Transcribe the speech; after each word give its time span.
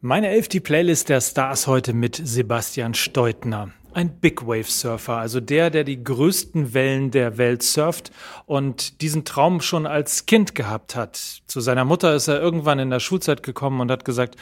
Meine 0.00 0.28
Elf, 0.28 0.48
Playlist 0.48 1.08
der 1.08 1.20
Stars 1.20 1.66
heute 1.66 1.92
mit 1.92 2.20
Sebastian 2.22 2.94
Steutner. 2.94 3.72
Ein 3.92 4.20
Big 4.20 4.46
Wave 4.46 4.70
Surfer, 4.70 5.16
also 5.16 5.40
der, 5.40 5.70
der 5.70 5.82
die 5.82 6.04
größten 6.04 6.72
Wellen 6.72 7.10
der 7.10 7.36
Welt 7.36 7.64
surft 7.64 8.12
und 8.46 9.00
diesen 9.00 9.24
Traum 9.24 9.60
schon 9.60 9.86
als 9.86 10.26
Kind 10.26 10.54
gehabt 10.54 10.94
hat. 10.94 11.16
Zu 11.48 11.60
seiner 11.60 11.84
Mutter 11.84 12.14
ist 12.14 12.28
er 12.28 12.40
irgendwann 12.40 12.78
in 12.78 12.90
der 12.90 13.00
Schulzeit 13.00 13.42
gekommen 13.42 13.80
und 13.80 13.90
hat 13.90 14.04
gesagt, 14.04 14.36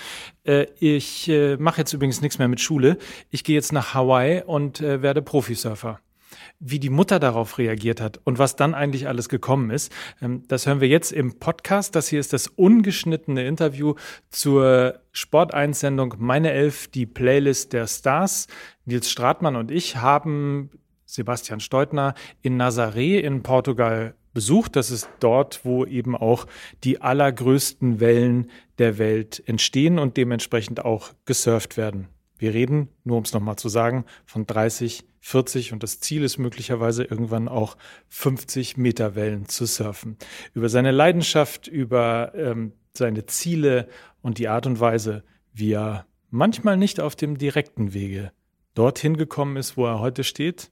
äh, 0.45 0.66
ich 0.79 1.27
äh, 1.30 1.57
mache 1.57 1.80
jetzt 1.80 1.95
übrigens 1.95 2.20
nichts 2.20 2.38
mehr 2.38 2.48
mit 2.48 2.61
Schule, 2.61 2.98
ich 3.30 3.43
gehe 3.43 3.54
jetzt 3.54 3.73
nach 3.73 3.95
Hawaii 3.95 4.43
und 4.43 4.82
äh, 4.82 5.00
werde 5.00 5.23
Profisurfer 5.23 6.00
wie 6.59 6.79
die 6.79 6.91
Mutter 6.91 7.18
darauf 7.18 7.59
reagiert 7.59 8.00
hat 8.00 8.20
und 8.25 8.38
was 8.38 8.56
dann 8.56 8.75
eigentlich 8.75 9.09
alles 9.09 9.29
gekommen 9.29 9.70
ist. 9.70 9.93
Ähm, 10.23 10.43
das 10.48 10.66
hören 10.66 10.80
wir 10.80 10.88
jetzt 10.88 11.12
im 11.12 11.38
Podcast. 11.38 11.95
Das 11.95 12.09
hier 12.09 12.20
ist 12.20 12.32
das 12.32 12.48
ungeschnittene 12.48 13.46
Interview 13.46 13.95
zur 14.30 15.00
Sport-Einsendung 15.12 16.14
Meine 16.19 16.52
Elf, 16.52 16.88
die 16.88 17.06
Playlist 17.06 17.73
der 17.73 17.87
Stars. 17.87 18.46
Nils 18.84 19.10
Stratmann 19.10 19.56
und 19.56 19.70
ich 19.70 19.96
haben 19.96 20.70
Sebastian 21.05 21.60
Steutner 21.60 22.15
in 22.42 22.60
Nazaré 22.60 23.18
in 23.18 23.43
Portugal 23.43 24.15
besucht. 24.32 24.77
Das 24.77 24.91
ist 24.91 25.09
dort, 25.20 25.65
wo 25.65 25.84
eben 25.87 26.15
auch 26.15 26.46
die 26.84 27.01
allergrößten 27.01 28.01
Wellen 28.01 28.51
der 28.79 28.98
Welt 28.98 29.43
entstehen 29.46 29.98
und 29.98 30.16
dementsprechend 30.16 30.84
auch 30.84 31.12
gesurft 31.24 31.77
werden. 31.77 32.09
Wir 32.38 32.52
reden, 32.52 32.88
nur 33.04 33.16
um 33.16 33.23
es 33.23 33.32
nochmal 33.32 33.57
zu 33.57 33.68
sagen, 33.70 34.04
von 34.27 34.46
30, 34.46 35.04
40 35.27 35.73
und 35.73 35.83
das 35.83 35.98
Ziel 35.98 36.23
ist 36.23 36.39
möglicherweise 36.39 37.03
irgendwann 37.03 37.48
auch 37.48 37.77
50 38.11 38.77
Meter 38.77 39.16
Wellen 39.16 39.49
zu 39.49 39.66
surfen. 39.66 40.16
Über 40.55 40.69
seine 40.69 40.93
Leidenschaft, 40.93 41.66
über 41.66 42.33
ähm, 42.37 42.75
seine 42.97 43.27
Ziele 43.27 43.89
und 44.23 44.39
die 44.39 44.47
Art 44.47 44.69
und 44.69 44.79
Weise, 44.79 45.25
wie 45.52 45.73
er 45.73 46.07
manchmal 46.30 46.77
nicht 46.77 47.01
auf 47.01 47.16
dem 47.16 47.39
direkten 47.39 47.93
Wege 47.93 48.30
dorthin 48.75 49.16
gekommen 49.16 49.57
ist, 49.57 49.77
wo 49.77 49.87
er 49.87 49.99
heute 49.99 50.23
steht. 50.23 50.71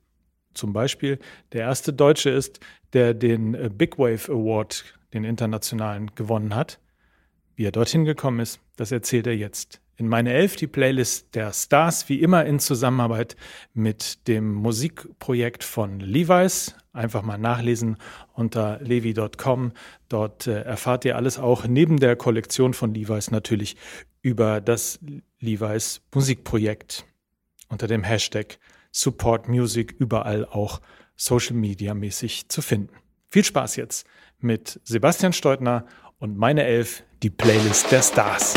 Zum 0.54 0.72
Beispiel 0.72 1.18
der 1.52 1.62
erste 1.62 1.92
Deutsche 1.92 2.30
ist, 2.30 2.60
der 2.92 3.12
den 3.12 3.54
äh, 3.54 3.70
Big 3.74 3.98
Wave 3.98 4.30
Award, 4.30 4.84
den 5.14 5.24
internationalen, 5.24 6.14
gewonnen 6.14 6.54
hat. 6.54 6.78
Wie 7.56 7.64
er 7.64 7.72
dorthin 7.72 8.04
gekommen 8.04 8.38
ist, 8.38 8.60
das 8.76 8.92
erzählt 8.92 9.26
er 9.26 9.36
jetzt 9.36 9.80
in 9.96 10.08
meine 10.08 10.32
Elf 10.32 10.56
die 10.56 10.66
Playlist 10.66 11.34
der 11.34 11.52
Stars, 11.52 12.08
wie 12.08 12.20
immer 12.20 12.44
in 12.44 12.58
Zusammenarbeit 12.58 13.36
mit 13.72 14.26
dem 14.28 14.52
Musikprojekt 14.52 15.64
von 15.64 16.00
Levi's. 16.00 16.74
Einfach 16.92 17.22
mal 17.22 17.38
nachlesen 17.38 17.96
unter 18.34 18.78
levi.com. 18.80 19.72
Dort 20.08 20.46
äh, 20.46 20.62
erfahrt 20.62 21.04
ihr 21.04 21.16
alles 21.16 21.38
auch 21.38 21.66
neben 21.66 21.98
der 21.98 22.16
Kollektion 22.16 22.74
von 22.74 22.94
Levi's 22.94 23.30
natürlich 23.30 23.76
über 24.22 24.60
das 24.60 25.00
Levi's 25.40 26.02
Musikprojekt 26.14 27.04
unter 27.68 27.86
dem 27.86 28.04
Hashtag 28.04 28.58
Support 28.92 29.48
Music 29.48 29.94
überall 29.98 30.44
auch 30.44 30.80
Social 31.16 31.56
Media 31.56 31.94
mäßig 31.94 32.48
zu 32.48 32.62
finden. 32.62 32.94
Viel 33.30 33.44
Spaß 33.44 33.76
jetzt 33.76 34.06
mit 34.38 34.80
Sebastian 34.84 35.32
Steutner 35.32 35.86
und 36.18 36.38
meine 36.38 36.64
Elf, 36.64 37.02
die 37.22 37.30
Playlist 37.30 37.90
der 37.90 38.02
Stars. 38.02 38.54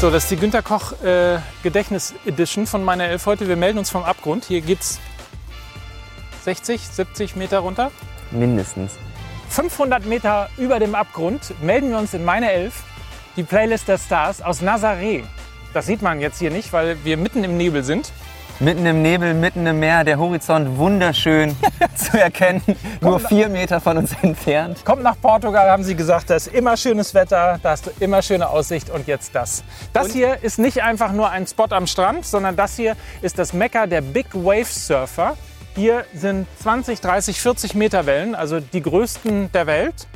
So, 0.00 0.08
das 0.08 0.22
ist 0.22 0.30
die 0.30 0.36
Günter 0.36 0.62
Koch 0.62 0.92
äh, 1.02 1.40
Gedächtnis 1.62 2.14
Edition 2.24 2.66
von 2.66 2.82
meiner 2.82 3.04
Elf 3.04 3.26
heute. 3.26 3.48
Wir 3.48 3.56
melden 3.56 3.76
uns 3.76 3.90
vom 3.90 4.02
Abgrund. 4.02 4.46
Hier 4.46 4.62
geht's 4.62 4.98
60, 6.42 6.80
70 6.80 7.36
Meter 7.36 7.58
runter. 7.58 7.90
Mindestens. 8.30 8.94
500 9.50 10.06
Meter 10.06 10.48
über 10.56 10.78
dem 10.78 10.94
Abgrund 10.94 11.52
melden 11.60 11.90
wir 11.90 11.98
uns 11.98 12.14
in 12.14 12.24
meine 12.24 12.50
Elf, 12.50 12.82
die 13.36 13.42
Playlist 13.42 13.88
der 13.88 13.98
Stars 13.98 14.40
aus 14.40 14.62
Nazaré. 14.62 15.22
Das 15.74 15.84
sieht 15.84 16.00
man 16.00 16.18
jetzt 16.18 16.38
hier 16.38 16.50
nicht, 16.50 16.72
weil 16.72 16.96
wir 17.04 17.18
mitten 17.18 17.44
im 17.44 17.58
Nebel 17.58 17.84
sind. 17.84 18.10
Mitten 18.62 18.84
im 18.84 19.00
Nebel, 19.00 19.32
mitten 19.32 19.66
im 19.66 19.80
Meer, 19.80 20.04
der 20.04 20.18
Horizont 20.18 20.76
wunderschön 20.76 21.56
zu 21.94 22.20
erkennen, 22.20 22.60
nur 23.00 23.18
vier 23.18 23.48
Meter 23.48 23.80
von 23.80 23.96
uns 23.96 24.12
entfernt. 24.20 24.84
Kommt 24.84 25.02
nach 25.02 25.18
Portugal, 25.18 25.70
haben 25.70 25.82
sie 25.82 25.94
gesagt, 25.94 26.28
da 26.28 26.34
ist 26.34 26.48
immer 26.48 26.76
schönes 26.76 27.14
Wetter, 27.14 27.58
da 27.62 27.70
hast 27.70 27.86
du 27.86 27.90
immer 28.00 28.20
schöne 28.20 28.46
Aussicht 28.50 28.90
und 28.90 29.06
jetzt 29.06 29.34
das. 29.34 29.64
Das 29.94 30.08
und? 30.08 30.12
hier 30.12 30.42
ist 30.42 30.58
nicht 30.58 30.82
einfach 30.82 31.12
nur 31.12 31.30
ein 31.30 31.46
Spot 31.46 31.68
am 31.70 31.86
Strand, 31.86 32.26
sondern 32.26 32.54
das 32.54 32.76
hier 32.76 32.96
ist 33.22 33.38
das 33.38 33.54
Mekka 33.54 33.86
der 33.86 34.02
Big 34.02 34.26
Wave 34.34 34.66
Surfer. 34.66 35.38
Hier 35.74 36.04
sind 36.12 36.46
20, 36.62 37.00
30, 37.00 37.40
40 37.40 37.74
Meter 37.74 38.04
Wellen, 38.04 38.34
also 38.34 38.60
die 38.60 38.82
größten 38.82 39.50
der 39.52 39.66
Welt. 39.68 40.06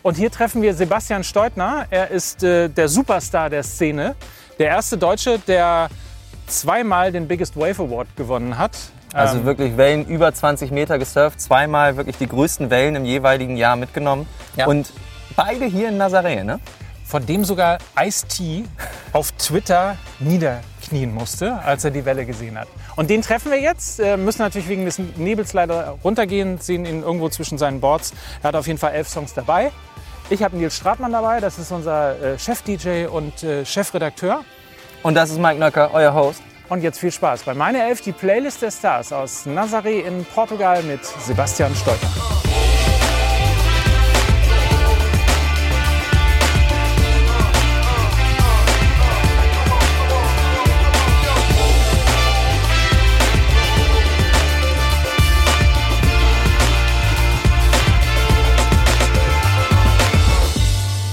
Und 0.00 0.16
hier 0.16 0.30
treffen 0.30 0.62
wir 0.62 0.72
Sebastian 0.72 1.22
Steutner. 1.22 1.84
Er 1.90 2.10
ist 2.10 2.42
äh, 2.42 2.70
der 2.70 2.88
Superstar 2.88 3.50
der 3.50 3.62
Szene. 3.62 4.14
Der 4.58 4.68
erste 4.68 4.96
Deutsche, 4.96 5.38
der 5.38 5.90
zweimal 6.50 7.12
den 7.12 7.28
Biggest 7.28 7.56
Wave 7.56 7.82
Award 7.82 8.08
gewonnen 8.16 8.58
hat. 8.58 8.72
Also 9.12 9.38
ähm, 9.38 9.44
wirklich 9.44 9.76
Wellen 9.76 10.06
über 10.06 10.32
20 10.32 10.70
Meter 10.70 10.98
gesurft, 10.98 11.40
zweimal 11.40 11.96
wirklich 11.96 12.16
die 12.16 12.28
größten 12.28 12.70
Wellen 12.70 12.94
im 12.96 13.04
jeweiligen 13.04 13.56
Jahr 13.56 13.76
mitgenommen. 13.76 14.26
Ja. 14.56 14.66
Und 14.66 14.92
beide 15.36 15.64
hier 15.64 15.88
in 15.88 16.00
Nazaré, 16.00 16.44
ne? 16.44 16.60
Von 17.04 17.26
dem 17.26 17.44
sogar 17.44 17.78
Ice-T 17.98 18.64
auf 19.12 19.32
Twitter 19.32 19.96
niederknien 20.20 21.12
musste, 21.12 21.58
als 21.64 21.84
er 21.84 21.90
die 21.90 22.04
Welle 22.04 22.24
gesehen 22.24 22.56
hat. 22.56 22.68
Und 22.94 23.10
den 23.10 23.22
treffen 23.22 23.50
wir 23.50 23.60
jetzt, 23.60 23.98
äh, 23.98 24.16
müssen 24.16 24.42
natürlich 24.42 24.68
wegen 24.68 24.84
des 24.84 25.00
Nebels 25.16 25.52
leider 25.52 25.98
runtergehen, 26.04 26.58
sehen 26.58 26.84
ihn 26.84 27.02
irgendwo 27.02 27.28
zwischen 27.28 27.58
seinen 27.58 27.80
Boards. 27.80 28.12
Er 28.42 28.48
hat 28.48 28.54
auf 28.54 28.68
jeden 28.68 28.78
Fall 28.78 28.92
elf 28.92 29.08
Songs 29.08 29.34
dabei. 29.34 29.72
Ich 30.28 30.44
habe 30.44 30.56
Nils 30.56 30.76
Stratmann 30.76 31.10
dabei, 31.10 31.40
das 31.40 31.58
ist 31.58 31.72
unser 31.72 32.20
äh, 32.20 32.38
Chef-DJ 32.38 33.06
und 33.06 33.42
äh, 33.42 33.64
Chefredakteur. 33.64 34.44
Und 35.02 35.14
das 35.14 35.30
ist 35.30 35.38
Mike 35.38 35.58
Nöcker, 35.58 35.90
euer 35.94 36.12
Host. 36.12 36.42
Und 36.68 36.82
jetzt 36.82 37.00
viel 37.00 37.10
Spaß 37.10 37.42
bei 37.42 37.54
Meine 37.54 37.82
Elf, 37.82 38.00
die 38.02 38.12
Playlist 38.12 38.62
der 38.62 38.70
Stars 38.70 39.12
aus 39.12 39.46
Nazaré 39.46 40.02
in 40.02 40.24
Portugal 40.24 40.82
mit 40.82 41.04
Sebastian 41.04 41.74
Stolper. 41.74 42.49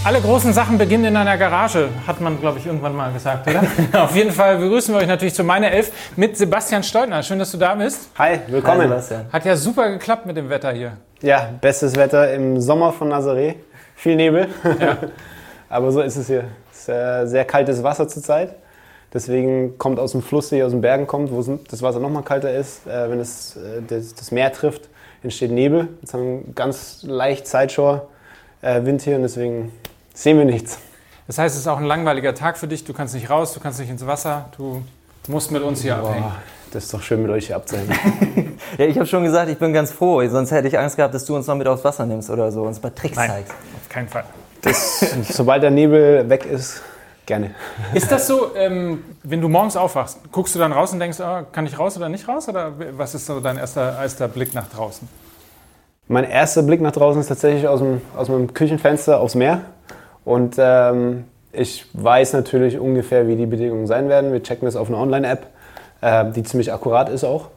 Alle 0.07 0.21
großen 0.21 0.53
Sachen 0.53 0.77
beginnen 0.77 1.03
in 1.03 1.17
einer 1.17 1.37
Garage, 1.37 1.89
hat 2.07 2.21
man, 2.21 2.39
glaube 2.39 2.59
ich, 2.59 2.65
irgendwann 2.65 2.95
mal 2.95 3.11
gesagt, 3.11 3.45
oder? 3.45 3.61
Auf 4.03 4.15
jeden 4.15 4.31
Fall 4.31 4.57
begrüßen 4.57 4.95
wir 4.95 5.01
euch 5.01 5.07
natürlich 5.07 5.33
zu 5.33 5.43
meiner 5.43 5.69
Elf 5.69 5.91
mit 6.15 6.37
Sebastian 6.37 6.81
Steutner. 6.81 7.21
Schön, 7.23 7.39
dass 7.39 7.51
du 7.51 7.57
da 7.57 7.75
bist. 7.75 8.09
Hi, 8.17 8.39
willkommen. 8.47 8.83
Hi, 8.83 8.87
Sebastian. 8.87 9.25
Hat 9.33 9.43
ja 9.43 9.57
super 9.57 9.89
geklappt 9.89 10.25
mit 10.25 10.37
dem 10.37 10.49
Wetter 10.49 10.71
hier. 10.71 10.93
Ja, 11.21 11.49
bestes 11.59 11.97
Wetter 11.97 12.33
im 12.33 12.61
Sommer 12.61 12.93
von 12.93 13.11
Nazaré. 13.11 13.55
Viel 13.97 14.15
Nebel. 14.15 14.47
Ja. 14.79 14.97
Aber 15.69 15.91
so 15.91 15.99
ist 15.99 16.15
es 16.15 16.27
hier. 16.27 16.45
Es 16.71 16.79
ist 16.79 16.87
äh, 16.87 17.25
sehr 17.25 17.43
kaltes 17.43 17.83
Wasser 17.83 18.07
zurzeit. 18.07 18.55
Deswegen 19.13 19.77
kommt 19.77 19.99
aus 19.99 20.13
dem 20.13 20.21
Fluss, 20.21 20.47
der 20.47 20.59
hier 20.59 20.67
aus 20.67 20.71
den 20.71 20.79
Bergen 20.79 21.05
kommt, 21.05 21.33
wo 21.33 21.41
das 21.69 21.81
Wasser 21.81 21.99
noch 21.99 22.09
mal 22.09 22.23
kalter 22.23 22.53
ist. 22.53 22.87
Äh, 22.87 23.09
wenn 23.09 23.19
es 23.19 23.57
äh, 23.57 23.81
das 23.89 24.31
Meer 24.31 24.53
trifft, 24.53 24.87
entsteht 25.21 25.51
Nebel. 25.51 25.89
Jetzt 25.99 26.13
haben 26.13 26.45
wir 26.45 26.53
ganz 26.53 27.03
leicht 27.03 27.45
Sideshore 27.45 28.07
Wind 28.61 29.03
hier 29.03 29.17
und 29.17 29.21
deswegen 29.21 29.71
sehen 30.17 30.37
wir 30.37 30.45
nichts. 30.45 30.79
Das 31.27 31.37
heißt, 31.37 31.55
es 31.55 31.61
ist 31.61 31.67
auch 31.67 31.77
ein 31.77 31.85
langweiliger 31.85 32.33
Tag 32.33 32.57
für 32.57 32.67
dich. 32.67 32.83
Du 32.83 32.93
kannst 32.93 33.13
nicht 33.13 33.29
raus, 33.29 33.53
du 33.53 33.59
kannst 33.59 33.79
nicht 33.79 33.89
ins 33.89 34.05
Wasser, 34.05 34.49
du 34.57 34.83
musst 35.27 35.51
mit 35.51 35.61
uns 35.61 35.81
hier 35.81 35.95
Boah, 35.95 36.09
abhängen. 36.09 36.31
Das 36.71 36.85
ist 36.85 36.93
doch 36.93 37.01
schön, 37.01 37.21
mit 37.21 37.31
euch 37.31 37.47
hier 37.47 37.55
abzuhängen. 37.55 37.93
ja, 38.77 38.85
ich 38.85 38.95
habe 38.97 39.05
schon 39.05 39.23
gesagt, 39.23 39.49
ich 39.49 39.57
bin 39.57 39.73
ganz 39.73 39.91
froh. 39.91 40.25
Sonst 40.27 40.51
hätte 40.51 40.67
ich 40.67 40.77
Angst 40.77 40.95
gehabt, 40.95 41.13
dass 41.13 41.25
du 41.25 41.35
uns 41.35 41.47
noch 41.47 41.55
mit 41.55 41.67
aufs 41.67 41.83
Wasser 41.83 42.05
nimmst 42.05 42.29
oder 42.29 42.51
so, 42.51 42.63
uns 42.63 42.81
mal 42.81 42.89
Tricks 42.89 43.15
Nein, 43.15 43.29
zeigst. 43.29 43.51
Auf 43.51 43.89
keinen 43.89 44.07
Fall. 44.07 44.23
Das, 44.61 45.05
sobald 45.29 45.63
der 45.63 45.71
Nebel 45.71 46.27
weg 46.29 46.45
ist, 46.45 46.81
gerne. 47.25 47.51
Ist 47.93 48.11
das 48.11 48.27
so, 48.27 48.55
ähm, 48.55 49.03
wenn 49.23 49.39
du 49.39 49.49
morgens 49.49 49.77
aufwachst, 49.77 50.19
guckst 50.31 50.55
du 50.55 50.59
dann 50.59 50.71
raus 50.71 50.91
und 50.93 50.99
denkst, 50.99 51.19
oh, 51.21 51.43
kann 51.51 51.65
ich 51.67 51.77
raus 51.77 51.95
oder 51.95 52.09
nicht 52.09 52.27
raus? 52.27 52.49
Oder 52.49 52.73
was 52.97 53.13
ist 53.13 53.27
so 53.27 53.39
dein 53.39 53.57
erster, 53.57 54.01
erster 54.01 54.27
Blick 54.27 54.53
nach 54.53 54.67
draußen? 54.67 55.07
Mein 56.07 56.23
erster 56.23 56.63
Blick 56.63 56.81
nach 56.81 56.93
draußen 56.93 57.21
ist 57.21 57.27
tatsächlich 57.27 57.67
aus, 57.67 57.79
dem, 57.79 58.01
aus 58.15 58.29
meinem 58.29 58.53
Küchenfenster 58.53 59.19
aufs 59.19 59.35
Meer. 59.35 59.61
Und 60.27 60.57
ähm, 60.59 61.23
ich 61.53 61.85
weiß 61.93 62.33
natürlich 62.33 62.77
ungefähr, 62.77 63.29
wie 63.29 63.37
die 63.37 63.45
Bedingungen 63.45 63.87
sein 63.87 64.09
werden. 64.09 64.33
Wir 64.33 64.43
checken 64.43 64.65
das 64.65 64.75
auf 64.75 64.89
einer 64.89 64.97
Online-App, 64.97 65.47
äh, 66.01 66.25
die 66.31 66.43
ziemlich 66.43 66.73
akkurat 66.73 67.07
ist 67.07 67.23
auch. 67.23 67.47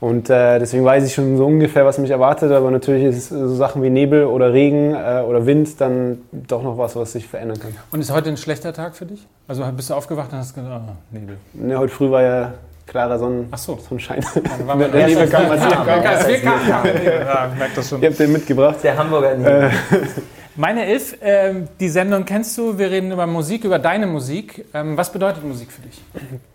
Und 0.00 0.28
äh, 0.28 0.58
deswegen 0.58 0.84
weiß 0.84 1.06
ich 1.06 1.14
schon 1.14 1.38
so 1.38 1.46
ungefähr, 1.46 1.86
was 1.86 1.96
mich 1.96 2.10
erwartet. 2.10 2.52
Aber 2.52 2.70
natürlich 2.70 3.04
ist 3.04 3.30
so 3.30 3.54
Sachen 3.54 3.82
wie 3.82 3.88
Nebel 3.88 4.26
oder 4.26 4.52
Regen 4.52 4.94
äh, 4.94 5.22
oder 5.26 5.46
Wind 5.46 5.80
dann 5.80 6.18
doch 6.30 6.62
noch 6.62 6.76
was, 6.76 6.94
was 6.94 7.12
sich 7.12 7.26
verändern 7.26 7.58
kann. 7.58 7.74
Und 7.90 8.00
ist 8.00 8.12
heute 8.12 8.28
ein 8.28 8.36
schlechter 8.36 8.74
Tag 8.74 8.96
für 8.96 9.06
dich? 9.06 9.26
Also 9.48 9.64
bist 9.74 9.88
du 9.88 9.94
aufgewacht 9.94 10.30
und 10.30 10.40
hast 10.40 10.54
gesagt, 10.54 10.70
oh, 10.70 10.92
Nebel? 11.10 11.38
Ne, 11.54 11.78
heute 11.78 11.92
früh 11.94 12.10
war 12.10 12.22
ja 12.22 12.52
klarer 12.86 13.18
Sonnen 13.18 13.48
Ach 13.50 13.56
so. 13.56 13.78
Sonnenschein. 13.78 14.22
Dann 14.66 14.78
der, 14.78 14.88
der 14.88 15.06
Nebel 15.06 15.26
kam, 15.26 15.50
als 15.50 15.62
wir 15.62 15.70
kamen. 16.42 16.90
Ja, 17.02 17.50
merkt 17.56 17.78
das 17.78 17.88
schon. 17.88 18.02
Ihr 18.02 18.10
habt 18.10 18.18
den 18.18 18.32
mitgebracht. 18.32 18.76
Der 18.82 18.98
Hamburger 18.98 19.34
Nebel. 19.36 19.70
Meine 20.56 20.84
Elf, 20.84 21.16
äh, 21.22 21.54
die 21.78 21.88
Sendung 21.88 22.24
kennst 22.24 22.58
du. 22.58 22.76
Wir 22.76 22.90
reden 22.90 23.12
über 23.12 23.26
Musik, 23.26 23.64
über 23.64 23.78
deine 23.78 24.06
Musik. 24.06 24.64
Ähm, 24.74 24.96
was 24.96 25.12
bedeutet 25.12 25.44
Musik 25.44 25.70
für 25.70 25.82
dich? 25.82 26.02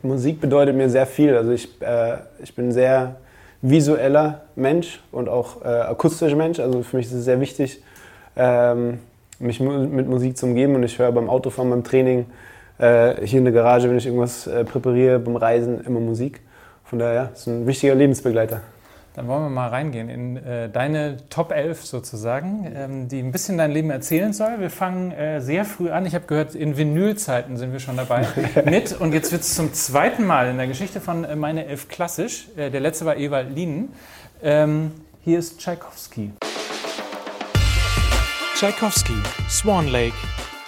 Musik 0.03 0.41
bedeutet 0.41 0.75
mir 0.75 0.89
sehr 0.89 1.05
viel. 1.05 1.35
Also 1.35 1.51
ich, 1.51 1.81
äh, 1.81 2.17
ich 2.43 2.53
bin 2.53 2.73
sehr 2.73 3.15
visueller 3.61 4.41
Mensch 4.55 5.01
und 5.11 5.29
auch 5.29 5.63
äh, 5.63 5.67
akustischer 5.67 6.35
Mensch. 6.35 6.59
Also 6.59 6.83
für 6.83 6.97
mich 6.97 7.05
ist 7.05 7.13
es 7.13 7.23
sehr 7.23 7.39
wichtig, 7.39 7.81
ähm, 8.35 8.99
mich 9.39 9.61
mit 9.61 10.09
Musik 10.09 10.37
zu 10.37 10.45
umgeben. 10.45 10.75
Und 10.75 10.83
ich 10.83 10.99
höre 10.99 11.13
beim 11.13 11.29
Autofahren, 11.29 11.69
beim 11.69 11.83
Training, 11.85 12.25
äh, 12.77 13.25
hier 13.25 13.39
in 13.39 13.45
der 13.45 13.53
Garage, 13.53 13.89
wenn 13.89 13.97
ich 13.97 14.05
irgendwas 14.05 14.45
äh, 14.45 14.65
präpariere, 14.65 15.19
beim 15.19 15.37
Reisen, 15.37 15.85
immer 15.85 16.01
Musik. 16.01 16.41
Von 16.83 16.99
daher 16.99 17.31
ist 17.33 17.41
es 17.41 17.47
ein 17.47 17.65
wichtiger 17.65 17.95
Lebensbegleiter. 17.95 18.61
Dann 19.15 19.29
wollen 19.29 19.43
wir 19.43 19.49
mal 19.49 19.69
reingehen 19.69 20.09
in 20.09 20.35
äh, 20.35 20.69
deine 20.69 21.17
Top 21.29 21.53
11 21.53 21.85
sozusagen, 21.85 22.69
ähm, 22.75 23.07
die 23.07 23.19
ein 23.19 23.31
bisschen 23.31 23.57
dein 23.57 23.71
Leben 23.71 23.89
erzählen 23.89 24.33
soll. 24.33 24.59
Wir 24.59 24.69
fangen 24.69 25.11
äh, 25.13 25.39
sehr 25.39 25.63
früh 25.63 25.89
an. 25.89 26.05
Ich 26.05 26.15
habe 26.15 26.25
gehört, 26.25 26.53
in 26.53 26.75
Vinylzeiten 26.75 27.55
sind 27.55 27.71
wir 27.71 27.79
schon 27.79 27.95
dabei 27.95 28.27
mit. 28.65 28.91
Und 28.99 29.13
jetzt 29.13 29.31
wird 29.31 29.43
es 29.43 29.55
zum 29.55 29.73
zweiten 29.73 30.25
Mal 30.25 30.49
in 30.49 30.57
der 30.57 30.67
Geschichte 30.67 30.99
von 30.99 31.23
äh, 31.23 31.37
Meine 31.37 31.65
Elf 31.65 31.87
klassisch. 31.87 32.49
Äh, 32.57 32.71
der 32.71 32.81
letzte 32.81 33.05
war 33.05 33.15
Ewald 33.15 33.55
Lienen. 33.55 33.93
Ähm, 34.43 34.91
hier 35.23 35.39
ist 35.39 35.59
Tchaikovsky. 35.61 36.33
Tchaikovsky, 38.55 39.15
Swan 39.49 39.87
Lake, 39.87 40.15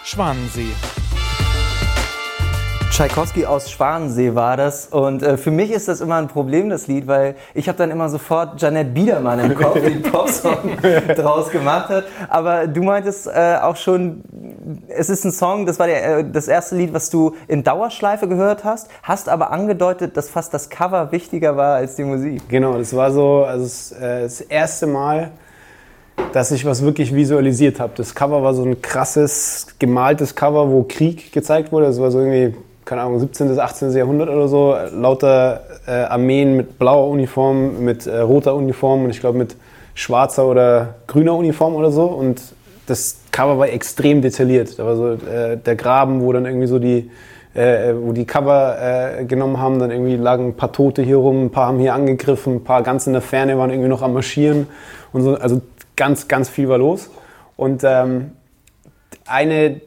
Schwanensee. 0.05 0.71
Tschaikowski 2.89 3.45
aus 3.45 3.69
Schwanensee 3.69 4.33
war 4.33 4.57
das. 4.57 4.87
Und 4.87 5.21
äh, 5.21 5.37
für 5.37 5.51
mich 5.51 5.71
ist 5.71 5.87
das 5.87 6.01
immer 6.01 6.15
ein 6.15 6.27
Problem, 6.27 6.69
das 6.69 6.87
Lied, 6.87 7.07
weil 7.07 7.35
ich 7.53 7.67
habe 7.67 7.77
dann 7.77 7.91
immer 7.91 8.09
sofort 8.09 8.59
Janette 8.61 8.89
Biedermann 8.89 9.39
im 9.39 9.55
Kopf, 9.55 9.79
die 9.85 9.99
Popsong 9.99 10.77
draus 11.15 11.49
gemacht 11.49 11.89
hat. 11.89 12.05
Aber 12.29 12.65
du 12.67 12.81
meintest 12.81 13.27
äh, 13.27 13.57
auch 13.61 13.75
schon, 13.75 14.23
es 14.87 15.09
ist 15.09 15.25
ein 15.25 15.31
Song, 15.31 15.65
das 15.65 15.79
war 15.79 15.87
der, 15.87 16.19
äh, 16.19 16.25
das 16.31 16.47
erste 16.47 16.75
Lied, 16.75 16.93
was 16.93 17.09
du 17.09 17.35
in 17.47 17.63
Dauerschleife 17.63 18.27
gehört 18.27 18.63
hast, 18.63 18.89
hast 19.03 19.29
aber 19.29 19.51
angedeutet, 19.51 20.17
dass 20.17 20.29
fast 20.29 20.53
das 20.53 20.69
Cover 20.69 21.11
wichtiger 21.11 21.57
war 21.57 21.75
als 21.75 21.95
die 21.95 22.03
Musik. 22.03 22.41
Genau, 22.49 22.77
das 22.77 22.95
war 22.95 23.11
so 23.11 23.43
also 23.43 23.63
das, 23.63 23.91
äh, 23.91 24.21
das 24.23 24.41
erste 24.41 24.87
Mal, 24.87 25.31
dass 26.33 26.51
ich 26.51 26.65
was 26.65 26.83
wirklich 26.83 27.13
visualisiert 27.13 27.79
habe. 27.79 27.93
Das 27.95 28.15
Cover 28.15 28.41
war 28.41 28.53
so 28.53 28.63
ein 28.63 28.81
krasses, 28.81 29.67
gemaltes 29.77 30.35
Cover, 30.35 30.69
wo 30.71 30.83
Krieg 30.83 31.31
gezeigt 31.31 31.71
wurde. 31.71 31.87
Das 31.87 31.99
war 31.99 32.11
so 32.11 32.19
irgendwie 32.19 32.55
keine 32.87 33.01
Ahnung, 33.01 33.19
17. 33.19 33.49
bis 33.49 33.57
18. 33.59 33.91
Jahrhundert 33.91 34.29
oder 34.29 34.47
so, 34.47 34.75
lauter 34.93 35.61
äh, 35.85 35.91
Armeen 35.91 36.55
mit 36.55 36.79
blauer 36.79 37.09
Uniform, 37.09 37.83
mit 37.83 38.07
äh, 38.07 38.19
roter 38.19 38.55
Uniform 38.55 39.03
und 39.03 39.09
ich 39.09 39.19
glaube 39.19 39.37
mit 39.37 39.57
schwarzer 39.93 40.47
oder 40.47 40.95
grüner 41.05 41.35
Uniform 41.35 41.75
oder 41.75 41.91
so. 41.91 42.05
Und 42.05 42.41
das 42.85 43.19
Cover 43.31 43.59
war 43.59 43.67
extrem 43.67 44.21
detailliert. 44.21 44.79
Da 44.79 44.85
war 44.85 44.95
so 44.95 45.11
äh, 45.11 45.57
der 45.57 45.75
Graben, 45.75 46.21
wo 46.21 46.31
dann 46.31 46.45
irgendwie 46.45 46.67
so 46.67 46.79
die, 46.79 47.11
äh, 47.53 47.93
wo 47.93 48.13
die 48.13 48.25
Cover 48.25 48.77
äh, 49.19 49.25
genommen 49.25 49.59
haben, 49.59 49.79
dann 49.79 49.91
irgendwie 49.91 50.15
lagen 50.15 50.47
ein 50.47 50.53
paar 50.53 50.71
Tote 50.71 51.01
hier 51.01 51.17
rum, 51.17 51.45
ein 51.45 51.51
paar 51.51 51.67
haben 51.67 51.79
hier 51.79 51.93
angegriffen, 51.93 52.55
ein 52.55 52.63
paar 52.63 52.83
ganz 52.83 53.05
in 53.05 53.13
der 53.13 53.21
Ferne 53.21 53.57
waren 53.57 53.69
irgendwie 53.69 53.89
noch 53.89 54.01
am 54.01 54.13
Marschieren 54.13 54.67
und 55.11 55.23
so. 55.23 55.35
Also 55.35 55.61
ganz, 55.97 56.29
ganz 56.29 56.47
viel 56.47 56.69
war 56.69 56.77
los. 56.77 57.09
Und 57.57 57.83
ähm, 57.83 58.31
eine 59.25 59.81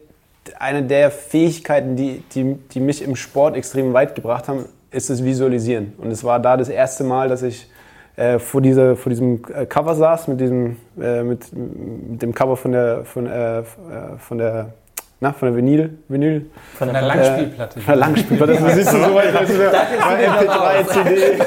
eine 0.59 0.83
der 0.83 1.11
Fähigkeiten, 1.11 1.97
die, 1.97 2.23
die, 2.35 2.55
die 2.55 2.81
mich 2.81 3.03
im 3.03 3.17
Sport 3.17 3.57
extrem 3.57 3.93
weit 3.93 4.15
gebracht 4.15 4.49
haben, 4.49 4.67
ist 4.91 5.11
das 5.11 5.25
Visualisieren. 5.25 5.93
Und 5.99 6.11
es 6.11 6.25
war 6.25 6.41
da 6.41 6.57
das 6.57 6.69
erste 6.69 7.05
Mal, 7.05 7.29
dass 7.29 7.43
ich 7.43 7.69
äh, 8.17 8.39
vor, 8.39 8.61
dieser, 8.61 8.97
vor 8.97 9.11
diesem 9.11 9.43
äh, 9.55 9.67
Cover 9.67 9.95
saß, 9.95 10.29
mit, 10.29 10.41
diesem, 10.41 10.77
äh, 11.01 11.23
mit, 11.23 11.53
mit 11.53 12.23
dem 12.23 12.35
Cover 12.35 12.57
von 12.57 12.73
der, 12.73 13.05
von, 13.05 13.27
äh, 13.27 13.63
von 14.19 14.39
der 14.39 14.75
na, 15.23 15.35
von 15.35 15.49
der 15.49 15.57
Vinyl, 15.57 15.99
Vinyl. 16.09 16.47
Von 16.79 16.91
der 16.91 17.03
Langspielplatte. 17.03 17.81
Von 17.81 17.93
der 17.93 17.97
Langspielplatte. 17.97 18.53
Das 18.55 18.75
du 18.75 18.85
so 18.85 19.15
weit. 19.15 19.35
Das 19.35 19.51
MP3, 19.51 20.87
CD. 20.89 21.43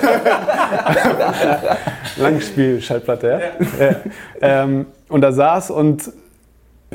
Langspielschallplatte, 2.22 3.28
ja. 3.28 3.40
ja. 3.84 3.92
ja. 3.92 4.64
Ähm, 4.64 4.86
und 5.10 5.22
da 5.22 5.32
saß 5.32 5.72
und 5.72 6.12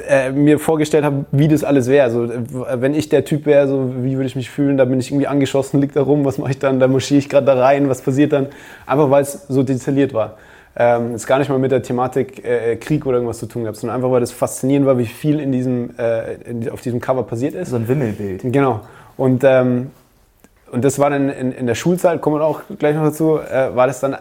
äh, 0.08 0.30
mir 0.32 0.58
vorgestellt 0.58 1.04
habe, 1.04 1.24
wie 1.32 1.48
das 1.48 1.64
alles 1.64 1.88
wäre. 1.88 2.04
Also, 2.04 2.28
wenn 2.74 2.94
ich 2.94 3.08
der 3.08 3.24
Typ 3.24 3.46
wäre, 3.46 3.68
so, 3.68 3.94
wie 4.02 4.16
würde 4.16 4.26
ich 4.26 4.36
mich 4.36 4.50
fühlen? 4.50 4.76
Da 4.76 4.84
bin 4.84 5.00
ich 5.00 5.10
irgendwie 5.10 5.26
angeschossen, 5.26 5.80
liegt 5.80 5.96
da 5.96 6.02
rum, 6.02 6.24
was 6.24 6.38
mache 6.38 6.52
ich 6.52 6.58
dann? 6.58 6.80
Da 6.80 6.88
marschiere 6.88 7.18
ich 7.18 7.28
gerade 7.28 7.46
da 7.46 7.54
rein, 7.54 7.88
was 7.88 8.02
passiert 8.02 8.32
dann? 8.32 8.46
Einfach 8.86 9.10
weil 9.10 9.22
es 9.22 9.46
so 9.48 9.62
detailliert 9.62 10.14
war. 10.14 10.36
Ähm, 10.76 11.14
ist 11.14 11.26
gar 11.26 11.38
nicht 11.38 11.48
mal 11.48 11.58
mit 11.58 11.72
der 11.72 11.82
Thematik 11.82 12.44
äh, 12.44 12.76
Krieg 12.76 13.04
oder 13.04 13.16
irgendwas 13.16 13.38
zu 13.38 13.46
tun 13.46 13.62
gehabt, 13.62 13.78
sondern 13.78 13.96
einfach 13.96 14.10
weil 14.12 14.20
das 14.20 14.30
faszinierend 14.30 14.86
war, 14.86 14.96
wie 14.96 15.06
viel 15.06 15.40
in 15.40 15.50
diesem, 15.50 15.90
äh, 15.98 16.34
in, 16.34 16.70
auf 16.70 16.82
diesem 16.82 17.00
Cover 17.00 17.24
passiert 17.24 17.54
ist. 17.54 17.70
So 17.70 17.76
ein 17.76 17.88
Wimmelbild. 17.88 18.42
Genau. 18.44 18.82
Und, 19.16 19.42
ähm, 19.44 19.90
und 20.70 20.84
das 20.84 20.98
war 21.00 21.10
dann 21.10 21.30
in, 21.30 21.52
in 21.52 21.66
der 21.66 21.74
Schulzeit, 21.74 22.20
kommen 22.20 22.36
wir 22.36 22.44
auch 22.44 22.62
gleich 22.78 22.94
noch 22.94 23.02
dazu, 23.02 23.38
äh, 23.38 23.74
war 23.74 23.88
das 23.88 23.98
dann 23.98 24.16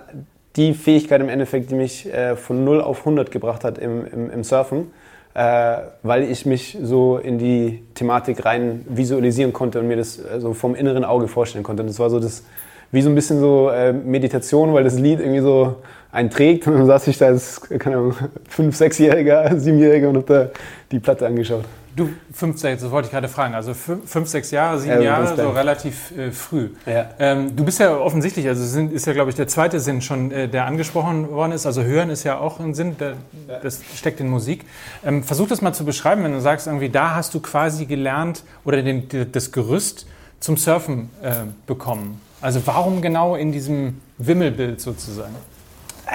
die 0.56 0.74
Fähigkeit 0.74 1.22
im 1.22 1.30
Endeffekt, 1.30 1.70
die 1.70 1.76
mich 1.76 2.12
äh, 2.12 2.36
von 2.36 2.64
0 2.64 2.82
auf 2.82 3.00
100 3.00 3.30
gebracht 3.30 3.64
hat 3.64 3.78
im, 3.78 4.08
im, 4.12 4.32
im 4.32 4.44
Surfen 4.44 4.92
äh, 5.38 5.84
weil 6.02 6.24
ich 6.24 6.48
mich 6.48 6.80
so 6.82 7.20
in 7.20 7.38
die 7.38 7.84
Thematik 7.94 8.44
rein 8.44 8.84
visualisieren 8.90 9.54
konnte 9.54 9.80
und 9.80 9.88
mir 9.88 9.96
das 9.96 10.18
äh, 10.18 10.40
so 10.40 10.56
vom 10.56 10.74
inneren 10.74 11.06
Auge 11.06 11.28
vorstellen 11.28 11.64
konnte. 11.64 11.84
Und 11.84 11.90
das 11.90 12.00
war 12.00 12.10
so 12.10 12.20
das, 12.20 12.44
wie 12.92 13.04
so 13.04 13.10
ein 13.10 13.14
bisschen 13.14 13.40
so 13.40 13.70
äh, 13.70 13.94
Meditation, 13.94 14.74
weil 14.74 14.84
das 14.84 14.98
Lied 14.98 15.20
irgendwie 15.20 15.42
so 15.42 15.76
einen 16.12 16.32
trägt. 16.32 16.66
Und 16.66 16.74
dann 16.74 16.88
saß 16.88 17.06
ich 17.10 17.20
da 17.20 17.28
als, 17.28 17.62
keine 17.62 17.98
Ahnung, 17.98 18.16
fünf, 18.50 18.76
sechsjähriger, 18.76 19.60
siebenjähriger 19.60 20.10
und 20.10 20.18
hab 20.18 20.26
da 20.26 20.50
die 20.92 21.00
Platte 21.00 21.28
angeschaut. 21.28 21.66
Du, 21.98 22.12
fünf, 22.32 22.60
sechs, 22.60 22.84
das 22.84 22.92
wollte 22.92 23.08
ich 23.08 23.12
gerade 23.12 23.28
fragen. 23.28 23.56
Also 23.56 23.74
fünf, 23.74 24.28
sechs 24.28 24.52
Jahre, 24.52 24.80
sieben 24.80 24.98
ja, 24.98 25.02
Jahre, 25.02 25.36
so 25.36 25.50
relativ 25.50 26.16
äh, 26.16 26.32
früh. 26.32 26.70
Ja. 26.86 27.10
Ähm, 27.18 27.56
du 27.56 27.66
bist 27.66 27.80
ja 27.80 27.98
offensichtlich, 27.98 28.48
also 28.48 28.64
sind, 28.64 28.94
ist 28.94 29.08
ja, 29.08 29.14
glaube 29.14 29.32
ich, 29.32 29.36
der 29.36 29.48
zweite 29.48 29.80
Sinn 29.80 30.04
schon, 30.04 30.32
äh, 30.32 30.48
der 30.48 30.66
angesprochen 30.66 31.32
worden 31.32 31.54
ist. 31.54 31.66
Also 31.66 31.82
Hören 31.82 32.12
ist 32.12 32.24
ja 32.24 32.38
auch 32.38 32.60
ein 32.60 32.76
Sinn, 32.76 32.98
der, 33.00 33.14
ja. 33.48 33.60
das 33.64 33.82
steckt 33.96 34.20
in 34.20 34.30
Musik. 34.30 34.66
Ähm, 35.04 35.24
versuch 35.24 35.48
das 35.48 35.64
mal 35.64 35.74
zu 35.74 35.86
beschreiben, 35.86 36.24
wenn 36.24 36.34
du 36.34 36.40
sagst, 36.40 36.68
irgendwie, 36.68 36.90
da 36.90 37.16
hast 37.16 37.34
du 37.34 37.40
quasi 37.40 37.88
gelernt 37.88 38.44
oder 38.64 38.84
den, 38.84 39.08
das 39.32 39.52
Gerüst 39.52 40.06
zum 40.40 40.56
Surfen 40.56 41.10
äh, 41.24 41.32
bekommen. 41.66 42.22
Also 42.42 42.62
warum 42.66 43.02
genau 43.02 43.36
in 43.36 43.52
diesem 43.52 44.02
Wimmelbild 44.20 44.80
sozusagen? 44.82 45.34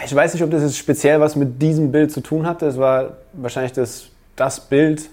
Ich 0.05 0.15
weiß 0.15 0.33
nicht, 0.33 0.45
ob 0.45 0.51
das 0.53 0.63
jetzt 0.63 0.79
speziell 0.79 1.19
was 1.19 1.35
mit 1.35 1.61
diesem 1.61 1.91
Bild 1.91 2.13
zu 2.13 2.21
tun 2.21 2.47
hatte. 2.47 2.67
Es 2.67 2.79
war 2.79 3.17
wahrscheinlich 3.33 3.73
das, 3.73 4.05
das 4.37 4.61
Bild, 4.61 5.11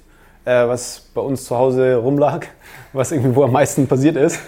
äh, 0.49 0.67
was 0.67 1.01
bei 1.13 1.21
uns 1.21 1.45
zu 1.45 1.55
Hause 1.55 1.97
rumlag, 1.97 2.47
was 2.93 3.11
irgendwie 3.11 3.35
wo 3.35 3.43
am 3.43 3.51
meisten 3.51 3.87
passiert 3.87 4.15
ist 4.17 4.39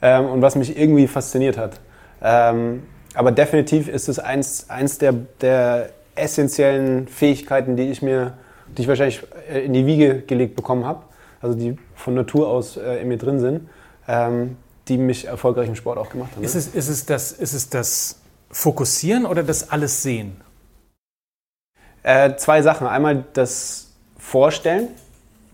ähm, 0.00 0.26
und 0.26 0.42
was 0.42 0.54
mich 0.54 0.78
irgendwie 0.78 1.08
fasziniert 1.08 1.58
hat. 1.58 1.80
Ähm, 2.22 2.84
aber 3.14 3.32
definitiv 3.32 3.88
ist 3.88 4.08
es 4.08 4.18
eins, 4.18 4.70
eins 4.70 4.98
der, 4.98 5.14
der 5.40 5.90
essentiellen 6.14 7.08
Fähigkeiten, 7.08 7.76
die 7.76 7.90
ich 7.90 8.02
mir, 8.02 8.34
die 8.76 8.82
ich 8.82 8.88
wahrscheinlich 8.88 9.22
äh, 9.50 9.64
in 9.64 9.72
die 9.72 9.86
Wiege 9.86 10.22
gelegt 10.22 10.54
bekommen 10.54 10.84
habe, 10.84 11.02
also 11.40 11.58
die 11.58 11.76
von 11.96 12.14
Natur 12.14 12.48
aus 12.48 12.76
äh, 12.76 13.02
in 13.02 13.08
mir 13.08 13.18
drin 13.18 13.40
sind, 13.40 13.68
ähm, 14.06 14.56
die 14.86 14.96
mich 14.96 15.26
erfolgreich 15.26 15.68
im 15.68 15.74
Sport 15.74 15.98
auch 15.98 16.10
gemacht 16.10 16.30
haben. 16.36 16.44
Ist 16.44 16.54
es, 16.54 16.68
ist 16.68 16.88
es, 16.88 17.04
das, 17.04 17.32
ist 17.32 17.52
es 17.52 17.68
das 17.68 18.20
Fokussieren 18.50 19.26
oder 19.26 19.42
das 19.42 19.70
alles 19.70 20.02
sehen? 20.02 20.40
Äh, 22.04 22.36
zwei 22.36 22.62
Sachen. 22.62 22.86
Einmal 22.86 23.24
das 23.32 23.90
Vorstellen, 24.18 24.88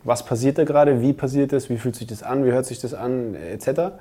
was 0.04 0.24
passiert 0.24 0.58
da 0.58 0.64
gerade, 0.64 1.00
wie 1.00 1.12
passiert 1.12 1.52
es, 1.52 1.70
wie 1.70 1.78
fühlt 1.78 1.96
sich 1.96 2.06
das 2.06 2.22
an, 2.22 2.44
wie 2.44 2.52
hört 2.52 2.66
sich 2.66 2.78
das 2.78 2.94
an, 2.94 3.34
etc. 3.34 3.92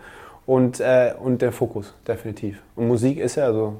Und, 0.45 0.79
äh, 0.79 1.13
und 1.17 1.41
der 1.41 1.51
Fokus, 1.51 1.93
definitiv. 2.07 2.61
Und 2.75 2.87
Musik 2.87 3.17
ist 3.19 3.35
ja, 3.35 3.45
also 3.45 3.77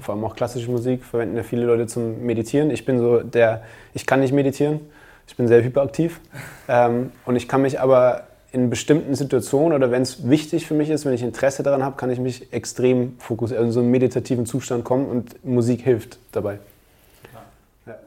vor 0.00 0.14
allem 0.14 0.24
auch 0.24 0.36
klassische 0.36 0.70
Musik, 0.70 1.04
verwenden 1.04 1.36
ja 1.36 1.42
viele 1.42 1.66
Leute 1.66 1.86
zum 1.86 2.24
Meditieren. 2.24 2.70
Ich 2.70 2.84
bin 2.84 2.98
so 2.98 3.20
der, 3.20 3.62
ich 3.94 4.06
kann 4.06 4.20
nicht 4.20 4.32
meditieren, 4.32 4.80
ich 5.26 5.36
bin 5.36 5.48
sehr 5.48 5.62
hyperaktiv. 5.62 6.20
Ähm, 6.68 7.12
und 7.24 7.36
ich 7.36 7.46
kann 7.46 7.62
mich 7.62 7.78
aber 7.78 8.24
in 8.50 8.70
bestimmten 8.70 9.14
Situationen 9.14 9.72
oder 9.72 9.92
wenn 9.92 10.02
es 10.02 10.28
wichtig 10.28 10.66
für 10.66 10.74
mich 10.74 10.90
ist, 10.90 11.04
wenn 11.04 11.12
ich 11.12 11.22
Interesse 11.22 11.62
daran 11.62 11.84
habe, 11.84 11.96
kann 11.96 12.10
ich 12.10 12.18
mich 12.18 12.52
extrem 12.52 13.14
fokussieren, 13.20 13.66
also 13.66 13.68
in 13.68 13.72
so 13.72 13.80
einen 13.82 13.90
meditativen 13.92 14.46
Zustand 14.46 14.82
kommen 14.82 15.06
und 15.06 15.44
Musik 15.44 15.82
hilft 15.82 16.18
dabei. 16.32 16.58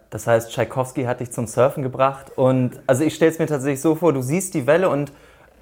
Das 0.10 0.26
heißt, 0.26 0.52
Tchaikovsky 0.52 1.04
hat 1.04 1.20
dich 1.20 1.32
zum 1.32 1.46
Surfen 1.46 1.84
gebracht. 1.84 2.32
Und 2.36 2.80
also 2.88 3.04
ich 3.04 3.14
stelle 3.16 3.32
es 3.32 3.40
mir 3.40 3.46
tatsächlich 3.46 3.82
so 3.82 3.96
vor, 3.96 4.14
du 4.14 4.22
siehst 4.22 4.54
die 4.54 4.66
Welle 4.66 4.90
und 4.90 5.12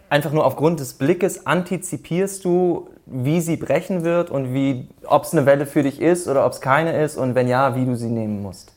einfach 0.09 0.31
nur 0.31 0.45
aufgrund 0.45 0.79
des 0.79 0.93
Blickes 0.93 1.45
antizipierst 1.45 2.45
du, 2.45 2.89
wie 3.05 3.41
sie 3.41 3.57
brechen 3.57 4.03
wird 4.03 4.29
und 4.29 4.53
wie, 4.53 4.87
ob 5.05 5.23
es 5.23 5.33
eine 5.33 5.45
Welle 5.45 5.65
für 5.65 5.83
dich 5.83 6.01
ist 6.01 6.27
oder 6.27 6.45
ob 6.45 6.53
es 6.53 6.61
keine 6.61 7.01
ist 7.01 7.17
und 7.17 7.35
wenn 7.35 7.47
ja, 7.47 7.75
wie 7.75 7.85
du 7.85 7.95
sie 7.95 8.09
nehmen 8.09 8.41
musst? 8.41 8.73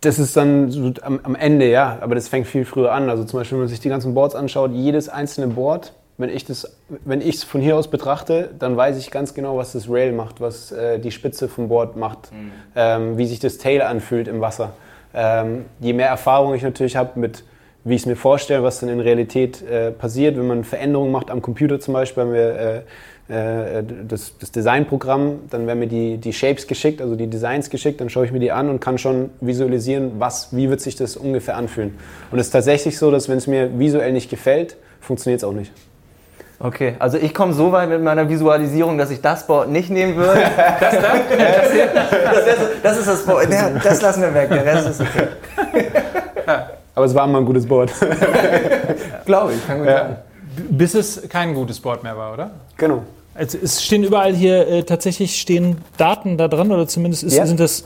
Das 0.00 0.18
ist 0.18 0.36
dann 0.36 0.70
so 0.70 0.92
am, 1.02 1.20
am, 1.22 1.34
Ende, 1.34 1.68
ja, 1.68 1.98
aber 2.00 2.14
das 2.14 2.28
fängt 2.28 2.46
viel 2.46 2.64
früher 2.64 2.92
an. 2.92 3.10
Also 3.10 3.24
zum 3.24 3.40
Beispiel, 3.40 3.56
wenn 3.56 3.64
man 3.64 3.68
sich 3.68 3.80
die 3.80 3.88
ganzen 3.88 4.14
Boards 4.14 4.34
anschaut, 4.34 4.70
jedes 4.72 5.08
einzelne 5.08 5.48
Board, 5.48 5.92
wenn 6.18 6.30
ich 6.30 6.48
es 6.48 6.76
wenn 7.04 7.20
von 7.32 7.60
hier 7.60 7.76
aus 7.76 7.88
betrachte, 7.88 8.50
dann 8.58 8.76
weiß 8.76 8.98
ich 8.98 9.10
ganz 9.10 9.34
genau, 9.34 9.56
was 9.56 9.72
das 9.72 9.88
Rail 9.90 10.12
macht, 10.12 10.40
was 10.40 10.72
äh, 10.72 10.98
die 10.98 11.10
Spitze 11.10 11.48
vom 11.48 11.68
Board 11.68 11.96
macht, 11.96 12.32
mhm. 12.32 12.52
ähm, 12.74 13.18
wie 13.18 13.26
sich 13.26 13.38
das 13.38 13.58
Tail 13.58 13.82
anfühlt 13.82 14.28
im 14.28 14.40
Wasser. 14.40 14.72
Ähm, 15.14 15.66
je 15.80 15.92
mehr 15.92 16.08
Erfahrung 16.08 16.54
ich 16.54 16.62
natürlich 16.62 16.96
habe 16.96 17.18
mit 17.18 17.44
wie 17.86 17.94
ich 17.94 18.02
es 18.02 18.06
mir 18.06 18.16
vorstelle, 18.16 18.64
was 18.64 18.80
dann 18.80 18.88
in 18.88 18.98
Realität 18.98 19.62
äh, 19.62 19.92
passiert, 19.92 20.36
wenn 20.36 20.48
man 20.48 20.64
Veränderungen 20.64 21.12
macht 21.12 21.30
am 21.30 21.40
Computer 21.40 21.78
zum 21.78 21.94
Beispiel, 21.94 22.24
haben 22.24 22.32
wir 22.32 22.84
äh, 23.28 23.78
äh, 23.78 23.84
das, 24.08 24.36
das 24.40 24.50
Designprogramm, 24.50 25.42
dann 25.50 25.68
werden 25.68 25.78
mir 25.78 25.86
die, 25.86 26.18
die 26.18 26.32
Shapes 26.32 26.66
geschickt, 26.66 27.00
also 27.00 27.14
die 27.14 27.28
Designs 27.28 27.70
geschickt, 27.70 28.00
dann 28.00 28.10
schaue 28.10 28.26
ich 28.26 28.32
mir 28.32 28.40
die 28.40 28.50
an 28.50 28.70
und 28.70 28.80
kann 28.80 28.98
schon 28.98 29.30
visualisieren, 29.40 30.18
was, 30.18 30.54
wie 30.54 30.68
wird 30.68 30.80
sich 30.80 30.96
das 30.96 31.16
ungefähr 31.16 31.56
anfühlen. 31.56 31.96
Und 32.32 32.40
es 32.40 32.48
ist 32.48 32.52
tatsächlich 32.52 32.98
so, 32.98 33.12
dass 33.12 33.28
wenn 33.28 33.38
es 33.38 33.46
mir 33.46 33.78
visuell 33.78 34.12
nicht 34.12 34.30
gefällt, 34.30 34.76
funktioniert 35.00 35.42
es 35.42 35.44
auch 35.44 35.52
nicht. 35.52 35.70
Okay, 36.58 36.94
also 36.98 37.18
ich 37.18 37.34
komme 37.34 37.52
so 37.52 37.70
weit 37.70 37.90
mit 37.90 38.02
meiner 38.02 38.28
Visualisierung, 38.28 38.96
dass 38.96 39.10
ich 39.10 39.20
das 39.20 39.46
Board 39.46 39.68
nicht 39.68 39.90
nehmen 39.90 40.16
würde. 40.16 40.40
Das, 40.80 40.94
da? 40.94 41.14
das, 41.36 42.44
das, 42.44 42.56
das, 42.82 42.98
ist 42.98 43.08
das 43.08 43.26
Board. 43.26 43.48
Das 43.84 44.00
lassen 44.00 44.22
wir 44.22 44.34
weg, 44.34 44.48
der 44.48 44.64
Rest 44.64 44.88
ist 44.88 45.00
okay. 45.00 45.28
Aber 46.94 47.04
es 47.04 47.14
war 47.14 47.26
immer 47.26 47.38
ein 47.38 47.44
gutes 47.44 47.66
Board. 47.66 47.92
Glaube 49.26 49.52
ich, 49.52 49.66
kann 49.66 49.78
gut 49.78 49.86
ja. 49.86 49.98
sein. 49.98 50.16
Bis 50.70 50.94
es 50.94 51.28
kein 51.28 51.54
gutes 51.54 51.78
Board 51.78 52.02
mehr 52.02 52.16
war, 52.16 52.32
oder? 52.32 52.50
Genau. 52.78 53.02
Also 53.34 53.58
es 53.62 53.84
stehen 53.84 54.02
überall 54.02 54.34
hier 54.34 54.66
äh, 54.66 54.82
tatsächlich 54.82 55.38
stehen 55.38 55.76
Daten 55.98 56.38
da 56.38 56.48
dran 56.48 56.72
oder 56.72 56.88
zumindest 56.88 57.22
ist, 57.22 57.36
ja. 57.36 57.44
sind 57.44 57.60
das. 57.60 57.84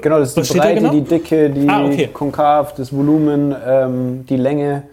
Genau, 0.00 0.18
das 0.18 0.34
ist 0.34 0.54
die 0.54 0.58
Breite, 0.58 0.80
genau? 0.80 0.92
die 0.92 1.02
Dicke, 1.02 1.50
die 1.50 1.68
ah, 1.68 1.84
okay. 1.84 2.08
Konkav, 2.12 2.74
das 2.74 2.94
Volumen, 2.94 3.54
ähm, 3.66 4.26
die 4.26 4.36
Länge. 4.36 4.84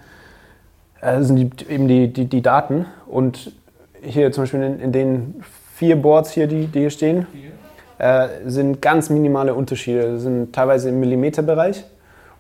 Äh, 1.04 1.22
sind 1.24 1.36
die, 1.36 1.74
eben 1.74 1.88
die, 1.88 2.08
die, 2.08 2.26
die, 2.26 2.42
Daten. 2.42 2.86
Und 3.08 3.52
hier 4.02 4.32
zum 4.32 4.44
Beispiel 4.44 4.62
in, 4.62 4.80
in 4.80 4.92
den 4.94 5.44
vier 5.76 6.02
Boards 6.02 6.32
hier, 6.32 6.48
die, 6.48 6.68
die 6.68 6.80
hier 6.80 6.90
stehen, 6.90 7.28
äh, 7.98 8.28
sind 8.46 8.82
ganz 8.82 9.10
minimale 9.10 9.54
Unterschiede. 9.54 10.14
Das 10.14 10.22
sind 10.22 10.54
teilweise 10.54 10.90
im 10.90 11.02
Millimeterbereich. 11.02 11.84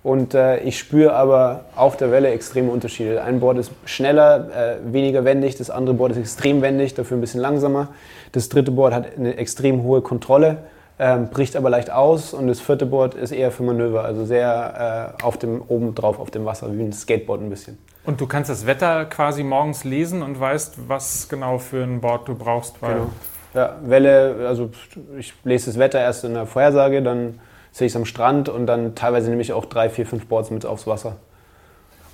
Und 0.01 0.33
äh, 0.33 0.59
ich 0.59 0.79
spüre 0.79 1.13
aber 1.13 1.65
auf 1.75 1.97
der 1.97 2.11
Welle 2.11 2.29
extreme 2.29 2.71
Unterschiede. 2.71 3.23
Ein 3.23 3.39
Board 3.39 3.57
ist 3.57 3.71
schneller, 3.85 4.49
äh, 4.49 4.93
weniger 4.93 5.23
wendig, 5.23 5.55
das 5.55 5.69
andere 5.69 5.95
Board 5.95 6.11
ist 6.13 6.17
extrem 6.17 6.61
wendig, 6.61 6.93
dafür 6.93 7.17
ein 7.17 7.21
bisschen 7.21 7.39
langsamer. 7.39 7.89
Das 8.33 8.49
dritte 8.49 8.71
Board 8.71 8.93
hat 8.93 9.17
eine 9.17 9.37
extrem 9.37 9.83
hohe 9.83 10.01
Kontrolle, 10.01 10.57
ähm, 10.99 11.29
bricht 11.29 11.55
aber 11.55 11.69
leicht 11.69 11.89
aus. 11.89 12.33
Und 12.33 12.47
das 12.47 12.59
vierte 12.59 12.85
Board 12.85 13.15
ist 13.15 13.31
eher 13.31 13.51
für 13.51 13.63
Manöver, 13.63 14.03
also 14.03 14.25
sehr 14.25 15.15
äh, 15.19 15.23
auf 15.23 15.37
dem, 15.37 15.61
oben 15.67 15.95
drauf 15.95 16.19
auf 16.19 16.31
dem 16.31 16.43
Wasser, 16.43 16.67
wie 16.77 16.81
ein 16.81 16.91
Skateboard 16.91 17.41
ein 17.41 17.49
bisschen. 17.49 17.77
Und 18.05 18.19
du 18.19 18.27
kannst 18.27 18.49
das 18.49 18.65
Wetter 18.65 19.05
quasi 19.05 19.43
morgens 19.43 19.83
lesen 19.83 20.23
und 20.23 20.39
weißt, 20.39 20.89
was 20.89 21.29
genau 21.29 21.57
für 21.57 21.83
ein 21.83 22.01
Board 22.01 22.27
du 22.27 22.35
brauchst. 22.35 22.79
genau. 22.81 23.09
Ja, 23.53 23.75
Welle, 23.83 24.47
also 24.47 24.71
ich 25.17 25.33
lese 25.43 25.67
das 25.67 25.77
Wetter 25.77 25.99
erst 25.99 26.23
in 26.23 26.33
der 26.33 26.47
Vorhersage, 26.47 27.03
dann 27.03 27.39
sehe 27.71 27.85
ich 27.85 27.93
es 27.93 27.95
am 27.95 28.05
Strand 28.05 28.49
und 28.49 28.65
dann 28.65 28.95
teilweise 28.95 29.29
nehme 29.29 29.41
ich 29.41 29.53
auch 29.53 29.65
drei, 29.65 29.89
vier, 29.89 30.07
fünf 30.07 30.25
Boards 30.25 30.49
mit 30.49 30.65
aufs 30.65 30.87
Wasser. 30.87 31.17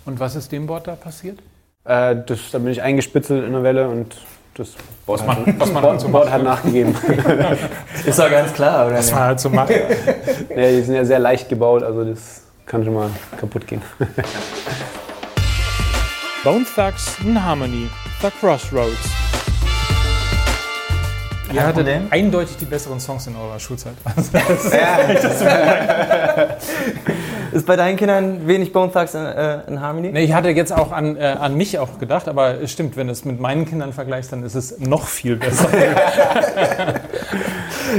Und 0.05 0.19
was 0.19 0.35
ist 0.35 0.51
dem 0.51 0.67
Board 0.67 0.87
da 0.87 0.95
passiert? 0.95 1.39
Äh, 1.85 2.17
das, 2.25 2.51
da 2.51 2.59
bin 2.59 2.67
ich 2.67 2.81
eingespitzelt 2.81 3.45
in 3.45 3.53
der 3.53 3.63
Welle 3.63 3.87
und 3.87 4.17
das 4.55 4.73
was 5.05 5.25
man, 5.25 5.45
hat, 5.45 5.59
was 5.59 5.71
man 5.71 5.81
Board, 5.81 6.01
so 6.01 6.09
Board 6.09 6.29
hat 6.29 6.43
nachgegeben. 6.43 6.93
ist 8.05 8.19
doch 8.19 8.29
ganz 8.29 8.53
klar, 8.53 8.87
oder? 8.87 8.97
Das 8.97 9.11
war 9.13 9.21
halt 9.21 9.39
so 9.39 9.49
machen. 9.49 9.75
ja, 10.55 10.69
die 10.69 10.81
sind 10.81 10.95
ja 10.95 11.05
sehr 11.05 11.19
leicht 11.19 11.47
gebaut, 11.47 11.83
also 11.83 12.03
das 12.03 12.43
kann 12.65 12.83
schon 12.83 12.93
mal 12.93 13.09
kaputt 13.37 13.65
gehen. 13.65 13.81
Bone 16.41 16.63
Thugs 16.63 17.17
in 17.25 17.35
Harmony, 17.35 17.89
The 18.21 18.31
Crossroads. 18.31 19.09
Ihr 21.51 21.65
hattet 21.65 21.89
eindeutig 22.11 22.55
die 22.55 22.65
besseren 22.65 23.01
Songs 23.01 23.27
in 23.27 23.35
eurer 23.35 23.59
Schulzeit. 23.59 23.95
ist 27.51 27.65
bei 27.65 27.75
deinen 27.75 27.97
Kindern 27.97 28.47
wenig 28.47 28.71
Bone 28.73 28.91
Thugs 28.91 29.13
in, 29.13 29.25
äh, 29.25 29.59
in 29.67 29.81
Harmony? 29.81 30.11
Nee, 30.11 30.23
ich 30.23 30.33
hatte 30.33 30.49
jetzt 30.49 30.71
auch 30.71 30.91
an, 30.91 31.17
äh, 31.17 31.35
an 31.39 31.55
mich 31.55 31.79
auch 31.79 31.99
gedacht, 31.99 32.27
aber 32.27 32.61
es 32.61 32.71
stimmt, 32.71 32.97
wenn 32.97 33.07
du 33.07 33.13
es 33.13 33.25
mit 33.25 33.39
meinen 33.39 33.65
Kindern 33.65 33.93
vergleichst, 33.93 34.31
dann 34.31 34.43
ist 34.43 34.55
es 34.55 34.79
noch 34.79 35.05
viel 35.07 35.35
besser. 35.35 35.67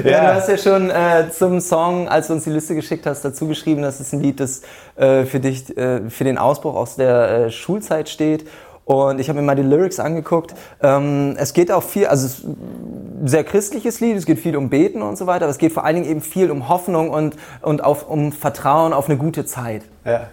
ja, 0.04 0.10
ja, 0.10 0.20
du 0.20 0.34
hast 0.34 0.48
ja 0.48 0.58
schon 0.58 0.90
äh, 0.90 1.30
zum 1.30 1.60
Song, 1.60 2.08
als 2.08 2.28
du 2.28 2.34
uns 2.34 2.44
die 2.44 2.50
Liste 2.50 2.74
geschickt 2.74 3.06
hast, 3.06 3.24
dazu 3.24 3.46
geschrieben, 3.46 3.82
dass 3.82 4.00
es 4.00 4.12
ein 4.12 4.20
Lied, 4.20 4.40
das 4.40 4.62
äh, 4.96 5.24
für 5.24 5.40
dich, 5.40 5.76
äh, 5.76 6.08
für 6.10 6.24
den 6.24 6.38
Ausbruch 6.38 6.74
aus 6.74 6.96
der 6.96 7.46
äh, 7.46 7.50
Schulzeit 7.50 8.08
steht. 8.08 8.46
Und 8.90 9.20
ich 9.20 9.28
habe 9.28 9.38
mir 9.38 9.46
mal 9.46 9.54
die 9.54 9.62
Lyrics 9.62 10.00
angeguckt. 10.00 10.52
Ähm, 10.82 11.36
es 11.38 11.52
geht 11.52 11.70
auch 11.70 11.84
viel, 11.84 12.08
also 12.08 12.26
es 12.26 12.38
ist 12.40 12.44
ein 12.44 13.28
sehr 13.28 13.44
christliches 13.44 14.00
Lied, 14.00 14.16
es 14.16 14.26
geht 14.26 14.40
viel 14.40 14.56
um 14.56 14.68
Beten 14.68 15.00
und 15.00 15.16
so 15.16 15.28
weiter, 15.28 15.44
aber 15.44 15.52
es 15.52 15.58
geht 15.58 15.70
vor 15.72 15.84
allen 15.84 15.94
Dingen 15.94 16.10
eben 16.10 16.20
viel 16.20 16.50
um 16.50 16.68
Hoffnung 16.68 17.10
und, 17.10 17.36
und 17.62 17.84
auf, 17.84 18.10
um 18.10 18.32
Vertrauen 18.32 18.92
auf 18.92 19.08
eine 19.08 19.16
gute 19.16 19.44
Zeit. 19.44 19.82
Ja, 20.04 20.30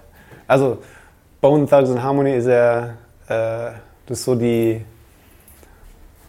also 0.47 0.79
Bone 1.39 1.67
Thugs 1.67 1.91
and 1.91 2.01
Harmony 2.01 2.35
ist 2.35 2.47
ja, 2.47 2.95
äh, 3.27 3.73
das 4.07 4.23
so 4.23 4.33
die, 4.33 4.83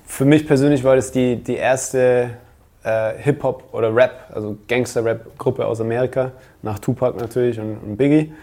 für 0.04 0.26
mich 0.26 0.46
persönlich 0.46 0.84
war 0.84 0.96
das 0.96 1.10
die, 1.10 1.42
die 1.42 1.56
erste 1.56 2.32
äh, 2.84 3.12
Hip-Hop 3.22 3.72
oder 3.72 3.96
Rap, 3.96 4.26
also 4.34 4.58
Gangster-Rap-Gruppe 4.68 5.64
aus 5.64 5.80
Amerika, 5.80 6.32
nach 6.60 6.78
Tupac 6.78 7.18
natürlich 7.18 7.58
und, 7.58 7.78
und 7.78 7.96
Biggie, 7.96 8.34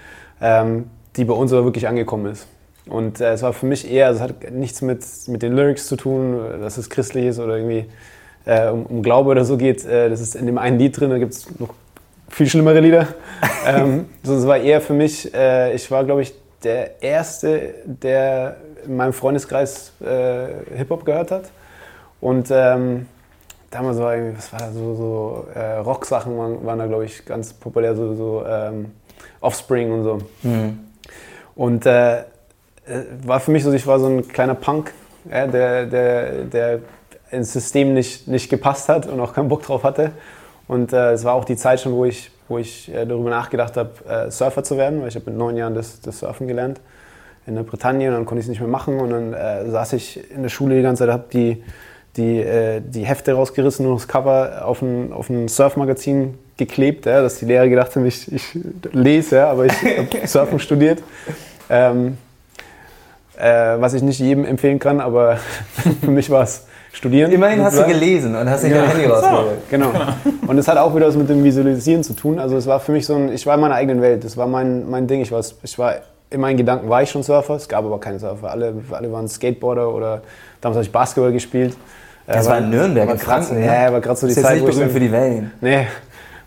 ähm, 0.42 0.90
die 1.16 1.24
bei 1.24 1.36
uns 1.36 1.54
aber 1.54 1.66
wirklich 1.66 1.88
angekommen 1.88 2.32
ist. 2.32 2.48
Und 2.88 3.20
äh, 3.20 3.34
es 3.34 3.42
war 3.42 3.54
für 3.54 3.66
mich 3.66 3.90
eher, 3.90 4.10
es 4.10 4.20
hat 4.20 4.52
nichts 4.52 4.82
mit, 4.82 5.04
mit 5.28 5.42
den 5.42 5.54
Lyrics 5.54 5.88
zu 5.88 5.96
tun, 5.96 6.40
dass 6.62 6.78
es 6.78 6.90
christlich 6.90 7.26
ist 7.26 7.40
oder 7.40 7.58
irgendwie 7.58 7.86
äh, 8.46 8.70
um, 8.70 8.86
um, 8.86 9.02
Glaube 9.02 9.32
oder 9.32 9.44
so 9.44 9.58
geht. 9.58 9.86
Äh, 9.86 10.10
das 10.10 10.22
ist 10.22 10.36
in 10.36 10.46
dem 10.46 10.58
einen 10.58 10.78
Lied 10.78 11.00
drin, 11.00 11.10
da 11.10 11.18
gibt 11.18 11.34
es 11.34 11.60
noch 11.60 11.74
viel 12.30 12.48
schlimmere 12.48 12.80
Lieder. 12.80 13.08
ähm, 13.68 14.06
so, 14.24 14.36
es 14.36 14.46
war 14.46 14.58
eher 14.58 14.82
für 14.82 14.94
mich, 14.94 15.34
äh, 15.34 15.74
ich 15.74 15.90
war 15.90 16.04
glaube 16.04 16.22
ich 16.22 16.34
der 16.64 17.02
Erste, 17.02 17.76
der 17.86 18.58
in 18.86 18.98
meinem 18.98 19.14
Freundeskreis 19.14 19.94
äh, 20.02 20.76
Hip-Hop 20.78 21.06
gehört 21.06 21.32
hat. 21.32 21.46
Und 22.22 22.50
ähm, 22.52 23.08
damals 23.72 23.98
war 23.98 24.16
irgendwie, 24.16 24.38
was 24.38 24.52
war 24.52 24.60
da, 24.60 24.72
so, 24.72 24.96
so 24.96 25.48
äh, 25.54 25.78
Rock-Sachen 25.78 26.38
waren, 26.38 26.66
waren, 26.66 26.80
da 26.80 26.88
glaube 26.88 27.06
ich 27.06 27.26
ganz 27.26 27.54
populär, 27.54 27.96
so, 27.96 28.16
so 28.16 28.44
ähm, 28.48 28.92
Offspring 29.42 29.92
und 29.92 30.04
so. 30.04 30.20
Mhm. 30.44 30.80
Und 31.56 31.86
war 33.24 33.40
für 33.40 33.52
mich 33.52 33.64
so, 33.64 33.72
ich 33.72 33.88
war 33.88 34.00
so 34.00 34.08
ein 34.08 34.28
kleiner 34.28 34.56
Punk, 34.56 34.94
ja, 35.30 35.48
der, 35.48 35.86
der, 35.86 36.44
der 36.46 36.80
ins 37.32 37.54
System 37.54 37.94
nicht, 37.94 38.28
nicht 38.28 38.50
gepasst 38.50 38.90
hat 38.90 39.08
und 39.08 39.20
auch 39.20 39.34
keinen 39.34 39.50
Bock 39.50 39.64
drauf 39.64 39.84
hatte. 39.84 40.12
Und 40.68 40.94
äh, 40.94 41.12
es 41.12 41.24
war 41.24 41.34
auch 41.34 41.46
die 41.46 41.58
Zeit 41.58 41.82
schon, 41.82 41.94
wo 41.94 42.06
ich, 42.06 42.32
wo 42.48 42.58
ich 42.58 42.94
äh, 42.94 43.06
darüber 43.06 43.30
nachgedacht 43.30 43.78
habe, 43.78 43.92
äh, 44.08 44.32
Surfer 44.32 44.64
zu 44.64 44.78
werden, 44.78 45.02
weil 45.02 45.10
ich 45.10 45.16
habe 45.16 45.30
mit 45.30 45.38
neun 45.38 45.58
Jahren 45.58 45.76
das, 45.76 46.02
das 46.02 46.20
Surfen 46.20 46.48
gelernt 46.48 46.80
in 47.48 47.56
der 47.56 47.64
Bretagne 47.64 48.08
und 48.08 48.16
dann 48.16 48.26
konnte 48.26 48.40
ich 48.40 48.46
es 48.46 48.50
nicht 48.50 48.60
mehr 48.60 48.70
machen 48.70 49.00
und 49.00 49.12
dann 49.12 49.34
äh, 49.34 49.70
saß 49.70 49.94
ich 49.94 50.32
in 50.32 50.42
der 50.42 50.50
Schule 50.50 50.76
die 50.76 50.82
ganze 50.82 51.04
Zeit, 51.04 51.14
habe 51.14 51.26
die, 51.32 51.64
die, 52.18 52.40
äh, 52.40 52.82
die 52.82 53.06
Hefte 53.06 53.34
rausgerissen 53.34 53.86
und 53.86 53.96
das 53.96 54.08
Cover 54.08 54.66
auf 54.66 54.82
ein, 54.82 55.14
auf 55.14 55.30
ein 55.30 55.48
Surfmagazin 55.48 56.36
geklebt, 56.58 57.06
ja, 57.06 57.22
dass 57.22 57.38
die 57.38 57.46
Lehrer 57.46 57.68
gedacht 57.68 57.96
haben, 57.96 58.06
ich, 58.06 58.32
ich 58.32 58.58
lese, 58.92 59.38
ja, 59.38 59.52
aber 59.52 59.66
ich 59.66 59.74
habe 59.74 60.08
Surfen 60.28 60.60
studiert. 60.60 61.04
Ähm, 61.70 62.18
äh, 63.38 63.80
was 63.80 63.94
ich 63.94 64.02
nicht 64.02 64.20
jedem 64.20 64.46
empfehlen 64.46 64.80
kann, 64.80 65.00
aber 65.00 65.38
für 66.04 66.12
mich 66.12 66.30
war 66.30 66.44
es 66.44 66.66
studieren. 66.92 67.32
Immerhin 67.32 67.62
hast 67.64 67.78
du 67.78 67.86
gelesen 67.86 68.36
und 68.36 68.50
hast 68.50 68.64
nicht 68.64 68.74
ja. 68.74 68.82
dein 68.82 68.92
Handy 68.92 69.06
rausgeholt. 69.06 69.70
Genau. 69.70 69.92
Und 70.48 70.58
es 70.58 70.68
hat 70.68 70.78
auch 70.78 70.96
wieder 70.96 71.08
was 71.08 71.16
mit 71.16 71.30
dem 71.30 71.44
Visualisieren 71.44 72.04
zu 72.04 72.14
tun. 72.14 72.40
Also 72.40 72.56
es 72.58 72.68
war 72.68 72.80
für 72.80 72.92
mich 72.92 73.06
so 73.06 73.16
ein, 73.16 73.34
ich 73.34 73.46
war 73.46 73.56
in 73.56 73.62
meiner 73.62 73.76
eigenen 73.76 74.02
Welt. 74.02 74.24
Das 74.24 74.38
war 74.38 74.48
mein, 74.48 74.90
mein 74.90 75.08
Ding. 75.08 75.22
Ich 75.22 75.32
war, 75.32 75.44
ich 75.62 75.78
war 75.78 75.96
in 76.30 76.42
meinen 76.42 76.58
Gedanken 76.58 76.90
war 76.90 77.02
ich 77.02 77.10
schon 77.10 77.24
Surfer. 77.24 77.56
Es 77.56 77.68
gab 77.68 77.86
aber 77.86 78.00
keine 78.00 78.20
Surfer. 78.20 78.50
Alle, 78.50 78.74
alle 78.92 79.12
waren 79.12 79.28
Skateboarder 79.28 79.94
oder 79.94 80.22
damals 80.62 80.78
habe 80.78 80.86
ich 80.86 80.92
Basketball 80.92 81.32
gespielt. 81.32 81.76
Das 82.28 82.48
äh, 82.48 82.50
war 82.50 82.58
in 82.58 82.70
Nürnberg, 82.70 83.10
in 83.10 83.18
Franken. 83.20 83.64
Ja, 83.64 83.92
war 83.92 84.02
gerade 84.02 84.20
so 84.20 84.28
die 84.28 84.34
Zeit. 84.34 84.58
Ist 84.58 84.64
jetzt 84.64 84.80
nicht 84.80 84.92
für 84.92 85.00
die 85.00 85.12
Wellen. 85.12 85.52
Nee. 85.62 85.88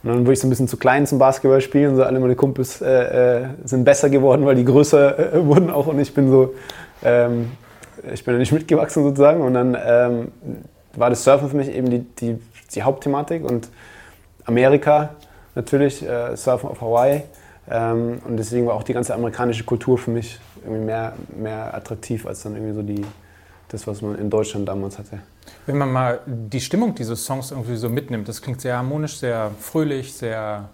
Und 0.02 0.10
dann 0.10 0.20
wurde 0.20 0.32
ich 0.32 0.40
so 0.40 0.46
ein 0.46 0.50
bisschen 0.50 0.68
zu 0.68 0.76
klein 0.76 1.06
zum 1.06 1.18
Basketball 1.18 1.60
spielen. 1.60 1.96
So 1.96 2.04
alle 2.04 2.20
meine 2.20 2.36
Kumpels 2.36 2.80
äh, 2.80 3.42
äh, 3.42 3.46
sind 3.64 3.84
besser 3.84 4.10
geworden, 4.10 4.46
weil 4.46 4.54
die 4.54 4.64
größer 4.64 5.34
äh, 5.34 5.46
wurden 5.46 5.70
auch. 5.70 5.86
Und 5.86 5.98
ich 5.98 6.14
bin 6.14 6.30
so 6.30 6.54
ähm, 7.02 7.50
ich 8.12 8.24
bin 8.24 8.34
ja 8.34 8.38
nicht 8.38 8.52
mitgewachsen 8.52 9.02
sozusagen 9.02 9.40
und 9.42 9.54
dann 9.54 9.76
ähm, 9.84 10.28
war 10.94 11.10
das 11.10 11.24
Surfen 11.24 11.48
für 11.48 11.56
mich 11.56 11.68
eben 11.68 11.90
die, 11.90 12.00
die, 12.00 12.38
die 12.74 12.82
Hauptthematik 12.82 13.44
und 13.44 13.68
Amerika 14.44 15.10
natürlich, 15.54 16.06
äh, 16.08 16.36
Surfen 16.36 16.68
auf 16.70 16.80
Hawaii, 16.80 17.22
Ähm, 17.70 18.20
und 18.26 18.38
deswegen 18.38 18.66
war 18.66 18.74
auch 18.74 18.82
die 18.82 18.94
ganze 18.94 19.14
amerikanische 19.14 19.64
Kultur 19.64 19.98
für 19.98 20.10
mich 20.10 20.38
irgendwie 20.64 20.86
mehr, 20.86 21.12
mehr 21.36 21.74
attraktiv 21.74 22.24
als 22.26 22.42
dann 22.42 22.54
irgendwie 22.54 22.74
so 22.74 22.82
die, 22.82 23.04
das, 23.68 23.86
was 23.86 24.02
man 24.02 24.18
in 24.18 24.30
Deutschland 24.30 24.68
damals 24.68 24.98
hatte. 24.98 25.20
Wenn 25.66 25.78
man 25.78 25.92
mal 25.92 26.20
die 26.26 26.60
Stimmung 26.60 26.94
dieses 26.94 27.24
Songs 27.24 27.50
irgendwie 27.50 27.76
so 27.76 27.88
mitnimmt, 27.88 28.28
das 28.28 28.40
klingt 28.40 28.60
sehr 28.60 28.76
harmonisch, 28.76 29.18
sehr 29.18 29.50
fröhlich, 29.60 30.12
sehr 30.12 30.68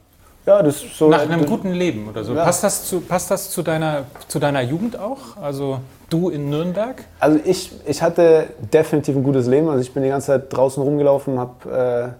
ja, 0.47 0.63
das 0.63 0.81
so 0.81 1.09
nach 1.09 1.23
einem 1.23 1.47
guten 1.47 1.73
Leben 1.73 2.07
oder 2.09 2.23
so. 2.23 2.35
Ja. 2.35 2.45
Passt 2.45 2.63
das, 2.63 2.85
zu, 2.85 3.01
passt 3.01 3.31
das 3.31 3.51
zu, 3.51 3.63
deiner, 3.63 4.05
zu 4.29 4.39
deiner 4.39 4.61
Jugend 4.61 4.99
auch? 4.99 5.39
Also 5.41 5.81
du 6.11 6.29
in 6.29 6.51
Nürnberg? 6.51 7.03
Also 7.19 7.41
ich, 7.45 7.73
ich 7.87 8.03
hatte 8.03 8.49
definitiv 8.73 9.17
ein 9.17 9.23
gutes 9.23 9.47
Leben. 9.47 9.69
Also 9.69 9.81
ich 9.81 9.93
bin 9.95 10.03
die 10.03 10.11
ganze 10.11 10.27
Zeit 10.29 10.53
draußen 10.53 10.83
rumgelaufen, 10.83 11.39
habe 11.39 12.15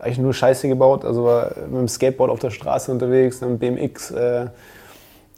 äh, 0.00 0.02
eigentlich 0.02 0.18
nur 0.18 0.34
Scheiße 0.34 0.66
gebaut. 0.66 1.04
Also 1.04 1.24
war 1.24 1.52
mit 1.68 1.80
dem 1.80 1.88
Skateboard 1.88 2.30
auf 2.30 2.40
der 2.40 2.50
Straße 2.50 2.90
unterwegs, 2.90 3.40
mit 3.40 3.62
dem 3.62 3.76
BMX. 3.76 4.10
Äh, 4.10 4.46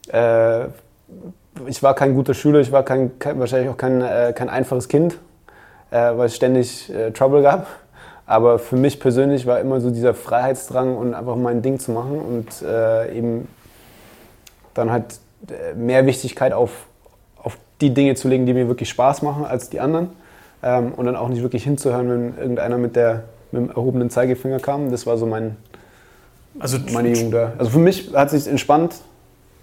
äh, 0.08 0.68
ich 1.66 1.82
war 1.82 1.94
kein 1.94 2.14
guter 2.14 2.34
Schüler, 2.34 2.60
ich 2.60 2.72
war 2.72 2.82
kein, 2.82 3.18
kein 3.18 3.38
wahrscheinlich 3.38 3.70
auch 3.70 3.76
kein, 3.76 4.02
äh, 4.02 4.32
kein 4.34 4.48
einfaches 4.48 4.88
Kind, 4.88 5.18
äh, 5.90 5.96
weil 6.16 6.26
es 6.26 6.36
ständig 6.36 6.92
äh, 6.92 7.10
Trouble 7.12 7.42
gab. 7.42 7.66
Aber 8.26 8.58
für 8.58 8.76
mich 8.76 8.98
persönlich 8.98 9.46
war 9.46 9.60
immer 9.60 9.80
so 9.80 9.90
dieser 9.90 10.12
Freiheitsdrang 10.12 10.96
und 10.96 11.14
einfach 11.14 11.36
mein 11.36 11.62
Ding 11.62 11.78
zu 11.78 11.92
machen 11.92 12.18
und 12.18 12.62
äh, 12.62 13.16
eben 13.16 13.48
dann 14.74 14.90
halt 14.90 15.20
äh, 15.48 15.74
mehr 15.74 16.06
Wichtigkeit 16.06 16.52
auf, 16.52 16.70
auf 17.42 17.56
die 17.80 17.94
Dinge 17.94 18.16
zu 18.16 18.28
legen, 18.28 18.46
die 18.46 18.52
mir 18.52 18.66
wirklich 18.66 18.88
Spaß 18.88 19.22
machen 19.22 19.44
als 19.44 19.70
die 19.70 19.80
anderen. 19.80 20.10
Ähm, 20.62 20.92
und 20.92 21.06
dann 21.06 21.14
auch 21.14 21.28
nicht 21.28 21.42
wirklich 21.42 21.62
hinzuhören, 21.62 22.10
wenn 22.10 22.38
irgendeiner 22.38 22.78
mit, 22.78 22.96
der, 22.96 23.24
mit 23.52 23.62
dem 23.62 23.70
erhobenen 23.70 24.10
Zeigefinger 24.10 24.58
kam. 24.58 24.90
Das 24.90 25.06
war 25.06 25.18
so 25.18 25.26
mein, 25.26 25.56
also, 26.58 26.78
meine 26.92 27.10
Jugend 27.10 27.34
da. 27.34 27.52
Also 27.58 27.70
für 27.70 27.78
mich 27.78 28.12
hat 28.12 28.32
es 28.32 28.44
sich 28.44 28.50
entspannt 28.50 28.96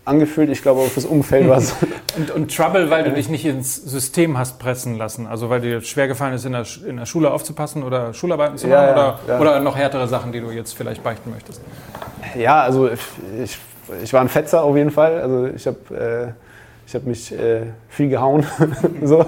angefühlt. 0.06 0.50
Ich 0.50 0.62
glaube, 0.62 0.82
auch 0.82 0.88
fürs 0.88 1.06
Umfeld 1.06 1.48
war 1.48 1.58
es. 1.58 1.76
und, 2.18 2.32
und, 2.32 2.56
Trouble, 2.56 2.90
weil 2.90 3.04
du 3.04 3.12
dich 3.12 3.30
nicht 3.30 3.46
ins 3.46 3.76
System 3.76 4.38
hast 4.38 4.60
pressen 4.60 4.98
lassen. 4.98 5.28
Also 5.28 5.50
weil 5.50 5.62
dir 5.62 5.82
schwer 5.82 6.08
gefallen 6.08 6.34
ist, 6.34 6.46
in 6.46 6.54
der, 6.54 6.66
in 6.88 6.98
der 6.98 7.06
Schule 7.06 7.32
aufzupassen 7.32 7.84
oder 7.84 8.14
Schularbeiten 8.14 8.58
zu 8.58 8.68
machen 8.68 8.84
ja, 8.84 8.92
oder, 8.92 9.20
ja. 9.28 9.40
oder 9.40 9.60
noch 9.60 9.78
härtere 9.78 10.08
Sachen, 10.08 10.32
die 10.32 10.42
du 10.42 10.52
jetzt 10.52 10.74
vielleicht 10.76 11.04
beichten 11.04 11.32
möchtest. 11.32 11.62
Ja, 12.36 12.62
also 12.62 12.90
ich, 12.90 13.58
ich 14.04 14.14
war 14.14 14.22
ein 14.22 14.30
Fetzer 14.30 14.64
auf 14.64 14.76
jeden 14.76 14.92
Fall. 14.92 15.22
Also 15.22 15.48
ich 15.48 15.68
habe 15.68 15.78
äh, 15.96 16.32
ich 16.86 16.96
hab 16.96 17.04
mich 17.04 17.32
äh, 17.32 17.62
viel 17.90 18.10
gehauen. 18.10 18.46
so. 19.04 19.26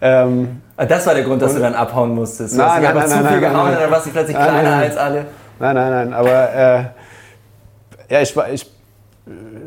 ähm, 0.00 0.60
ah, 0.76 0.84
das 0.84 1.06
war 1.06 1.14
der 1.14 1.24
Grund, 1.24 1.40
dass 1.40 1.54
du 1.54 1.60
dann 1.60 1.74
abhauen 1.74 2.14
musstest. 2.14 2.54
Du 2.54 2.58
nein, 2.58 2.68
hast 2.68 2.82
nein, 2.82 2.94
nein, 2.94 3.08
zu 3.08 3.14
nein, 3.14 3.26
viel 3.26 3.40
nein, 3.40 3.52
gehauen 3.52 3.70
nein, 3.70 3.80
dann 3.80 3.90
warst 3.90 4.06
du 4.06 4.10
plötzlich 4.10 4.36
kleiner 4.36 4.76
als 4.76 4.96
alle. 4.96 5.26
Nein, 5.58 5.74
nein, 5.74 5.90
nein. 5.90 6.12
Aber 6.12 6.54
äh, 6.54 6.84
ja, 8.10 8.20
ich 8.20 8.36
war... 8.36 8.50
Ich, 8.50 8.71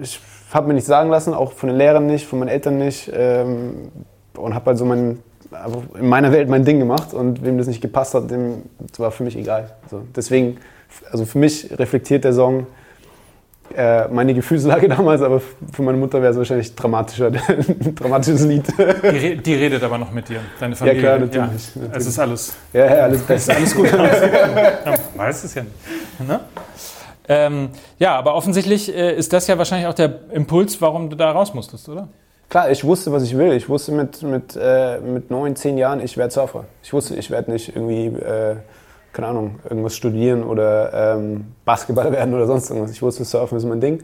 ich 0.01 0.19
habe 0.53 0.67
mir 0.67 0.74
nicht 0.74 0.85
sagen 0.85 1.09
lassen, 1.09 1.33
auch 1.33 1.53
von 1.53 1.69
den 1.69 1.77
Lehrern 1.77 2.07
nicht, 2.07 2.27
von 2.27 2.39
meinen 2.39 2.50
Eltern 2.50 2.77
nicht. 2.77 3.12
Ähm, 3.13 3.91
und 4.35 4.53
habe 4.53 4.67
halt 4.67 4.77
so 4.77 4.85
mein, 4.85 5.19
in 5.97 6.09
meiner 6.09 6.31
Welt 6.31 6.50
mein 6.50 6.65
Ding 6.65 6.79
gemacht. 6.79 7.13
Und 7.13 7.43
wem 7.43 7.57
das 7.57 7.67
nicht 7.67 7.81
gepasst 7.81 8.13
hat, 8.13 8.29
dem 8.29 8.63
war 8.97 9.12
für 9.12 9.24
mich 9.24 9.38
egal. 9.38 9.71
Also 9.83 10.03
deswegen, 10.15 10.57
also 11.12 11.25
für 11.25 11.38
mich 11.38 11.69
reflektiert 11.77 12.24
der 12.24 12.33
Song 12.33 12.67
äh, 13.75 14.07
meine 14.09 14.33
Gefühlslage 14.33 14.88
damals, 14.89 15.21
aber 15.21 15.41
für 15.74 15.81
meine 15.81 15.97
Mutter 15.97 16.21
wäre 16.21 16.31
es 16.31 16.38
wahrscheinlich 16.38 16.75
dramatischer, 16.75 17.27
ein 17.27 17.95
dramatisches 17.95 18.45
Lied. 18.45 18.63
Die, 19.12 19.38
die, 19.38 19.53
redet 19.55 19.83
aber 19.83 19.97
noch 19.97 20.12
mit 20.12 20.29
dir, 20.29 20.39
deine 20.59 20.75
Familie. 20.75 21.01
Ja, 21.01 21.07
klar, 21.07 21.19
natürlich. 21.19 21.75
Ja, 21.75 21.81
natürlich. 21.81 21.97
Es 21.97 22.07
ist 22.07 22.19
alles. 22.19 22.53
Ja, 22.74 22.85
ja 22.85 23.03
alles 23.03 23.21
besser. 23.21 23.55
Alles 23.55 23.75
gut. 23.75 23.91
ja, 23.91 24.93
weiß 25.15 25.43
es 25.43 25.55
ja 25.55 25.63
nicht. 25.63 25.75
Ne? 26.27 26.39
Ähm, 27.27 27.70
ja, 27.98 28.15
aber 28.15 28.36
offensichtlich 28.36 28.94
äh, 28.94 29.15
ist 29.15 29.34
das 29.34 29.48
ja 29.48 29.58
wahrscheinlich 29.58 29.88
auch 29.88 29.94
der 29.94 30.32
Impuls, 30.32 30.79
warum 30.82 31.10
du 31.10 31.15
da 31.15 31.32
raus 31.32 31.53
musstest, 31.53 31.89
oder? 31.89 32.08
Klar, 32.50 32.70
ich 32.70 32.84
wusste, 32.84 33.12
was 33.12 33.24
ich 33.24 33.38
will. 33.38 33.53
Ich 33.53 33.67
wusste 33.67 33.91
mit, 33.91 34.22
mit, 34.22 34.58
äh, 34.60 35.00
mit 35.00 35.32
neun, 35.32 35.55
zehn 35.55 35.77
Jahren, 35.77 36.00
ich 36.00 36.15
werde 36.15 36.32
Surfer. 36.32 36.65
Ich 36.84 36.94
wusste, 36.94 37.15
ich 37.15 37.32
werde 37.32 37.51
nicht 37.51 37.75
irgendwie, 37.75 38.05
äh, 38.05 38.58
keine 39.13 39.27
Ahnung, 39.27 39.60
irgendwas 39.67 39.96
studieren 39.96 40.44
oder 40.44 41.15
ähm, 41.15 41.48
Basketballer 41.65 42.12
werden 42.12 42.34
oder 42.34 42.46
sonst 42.46 42.70
irgendwas. 42.70 42.91
Ich 42.91 43.01
wusste, 43.01 43.25
Surfen 43.25 43.58
ist 43.58 43.65
mein 43.65 43.82
Ding. 43.82 44.03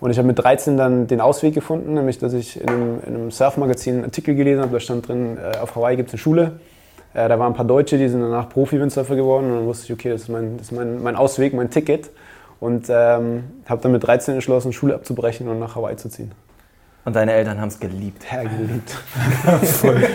Und 0.00 0.10
ich 0.10 0.18
habe 0.18 0.26
mit 0.28 0.38
13 0.38 0.76
dann 0.76 1.06
den 1.06 1.20
Ausweg 1.20 1.54
gefunden, 1.54 1.94
nämlich 1.94 2.18
dass 2.18 2.32
ich 2.32 2.60
in 2.60 2.68
einem, 2.68 3.00
in 3.06 3.14
einem 3.14 3.30
Surfmagazin 3.30 3.94
einen 3.96 4.04
Artikel 4.04 4.34
gelesen 4.34 4.62
habe, 4.62 4.72
da 4.72 4.80
stand 4.80 5.08
drin, 5.08 5.38
äh, 5.38 5.58
auf 5.58 5.74
Hawaii 5.76 5.96
gibt 5.96 6.08
es 6.08 6.14
eine 6.14 6.18
Schule. 6.18 6.60
Äh, 7.14 7.28
da 7.28 7.38
waren 7.38 7.52
ein 7.52 7.56
paar 7.56 7.64
Deutsche, 7.64 7.98
die 7.98 8.08
sind 8.08 8.20
danach 8.20 8.48
Profi-Windsurfer 8.48 9.16
geworden. 9.16 9.50
Und 9.50 9.56
dann 9.56 9.66
wusste 9.66 9.86
ich, 9.86 9.92
okay, 9.92 10.10
das 10.10 10.22
ist 10.22 10.28
mein, 10.28 10.56
das 10.56 10.68
ist 10.68 10.72
mein, 10.72 11.02
mein 11.02 11.16
Ausweg, 11.16 11.54
mein 11.54 11.70
Ticket. 11.70 12.10
Und 12.60 12.86
ähm, 12.88 13.44
habe 13.68 13.82
dann 13.82 13.92
mit 13.92 14.04
13 14.04 14.34
entschlossen, 14.34 14.72
Schule 14.72 14.94
abzubrechen 14.94 15.48
und 15.48 15.58
nach 15.58 15.76
Hawaii 15.76 15.96
zu 15.96 16.08
ziehen. 16.08 16.32
Und 17.04 17.16
deine 17.16 17.32
Eltern 17.32 17.60
haben 17.60 17.68
es 17.68 17.80
geliebt. 17.80 18.26
Ja, 18.30 18.42
geliebt. 18.42 18.96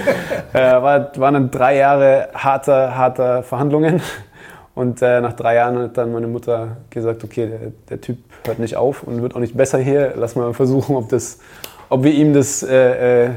äh, 0.54 0.60
war, 0.60 1.18
waren 1.18 1.34
dann 1.34 1.52
drei 1.52 1.78
Jahre 1.78 2.30
harter, 2.34 2.96
harter 2.96 3.44
Verhandlungen. 3.44 4.02
Und 4.76 5.02
äh, 5.02 5.22
nach 5.22 5.34
drei 5.34 5.56
Jahren 5.56 5.78
hat 5.78 5.98
dann 5.98 6.12
meine 6.12 6.28
Mutter 6.28 6.78
gesagt, 6.90 7.24
okay, 7.24 7.48
der, 7.48 7.72
der, 7.90 8.02
Typ 8.02 8.18
hört 8.44 8.60
nicht 8.60 8.76
auf 8.76 9.04
und 9.04 9.22
wird 9.22 9.36
auch 9.36 9.40
nicht 9.40 9.56
besser 9.56 9.78
hier. 9.78 10.14
Lass 10.16 10.36
mal 10.36 10.54
versuchen, 10.54 10.96
ob 10.96 11.10
das, 11.10 11.40
ob 11.94 12.04
wir 12.04 12.12
ihm 12.12 12.34
das 12.34 12.64
äh, 12.64 13.26
äh, 13.26 13.30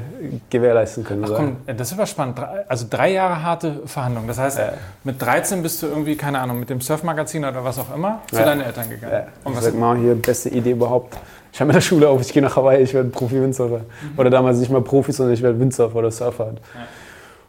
gewährleisten 0.49 1.05
können. 1.05 1.25
Ach 1.27 1.33
komm, 1.37 1.59
das 1.67 1.89
ist 1.89 1.93
aber 1.93 2.07
spannend. 2.07 2.41
Also 2.67 2.87
drei 2.89 3.13
Jahre 3.13 3.43
harte 3.43 3.83
Verhandlungen. 3.85 4.29
Das 4.29 4.39
heißt, 4.39 4.59
ja. 4.59 4.73
mit 5.05 5.21
13 5.21 5.63
bist 5.63 5.83
du 5.83 5.89
irgendwie, 5.89 6.17
keine 6.17 6.39
Ahnung, 6.39 6.61
mit 6.61 6.71
dem 6.71 6.81
Surfmagazin 6.81 7.45
oder 7.45 7.63
was 7.65 7.79
auch 7.79 7.95
immer 7.95 8.23
zu 8.31 8.37
ja. 8.37 8.47
deinen 8.47 8.63
Eltern 8.63 8.89
gegangen. 8.89 9.13
Ja. 9.13 9.27
Und 9.45 9.53
ich 9.53 9.59
was 9.59 9.65
sag 9.67 9.75
mal, 9.75 9.99
hier, 9.99 10.15
beste 10.15 10.49
Idee 10.49 10.71
überhaupt. 10.71 11.19
Ich 11.53 11.61
habe 11.61 11.69
mit 11.69 11.77
der 11.77 11.83
Schule 11.83 12.09
auf, 12.09 12.23
ich 12.23 12.33
gehe 12.33 12.43
nach 12.43 12.57
Hawaii, 12.57 12.83
ich 12.83 12.95
werde 12.95 13.11
Profi-Windsurfer. 13.11 13.79
Mhm. 13.79 14.19
Oder 14.19 14.31
damals 14.31 14.59
nicht 14.59 14.71
mal 14.71 14.81
Profi, 14.81 15.13
sondern 15.13 15.35
ich 15.35 15.43
werde 15.43 15.61
Windsurfer 15.61 15.97
oder 15.97 16.11
Surfer. 16.11 16.53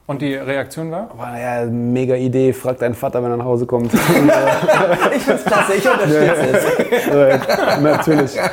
Und 0.07 0.21
die 0.21 0.35
Reaktion 0.35 0.91
war? 0.91 1.09
War 1.17 1.39
ja, 1.39 1.65
mega 1.65 2.15
Idee, 2.15 2.51
frag 2.51 2.79
deinen 2.79 2.95
Vater, 2.95 3.23
wenn 3.23 3.31
er 3.31 3.37
nach 3.37 3.45
Hause 3.45 3.65
kommt. 3.65 3.93
ich 5.15 5.21
find's 5.21 5.45
klasse, 5.45 5.73
ich 5.73 5.89
unterstütze 5.89 6.47
es. 6.51 7.81
natürlich. 7.81 8.39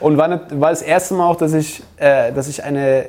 Und 0.00 0.16
war, 0.16 0.28
nicht, 0.28 0.60
war 0.60 0.70
das 0.70 0.82
erste 0.82 1.14
Mal 1.14 1.28
auch, 1.28 1.36
dass 1.36 1.52
ich, 1.52 1.82
äh, 1.96 2.32
dass 2.32 2.48
ich 2.48 2.62
eine, 2.62 3.06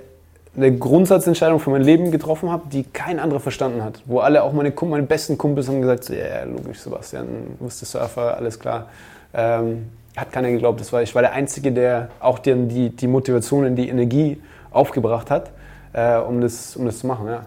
eine 0.56 0.76
Grundsatzentscheidung 0.76 1.60
für 1.60 1.70
mein 1.70 1.82
Leben 1.82 2.12
getroffen 2.12 2.52
habe, 2.52 2.64
die 2.72 2.84
kein 2.84 3.20
anderer 3.20 3.40
verstanden 3.40 3.84
hat. 3.84 4.02
Wo 4.06 4.20
alle, 4.20 4.44
auch 4.44 4.54
meine, 4.54 4.74
meine 4.82 5.04
besten 5.04 5.38
Kumpels 5.38 5.68
haben 5.68 5.82
gesagt, 5.82 6.10
ja, 6.10 6.16
yeah, 6.16 6.44
logisch, 6.46 6.80
Sebastian, 6.80 7.28
du 7.60 7.66
bist 7.66 7.82
der 7.82 7.88
Surfer, 7.88 8.38
alles 8.38 8.60
klar. 8.60 8.88
Ähm, 9.34 9.88
hat 10.16 10.32
keiner 10.32 10.50
geglaubt. 10.50 10.80
Das 10.80 10.92
war, 10.92 11.04
ich 11.04 11.14
war 11.14 11.22
der 11.22 11.34
Einzige, 11.34 11.72
der 11.72 12.10
auch 12.20 12.40
die, 12.40 12.68
die, 12.68 12.90
die 12.90 13.08
Motivation 13.08 13.66
und 13.66 13.76
die 13.76 13.88
Energie 13.88 14.42
aufgebracht 14.72 15.30
hat, 15.30 15.52
äh, 15.94 16.18
um, 16.18 16.42
das, 16.42 16.76
um 16.76 16.86
das 16.86 17.00
zu 17.00 17.08
machen. 17.08 17.28
Ja. 17.28 17.42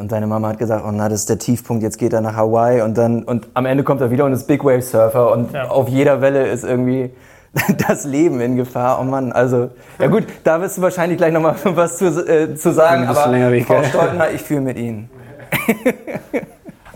Und 0.00 0.10
deine 0.10 0.26
Mama 0.26 0.48
hat 0.48 0.58
gesagt, 0.58 0.84
oh 0.84 0.90
na, 0.90 1.08
das 1.08 1.20
ist 1.20 1.28
der 1.28 1.38
Tiefpunkt, 1.38 1.84
jetzt 1.84 1.98
geht 1.98 2.12
er 2.12 2.20
nach 2.20 2.34
Hawaii 2.34 2.82
und 2.82 2.98
dann 2.98 3.22
und 3.22 3.46
am 3.54 3.64
Ende 3.64 3.84
kommt 3.84 4.00
er 4.00 4.10
wieder 4.10 4.24
und 4.24 4.32
ist 4.32 4.48
Big 4.48 4.64
Wave 4.64 4.82
Surfer 4.82 5.30
und 5.30 5.52
ja. 5.52 5.68
auf 5.68 5.88
jeder 5.88 6.20
Welle 6.20 6.48
ist 6.48 6.64
irgendwie 6.64 7.10
das 7.88 8.04
Leben 8.04 8.40
in 8.40 8.56
Gefahr. 8.56 9.00
Oh 9.00 9.04
Mann, 9.04 9.32
also, 9.32 9.70
ja 9.98 10.06
gut, 10.08 10.24
da 10.44 10.60
wirst 10.60 10.78
du 10.78 10.82
wahrscheinlich 10.82 11.18
gleich 11.18 11.32
nochmal 11.32 11.56
was 11.64 11.98
zu, 11.98 12.06
äh, 12.06 12.54
zu 12.54 12.72
sagen, 12.72 13.06
aber 13.06 13.50
Weg, 13.50 13.66
Frau 13.66 13.82
Stoltenberg, 13.82 14.34
ich 14.34 14.42
fühle 14.42 14.60
mit 14.60 14.78
Ihnen. 14.78 15.08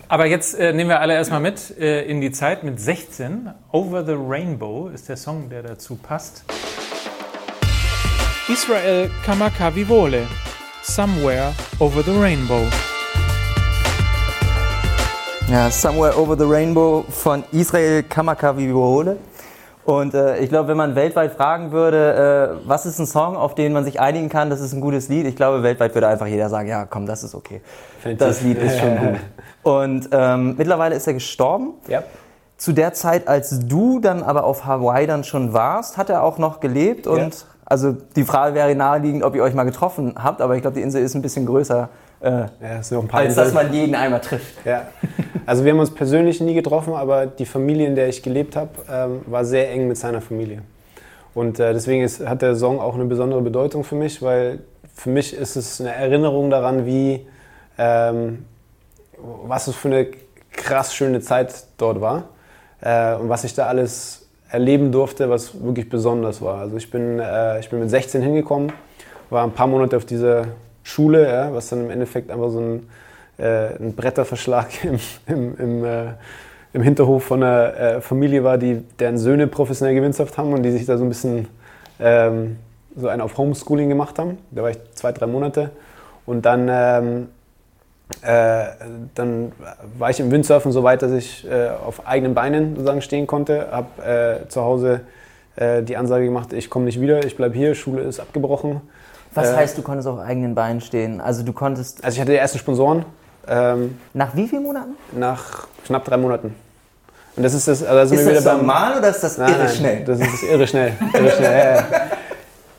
aber 0.07 0.25
jetzt 0.25 0.57
äh, 0.59 0.73
nehmen 0.73 0.89
wir 0.89 0.99
alle 0.99 1.13
erstmal 1.13 1.39
mit 1.39 1.77
äh, 1.79 2.03
in 2.03 2.21
die 2.21 2.31
Zeit 2.31 2.63
mit 2.63 2.79
16. 2.79 3.49
Over 3.71 4.05
the 4.05 4.15
Rainbow 4.15 4.89
ist 4.89 5.09
der 5.09 5.17
Song, 5.17 5.49
der 5.49 5.63
dazu 5.63 5.95
passt. 5.95 6.43
Israel 8.47 9.09
Kamakavivole, 9.25 10.27
Somewhere 10.83 11.53
Over 11.79 12.03
the 12.03 12.11
Rainbow. 12.11 12.61
Ja, 15.49 15.71
Somewhere 15.71 16.17
Over 16.17 16.37
the 16.37 16.45
Rainbow 16.45 17.05
von 17.09 17.43
Israel 17.51 18.03
Kamakavivole. 18.03 19.17
Und 19.85 20.13
äh, 20.13 20.37
ich 20.37 20.49
glaube, 20.49 20.69
wenn 20.69 20.77
man 20.77 20.95
weltweit 20.95 21.33
fragen 21.33 21.71
würde, 21.71 22.59
äh, 22.63 22.67
was 22.67 22.85
ist 22.85 22.99
ein 22.99 23.05
Song, 23.05 23.35
auf 23.35 23.53
den 23.53 23.73
man 23.73 23.83
sich 23.83 23.99
einigen 23.99 24.29
kann, 24.29 24.49
das 24.49 24.61
ist 24.61 24.73
ein 24.73 24.79
gutes 24.79 25.09
Lied, 25.09 25.27
ich 25.27 25.35
glaube, 25.35 25.61
weltweit 25.61 25.93
würde 25.93 26.07
einfach 26.07 26.27
jeder 26.27 26.49
sagen, 26.49 26.69
ja, 26.69 26.85
komm, 26.85 27.05
das 27.05 27.23
ist 27.23 27.35
okay. 27.35 27.61
Das 28.17 28.41
Lied 28.41 28.57
ist 28.59 28.79
schon 28.79 28.97
gut. 28.97 29.19
Und 29.63 30.09
ähm, 30.11 30.55
mittlerweile 30.57 30.95
ist 30.95 31.07
er 31.07 31.13
gestorben. 31.13 31.73
Ja. 31.87 32.03
Zu 32.57 32.71
der 32.71 32.93
Zeit, 32.93 33.27
als 33.27 33.59
du 33.67 33.99
dann 33.99 34.23
aber 34.23 34.45
auf 34.45 34.65
Hawaii 34.65 35.05
dann 35.05 35.25
schon 35.25 35.51
warst, 35.51 35.97
hat 35.97 36.09
er 36.09 36.23
auch 36.23 36.37
noch 36.37 36.61
gelebt. 36.61 37.05
Und 37.05 37.19
ja. 37.35 37.45
also 37.65 37.91
die 38.15 38.23
Frage 38.23 38.55
wäre 38.55 38.73
naheliegend, 38.75 39.23
ob 39.23 39.35
ihr 39.35 39.43
euch 39.43 39.53
mal 39.53 39.63
getroffen 39.63 40.15
habt, 40.15 40.41
aber 40.41 40.55
ich 40.55 40.61
glaube, 40.61 40.75
die 40.75 40.81
Insel 40.81 41.03
ist 41.03 41.13
ein 41.13 41.21
bisschen 41.21 41.45
größer 41.45 41.89
äh, 42.23 42.45
ja, 42.61 42.81
als 43.11 43.35
dass 43.35 43.53
man 43.53 43.73
jeden 43.73 43.95
einmal 43.95 44.21
trifft. 44.21 44.65
Ja. 44.65 44.87
Also 45.45 45.65
wir 45.65 45.73
haben 45.73 45.79
uns 45.79 45.93
persönlich 45.93 46.39
nie 46.39 46.53
getroffen, 46.53 46.93
aber 46.93 47.25
die 47.25 47.45
Familie, 47.45 47.85
in 47.85 47.95
der 47.95 48.07
ich 48.07 48.23
gelebt 48.23 48.55
habe, 48.55 48.69
ähm, 48.89 49.21
war 49.25 49.43
sehr 49.43 49.69
eng 49.71 49.89
mit 49.89 49.97
seiner 49.97 50.21
Familie. 50.21 50.61
Und 51.33 51.59
äh, 51.59 51.73
deswegen 51.73 52.03
ist, 52.03 52.25
hat 52.25 52.41
der 52.41 52.55
Song 52.55 52.79
auch 52.79 52.95
eine 52.95 53.05
besondere 53.05 53.41
Bedeutung 53.41 53.83
für 53.83 53.95
mich, 53.95 54.21
weil 54.21 54.59
für 54.95 55.09
mich 55.09 55.35
ist 55.35 55.57
es 55.57 55.81
eine 55.81 55.93
Erinnerung 55.93 56.49
daran, 56.49 56.85
wie, 56.85 57.27
ähm, 57.77 58.45
was 59.17 59.67
es 59.67 59.75
für 59.75 59.89
eine 59.89 60.07
krass 60.51 60.95
schöne 60.95 61.19
Zeit 61.19 61.53
dort 61.77 61.99
war 61.99 62.29
äh, 62.79 63.15
und 63.15 63.27
was 63.27 63.43
ich 63.43 63.53
da 63.53 63.65
alles 63.65 64.29
erleben 64.49 64.91
durfte, 64.93 65.29
was 65.29 65.61
wirklich 65.61 65.89
besonders 65.89 66.41
war. 66.41 66.59
Also 66.59 66.77
ich 66.77 66.89
bin, 66.89 67.19
äh, 67.19 67.59
ich 67.59 67.69
bin 67.69 67.79
mit 67.79 67.89
16 67.89 68.21
hingekommen, 68.21 68.71
war 69.29 69.43
ein 69.43 69.51
paar 69.51 69.67
Monate 69.67 69.97
auf 69.97 70.05
dieser 70.05 70.45
Schule, 70.83 71.27
ja, 71.27 71.53
was 71.53 71.69
dann 71.69 71.85
im 71.85 71.89
Endeffekt 71.89 72.29
einfach 72.29 72.49
so 72.49 72.59
ein, 72.59 72.89
äh, 73.37 73.75
ein 73.77 73.95
Bretterverschlag 73.95 74.67
im, 74.83 74.99
im, 75.27 75.57
im, 75.57 75.85
äh, 75.85 76.05
im 76.73 76.81
Hinterhof 76.81 77.23
von 77.23 77.41
einer 77.41 77.77
äh, 77.77 78.01
Familie 78.01 78.43
war, 78.43 78.57
die, 78.57 78.83
deren 78.99 79.17
Söhne 79.17 79.47
professionell 79.47 79.95
Gewinnshaft 79.95 80.37
haben 80.37 80.53
und 80.53 80.63
die 80.63 80.71
sich 80.71 80.85
da 80.85 80.97
so 80.97 81.03
ein 81.03 81.09
bisschen 81.09 81.47
ähm, 81.99 82.57
so 82.95 83.07
einen 83.07 83.21
auf 83.21 83.37
Homeschooling 83.37 83.89
gemacht 83.89 84.19
haben. 84.19 84.37
Da 84.51 84.63
war 84.63 84.69
ich 84.71 84.77
zwei, 84.93 85.11
drei 85.11 85.25
Monate. 85.25 85.71
Und 86.25 86.45
dann, 86.45 86.67
ähm, 86.69 87.27
äh, 88.21 88.65
dann 89.15 89.51
war 89.97 90.09
ich 90.09 90.19
im 90.19 90.31
Windsurfen 90.31 90.71
so 90.71 90.83
weit, 90.83 91.01
dass 91.01 91.11
ich 91.11 91.47
äh, 91.49 91.69
auf 91.69 92.07
eigenen 92.07 92.33
Beinen 92.33 92.75
sozusagen 92.75 93.01
stehen 93.01 93.27
konnte. 93.27 93.67
Habe 93.71 94.41
äh, 94.45 94.47
zu 94.49 94.61
Hause 94.61 95.01
die 95.55 95.97
Ansage 95.97 96.25
gemacht, 96.25 96.51
ich 96.51 96.67
komme 96.71 96.85
nicht 96.85 96.99
wieder, 96.99 97.23
ich 97.25 97.37
bleibe 97.37 97.55
hier, 97.55 97.75
Schule 97.75 98.01
ist 98.01 98.19
abgebrochen. 98.19 98.81
Was 99.33 99.49
Äh, 99.49 99.55
heißt, 99.55 99.77
du 99.77 99.81
konntest 99.81 100.07
auf 100.07 100.19
eigenen 100.19 100.55
Beinen 100.55 100.81
stehen? 100.81 101.21
Also 101.21 101.43
du 101.43 101.53
konntest 101.53 102.03
Also 102.03 102.15
ich 102.15 102.21
hatte 102.21 102.31
die 102.31 102.37
ersten 102.37 102.59
Sponsoren 102.59 103.05
ähm, 103.47 103.97
nach 104.13 104.35
wie 104.35 104.47
vielen 104.47 104.63
Monaten? 104.63 104.91
nach 105.11 105.67
knapp 105.85 106.05
drei 106.05 106.17
Monaten. 106.17 106.55
Und 107.35 107.43
das 107.43 107.53
ist 107.55 107.67
das, 107.67 107.81
also 107.83 107.95
da 107.95 108.05
sind 108.05 108.19
Ist 108.19 108.25
wir 108.27 108.33
das 108.35 108.43
wieder 108.43 108.51
beim- 108.55 108.65
normal 108.67 108.97
oder 108.99 109.09
ist 109.09 109.23
das 109.23 109.37
Nein, 109.37 109.49
irre 109.49 109.63
nein, 109.63 109.69
schnell? 109.75 110.03
Das 110.05 110.19
ist 110.19 110.43
irre 110.43 110.67
schnell. 110.67 110.93
Irre 111.13 111.31
schnell 111.31 111.51
ja, 111.51 111.75
ja. 111.75 111.85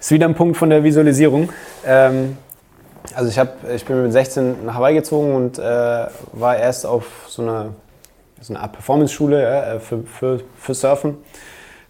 Ist 0.01 0.11
wieder 0.11 0.27
ein 0.27 0.35
Punkt 0.35 0.57
von 0.57 0.71
der 0.71 0.85
Visualisierung. 0.85 1.49
Ähm, 1.85 2.39
also 3.15 3.29
ich, 3.29 3.39
hab, 3.39 3.69
ich 3.69 3.85
bin 3.85 4.03
mit 4.03 4.13
16 4.13 4.65
nach 4.65 4.75
Hawaii 4.75 4.95
gezogen 4.95 5.35
und 5.35 5.59
äh, 5.59 5.63
war 6.33 6.57
erst 6.57 6.87
auf 6.87 7.05
so 7.29 7.43
einer, 7.43 7.67
so 8.41 8.55
einer 8.55 8.63
Art 8.63 8.73
Performance-Schule 8.73 9.43
ja, 9.43 9.75
äh, 9.75 9.81
für, 9.81 10.03
für, 10.05 10.41
für 10.59 10.75
Surfen, 10.75 11.17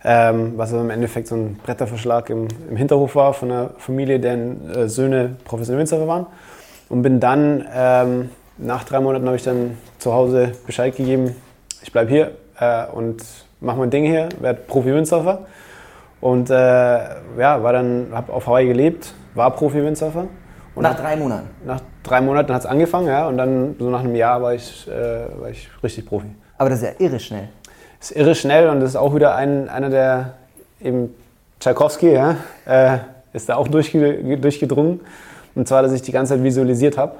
ähm, 0.04 0.52
was 0.56 0.72
im 0.72 0.90
Endeffekt 0.90 1.28
so 1.28 1.34
ein 1.34 1.58
Bretterverschlag 1.64 2.28
im, 2.30 2.48
im 2.68 2.76
Hinterhof 2.76 3.16
war 3.16 3.32
von 3.32 3.50
einer 3.50 3.70
Familie, 3.78 4.20
deren 4.20 4.70
äh, 4.70 4.88
Söhne 4.88 5.36
professionelle 5.44 5.80
Windsurfer 5.80 6.06
waren. 6.06 6.26
Und 6.90 7.02
bin 7.02 7.18
dann, 7.20 7.64
ähm, 7.74 8.28
nach 8.58 8.84
drei 8.84 9.00
Monaten 9.00 9.24
habe 9.26 9.36
ich 9.36 9.42
dann 9.42 9.78
zu 9.98 10.12
Hause 10.12 10.52
Bescheid 10.66 10.94
gegeben, 10.94 11.34
ich 11.82 11.90
bleibe 11.90 12.10
hier 12.10 12.32
äh, 12.60 12.86
und 12.92 13.24
mache 13.60 13.78
mein 13.78 13.90
Ding 13.90 14.04
hier, 14.04 14.28
werde 14.40 14.60
Profi-Windsurfer. 14.66 15.46
Und 16.20 16.50
äh, 16.50 16.54
ja, 16.54 17.62
war 17.62 17.72
dann, 17.72 18.08
habe 18.12 18.32
auf 18.32 18.46
Hawaii 18.46 18.66
gelebt, 18.66 19.14
war 19.34 19.50
Profi-Windsurfer. 19.50 20.26
Und 20.74 20.82
Nach 20.82 20.96
drei 20.96 21.16
Monaten. 21.16 21.48
nach 21.64 21.80
drei 22.02 22.20
Monaten 22.20 22.52
hat 22.52 22.60
es 22.60 22.66
angefangen, 22.66 23.06
ja, 23.06 23.26
und 23.28 23.38
dann 23.38 23.76
so 23.78 23.88
nach 23.90 24.00
einem 24.00 24.14
Jahr 24.14 24.42
war 24.42 24.54
ich, 24.54 24.88
äh, 24.88 25.40
war 25.40 25.48
ich 25.50 25.68
richtig 25.82 26.06
Profi. 26.06 26.26
Aber 26.58 26.68
das 26.68 26.82
ist 26.82 26.98
ja 26.98 27.06
irre 27.06 27.18
schnell. 27.20 27.48
Ist 28.04 28.10
irre 28.10 28.34
schnell 28.34 28.68
und 28.68 28.80
das 28.80 28.90
ist 28.90 28.96
auch 28.96 29.14
wieder 29.14 29.34
ein, 29.34 29.70
einer 29.70 29.88
der, 29.88 30.34
eben 30.78 31.14
Tchaikovsky, 31.58 32.12
ja, 32.12 32.36
äh, 32.66 32.98
ist 33.32 33.48
da 33.48 33.56
auch 33.56 33.66
durchge 33.66 34.36
durchgedrungen. 34.36 35.00
Und 35.54 35.66
zwar, 35.66 35.82
dass 35.82 35.90
ich 35.92 36.02
die 36.02 36.12
ganze 36.12 36.34
Zeit 36.34 36.44
visualisiert 36.44 36.98
habe 36.98 37.14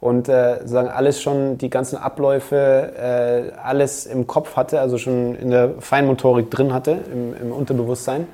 und 0.00 0.28
äh, 0.28 0.58
sozusagen 0.60 0.86
alles 0.86 1.20
schon, 1.20 1.58
die 1.58 1.68
ganzen 1.68 1.96
Abläufe, 1.96 2.54
äh, 2.56 3.58
alles 3.60 4.06
im 4.06 4.28
Kopf 4.28 4.54
hatte, 4.54 4.78
also 4.78 4.98
schon 4.98 5.34
in 5.34 5.50
der 5.50 5.70
Feinmotorik 5.80 6.48
drin 6.48 6.72
hatte, 6.72 6.98
im, 7.12 7.34
im 7.34 7.50
Unterbewusstsein. 7.50 8.28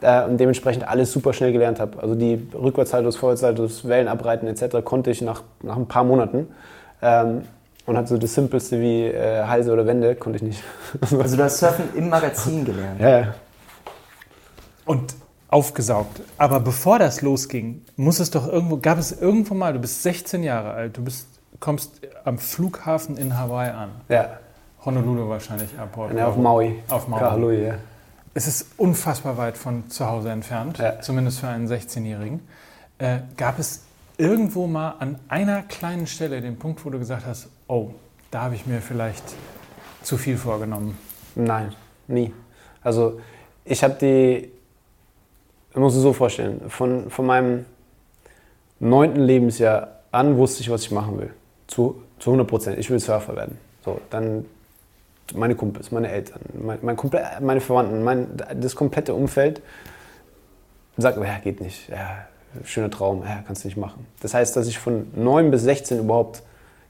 Äh, 0.00 0.24
und 0.24 0.38
dementsprechend 0.38 0.88
alles 0.88 1.12
super 1.12 1.32
schnell 1.32 1.52
gelernt 1.52 1.78
habe. 1.78 2.02
Also 2.02 2.16
die 2.16 2.48
Rückwärtshaltus, 2.52 3.14
Vorwärtshaltus, 3.14 3.86
Wellen 3.86 4.08
abreiten 4.08 4.48
etc. 4.48 4.78
konnte 4.82 5.12
ich 5.12 5.22
nach, 5.22 5.44
nach 5.62 5.76
ein 5.76 5.86
paar 5.86 6.02
Monaten. 6.02 6.48
Ähm, 7.00 7.42
und 7.88 7.96
hat 7.96 8.06
so 8.08 8.16
das 8.18 8.34
Simpelste 8.34 8.80
wie 8.80 9.04
äh, 9.06 9.44
Halse 9.44 9.72
oder 9.72 9.86
Wände, 9.86 10.14
konnte 10.14 10.36
ich 10.36 10.42
nicht. 10.42 10.62
Also 11.18 11.36
du 11.36 11.42
hast 11.42 11.58
Surfen 11.58 11.86
im 11.96 12.08
Magazin 12.08 12.64
gelernt. 12.64 13.00
ja, 13.00 13.18
ja. 13.20 13.34
Und 14.84 15.14
aufgesaugt. 15.48 16.20
Aber 16.36 16.60
bevor 16.60 16.98
das 16.98 17.22
losging, 17.22 17.82
muss 17.96 18.20
es 18.20 18.30
doch 18.30 18.46
irgendwo, 18.46 18.76
gab 18.78 18.98
es 18.98 19.12
irgendwo 19.12 19.54
mal, 19.54 19.72
du 19.72 19.78
bist 19.78 20.02
16 20.02 20.42
Jahre 20.42 20.72
alt, 20.72 20.96
du 20.96 21.02
bist, 21.04 21.26
kommst 21.60 21.92
am 22.24 22.38
Flughafen 22.38 23.16
in 23.16 23.38
Hawaii 23.38 23.70
an. 23.70 23.90
ja. 24.08 24.38
Honolulu 24.84 25.28
wahrscheinlich 25.28 25.70
Airport. 25.76 26.14
Ja, 26.14 26.28
auf 26.28 26.36
Maui. 26.36 26.76
Auf 26.88 27.08
Maui. 27.08 27.18
Kahului, 27.18 27.66
ja. 27.66 27.74
Es 28.32 28.46
ist 28.46 28.66
unfassbar 28.76 29.36
weit 29.36 29.58
von 29.58 29.90
zu 29.90 30.06
Hause 30.06 30.30
entfernt, 30.30 30.78
Ja. 30.78 31.00
zumindest 31.00 31.40
für 31.40 31.48
einen 31.48 31.66
16-Jährigen. 31.66 32.40
Äh, 32.98 33.18
gab 33.36 33.58
es 33.58 33.82
irgendwo 34.18 34.68
mal 34.68 34.94
an 35.00 35.18
einer 35.28 35.62
kleinen 35.62 36.06
Stelle 36.06 36.40
den 36.40 36.58
Punkt, 36.58 36.84
wo 36.84 36.90
du 36.90 36.98
gesagt 37.00 37.26
hast, 37.26 37.48
oh, 37.68 37.90
da 38.30 38.42
habe 38.42 38.54
ich 38.54 38.66
mir 38.66 38.80
vielleicht 38.80 39.22
zu 40.02 40.16
viel 40.16 40.36
vorgenommen? 40.36 40.98
Nein, 41.34 41.74
nie. 42.08 42.32
Also 42.82 43.20
ich 43.64 43.84
habe 43.84 43.94
die, 44.00 44.50
ich 45.70 45.76
muss 45.76 45.94
es 45.94 46.02
so 46.02 46.12
vorstellen, 46.12 46.68
von, 46.68 47.10
von 47.10 47.26
meinem 47.26 47.66
neunten 48.80 49.20
Lebensjahr 49.20 50.00
an 50.10 50.36
wusste 50.36 50.62
ich, 50.62 50.70
was 50.70 50.82
ich 50.82 50.90
machen 50.90 51.18
will. 51.18 51.30
Zu, 51.66 52.02
zu 52.18 52.30
100 52.30 52.48
Prozent. 52.48 52.78
Ich 52.78 52.88
will 52.90 52.98
Surfer 52.98 53.36
werden. 53.36 53.58
So, 53.84 54.00
dann 54.10 54.46
meine 55.34 55.54
Kumpels, 55.54 55.92
meine 55.92 56.10
Eltern, 56.10 56.40
mein, 56.54 56.78
mein 56.82 56.96
meine 57.40 57.60
Verwandten, 57.60 58.02
mein, 58.02 58.28
das 58.54 58.74
komplette 58.74 59.14
Umfeld 59.14 59.60
sagt, 60.96 61.18
ja, 61.18 61.38
geht 61.38 61.60
nicht. 61.60 61.88
Ja, 61.90 62.26
schöner 62.64 62.90
Traum, 62.90 63.22
ja, 63.22 63.42
kannst 63.46 63.64
du 63.64 63.68
nicht 63.68 63.76
machen. 63.76 64.06
Das 64.20 64.32
heißt, 64.32 64.56
dass 64.56 64.66
ich 64.66 64.78
von 64.78 65.08
9 65.14 65.50
bis 65.50 65.62
16 65.62 65.98
überhaupt 65.98 66.42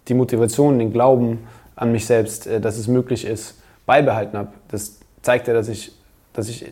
die 0.09 0.14
Motivation, 0.14 0.79
den 0.79 0.92
Glauben 0.92 1.47
an 1.77 1.92
mich 1.92 2.07
selbst, 2.07 2.47
äh, 2.47 2.61
dass 2.61 2.77
es 2.77 2.88
möglich 2.88 3.25
ist, 3.25 3.61
beibehalten 3.87 4.37
habe. 4.37 4.49
Das 4.68 4.99
zeigt 5.23 5.49
ja, 5.49 5.55
dass 5.55 5.68
ich, 5.68 5.92
dass 6.33 6.49
ich 6.49 6.66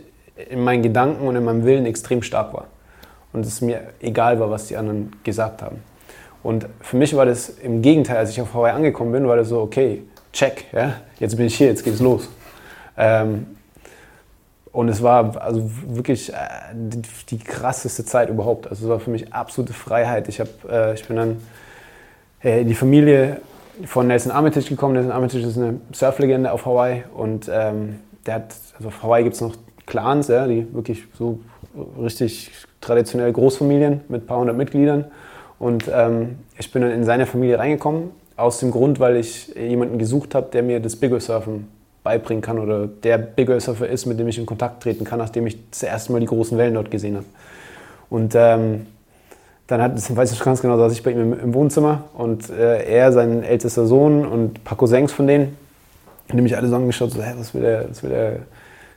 in 0.50 0.62
meinen 0.62 0.82
Gedanken 0.82 1.26
und 1.26 1.36
in 1.36 1.44
meinem 1.44 1.64
Willen 1.64 1.86
extrem 1.86 2.22
stark 2.22 2.52
war. 2.52 2.66
Und 3.32 3.44
es 3.44 3.60
mir 3.60 3.80
egal 4.00 4.38
war, 4.40 4.50
was 4.50 4.66
die 4.68 4.76
anderen 4.76 5.12
gesagt 5.22 5.62
haben. 5.62 5.82
Und 6.42 6.66
für 6.80 6.96
mich 6.96 7.16
war 7.16 7.26
das 7.26 7.48
im 7.48 7.82
Gegenteil, 7.82 8.18
als 8.18 8.30
ich 8.30 8.40
auf 8.40 8.54
Hawaii 8.54 8.72
angekommen 8.72 9.12
bin, 9.12 9.26
war 9.26 9.36
das 9.36 9.48
so, 9.48 9.60
okay, 9.60 10.02
check, 10.32 10.64
ja, 10.72 10.94
jetzt 11.18 11.36
bin 11.36 11.46
ich 11.46 11.56
hier, 11.56 11.68
jetzt 11.68 11.82
geht's 11.82 12.00
los. 12.00 12.28
Ähm, 12.96 13.46
und 14.72 14.88
es 14.88 15.02
war 15.02 15.40
also 15.40 15.70
wirklich 15.86 16.32
äh, 16.32 16.36
die, 16.74 17.38
krasseste 17.38 18.04
Zeit 18.04 18.28
überhaupt. 18.28 18.68
Also 18.68 18.84
es 18.84 18.90
war 18.90 19.00
für 19.00 19.10
mich 19.10 19.32
absolute 19.32 19.72
Freiheit. 19.72 20.28
Ich, 20.28 20.38
hab, 20.38 20.48
äh, 20.70 20.92
ich 20.94 21.06
bin 21.06 21.16
dann 21.16 21.36
in 22.42 22.68
die 22.68 22.74
Familie 22.74 23.40
von 23.84 24.06
Nelson 24.06 24.32
Armitage 24.32 24.68
gekommen. 24.68 24.94
Nelson 24.94 25.12
Armitage 25.12 25.46
ist 25.46 25.56
eine 25.58 25.80
Surflegende 25.92 26.52
auf 26.52 26.64
Hawaii 26.66 27.04
und 27.14 27.50
ähm, 27.52 27.96
der 28.24 28.34
hat, 28.34 28.54
also 28.76 28.88
auf 28.88 29.02
Hawaii 29.02 29.24
gibt 29.24 29.34
es 29.34 29.40
noch 29.40 29.54
Clans, 29.86 30.28
ja, 30.28 30.46
die 30.46 30.66
wirklich 30.74 31.04
so 31.16 31.38
richtig 32.00 32.50
traditionell 32.80 33.32
Großfamilien 33.32 34.00
mit 34.08 34.24
ein 34.24 34.26
paar 34.26 34.38
hundert 34.38 34.56
Mitgliedern. 34.56 35.06
Und 35.58 35.84
ähm, 35.92 36.36
ich 36.58 36.70
bin 36.72 36.82
dann 36.82 36.90
in 36.90 37.04
seine 37.04 37.26
Familie 37.26 37.58
reingekommen, 37.58 38.10
aus 38.36 38.58
dem 38.58 38.70
Grund, 38.70 39.00
weil 39.00 39.16
ich 39.16 39.54
jemanden 39.54 39.98
gesucht 39.98 40.34
habe, 40.34 40.48
der 40.52 40.62
mir 40.62 40.80
das 40.80 40.96
Big 40.96 41.10
Wave 41.10 41.20
Surfen 41.20 41.68
beibringen 42.02 42.42
kann 42.42 42.58
oder 42.58 42.86
der 42.86 43.18
Big 43.18 43.48
Wave 43.48 43.60
Surfer 43.60 43.88
ist, 43.88 44.06
mit 44.06 44.18
dem 44.18 44.28
ich 44.28 44.38
in 44.38 44.46
Kontakt 44.46 44.82
treten 44.82 45.04
kann, 45.04 45.18
nachdem 45.18 45.46
ich 45.46 45.58
das 45.70 45.82
erste 45.82 46.12
Mal 46.12 46.20
die 46.20 46.26
großen 46.26 46.58
Wellen 46.58 46.74
dort 46.74 46.90
gesehen 46.90 47.16
habe. 47.16 47.26
Und 48.10 48.34
ähm, 48.36 48.86
dann 49.66 49.82
hat, 49.82 50.16
weiß 50.16 50.32
ich 50.32 50.40
ganz 50.40 50.62
genau, 50.62 50.76
saß 50.76 50.92
ich 50.92 51.02
bei 51.02 51.10
ihm 51.10 51.32
im, 51.32 51.40
im 51.40 51.54
Wohnzimmer 51.54 52.04
und 52.14 52.50
äh, 52.50 52.84
er, 52.84 53.12
sein 53.12 53.42
ältester 53.42 53.86
Sohn 53.86 54.24
und 54.24 54.58
ein 54.58 54.64
paar 54.64 54.78
Cousins 54.78 55.12
von 55.12 55.26
denen, 55.26 55.56
die 56.32 56.40
mich 56.40 56.56
alle 56.56 56.68
so 56.68 56.76
angeschaut, 56.76 57.10
so, 57.10 57.22
hä, 57.22 57.34
was 57.36 57.54
will 57.54 57.62
der, 57.62 57.88
was 57.88 58.02
will 58.02 58.10
der, 58.10 58.38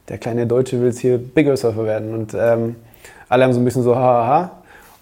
der 0.10 0.18
kleine 0.18 0.46
Deutsche 0.48 0.80
will 0.80 0.88
jetzt 0.88 1.00
hier 1.00 1.18
Big 1.18 1.48
Wave 1.48 1.58
Surfer 1.58 1.86
werden. 1.86 2.14
Und 2.14 2.36
ähm, 2.38 2.76
alle 3.30 3.44
haben 3.44 3.54
so 3.54 3.60
ein 3.60 3.66
bisschen 3.66 3.84
so 3.84 3.96
hahaha. 3.96 4.52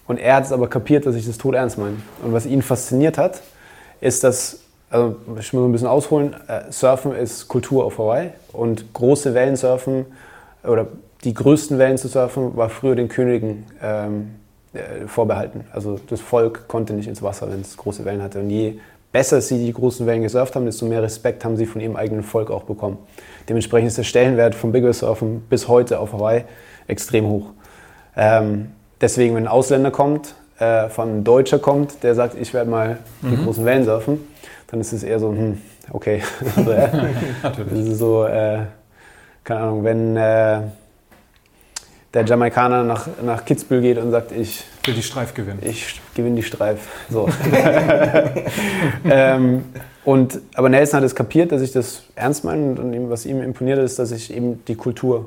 Und 0.06 0.18
er 0.18 0.36
hat 0.36 0.44
es 0.44 0.52
aber 0.52 0.68
kapiert, 0.68 1.06
dass 1.06 1.14
ich 1.14 1.26
das 1.26 1.36
tot 1.36 1.54
ernst 1.54 1.78
meine. 1.78 1.96
Und 2.22 2.32
was 2.32 2.46
ihn 2.46 2.62
fasziniert 2.62 3.18
hat, 3.18 3.42
ist, 4.00 4.24
dass, 4.24 4.60
also 4.90 5.16
ich 5.38 5.52
muss 5.52 5.62
so 5.62 5.68
ein 5.68 5.72
bisschen 5.72 5.88
ausholen, 5.88 6.34
äh, 6.48 6.70
Surfen 6.70 7.14
ist 7.14 7.48
Kultur 7.48 7.84
auf 7.84 7.98
Hawaii 7.98 8.30
und 8.52 8.92
große 8.94 9.34
Wellen 9.34 9.56
surfen 9.56 10.06
oder 10.64 10.86
die 11.24 11.34
größten 11.34 11.78
Wellen 11.78 11.98
zu 11.98 12.08
surfen 12.08 12.56
war 12.56 12.68
früher 12.68 12.94
den 12.94 13.08
Königen 13.08 13.66
ähm, 13.82 14.34
äh, 14.72 15.06
vorbehalten. 15.06 15.64
Also 15.72 15.98
das 16.08 16.20
Volk 16.20 16.68
konnte 16.68 16.92
nicht 16.92 17.08
ins 17.08 17.22
Wasser, 17.22 17.50
wenn 17.50 17.60
es 17.60 17.76
große 17.76 18.04
Wellen 18.04 18.22
hatte. 18.22 18.40
Und 18.40 18.50
je 18.50 18.78
besser 19.12 19.40
sie 19.40 19.64
die 19.64 19.72
großen 19.72 20.06
Wellen 20.06 20.22
gesurft 20.22 20.54
haben, 20.54 20.66
desto 20.66 20.86
mehr 20.86 21.02
Respekt 21.02 21.44
haben 21.44 21.56
sie 21.56 21.66
von 21.66 21.80
ihrem 21.80 21.96
eigenen 21.96 22.22
Volk 22.22 22.50
auch 22.50 22.64
bekommen. 22.64 22.98
Dementsprechend 23.48 23.88
ist 23.88 23.98
der 23.98 24.04
Stellenwert 24.04 24.54
vom 24.54 24.72
Big 24.72 24.84
Wave 24.84 24.92
Surfen 24.92 25.40
bis 25.48 25.68
heute 25.68 25.98
auf 25.98 26.12
Hawaii 26.12 26.44
extrem 26.86 27.26
hoch. 27.26 27.46
Ähm, 28.16 28.72
deswegen, 29.00 29.34
wenn 29.34 29.44
ein 29.44 29.48
Ausländer 29.48 29.90
kommt, 29.90 30.34
äh, 30.58 30.88
vor 30.88 31.04
allem 31.04 31.18
ein 31.18 31.24
Deutscher 31.24 31.58
kommt, 31.58 32.02
der 32.02 32.14
sagt, 32.14 32.36
ich 32.38 32.52
werde 32.52 32.70
mal 32.70 32.98
die 33.22 33.36
großen 33.42 33.64
Wellen 33.64 33.84
surfen, 33.84 34.20
dann 34.66 34.80
ist 34.80 34.92
es 34.92 35.02
eher 35.02 35.18
so, 35.18 35.30
hm, 35.30 35.58
okay. 35.92 36.22
also, 36.56 36.70
Natürlich. 37.42 37.72
das 37.72 37.88
ist 37.88 37.98
so, 37.98 38.24
äh, 38.24 38.60
keine 39.44 39.60
Ahnung, 39.60 39.84
wenn 39.84 40.16
äh, 40.16 40.60
der 42.18 42.26
Jamaikaner 42.26 42.82
nach, 42.82 43.06
nach 43.22 43.44
Kitzbühel 43.44 43.80
geht 43.80 43.98
und 43.98 44.10
sagt, 44.10 44.32
ich, 44.32 44.64
Will 44.84 44.94
die 44.94 45.02
Streif 45.02 45.34
gewinnen. 45.34 45.60
ich 45.62 46.00
gewinne 46.14 46.36
die 46.36 46.42
Streif. 46.42 46.80
So. 47.08 47.28
ähm, 49.04 49.64
und, 50.04 50.40
aber 50.54 50.68
Nelson 50.68 50.98
hat 50.98 51.04
es 51.04 51.14
kapiert, 51.14 51.52
dass 51.52 51.62
ich 51.62 51.70
das 51.70 52.02
ernst 52.16 52.44
meine 52.44 52.80
und 52.80 53.10
was 53.10 53.24
ihm 53.24 53.40
imponiert 53.40 53.78
ist, 53.78 53.98
dass 54.00 54.10
ich 54.10 54.34
eben 54.34 54.64
die 54.66 54.74
Kultur 54.74 55.26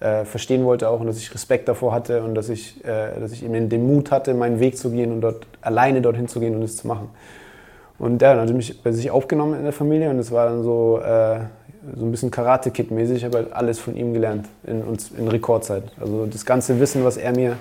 äh, 0.00 0.24
verstehen 0.24 0.64
wollte 0.64 0.88
auch 0.88 0.98
und 1.00 1.06
dass 1.06 1.18
ich 1.18 1.32
Respekt 1.32 1.68
davor 1.68 1.92
hatte 1.92 2.22
und 2.22 2.34
dass 2.34 2.48
ich, 2.48 2.84
äh, 2.84 3.20
dass 3.20 3.30
ich 3.30 3.44
eben 3.44 3.68
den 3.68 3.86
Mut 3.86 4.10
hatte, 4.10 4.34
meinen 4.34 4.58
Weg 4.58 4.76
zu 4.76 4.90
gehen 4.90 5.12
und 5.12 5.20
dort 5.20 5.46
alleine 5.60 6.00
dorthin 6.00 6.26
zu 6.26 6.40
gehen 6.40 6.56
und 6.56 6.62
es 6.62 6.76
zu 6.76 6.88
machen. 6.88 7.08
Und 7.98 8.20
ja, 8.20 8.32
dann 8.32 8.42
hat 8.42 8.50
er 8.50 8.56
mich 8.56 8.82
bei 8.82 8.90
sich 8.90 9.10
aufgenommen 9.10 9.54
in 9.54 9.62
der 9.62 9.72
Familie 9.72 10.10
und 10.10 10.18
es 10.18 10.32
war 10.32 10.48
dann 10.48 10.64
so, 10.64 11.00
äh, 11.00 11.38
so 11.94 12.04
ein 12.04 12.10
bisschen 12.10 12.30
Karate-Kid-mäßig. 12.30 13.18
Ich 13.18 13.24
habe 13.24 13.38
halt 13.38 13.52
alles 13.52 13.78
von 13.78 13.96
ihm 13.96 14.12
gelernt 14.12 14.48
in, 14.64 14.82
in 15.16 15.28
Rekordzeit. 15.28 15.84
Also 16.00 16.26
das 16.26 16.44
ganze 16.44 16.80
Wissen, 16.80 17.04
was 17.04 17.16
er 17.16 17.34
mir 17.34 17.56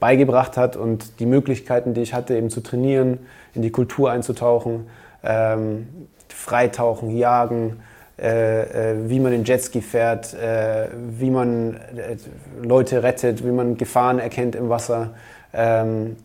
beigebracht 0.00 0.56
hat 0.56 0.76
und 0.76 1.20
die 1.20 1.26
Möglichkeiten, 1.26 1.94
die 1.94 2.00
ich 2.00 2.14
hatte, 2.14 2.36
eben 2.36 2.50
zu 2.50 2.62
trainieren, 2.62 3.18
in 3.54 3.62
die 3.62 3.70
Kultur 3.70 4.10
einzutauchen, 4.10 4.86
ähm, 5.22 5.88
Freitauchen, 6.28 7.16
Jagen, 7.16 7.80
äh, 8.18 8.92
äh, 8.92 9.08
wie 9.08 9.20
man 9.20 9.32
den 9.32 9.44
Jetski 9.44 9.80
fährt, 9.80 10.34
äh, 10.34 10.88
wie 10.94 11.30
man 11.30 11.74
äh, 11.74 12.16
Leute 12.62 13.02
rettet, 13.02 13.44
wie 13.44 13.50
man 13.50 13.76
Gefahren 13.76 14.18
erkennt 14.18 14.54
im 14.56 14.68
Wasser, 14.68 15.14
ähm, 15.52 16.16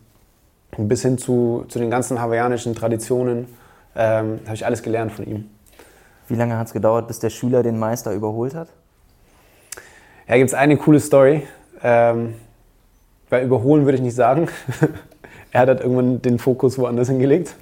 bis 0.77 1.01
hin 1.01 1.17
zu, 1.17 1.65
zu 1.67 1.79
den 1.79 1.89
ganzen 1.89 2.21
hawaiianischen 2.21 2.75
Traditionen, 2.75 3.47
ähm, 3.95 4.39
habe 4.45 4.55
ich 4.55 4.65
alles 4.65 4.83
gelernt 4.83 5.13
von 5.13 5.25
ihm. 5.25 5.49
Wie 6.27 6.35
lange 6.35 6.57
hat 6.57 6.67
es 6.67 6.73
gedauert, 6.73 7.07
bis 7.07 7.19
der 7.19 7.29
Schüler 7.29 7.63
den 7.63 7.77
Meister 7.77 8.11
überholt 8.13 8.55
hat? 8.55 8.69
Ja, 10.27 10.37
gibt 10.37 10.49
es 10.49 10.53
eine 10.53 10.77
coole 10.77 10.99
Story. 10.99 11.47
Ähm, 11.83 12.35
weil 13.29 13.45
überholen 13.45 13.85
würde 13.85 13.97
ich 13.97 14.03
nicht 14.03 14.15
sagen. 14.15 14.47
er 15.51 15.61
hat 15.61 15.67
halt 15.67 15.81
irgendwann 15.81 16.21
den 16.21 16.39
Fokus 16.39 16.77
woanders 16.77 17.09
hingelegt. 17.09 17.55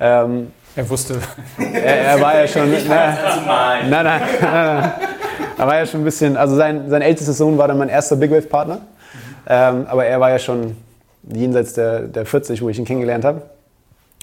Ähm, 0.00 0.52
er 0.76 0.88
wusste. 0.88 1.18
Er, 1.58 2.00
er 2.00 2.20
war 2.20 2.38
ja 2.38 2.46
schon. 2.46 2.72
Ich 2.72 2.88
na, 2.88 3.06
nein, 3.06 3.90
nein, 3.90 4.04
nein, 4.04 4.24
nein, 4.40 4.92
Er 5.58 5.66
war 5.66 5.76
ja 5.76 5.86
schon 5.86 6.02
ein 6.02 6.04
bisschen. 6.04 6.36
Also 6.36 6.56
sein, 6.56 6.88
sein 6.88 7.02
ältester 7.02 7.32
Sohn 7.32 7.58
war 7.58 7.68
dann 7.68 7.78
mein 7.78 7.88
erster 7.88 8.16
Big 8.16 8.30
Wave 8.30 8.42
Partner. 8.42 8.76
Mhm. 8.76 8.80
Ähm, 9.46 9.86
aber 9.88 10.06
er 10.06 10.20
war 10.20 10.30
ja 10.30 10.38
schon 10.38 10.76
jenseits 11.24 11.72
der, 11.72 12.02
der 12.02 12.26
40, 12.26 12.62
wo 12.62 12.68
ich 12.68 12.78
ihn 12.78 12.84
kennengelernt 12.84 13.24
habe. 13.24 13.42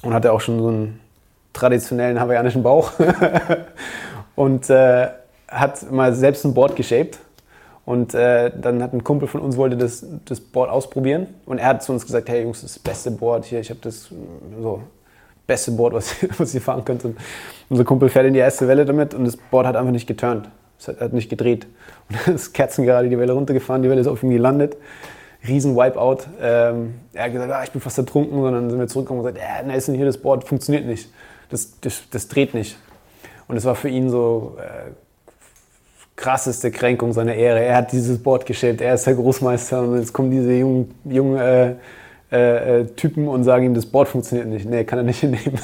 Und 0.04 0.13
hatte 0.13 0.32
auch 0.32 0.41
schon 0.41 0.60
so 0.60 0.67
einen 0.67 1.00
traditionellen 1.56 2.20
hawaiianischen 2.20 2.62
Bauch. 2.62 2.91
und 4.36 4.70
äh, 4.70 5.08
hat 5.48 5.91
mal 5.91 6.13
selbst 6.13 6.46
ein 6.46 6.54
Board 6.54 6.76
geshaped. 6.76 7.20
Und 7.86 8.15
äh, 8.15 8.52
dann 8.60 8.82
hat 8.82 8.94
ein 8.94 9.04
Kumpel 9.04 9.28
von 9.28 9.41
uns 9.41 9.58
wollte 9.58 9.78
das, 9.78 10.04
das 10.26 10.39
Board 10.39 10.72
ausprobieren. 10.72 11.28
Und 11.46 11.60
er 11.60 11.68
hat 11.68 11.84
zu 11.84 11.91
uns 11.91 12.04
gesagt, 12.06 12.30
hey 12.30 12.41
Jungs, 12.41 12.62
das, 12.62 12.80
beste 12.80 13.12
Board 13.12 13.46
hier, 13.46 13.60
ich 13.60 13.70
habe 13.70 13.80
das 13.84 14.10
so 14.60 14.82
beste 15.46 15.72
Board, 15.72 15.94
was, 15.94 16.15
was 16.38 16.54
ihr 16.56 16.62
fahren 16.62 16.84
könnt. 16.84 17.06
Und 17.06 17.18
unser 17.70 17.84
Kumpel 17.84 18.10
fährt 18.10 18.26
in 18.26 18.34
die 18.34 18.39
erste 18.39 18.68
Welle 18.68 18.86
damit 18.86 19.13
und 19.13 19.26
das 19.26 19.38
Board 19.38 19.68
hat 19.68 19.76
einfach 19.76 19.91
nicht 19.91 20.08
geturnt. 20.08 20.50
Es 20.80 20.88
hat, 20.88 21.00
hat 21.00 21.13
nicht 21.13 21.30
gedreht. 21.30 21.68
Und 22.10 22.18
dann 22.26 22.36
ist 22.36 22.54
Kerzen 22.54 22.86
gerade 22.86 23.10
die 23.10 23.18
Welle 23.18 23.34
runtergefahren, 23.34 23.82
die 23.82 23.89
Welle 23.89 24.02
ist 24.02 24.08
auf 24.08 24.22
ihm 24.22 24.30
gelandet. 24.30 24.76
Riesen 25.48 25.76
Wipeout. 25.76 26.28
Ähm, 26.41 26.96
er 27.13 27.24
hat 27.24 27.32
gesagt, 27.32 27.52
ah, 27.52 27.63
ich 27.63 27.72
bin 27.72 27.82
fast 27.82 27.98
ertrunken. 27.98 28.38
Und 28.39 28.52
dann 28.52 28.70
sind 28.70 28.80
wir 28.80 28.88
zurückgekommen 28.88 29.22
und 29.22 29.34
gesagt, 29.34 29.44
äh, 29.44 29.63
na, 29.65 29.74
ist 29.74 29.88
denn 29.88 29.96
hier 29.96 30.06
das 30.06 30.18
Board, 30.18 30.44
funktioniert 30.44 30.86
nicht. 30.86 31.10
Das, 31.56 31.80
das, 31.80 32.04
das 32.12 32.28
dreht 32.28 32.54
nicht. 32.54 32.76
Und 33.48 33.56
es 33.56 33.63
war 33.63 33.76
für 33.76 33.88
ihn 33.88 34.10
so 34.10 34.58
äh, 34.60 34.91
krasseste 36.18 36.70
Kränkung 36.70 37.13
seiner 37.13 37.34
Ehre. 37.34 37.63
Er 37.63 37.78
hat 37.78 37.94
dieses 37.94 38.22
Board 38.22 38.46
geschält, 38.46 38.82
er 38.82 38.96
ist 38.96 39.08
der 39.08 39.13
Großmeister 39.13 39.82
und 39.82 39.98
jetzt 39.98 40.12
kommen 40.12 40.32
diese 40.32 40.52
jungen, 40.52 40.94
jungen 41.06 41.38
äh, 41.38 41.76
äh, 42.30 42.82
äh, 42.82 42.86
Typen 42.88 43.30
und 43.30 43.46
sagen 43.46 43.68
ihm, 43.68 43.74
das 43.74 43.86
Board 43.86 44.10
funktioniert 44.10 44.50
nicht. 44.50 44.70
Nee, 44.70 44.84
kann 44.84 45.00
er 45.00 45.06
nicht 45.06 45.20
hinnehmen. 45.22 45.58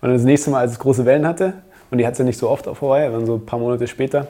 Und 0.00 0.10
das 0.10 0.22
nächste 0.22 0.48
Mal, 0.48 0.60
als 0.60 0.72
es 0.72 0.78
große 0.78 1.04
Wellen 1.04 1.26
hatte, 1.26 1.52
und 1.90 1.98
die 1.98 2.06
hat 2.06 2.14
es 2.14 2.18
ja 2.18 2.24
nicht 2.24 2.38
so 2.38 2.48
oft 2.48 2.66
auf 2.66 2.80
Hawaii, 2.80 3.12
waren 3.12 3.26
so 3.26 3.34
ein 3.34 3.44
paar 3.44 3.58
Monate 3.58 3.86
später, 3.88 4.28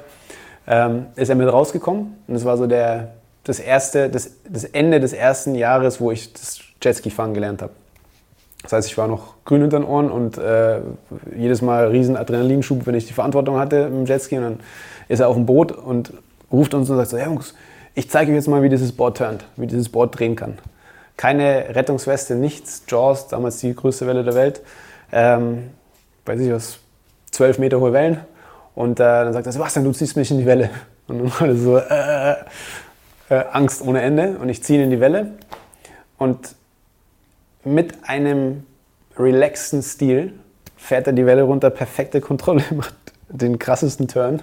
ähm, 0.66 1.07
ist 1.14 1.29
er 1.29 1.37
mit 1.37 1.53
rausgekommen. 1.53 2.16
Und 2.26 2.35
es 2.35 2.44
war 2.44 2.57
so 2.57 2.66
der, 2.66 3.12
das, 3.44 3.61
erste, 3.61 4.11
das, 4.11 4.33
das 4.48 4.64
Ende 4.64 4.98
des 4.98 5.12
ersten 5.12 5.55
Jahres, 5.55 6.00
wo 6.00 6.11
ich 6.11 6.33
das 6.33 6.59
Jetski-Fahren 6.83 7.33
gelernt 7.33 7.62
habe. 7.62 7.74
Das 8.62 8.73
heißt, 8.73 8.88
ich 8.88 8.99
war 8.99 9.09
noch 9.09 9.35
grün 9.44 9.62
hinter 9.62 9.79
den 9.79 9.87
Ohren 9.87 10.11
und 10.11 10.37
äh, 10.38 10.81
jedes 11.37 11.62
Mal 11.62 11.88
riesen 11.88 12.16
Adrenalinschub, 12.16 12.87
wenn 12.87 12.94
ich 12.94 13.07
die 13.07 13.12
Verantwortung 13.14 13.59
hatte 13.59 13.77
im 13.77 14.05
Jetski. 14.05 14.37
Und 14.37 14.42
dann 14.42 14.61
ist 15.09 15.20
er 15.20 15.29
auf 15.29 15.37
dem 15.37 15.46
Boot 15.46 15.73
und 15.73 16.12
ruft 16.53 16.75
uns 16.75 16.90
und 16.90 16.96
sagt 16.96 17.11
so, 17.11 17.16
hey 17.16 17.27
Jungs, 17.27 17.55
ich 17.94 18.11
zeige 18.11 18.31
euch 18.31 18.37
jetzt 18.37 18.49
mal, 18.49 18.62
wie 18.62 18.68
dieses 18.68 18.92
Board 18.92 19.16
turnt, 19.16 19.44
wie 19.57 19.66
dieses 19.66 19.88
Board 19.88 20.18
drehen 20.18 20.37
kann 20.37 20.59
keine 21.20 21.75
Rettungsweste, 21.75 22.35
nichts. 22.35 22.85
Jaws, 22.88 23.29
damals 23.29 23.59
die 23.59 23.75
größte 23.75 24.07
Welle 24.07 24.25
der 24.25 24.35
Welt. 24.35 24.62
Ähm, 25.12 25.68
weiß 26.25 26.40
ich 26.40 26.51
was, 26.51 26.79
zwölf 27.31 27.59
Meter 27.59 27.79
hohe 27.79 27.92
Wellen. 27.92 28.20
Und 28.75 29.01
äh, 29.01 29.03
dann 29.03 29.35
sagt 29.35 29.44
er, 29.44 29.53
Sebastian, 29.53 29.85
du 29.85 29.92
ziehst 29.92 30.16
mich 30.16 30.31
in 30.31 30.38
die 30.38 30.46
Welle. 30.46 30.70
Und 31.09 31.18
dann 31.18 31.31
war 31.38 31.46
das 31.46 31.59
so 31.59 31.77
äh, 31.77 32.31
äh, 33.29 33.44
Angst 33.53 33.83
ohne 33.83 34.01
Ende. 34.01 34.38
Und 34.38 34.49
ich 34.49 34.62
ziehe 34.62 34.79
ihn 34.79 34.85
in 34.85 34.90
die 34.90 35.01
Welle. 35.01 35.33
Und 36.16 36.55
mit 37.64 38.09
einem 38.09 38.64
relaxten 39.18 39.83
Stil 39.83 40.33
fährt 40.77 41.07
er 41.07 41.12
die 41.12 41.27
Welle 41.27 41.42
runter, 41.42 41.70
perfekte 41.70 42.20
Kontrolle, 42.20 42.62
macht 42.75 42.94
den 43.29 43.59
krassesten 43.59 44.09
Turn, 44.09 44.42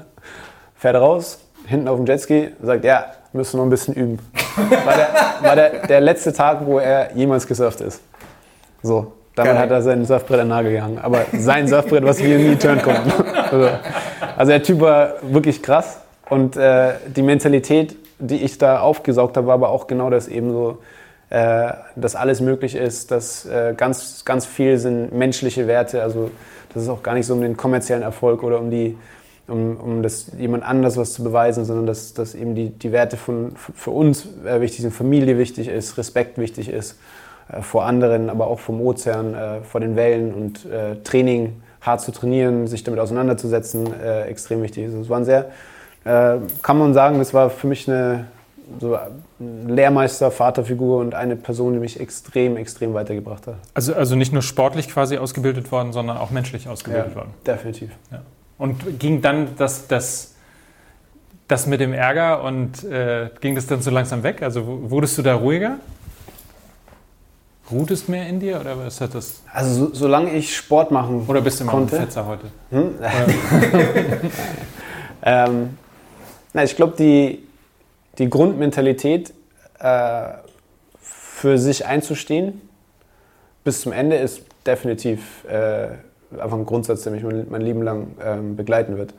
fährt 0.75 0.95
raus, 0.95 1.39
hinten 1.65 1.87
auf 1.87 1.97
dem 1.97 2.05
Jetski, 2.05 2.49
sagt, 2.61 2.85
ja, 2.85 3.05
müssen 3.33 3.53
wir 3.53 3.57
noch 3.57 3.65
ein 3.65 3.69
bisschen 3.69 3.93
üben. 3.93 4.19
War, 4.55 4.95
der, 4.95 5.09
war 5.41 5.55
der, 5.55 5.87
der 5.87 6.01
letzte 6.01 6.33
Tag, 6.33 6.65
wo 6.65 6.79
er 6.79 7.15
jemals 7.15 7.45
gesurft 7.45 7.81
ist. 7.81 8.01
So, 8.81 9.13
damit 9.35 9.53
Geil. 9.53 9.61
hat 9.61 9.71
er 9.71 9.81
sein 9.81 10.05
Surfbrett 10.05 10.39
an 10.39 10.47
den 10.47 10.49
Nagel 10.49 10.71
gehangen. 10.71 10.97
Aber 10.97 11.25
sein 11.33 11.67
Surfbrett, 11.67 12.03
was 12.03 12.23
wir 12.23 12.37
nie 12.37 12.55
turnen 12.55 12.81
konnten. 12.81 13.11
Also, 13.11 13.69
also, 14.35 14.51
der 14.51 14.63
Typ 14.63 14.79
war 14.81 15.13
wirklich 15.21 15.61
krass. 15.61 15.99
Und 16.29 16.57
äh, 16.57 16.93
die 17.07 17.21
Mentalität, 17.21 17.95
die 18.19 18.43
ich 18.43 18.57
da 18.57 18.79
aufgesaugt 18.79 19.37
habe, 19.37 19.47
war 19.47 19.53
aber 19.53 19.69
auch 19.69 19.87
genau 19.87 20.09
das 20.09 20.27
eben 20.27 20.51
so, 20.51 20.79
äh, 21.29 21.73
dass 21.95 22.15
alles 22.15 22.39
möglich 22.41 22.75
ist, 22.75 23.11
dass 23.11 23.45
äh, 23.45 23.73
ganz, 23.75 24.23
ganz 24.23 24.45
viel 24.45 24.77
sind 24.77 25.13
menschliche 25.13 25.67
Werte. 25.67 26.01
Also 26.01 26.31
das 26.73 26.83
ist 26.83 26.89
auch 26.89 27.03
gar 27.03 27.15
nicht 27.15 27.25
so 27.25 27.33
um 27.33 27.41
den 27.41 27.57
kommerziellen 27.57 28.03
Erfolg 28.03 28.43
oder 28.43 28.59
um 28.59 28.71
die 28.71 28.97
um, 29.49 29.77
um 29.77 30.03
das 30.03 30.31
jemand 30.37 30.65
anders 30.65 30.97
was 30.97 31.13
zu 31.13 31.23
beweisen, 31.23 31.63
sondern 31.63 31.85
dass, 31.85 32.13
dass 32.13 32.35
eben 32.35 32.53
die, 32.53 32.69
die 32.69 32.91
Werte 32.91 33.15
von, 33.15 33.53
für 33.55 33.91
uns 33.91 34.27
äh, 34.45 34.59
wichtig 34.59 34.81
sind, 34.81 34.93
Familie 34.93 35.37
wichtig 35.37 35.69
ist, 35.69 35.97
Respekt 35.97 36.37
wichtig 36.37 36.67
ist 36.69 36.99
äh, 37.49 37.61
vor 37.61 37.85
anderen, 37.85 38.29
aber 38.29 38.47
auch 38.47 38.59
vom 38.59 38.81
Ozean, 38.81 39.33
äh, 39.33 39.61
vor 39.61 39.79
den 39.79 39.95
Wellen 39.95 40.33
und 40.33 40.67
Training, 41.05 41.61
hart 41.79 42.01
zu 42.01 42.11
trainieren, 42.11 42.67
sich 42.67 42.83
damit 42.83 42.99
auseinanderzusetzen, 42.99 43.87
extrem 44.27 44.61
wichtig 44.61 44.85
ist. 44.85 44.93
Es 44.93 45.09
waren 45.09 45.23
sehr, 45.23 45.45
äh, 46.03 46.37
kann 46.61 46.77
man 46.77 46.93
sagen, 46.93 47.17
das 47.19 47.33
war 47.33 47.49
für 47.49 47.67
mich 47.67 47.87
eine 47.89 48.27
so 48.79 48.97
Lehrmeister, 49.39 50.31
Vaterfigur 50.31 50.99
und 50.99 51.13
eine 51.13 51.35
Person, 51.35 51.73
die 51.73 51.79
mich 51.79 51.99
extrem, 51.99 52.57
extrem 52.57 52.93
weitergebracht 52.93 53.45
hat. 53.45 53.55
Also, 53.73 53.93
also 53.93 54.15
nicht 54.15 54.33
nur 54.33 54.41
sportlich 54.41 54.89
quasi 54.89 55.17
ausgebildet 55.17 55.71
worden, 55.71 55.93
sondern 55.93 56.17
auch 56.17 56.31
menschlich 56.31 56.67
ausgebildet 56.67 57.09
ja, 57.11 57.15
worden. 57.15 57.33
Definitiv. 57.45 57.91
Ja. 58.11 58.21
Und 58.57 58.99
ging 58.99 59.21
dann 59.21 59.49
das, 59.57 59.87
das, 59.87 60.33
das 61.47 61.67
mit 61.67 61.79
dem 61.79 61.93
Ärger 61.93 62.43
und 62.43 62.83
äh, 62.83 63.29
ging 63.39 63.53
das 63.53 63.67
dann 63.67 63.81
so 63.81 63.91
langsam 63.91 64.23
weg? 64.23 64.41
Also 64.41 64.89
wurdest 64.89 65.17
du 65.19 65.21
da 65.21 65.35
ruhiger? 65.35 65.77
Ruht 67.69 67.91
es 67.91 68.07
mehr 68.07 68.27
in 68.27 68.39
dir 68.39 68.59
oder 68.59 68.77
was 68.79 69.01
hat 69.01 69.13
das? 69.13 69.43
Also 69.51 69.87
so, 69.87 69.93
solange 69.93 70.31
ich 70.31 70.55
Sport 70.55 70.89
machen 70.89 71.25
Oder 71.27 71.41
bist 71.41 71.59
du 71.59 71.65
immer 71.65 71.73
konnte, 71.73 71.97
ein 71.97 72.03
Fetzer 72.03 72.25
heute? 72.25 72.47
Hm? 72.71 72.95
ähm, 75.21 75.77
na, 76.53 76.63
ich 76.63 76.75
glaube, 76.75 76.95
die, 76.97 77.46
die 78.17 78.29
Grundmentalität 78.29 79.33
äh, 79.79 80.29
für 81.01 81.57
sich 81.57 81.85
einzustehen 81.85 82.61
bis 83.67 83.81
zum 83.81 83.91
Ende 83.91 84.15
ist 84.15 84.43
definitiv 84.65 85.43
äh, 85.43 85.89
einfach 86.39 86.57
ein 86.57 86.65
Grundsatz, 86.65 87.03
der 87.03 87.11
mich 87.11 87.23
mein, 87.23 87.47
mein 87.49 87.61
Leben 87.61 87.81
lang 87.81 88.07
ähm, 88.23 88.55
begleiten 88.55 88.97
wird. 88.97 89.13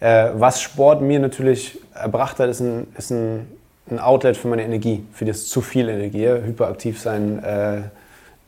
Äh, 0.00 0.30
was 0.32 0.62
Sport 0.62 1.02
mir 1.02 1.20
natürlich 1.20 1.78
erbracht 1.92 2.38
hat, 2.38 2.48
ist 2.48 2.60
ein, 2.60 2.86
ist 2.96 3.10
ein, 3.10 3.46
ein, 3.90 3.98
Outlet 3.98 4.38
für 4.38 4.48
meine 4.48 4.64
Energie, 4.64 5.04
für 5.12 5.26
das 5.26 5.46
zu 5.46 5.60
viel 5.60 5.90
Energie, 5.90 6.26
hyperaktiv 6.26 6.98
sein, 6.98 7.44
äh, 7.44 7.82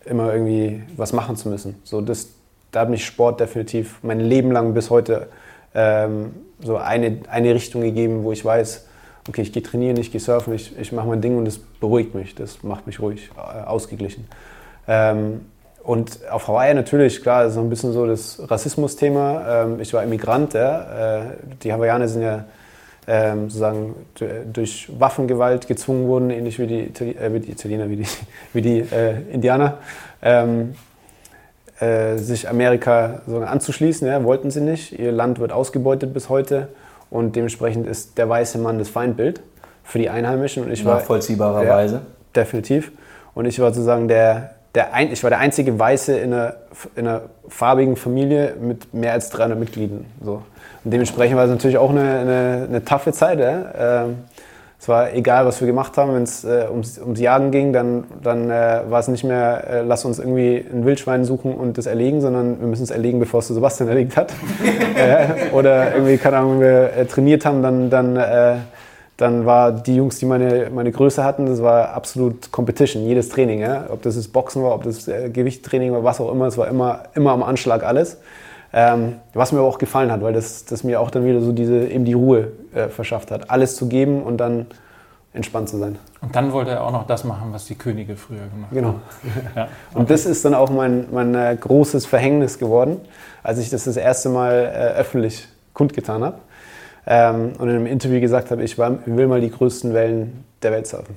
immer 0.08 0.32
irgendwie 0.32 0.82
was 0.96 1.12
machen 1.12 1.36
zu 1.36 1.50
müssen. 1.50 1.74
So, 1.84 2.00
das, 2.00 2.28
da 2.72 2.80
hat 2.80 2.88
mich 2.88 3.04
Sport 3.04 3.40
definitiv 3.40 3.98
mein 4.00 4.20
Leben 4.20 4.50
lang 4.50 4.72
bis 4.72 4.88
heute 4.88 5.28
ähm, 5.74 6.34
so 6.58 6.78
eine, 6.78 7.18
eine 7.28 7.54
Richtung 7.54 7.82
gegeben, 7.82 8.24
wo 8.24 8.32
ich 8.32 8.42
weiß, 8.42 8.86
okay, 9.28 9.42
ich 9.42 9.52
gehe 9.52 9.62
trainieren, 9.62 9.96
ich 9.96 10.12
gehe 10.12 10.20
surfen, 10.20 10.54
ich, 10.54 10.78
ich 10.78 10.92
mache 10.92 11.06
mein 11.08 11.20
Ding 11.20 11.36
und 11.38 11.44
das 11.44 11.58
beruhigt 11.58 12.14
mich, 12.14 12.34
das 12.34 12.62
macht 12.62 12.86
mich 12.86 13.00
ruhig, 13.00 13.30
äh, 13.36 13.64
ausgeglichen. 13.64 14.26
Ähm, 14.86 15.40
und 15.82 16.20
auf 16.30 16.48
Hawaii 16.48 16.72
natürlich, 16.72 17.22
klar, 17.22 17.50
so 17.50 17.60
ein 17.60 17.68
bisschen 17.68 17.92
so 17.92 18.06
das 18.06 18.40
Rassismus-Thema. 18.50 19.64
Ähm, 19.64 19.80
ich 19.80 19.92
war 19.92 20.02
Immigrant, 20.02 20.54
ja. 20.54 21.18
Äh, 21.20 21.24
die 21.62 21.72
Hawaiianer 21.72 22.08
sind 22.08 22.22
ja 22.22 22.46
ähm, 23.06 23.50
sozusagen 23.50 23.94
durch 24.50 24.88
Waffengewalt 24.98 25.66
gezwungen 25.68 26.08
worden, 26.08 26.30
ähnlich 26.30 26.58
wie 26.58 26.66
die, 26.66 26.84
äh, 26.84 27.32
wie 27.34 27.40
die 27.40 27.52
Italiener, 27.52 27.90
wie 27.90 27.96
die, 27.96 28.06
wie 28.54 28.62
die 28.62 28.80
äh, 28.80 29.20
Indianer, 29.30 29.78
ähm, 30.22 30.74
äh, 31.80 32.16
sich 32.16 32.48
Amerika 32.48 33.20
anzuschließen. 33.26 34.08
Ja, 34.08 34.24
wollten 34.24 34.50
sie 34.50 34.62
nicht. 34.62 34.98
Ihr 34.98 35.12
Land 35.12 35.38
wird 35.38 35.52
ausgebeutet 35.52 36.14
bis 36.14 36.30
heute 36.30 36.68
und 37.14 37.36
dementsprechend 37.36 37.86
ist 37.86 38.18
der 38.18 38.28
weiße 38.28 38.58
Mann 38.58 38.80
das 38.80 38.88
Feindbild. 38.88 39.40
für 39.84 39.98
die 40.00 40.10
Einheimischen. 40.10 40.64
Und 40.64 40.72
ich 40.72 40.82
Nachvollziehbarerweise. 40.82 41.94
Ja, 41.94 42.00
definitiv. 42.34 42.90
Und 43.34 43.44
ich 43.44 43.60
war 43.60 43.72
sozusagen 43.72 44.08
der, 44.08 44.54
der 44.74 44.92
ein, 44.92 45.12
ich 45.12 45.22
war 45.22 45.30
der 45.30 45.38
einzige 45.38 45.78
Weiße 45.78 46.18
in 46.18 46.32
einer, 46.32 46.54
in 46.96 47.06
einer 47.06 47.22
farbigen 47.46 47.94
Familie 47.94 48.56
mit 48.60 48.92
mehr 48.92 49.12
als 49.12 49.30
300 49.30 49.56
Mitgliedern. 49.56 50.06
So. 50.24 50.42
Und 50.82 50.90
dementsprechend 50.90 51.36
war 51.36 51.44
es 51.44 51.50
natürlich 51.50 51.78
auch 51.78 51.90
eine, 51.90 52.00
eine, 52.00 52.66
eine 52.68 52.84
taffe 52.84 53.12
Zeit. 53.12 53.38
Ja? 53.38 54.06
Ähm, 54.06 54.18
es 54.84 54.88
war 54.88 55.14
egal, 55.14 55.46
was 55.46 55.62
wir 55.62 55.66
gemacht 55.66 55.96
haben, 55.96 56.12
wenn 56.12 56.24
es 56.24 56.44
äh, 56.44 56.66
ums, 56.70 56.98
ums 56.98 57.18
Jagen 57.18 57.50
ging, 57.50 57.72
dann, 57.72 58.04
dann 58.22 58.50
äh, 58.50 58.82
war 58.86 59.00
es 59.00 59.08
nicht 59.08 59.24
mehr, 59.24 59.64
äh, 59.66 59.80
lass 59.80 60.04
uns 60.04 60.18
irgendwie 60.18 60.62
ein 60.70 60.84
Wildschwein 60.84 61.24
suchen 61.24 61.54
und 61.54 61.78
das 61.78 61.86
erlegen, 61.86 62.20
sondern 62.20 62.60
wir 62.60 62.66
müssen 62.66 62.82
es 62.82 62.90
erlegen, 62.90 63.18
bevor 63.18 63.40
es 63.40 63.48
Sebastian 63.48 63.88
erlegt 63.94 64.18
hat. 64.18 64.34
Äh, 64.96 65.52
oder 65.52 65.94
irgendwie, 65.94 66.18
keine 66.18 66.36
Ahnung, 66.36 66.60
wenn 66.60 66.60
wir 66.60 66.92
äh, 66.96 67.06
trainiert 67.06 67.44
haben, 67.44 67.62
dann, 67.62 67.90
dann, 67.90 68.16
äh, 68.16 68.56
dann 69.16 69.44
war 69.44 69.72
die 69.72 69.96
Jungs, 69.96 70.18
die 70.18 70.26
meine, 70.26 70.70
meine 70.72 70.92
Größe 70.92 71.24
hatten, 71.24 71.46
das 71.46 71.62
war 71.62 71.94
absolut 71.94 72.52
Competition, 72.52 73.04
jedes 73.04 73.28
Training. 73.30 73.60
Ja? 73.60 73.86
Ob 73.90 74.02
das 74.02 74.14
das 74.14 74.28
Boxen 74.28 74.62
war, 74.62 74.74
ob 74.74 74.84
das 74.84 75.06
Gewichttraining 75.06 75.92
war, 75.92 76.04
was 76.04 76.20
auch 76.20 76.30
immer, 76.30 76.46
es 76.46 76.58
war 76.58 76.68
immer, 76.68 77.04
immer 77.14 77.32
am 77.32 77.42
Anschlag 77.42 77.82
alles. 77.82 78.18
Ähm, 78.76 79.20
was 79.34 79.52
mir 79.52 79.60
aber 79.60 79.68
auch 79.68 79.78
gefallen 79.78 80.10
hat, 80.10 80.20
weil 80.20 80.32
das, 80.32 80.64
das 80.64 80.82
mir 80.82 81.00
auch 81.00 81.12
dann 81.12 81.24
wieder 81.24 81.40
so 81.40 81.52
diese, 81.52 81.86
eben 81.86 82.04
die 82.04 82.12
Ruhe 82.12 82.50
äh, 82.74 82.88
verschafft 82.88 83.30
hat. 83.30 83.48
Alles 83.48 83.76
zu 83.76 83.86
geben 83.86 84.24
und 84.24 84.38
dann 84.38 84.66
entspannt 85.32 85.68
zu 85.68 85.78
sein. 85.78 85.96
Und 86.20 86.34
dann 86.34 86.52
wollte 86.52 86.72
er 86.72 86.82
auch 86.82 86.90
noch 86.90 87.06
das 87.06 87.22
machen, 87.22 87.52
was 87.52 87.66
die 87.66 87.76
Könige 87.76 88.16
früher 88.16 88.48
gemacht 88.48 88.70
haben. 88.70 88.74
Genau. 88.74 88.94
Ja. 89.54 89.68
Und 89.94 90.10
das 90.10 90.26
ist 90.26 90.44
dann 90.44 90.54
auch 90.54 90.70
mein, 90.70 91.06
mein 91.12 91.36
äh, 91.36 91.56
großes 91.58 92.04
Verhängnis 92.04 92.58
geworden, 92.58 93.00
als 93.44 93.60
ich 93.60 93.70
das 93.70 93.84
das 93.84 93.96
erste 93.96 94.28
Mal 94.28 94.52
äh, 94.52 94.98
öffentlich 94.98 95.46
kundgetan 95.72 96.24
habe 96.24 96.38
ähm, 97.06 97.52
und 97.58 97.68
in 97.68 97.76
einem 97.76 97.86
Interview 97.86 98.20
gesagt 98.20 98.50
habe, 98.50 98.64
ich 98.64 98.76
war, 98.76 98.98
will 99.06 99.28
mal 99.28 99.40
die 99.40 99.50
größten 99.50 99.94
Wellen 99.94 100.44
der 100.62 100.72
Welt 100.72 100.88
surfen. 100.88 101.16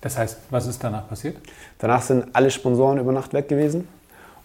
Das 0.00 0.18
heißt, 0.18 0.38
was 0.50 0.66
ist 0.66 0.82
danach 0.82 1.08
passiert? 1.08 1.36
Danach 1.78 2.02
sind 2.02 2.26
alle 2.32 2.50
Sponsoren 2.50 2.98
über 2.98 3.12
Nacht 3.12 3.34
weg 3.34 3.48
gewesen 3.48 3.86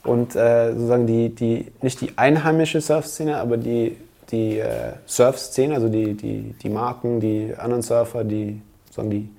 und 0.05 0.35
äh, 0.35 0.71
sozusagen 0.73 1.07
die, 1.07 1.29
die, 1.29 1.71
nicht 1.81 2.01
die 2.01 2.17
einheimische 2.17 2.81
Surfszene, 2.81 3.37
aber 3.37 3.57
die, 3.57 3.97
die 4.31 4.59
äh, 4.59 4.93
Surf-Szene, 5.05 5.75
also 5.75 5.89
die, 5.89 6.13
die, 6.13 6.55
die 6.61 6.69
Marken, 6.69 7.19
die 7.19 7.53
anderen 7.57 7.81
Surfer, 7.81 8.23
die, 8.23 8.61
sozusagen 8.85 9.09
die, 9.09 9.29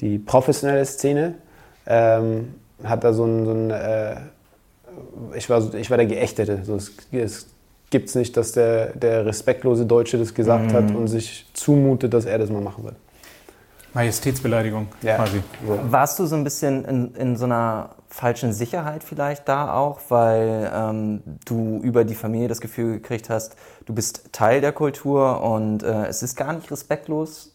die 0.00 0.18
professionelle 0.18 0.84
Szene, 0.84 1.34
ähm, 1.86 2.54
hat 2.84 3.02
da 3.02 3.12
so 3.12 3.24
ein, 3.24 3.44
so 3.44 3.50
ein 3.52 3.70
äh, 3.70 4.16
ich, 5.34 5.48
war, 5.50 5.74
ich 5.74 5.90
war 5.90 5.96
der 5.96 6.06
Geächtete. 6.06 6.60
So, 6.64 6.76
es, 6.76 6.92
es 7.12 7.46
gibt 7.90 8.08
es 8.08 8.14
nicht, 8.14 8.36
dass 8.36 8.52
der, 8.52 8.92
der 8.96 9.26
respektlose 9.26 9.86
Deutsche 9.86 10.18
das 10.18 10.34
gesagt 10.34 10.66
mhm. 10.66 10.72
hat 10.72 10.94
und 10.94 11.08
sich 11.08 11.46
zumutet, 11.54 12.12
dass 12.14 12.24
er 12.24 12.38
das 12.38 12.50
mal 12.50 12.60
machen 12.60 12.84
wird. 12.84 12.96
Majestätsbeleidigung 13.94 14.88
ja. 15.02 15.16
quasi. 15.16 15.42
Warst 15.64 16.18
du 16.18 16.26
so 16.26 16.36
ein 16.36 16.44
bisschen 16.44 16.84
in, 16.84 17.14
in 17.14 17.36
so 17.36 17.44
einer 17.44 17.90
falschen 18.08 18.52
Sicherheit 18.52 19.04
vielleicht 19.04 19.48
da 19.48 19.74
auch, 19.74 20.00
weil 20.08 20.70
ähm, 20.74 21.22
du 21.44 21.80
über 21.82 22.04
die 22.04 22.14
Familie 22.14 22.48
das 22.48 22.60
Gefühl 22.60 22.94
gekriegt 22.94 23.30
hast, 23.30 23.56
du 23.86 23.94
bist 23.94 24.32
Teil 24.32 24.60
der 24.60 24.72
Kultur 24.72 25.42
und 25.42 25.82
äh, 25.82 26.06
es 26.06 26.22
ist 26.22 26.36
gar 26.36 26.52
nicht 26.52 26.70
respektlos, 26.70 27.54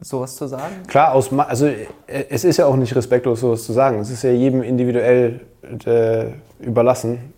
sowas 0.00 0.36
zu 0.36 0.46
sagen? 0.46 0.74
Klar, 0.86 1.12
aus, 1.12 1.32
also 1.32 1.66
äh, 1.66 1.84
es 2.06 2.44
ist 2.44 2.56
ja 2.56 2.66
auch 2.66 2.76
nicht 2.76 2.94
respektlos, 2.94 3.40
sowas 3.40 3.64
zu 3.64 3.72
sagen. 3.72 3.98
Es 4.00 4.10
ist 4.10 4.22
ja 4.22 4.30
jedem 4.30 4.62
individuell 4.62 5.40
äh, 5.84 6.26
überlassen. 6.60 7.32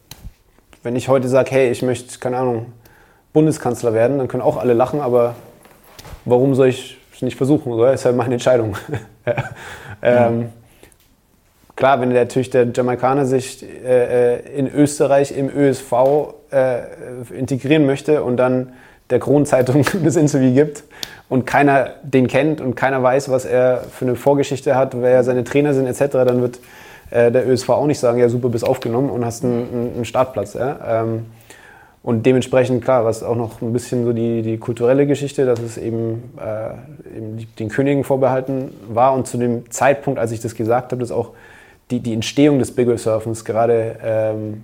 Wenn 0.82 0.96
ich 0.96 1.08
heute 1.08 1.28
sage, 1.28 1.50
hey, 1.50 1.70
ich 1.70 1.82
möchte, 1.82 2.18
keine 2.18 2.38
Ahnung, 2.38 2.72
Bundeskanzler 3.32 3.92
werden, 3.92 4.18
dann 4.18 4.28
können 4.28 4.42
auch 4.42 4.56
alle 4.56 4.74
lachen, 4.74 5.00
aber 5.00 5.34
warum 6.24 6.54
soll 6.54 6.68
ich 6.68 6.98
es 7.18 7.22
nicht 7.22 7.36
versuchen? 7.36 7.76
Das 7.78 8.00
ist 8.00 8.04
halt 8.04 8.16
meine 8.16 8.34
Entscheidung. 8.34 8.76
ja. 9.26 9.34
ähm, 10.02 10.48
Klar, 11.78 12.00
wenn 12.00 12.12
natürlich 12.12 12.50
der 12.50 12.66
Jamaikaner 12.74 13.24
sich 13.24 13.62
äh, 13.62 14.34
äh 14.34 14.58
in 14.58 14.68
Österreich 14.68 15.30
im 15.30 15.48
ÖSV 15.48 15.92
äh, 16.50 16.80
integrieren 17.32 17.86
möchte 17.86 18.24
und 18.24 18.36
dann 18.36 18.72
der 19.10 19.20
Kronzeitung 19.20 19.84
das 20.04 20.16
Interview 20.16 20.52
gibt 20.52 20.82
und 21.28 21.46
keiner 21.46 21.90
den 22.02 22.26
kennt 22.26 22.60
und 22.60 22.74
keiner 22.74 23.00
weiß, 23.00 23.30
was 23.30 23.44
er 23.44 23.84
für 23.92 24.06
eine 24.06 24.16
Vorgeschichte 24.16 24.74
hat, 24.74 25.00
wer 25.00 25.22
seine 25.22 25.44
Trainer 25.44 25.72
sind 25.72 25.86
etc., 25.86 26.14
dann 26.26 26.42
wird 26.42 26.58
äh, 27.10 27.30
der 27.30 27.48
ÖSV 27.48 27.68
auch 27.68 27.86
nicht 27.86 28.00
sagen, 28.00 28.18
ja 28.18 28.28
super, 28.28 28.48
bist 28.48 28.66
aufgenommen 28.66 29.08
und 29.08 29.24
hast 29.24 29.44
einen, 29.44 29.92
einen 29.94 30.04
Startplatz. 30.04 30.54
Ja? 30.54 31.02
Ähm, 31.02 31.26
und 32.08 32.24
dementsprechend, 32.24 32.82
klar, 32.82 33.04
was 33.04 33.22
auch 33.22 33.36
noch 33.36 33.60
ein 33.60 33.70
bisschen 33.70 34.06
so 34.06 34.14
die, 34.14 34.40
die 34.40 34.56
kulturelle 34.56 35.06
Geschichte, 35.06 35.44
dass 35.44 35.60
es 35.60 35.76
eben, 35.76 36.32
äh, 36.38 36.70
eben 37.14 37.46
den 37.58 37.68
Königen 37.68 38.02
vorbehalten 38.02 38.70
war 38.88 39.12
und 39.12 39.26
zu 39.26 39.36
dem 39.36 39.70
Zeitpunkt, 39.70 40.18
als 40.18 40.32
ich 40.32 40.40
das 40.40 40.54
gesagt 40.54 40.92
habe, 40.92 41.02
das 41.02 41.12
auch 41.12 41.32
die, 41.90 42.00
die 42.00 42.14
Entstehung 42.14 42.60
des 42.60 42.74
Big 42.74 42.88
Wave 42.88 42.96
Surfens 42.96 43.44
gerade 43.44 43.98
ähm, 44.02 44.62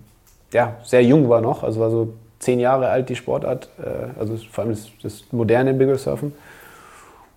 ja, 0.54 0.76
sehr 0.84 1.04
jung 1.04 1.28
war 1.28 1.42
noch, 1.42 1.64
also 1.64 1.80
war 1.80 1.90
so 1.90 2.14
zehn 2.38 2.60
Jahre 2.60 2.88
alt 2.88 3.10
die 3.10 3.16
Sportart, 3.16 3.68
äh, 3.76 4.18
also 4.18 4.38
vor 4.50 4.64
allem 4.64 4.72
das, 4.72 4.88
das 5.02 5.24
moderne 5.30 5.74
Big 5.74 5.88
Wave 5.88 5.98
Surfen. 5.98 6.32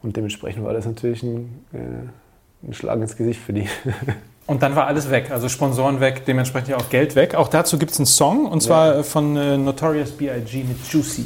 Und 0.02 0.16
dementsprechend 0.16 0.64
war 0.64 0.72
das 0.72 0.86
natürlich 0.86 1.22
ein, 1.22 1.66
äh, 1.74 2.66
ein 2.66 2.74
Schlag 2.74 3.02
ins 3.02 3.18
Gesicht 3.18 3.42
für 3.42 3.52
die. 3.52 3.68
Und 4.48 4.64
dann 4.64 4.78
war 4.78 4.88
alles 4.88 5.12
weg, 5.12 5.30
also 5.30 5.50
Sponsoren 5.50 6.00
weg, 6.00 6.24
dementsprechend 6.26 6.74
auch 6.74 6.90
Geld 6.90 7.16
weg. 7.16 7.36
Auch 7.36 7.50
dazu 7.50 7.78
gibt 7.78 7.92
es 7.92 8.00
einen 8.00 8.06
Song 8.06 8.46
und 8.46 8.64
zwar 8.64 8.96
ja. 8.96 9.04
von 9.04 9.36
äh, 9.36 9.58
Notorious 9.58 10.12
B.I.G. 10.12 10.64
mit 10.64 10.78
Juicy. 10.90 11.26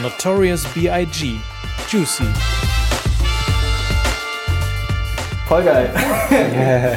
Notorious 0.00 0.64
B.I.G. 0.66 1.34
Juicy. 1.90 2.65
Voll 5.46 5.62
geil. 5.62 5.90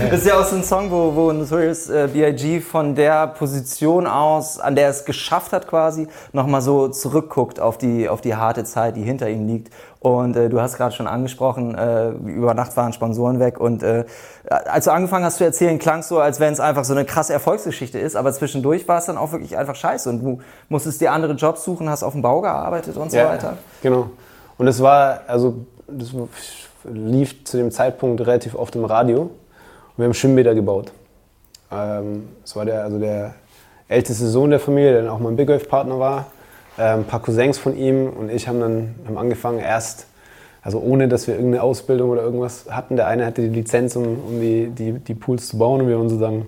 das 0.10 0.22
ist 0.22 0.26
ja 0.26 0.40
auch 0.40 0.44
so 0.44 0.56
ein 0.56 0.64
Song, 0.64 0.90
wo, 0.90 1.14
wo 1.14 1.32
Notorious 1.32 1.88
äh, 1.88 2.10
B.I.G. 2.12 2.62
von 2.62 2.96
der 2.96 3.28
Position 3.28 4.08
aus, 4.08 4.60
an 4.60 4.76
der 4.76 4.86
er 4.86 4.90
es 4.90 5.06
geschafft 5.06 5.54
hat 5.54 5.68
quasi, 5.68 6.08
nochmal 6.34 6.62
so 6.62 6.88
zurückguckt 6.88 7.60
auf 7.60 7.78
die, 7.78 8.10
auf 8.10 8.22
die 8.22 8.36
harte 8.36 8.64
Zeit, 8.64 8.96
die 8.96 9.04
hinter 9.04 9.30
ihm 9.30 9.46
liegt. 9.46 9.72
Und 10.00 10.36
äh, 10.36 10.50
du 10.50 10.60
hast 10.60 10.78
gerade 10.78 10.96
schon 10.96 11.06
angesprochen, 11.06 11.76
äh, 11.76 12.10
über 12.10 12.56
Nacht 12.56 12.76
waren 12.76 12.92
Sponsoren 12.92 13.40
weg. 13.40 13.60
Und 13.60 13.84
äh, 13.84 14.06
als 14.50 14.86
du 14.86 14.94
angefangen 14.94 15.26
hast 15.26 15.38
zu 15.38 15.44
erzählen, 15.44 15.78
klang 15.78 16.00
es 16.00 16.08
so, 16.08 16.20
als 16.20 16.40
wenn 16.40 16.52
es 16.52 16.60
einfach 16.60 16.86
so 16.86 16.94
eine 16.94 17.06
krasse 17.06 17.34
Erfolgsgeschichte 17.34 18.00
ist. 18.00 18.16
Aber 18.16 18.34
zwischendurch 18.34 18.88
war 18.88 18.98
es 18.98 19.06
dann 19.06 19.20
auch 19.20 19.32
wirklich 19.32 19.58
einfach 19.58 19.76
scheiße. 19.76 20.10
Und 20.10 20.24
du 20.24 20.40
musstest 20.70 21.02
dir 21.02 21.12
andere 21.12 21.34
Jobs 21.34 21.64
suchen, 21.64 21.88
hast 21.88 22.02
auf 22.02 22.14
dem 22.14 22.24
Bau 22.24 22.42
gearbeitet 22.42 22.98
und 22.98 23.12
so 23.12 23.18
ja, 23.18 23.30
weiter. 23.30 23.58
Genau. 23.84 24.10
Und 24.58 24.68
es 24.68 24.82
war, 24.82 25.20
also, 25.28 25.68
das 25.88 26.16
lief 26.84 27.44
zu 27.46 27.58
dem 27.58 27.72
Zeitpunkt 27.72 28.22
relativ 28.22 28.56
oft 28.56 28.76
im 28.76 28.86
Radio. 28.86 29.22
Und 29.22 29.32
wir 29.98 30.06
haben 30.06 30.14
Schwimmbäder 30.14 30.56
gebaut. 30.56 30.92
Ähm, 31.72 32.30
das 32.42 32.56
war 32.56 32.66
der, 32.66 32.84
also 32.84 33.00
der 33.00 33.36
älteste 33.88 34.28
Sohn 34.28 34.50
der 34.50 34.60
Familie, 34.60 34.94
der 34.94 35.02
dann 35.04 35.12
auch 35.12 35.20
mein 35.20 35.36
Big 35.36 35.50
Wave-Partner 35.50 36.00
war. 36.00 36.28
Ähm, 36.78 37.00
ein 37.00 37.06
paar 37.06 37.22
Cousins 37.22 37.58
von 37.58 37.76
ihm 37.76 38.08
und 38.08 38.30
ich 38.30 38.48
haben 38.48 38.60
dann 38.60 38.96
haben 39.06 39.18
angefangen, 39.18 39.60
erst, 39.60 40.08
also 40.62 40.80
ohne 40.80 41.08
dass 41.08 41.28
wir 41.28 41.36
irgendeine 41.36 41.64
Ausbildung 41.64 42.10
oder 42.10 42.22
irgendwas 42.22 42.68
hatten. 42.70 42.96
Der 42.96 43.08
eine 43.08 43.26
hatte 43.26 43.42
die 43.42 43.50
Lizenz, 43.50 43.96
um, 43.96 44.06
um 44.06 44.40
die, 44.40 44.68
die, 44.68 44.94
die 44.94 45.14
Pools 45.16 45.50
zu 45.50 45.58
bauen 45.58 45.82
und 45.82 45.88
wir 45.88 45.98
waren 45.98 46.10
sozusagen 46.10 46.48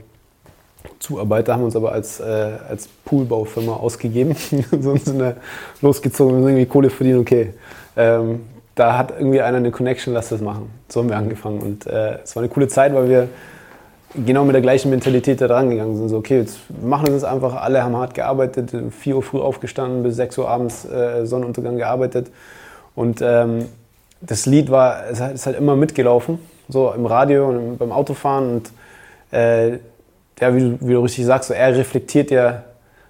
Zuarbeiter, 0.99 1.53
haben 1.53 1.63
uns 1.63 1.75
aber 1.75 1.91
als, 1.91 2.19
äh, 2.19 2.23
als 2.69 2.87
Poolbaufirma 3.05 3.73
ausgegeben. 3.73 4.35
so 4.81 4.95
sind 4.95 5.19
wir 5.19 5.37
losgezogen, 5.81 6.35
wir 6.35 6.41
sind 6.41 6.49
irgendwie 6.49 6.65
Kohle 6.65 6.89
verdienen, 6.89 7.19
okay. 7.19 7.53
Ähm, 7.97 8.41
da 8.81 8.97
hat 8.97 9.11
irgendwie 9.11 9.41
einer 9.41 9.57
eine 9.57 9.69
Connection, 9.69 10.11
lass 10.11 10.29
das 10.29 10.41
machen. 10.41 10.71
So 10.89 11.01
haben 11.01 11.09
wir 11.09 11.15
angefangen. 11.15 11.59
Und 11.59 11.85
äh, 11.85 12.17
es 12.23 12.35
war 12.35 12.41
eine 12.41 12.51
coole 12.51 12.67
Zeit, 12.67 12.95
weil 12.95 13.07
wir 13.07 13.29
genau 14.25 14.43
mit 14.43 14.55
der 14.55 14.63
gleichen 14.63 14.89
Mentalität 14.89 15.39
da 15.39 15.47
dran 15.47 15.69
gegangen 15.69 15.97
sind. 15.97 16.09
So, 16.09 16.17
okay, 16.17 16.39
jetzt 16.39 16.57
machen 16.81 17.05
wir 17.05 17.13
das 17.13 17.23
einfach. 17.23 17.61
Alle 17.61 17.83
haben 17.83 17.95
hart 17.95 18.15
gearbeitet, 18.15 18.73
4 18.89 19.15
Uhr 19.15 19.21
früh 19.21 19.39
aufgestanden, 19.39 20.01
bis 20.01 20.15
6 20.15 20.39
Uhr 20.39 20.49
abends 20.49 20.85
äh, 20.85 21.27
Sonnenuntergang 21.27 21.77
gearbeitet. 21.77 22.31
Und 22.95 23.21
ähm, 23.21 23.65
das 24.19 24.47
Lied 24.47 24.71
war, 24.71 25.05
es 25.11 25.19
ist 25.19 25.45
halt 25.45 25.59
immer 25.59 25.75
mitgelaufen, 25.75 26.39
so 26.67 26.91
im 26.91 27.05
Radio 27.05 27.49
und 27.49 27.77
beim 27.77 27.91
Autofahren. 27.91 28.51
Und 28.55 28.71
äh, 29.31 29.73
ja, 30.39 30.55
wie 30.55 30.59
du, 30.59 30.77
wie 30.81 30.93
du 30.93 31.01
richtig 31.01 31.27
sagst, 31.27 31.49
so, 31.49 31.53
er 31.53 31.77
reflektiert 31.77 32.31
ja 32.31 32.63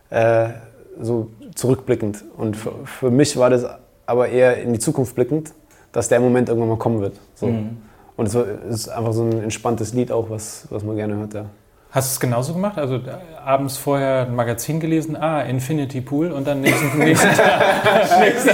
äh, 0.09 0.49
so 0.99 1.29
zurückblickend. 1.55 2.25
Und 2.35 2.57
für, 2.57 2.73
für 2.83 3.09
mich 3.09 3.37
war 3.37 3.49
das 3.49 3.65
aber 4.05 4.27
eher 4.27 4.61
in 4.61 4.73
die 4.73 4.79
Zukunft 4.79 5.15
blickend, 5.15 5.53
dass 5.91 6.09
der 6.09 6.19
Moment 6.19 6.49
irgendwann 6.49 6.69
mal 6.69 6.77
kommen 6.77 7.01
wird. 7.01 7.19
So. 7.35 7.47
Mhm. 7.47 7.77
Und 8.17 8.27
es 8.27 8.35
ist 8.35 8.89
einfach 8.89 9.13
so 9.13 9.23
ein 9.23 9.43
entspanntes 9.43 9.93
Lied 9.93 10.11
auch, 10.11 10.29
was, 10.29 10.67
was 10.69 10.83
man 10.83 10.95
gerne 10.95 11.15
hört. 11.15 11.33
Ja. 11.33 11.45
Hast 11.91 12.09
du 12.09 12.13
es 12.13 12.19
genauso 12.21 12.53
gemacht? 12.53 12.77
Also 12.77 12.95
äh, 12.95 12.99
abends 13.43 13.75
vorher 13.75 14.21
ein 14.21 14.33
Magazin 14.33 14.79
gelesen, 14.79 15.17
ah, 15.17 15.41
Infinity 15.41 15.99
Pool 15.99 16.31
und 16.31 16.47
dann 16.47 16.61
nächsten, 16.61 16.97
nächsten 16.99 17.27
Tag, 17.35 18.19
nächsten, 18.21 18.49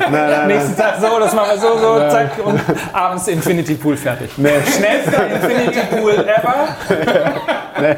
nein, 0.00 0.10
nein, 0.10 0.46
nächsten 0.48 0.76
Tag 0.76 0.96
so, 1.00 1.20
das 1.20 1.34
machen 1.34 1.50
wir 1.52 1.58
so, 1.58 1.78
so, 1.78 1.98
nein. 1.98 2.10
zack 2.10 2.30
und 2.44 2.60
abends 2.92 3.28
Infinity 3.28 3.74
Pool 3.74 3.96
fertig. 3.96 4.30
Nee. 4.36 4.48
Schnellster 4.76 5.26
Infinity 5.28 5.80
Pool 5.88 6.12
ever. 6.14 6.68
Nee. 7.80 7.96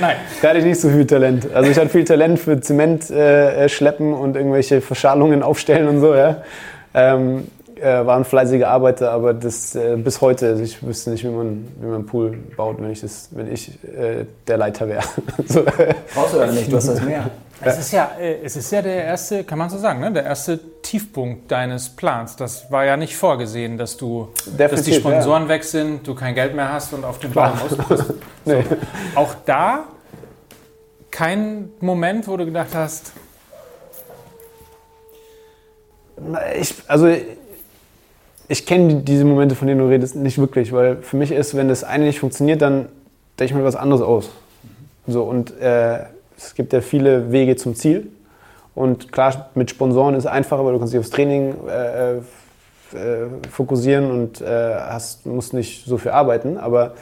Nein. 0.00 0.16
Da 0.42 0.48
hatte 0.48 0.58
ich 0.58 0.64
nicht 0.66 0.80
so 0.80 0.90
viel 0.90 1.06
Talent. 1.06 1.48
Also 1.54 1.70
ich 1.70 1.78
hatte 1.78 1.88
viel 1.88 2.04
Talent 2.04 2.38
für 2.38 2.60
Zement 2.60 3.10
äh, 3.10 3.70
schleppen 3.70 4.12
und 4.12 4.36
irgendwelche 4.36 4.82
Verschalungen 4.82 5.42
aufstellen 5.42 5.88
und 5.88 6.00
so, 6.00 6.14
ja. 6.14 6.42
Ähm, 6.92 7.46
äh, 7.84 8.06
war 8.06 8.16
ein 8.16 8.24
fleißiger 8.24 8.68
Arbeiter, 8.68 9.10
aber 9.10 9.34
das 9.34 9.74
äh, 9.74 9.96
bis 9.96 10.20
heute, 10.22 10.48
also 10.48 10.62
ich 10.62 10.82
wüsste 10.82 11.10
nicht, 11.10 11.22
wie 11.22 11.28
man, 11.28 11.68
wie 11.78 11.86
man 11.86 11.94
einen 11.96 12.06
Pool 12.06 12.38
baut, 12.56 12.80
wenn 12.80 12.90
ich, 12.90 13.02
das, 13.02 13.28
wenn 13.32 13.52
ich 13.52 13.78
äh, 13.84 14.24
der 14.48 14.56
Leiter 14.56 14.88
wäre. 14.88 15.04
so. 15.46 15.62
Brauchst 16.14 16.34
du 16.34 16.38
ja 16.38 16.46
nicht, 16.46 16.72
du 16.72 16.76
hast 16.76 16.88
das 16.88 17.02
Meer. 17.02 17.30
Es 17.60 17.78
ist 17.78 17.92
ja, 17.92 18.12
äh, 18.18 18.38
es 18.42 18.56
ist 18.56 18.72
ja 18.72 18.80
der 18.80 19.04
erste, 19.04 19.44
kann 19.44 19.58
man 19.58 19.68
so 19.68 19.76
sagen, 19.78 20.00
ne? 20.00 20.10
der 20.12 20.24
erste 20.24 20.58
Tiefpunkt 20.80 21.50
deines 21.50 21.90
Plans. 21.90 22.36
Das 22.36 22.70
war 22.72 22.86
ja 22.86 22.96
nicht 22.96 23.16
vorgesehen, 23.16 23.76
dass 23.76 23.98
du, 23.98 24.28
dass 24.56 24.82
die 24.82 24.94
Sponsoren 24.94 25.44
ja. 25.44 25.48
weg 25.50 25.64
sind, 25.64 26.06
du 26.06 26.14
kein 26.14 26.34
Geld 26.34 26.54
mehr 26.54 26.72
hast 26.72 26.94
und 26.94 27.04
auf 27.04 27.18
den 27.18 27.32
Baum 27.32 27.52
musst. 27.62 27.78
nee. 28.46 28.62
so. 28.62 28.76
Auch 29.14 29.34
da 29.44 29.84
kein 31.10 31.70
Moment, 31.80 32.26
wo 32.26 32.36
du 32.36 32.46
gedacht 32.46 32.74
hast. 32.74 33.12
Ich, 36.58 36.74
also 36.88 37.08
ich 38.48 38.66
kenne 38.66 38.96
diese 38.96 39.24
Momente, 39.24 39.54
von 39.54 39.68
denen 39.68 39.80
du 39.80 39.88
redest, 39.88 40.16
nicht 40.16 40.38
wirklich, 40.38 40.72
weil 40.72 40.96
für 40.96 41.16
mich 41.16 41.30
ist, 41.30 41.56
wenn 41.56 41.68
das 41.68 41.84
eine 41.84 42.04
nicht 42.04 42.20
funktioniert, 42.20 42.62
dann 42.62 42.88
denke 43.38 43.52
ich 43.52 43.54
mir 43.54 43.64
was 43.64 43.76
anderes 43.76 44.02
aus. 44.02 44.30
So, 45.06 45.22
und 45.22 45.58
äh, 45.60 46.00
es 46.36 46.54
gibt 46.54 46.72
ja 46.72 46.80
viele 46.80 47.32
Wege 47.32 47.56
zum 47.56 47.74
Ziel. 47.74 48.08
Und 48.74 49.12
klar, 49.12 49.50
mit 49.54 49.70
Sponsoren 49.70 50.14
ist 50.14 50.24
es 50.24 50.30
einfacher, 50.30 50.64
weil 50.64 50.72
du 50.72 50.78
kannst 50.78 50.92
dich 50.92 51.00
aufs 51.00 51.10
Training 51.10 51.54
äh, 51.68 52.16
äh, 52.16 52.20
fokussieren 53.50 54.10
und 54.10 54.40
äh, 54.40 54.74
hast, 54.74 55.26
musst 55.26 55.54
nicht 55.54 55.86
so 55.86 55.96
viel 55.96 56.10
arbeiten. 56.10 56.58
Aber 56.58 56.94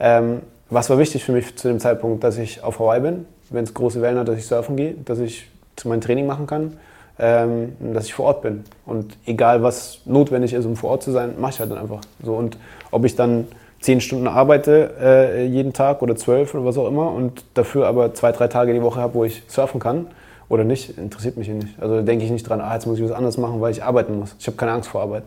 ähm, 0.00 0.40
was 0.70 0.90
war 0.90 0.98
wichtig 0.98 1.24
für 1.24 1.32
mich 1.32 1.56
zu 1.56 1.68
dem 1.68 1.80
Zeitpunkt, 1.80 2.24
dass 2.24 2.38
ich 2.38 2.62
auf 2.62 2.78
Hawaii 2.78 3.00
bin, 3.00 3.26
wenn 3.50 3.64
es 3.64 3.74
große 3.74 4.00
Wellen 4.00 4.18
hat, 4.18 4.28
dass 4.28 4.38
ich 4.38 4.46
surfen 4.46 4.76
gehe, 4.76 4.94
dass 5.04 5.18
ich 5.18 5.48
mein 5.84 6.00
Training 6.00 6.26
machen 6.26 6.46
kann 6.46 6.72
ähm, 7.18 7.72
dass 7.92 8.06
ich 8.06 8.14
vor 8.14 8.26
Ort 8.26 8.42
bin. 8.42 8.64
Und 8.86 9.16
egal, 9.26 9.62
was 9.62 10.00
notwendig 10.04 10.52
ist, 10.52 10.64
um 10.64 10.76
vor 10.76 10.90
Ort 10.90 11.02
zu 11.02 11.10
sein, 11.10 11.34
mache 11.38 11.52
ich 11.52 11.60
halt 11.60 11.70
dann 11.70 11.78
einfach. 11.78 12.00
So, 12.22 12.34
und 12.34 12.56
ob 12.90 13.04
ich 13.04 13.16
dann 13.16 13.48
zehn 13.80 14.00
Stunden 14.00 14.26
arbeite 14.26 14.90
äh, 15.00 15.46
jeden 15.46 15.72
Tag 15.72 16.02
oder 16.02 16.16
zwölf 16.16 16.54
oder 16.54 16.64
was 16.64 16.76
auch 16.78 16.88
immer 16.88 17.12
und 17.12 17.44
dafür 17.54 17.86
aber 17.86 18.14
zwei, 18.14 18.32
drei 18.32 18.48
Tage 18.48 18.72
die 18.72 18.82
Woche 18.82 19.00
habe, 19.00 19.14
wo 19.14 19.24
ich 19.24 19.42
surfen 19.46 19.80
kann 19.80 20.06
oder 20.48 20.64
nicht, 20.64 20.98
interessiert 20.98 21.36
mich 21.36 21.48
nicht. 21.48 21.80
Also 21.80 22.02
denke 22.02 22.24
ich 22.24 22.30
nicht 22.30 22.48
dran, 22.48 22.60
ah, 22.60 22.74
jetzt 22.74 22.86
muss 22.86 22.98
ich 22.98 23.04
was 23.04 23.12
anderes 23.12 23.36
machen, 23.36 23.60
weil 23.60 23.70
ich 23.70 23.84
arbeiten 23.84 24.18
muss. 24.18 24.34
Ich 24.38 24.46
habe 24.46 24.56
keine 24.56 24.72
Angst 24.72 24.88
vor 24.88 25.02
Arbeit. 25.02 25.24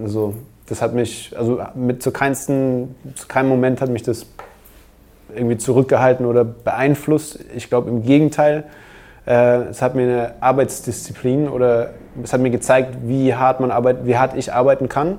Also 0.00 0.34
das 0.66 0.82
hat 0.82 0.94
mich, 0.94 1.34
also 1.36 1.60
mit 1.74 2.02
zu, 2.02 2.10
keinsten, 2.10 2.94
zu 3.14 3.26
keinem 3.26 3.48
Moment 3.48 3.80
hat 3.80 3.88
mich 3.88 4.02
das 4.02 4.26
irgendwie 5.34 5.58
zurückgehalten 5.58 6.26
oder 6.26 6.44
beeinflusst. 6.44 7.40
Ich 7.56 7.68
glaube 7.68 7.88
im 7.88 8.02
Gegenteil, 8.02 8.64
es 9.28 9.82
hat 9.82 9.94
mir 9.94 10.02
eine 10.02 10.34
Arbeitsdisziplin 10.40 11.48
oder 11.48 11.90
es 12.22 12.32
hat 12.32 12.40
mir 12.40 12.50
gezeigt, 12.50 12.96
wie 13.02 13.34
hart, 13.34 13.60
man 13.60 13.70
arbeit, 13.70 14.06
wie 14.06 14.16
hart 14.16 14.34
ich 14.34 14.54
arbeiten 14.54 14.88
kann 14.88 15.18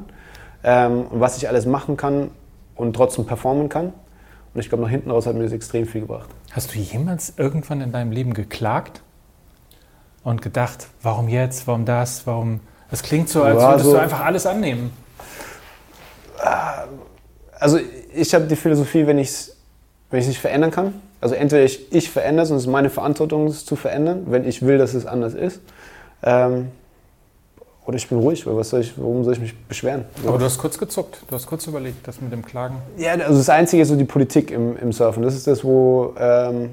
ähm, 0.63 1.05
und 1.07 1.19
was 1.19 1.37
ich 1.37 1.47
alles 1.47 1.67
machen 1.67 1.95
kann 1.95 2.31
und 2.75 2.95
trotzdem 2.95 3.25
performen 3.25 3.69
kann. 3.69 3.93
Und 4.53 4.61
ich 4.61 4.69
glaube, 4.69 4.83
nach 4.83 4.89
hinten 4.89 5.11
raus 5.11 5.27
hat 5.27 5.35
mir 5.35 5.43
das 5.43 5.51
extrem 5.51 5.85
viel 5.85 6.01
gebracht. 6.01 6.29
Hast 6.51 6.73
du 6.73 6.79
jemals 6.79 7.33
irgendwann 7.37 7.81
in 7.81 7.91
deinem 7.91 8.11
Leben 8.11 8.33
geklagt 8.33 9.01
und 10.23 10.41
gedacht, 10.41 10.87
warum 11.03 11.29
jetzt, 11.29 11.67
warum 11.67 11.85
das, 11.85 12.25
warum... 12.25 12.61
Das 12.89 13.03
klingt 13.03 13.29
so, 13.29 13.43
als 13.43 13.61
würdest 13.61 13.85
so, 13.85 13.91
du 13.91 13.99
einfach 13.99 14.25
alles 14.25 14.47
annehmen. 14.47 14.91
Also 17.59 17.79
ich 18.15 18.33
habe 18.33 18.45
die 18.45 18.55
Philosophie, 18.55 19.05
wenn 19.05 19.19
ich 19.19 19.27
es 19.27 19.55
wenn 20.09 20.25
nicht 20.25 20.39
verändern 20.39 20.71
kann, 20.71 20.95
also 21.21 21.35
entweder 21.35 21.63
ich, 21.63 21.91
ich 21.91 22.09
verändere 22.09 22.45
es 22.45 22.51
und 22.51 22.57
es 22.57 22.63
ist 22.63 22.69
meine 22.69 22.89
Verantwortung, 22.89 23.47
es 23.47 23.65
zu 23.65 23.75
verändern, 23.75 24.27
wenn 24.27 24.47
ich 24.47 24.61
will, 24.61 24.77
dass 24.77 24.93
es 24.93 25.05
anders 25.05 25.33
ist. 25.33 25.59
Ähm, 26.23 26.69
oder 27.85 27.97
ich 27.97 28.07
bin 28.07 28.19
ruhig, 28.19 28.45
weil 28.45 28.55
was 28.55 28.69
soll 28.69 28.81
ich, 28.81 28.93
warum 28.97 29.23
soll 29.23 29.33
ich 29.33 29.39
mich 29.39 29.57
beschweren? 29.65 30.05
Aber 30.25 30.37
du 30.37 30.45
hast 30.45 30.59
kurz 30.59 30.77
gezuckt, 30.77 31.23
du 31.27 31.35
hast 31.35 31.47
kurz 31.47 31.65
überlegt, 31.65 32.07
das 32.07 32.21
mit 32.21 32.31
dem 32.31 32.45
Klagen. 32.45 32.75
Ja, 32.97 33.13
also 33.13 33.37
das 33.37 33.49
Einzige 33.49 33.81
ist 33.81 33.89
so 33.89 33.95
die 33.95 34.05
Politik 34.05 34.51
im, 34.51 34.77
im 34.77 34.91
Surfen. 34.91 35.23
Das 35.23 35.33
ist 35.33 35.47
das, 35.47 35.63
wo, 35.63 36.13
ähm, 36.19 36.69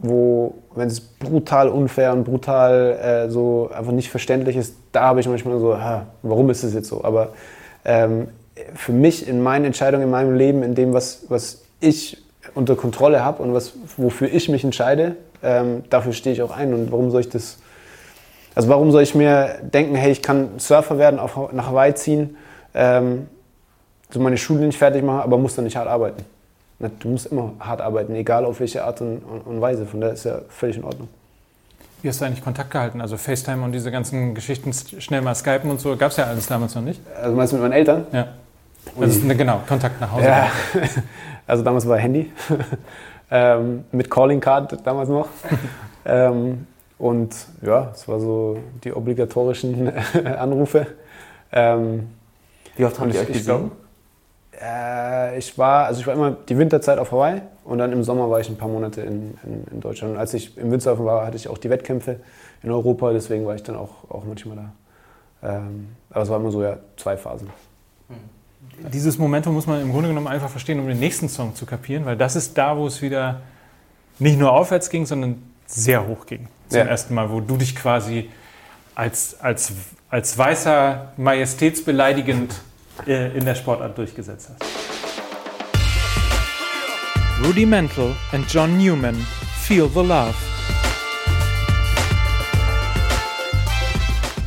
wo 0.00 0.54
wenn 0.74 0.88
es 0.88 1.00
brutal 1.00 1.68
unfair 1.68 2.12
und 2.12 2.24
brutal 2.24 2.98
äh, 3.00 3.30
so 3.30 3.70
einfach 3.72 3.92
nicht 3.92 4.10
verständlich 4.10 4.56
ist, 4.56 4.74
da 4.90 5.02
habe 5.02 5.20
ich 5.20 5.28
manchmal 5.28 5.60
so, 5.60 5.78
ha, 5.78 6.06
warum 6.22 6.50
ist 6.50 6.64
es 6.64 6.74
jetzt 6.74 6.88
so? 6.88 7.04
Aber 7.04 7.34
ähm, 7.84 8.26
für 8.74 8.92
mich 8.92 9.28
in 9.28 9.40
meinen 9.40 9.64
Entscheidungen, 9.64 10.04
in 10.04 10.10
meinem 10.10 10.34
Leben, 10.34 10.64
in 10.64 10.74
dem, 10.74 10.92
was, 10.92 11.26
was 11.28 11.62
ich 11.78 12.18
unter 12.54 12.76
Kontrolle 12.76 13.24
habe 13.24 13.42
und 13.42 13.54
was, 13.54 13.72
wofür 13.96 14.28
ich 14.32 14.48
mich 14.48 14.64
entscheide, 14.64 15.16
ähm, 15.42 15.84
dafür 15.90 16.12
stehe 16.12 16.34
ich 16.34 16.42
auch 16.42 16.56
ein. 16.56 16.74
Und 16.74 16.90
warum 16.90 17.10
soll 17.10 17.22
ich 17.22 17.28
das, 17.28 17.58
also 18.54 18.68
warum 18.68 18.90
soll 18.90 19.02
ich 19.02 19.14
mir 19.14 19.58
denken, 19.62 19.94
hey, 19.94 20.12
ich 20.12 20.22
kann 20.22 20.58
Surfer 20.58 20.98
werden, 20.98 21.18
auf, 21.18 21.52
nach 21.52 21.66
Hawaii 21.66 21.94
ziehen, 21.94 22.36
ähm, 22.74 23.28
so 24.10 24.20
meine 24.20 24.38
Schule 24.38 24.66
nicht 24.66 24.78
fertig 24.78 25.02
machen, 25.02 25.20
aber 25.20 25.38
muss 25.38 25.54
dann 25.54 25.64
nicht 25.64 25.76
hart 25.76 25.88
arbeiten. 25.88 26.24
Du 27.00 27.08
musst 27.08 27.26
immer 27.26 27.52
hart 27.58 27.80
arbeiten, 27.80 28.14
egal 28.14 28.44
auf 28.44 28.60
welche 28.60 28.84
Art 28.84 29.00
und, 29.00 29.18
und 29.18 29.60
Weise. 29.60 29.84
Von 29.84 30.00
daher 30.00 30.14
ist 30.14 30.24
ja 30.24 30.38
völlig 30.48 30.76
in 30.76 30.84
Ordnung. 30.84 31.08
Wie 32.02 32.08
hast 32.08 32.20
du 32.20 32.24
eigentlich 32.24 32.44
Kontakt 32.44 32.70
gehalten? 32.70 33.00
Also 33.00 33.16
FaceTime 33.16 33.64
und 33.64 33.72
diese 33.72 33.90
ganzen 33.90 34.34
Geschichten, 34.34 34.72
schnell 34.72 35.20
mal 35.20 35.34
Skypen 35.34 35.68
und 35.70 35.80
so, 35.80 35.96
gab 35.96 36.12
es 36.12 36.16
ja 36.16 36.24
alles 36.24 36.46
damals 36.46 36.76
noch 36.76 36.82
nicht. 36.82 37.00
Also 37.20 37.34
meinst 37.34 37.52
du 37.52 37.56
mit 37.56 37.64
meinen 37.64 37.72
Eltern? 37.72 38.06
Ja. 38.12 38.28
Also, 39.00 39.26
genau, 39.28 39.60
Kontakt 39.66 40.00
nach 40.00 40.12
Hause. 40.12 40.24
Ja. 40.24 40.50
Also 41.48 41.64
damals 41.64 41.88
war 41.88 41.96
Handy, 41.96 42.30
ähm, 43.30 43.84
mit 43.90 44.10
Calling 44.10 44.38
Card 44.38 44.86
damals 44.86 45.08
noch. 45.08 45.28
ähm, 46.04 46.66
und 46.98 47.34
ja, 47.62 47.90
es 47.94 48.06
war 48.06 48.20
so 48.20 48.58
die 48.84 48.92
obligatorischen 48.92 49.90
Anrufe. 50.26 50.88
Ähm, 51.50 52.10
Wie 52.76 52.84
oft 52.84 53.00
haben 53.00 53.10
die 53.10 53.18
euch 53.18 53.32
gesehen? 53.32 53.70
Äh, 54.60 55.38
ich 55.38 55.56
war, 55.56 55.86
also 55.86 56.00
ich 56.00 56.06
war 56.06 56.12
immer 56.12 56.32
die 56.32 56.58
Winterzeit 56.58 56.98
auf 56.98 57.12
Hawaii 57.12 57.40
und 57.64 57.78
dann 57.78 57.92
im 57.92 58.02
Sommer 58.02 58.28
war 58.28 58.40
ich 58.40 58.50
ein 58.50 58.58
paar 58.58 58.68
Monate 58.68 59.00
in, 59.00 59.38
in, 59.42 59.64
in 59.70 59.80
Deutschland. 59.80 60.14
Und 60.14 60.20
als 60.20 60.34
ich 60.34 60.58
im 60.58 60.70
Windsurfen 60.70 61.06
war, 61.06 61.24
hatte 61.24 61.36
ich 61.38 61.48
auch 61.48 61.56
die 61.56 61.70
Wettkämpfe 61.70 62.20
in 62.62 62.70
Europa, 62.70 63.12
deswegen 63.12 63.46
war 63.46 63.54
ich 63.54 63.62
dann 63.62 63.76
auch, 63.76 64.10
auch 64.10 64.24
manchmal 64.26 64.56
da. 64.56 64.72
Ähm, 65.50 65.88
aber 66.10 66.24
es 66.24 66.28
war 66.28 66.38
immer 66.38 66.50
so 66.50 66.62
ja 66.62 66.76
zwei 66.98 67.16
Phasen. 67.16 67.48
Mhm 68.10 68.37
dieses 68.92 69.18
Momentum 69.18 69.54
muss 69.54 69.66
man 69.66 69.80
im 69.80 69.92
Grunde 69.92 70.08
genommen 70.08 70.28
einfach 70.28 70.50
verstehen, 70.50 70.78
um 70.80 70.86
den 70.86 70.98
nächsten 70.98 71.28
Song 71.28 71.54
zu 71.54 71.66
kapieren, 71.66 72.04
weil 72.04 72.16
das 72.16 72.36
ist 72.36 72.56
da, 72.56 72.76
wo 72.76 72.86
es 72.86 73.02
wieder 73.02 73.40
nicht 74.18 74.38
nur 74.38 74.52
aufwärts 74.52 74.90
ging, 74.90 75.06
sondern 75.06 75.42
sehr 75.66 76.06
hoch 76.06 76.26
ging. 76.26 76.48
Zum 76.68 76.78
ja. 76.78 76.84
ersten 76.84 77.14
Mal, 77.14 77.30
wo 77.30 77.40
du 77.40 77.56
dich 77.56 77.74
quasi 77.74 78.30
als, 78.94 79.40
als, 79.40 79.72
als 80.10 80.36
weißer 80.36 81.12
majestätsbeleidigend 81.16 82.54
äh, 83.06 83.36
in 83.36 83.44
der 83.44 83.54
Sportart 83.54 83.96
durchgesetzt 83.96 84.50
hast. 84.50 84.64
Rudimental 87.44 88.14
and 88.32 88.50
John 88.52 88.76
Newman, 88.76 89.14
Feel 89.62 89.88
the 89.88 90.00
Love. 90.00 90.34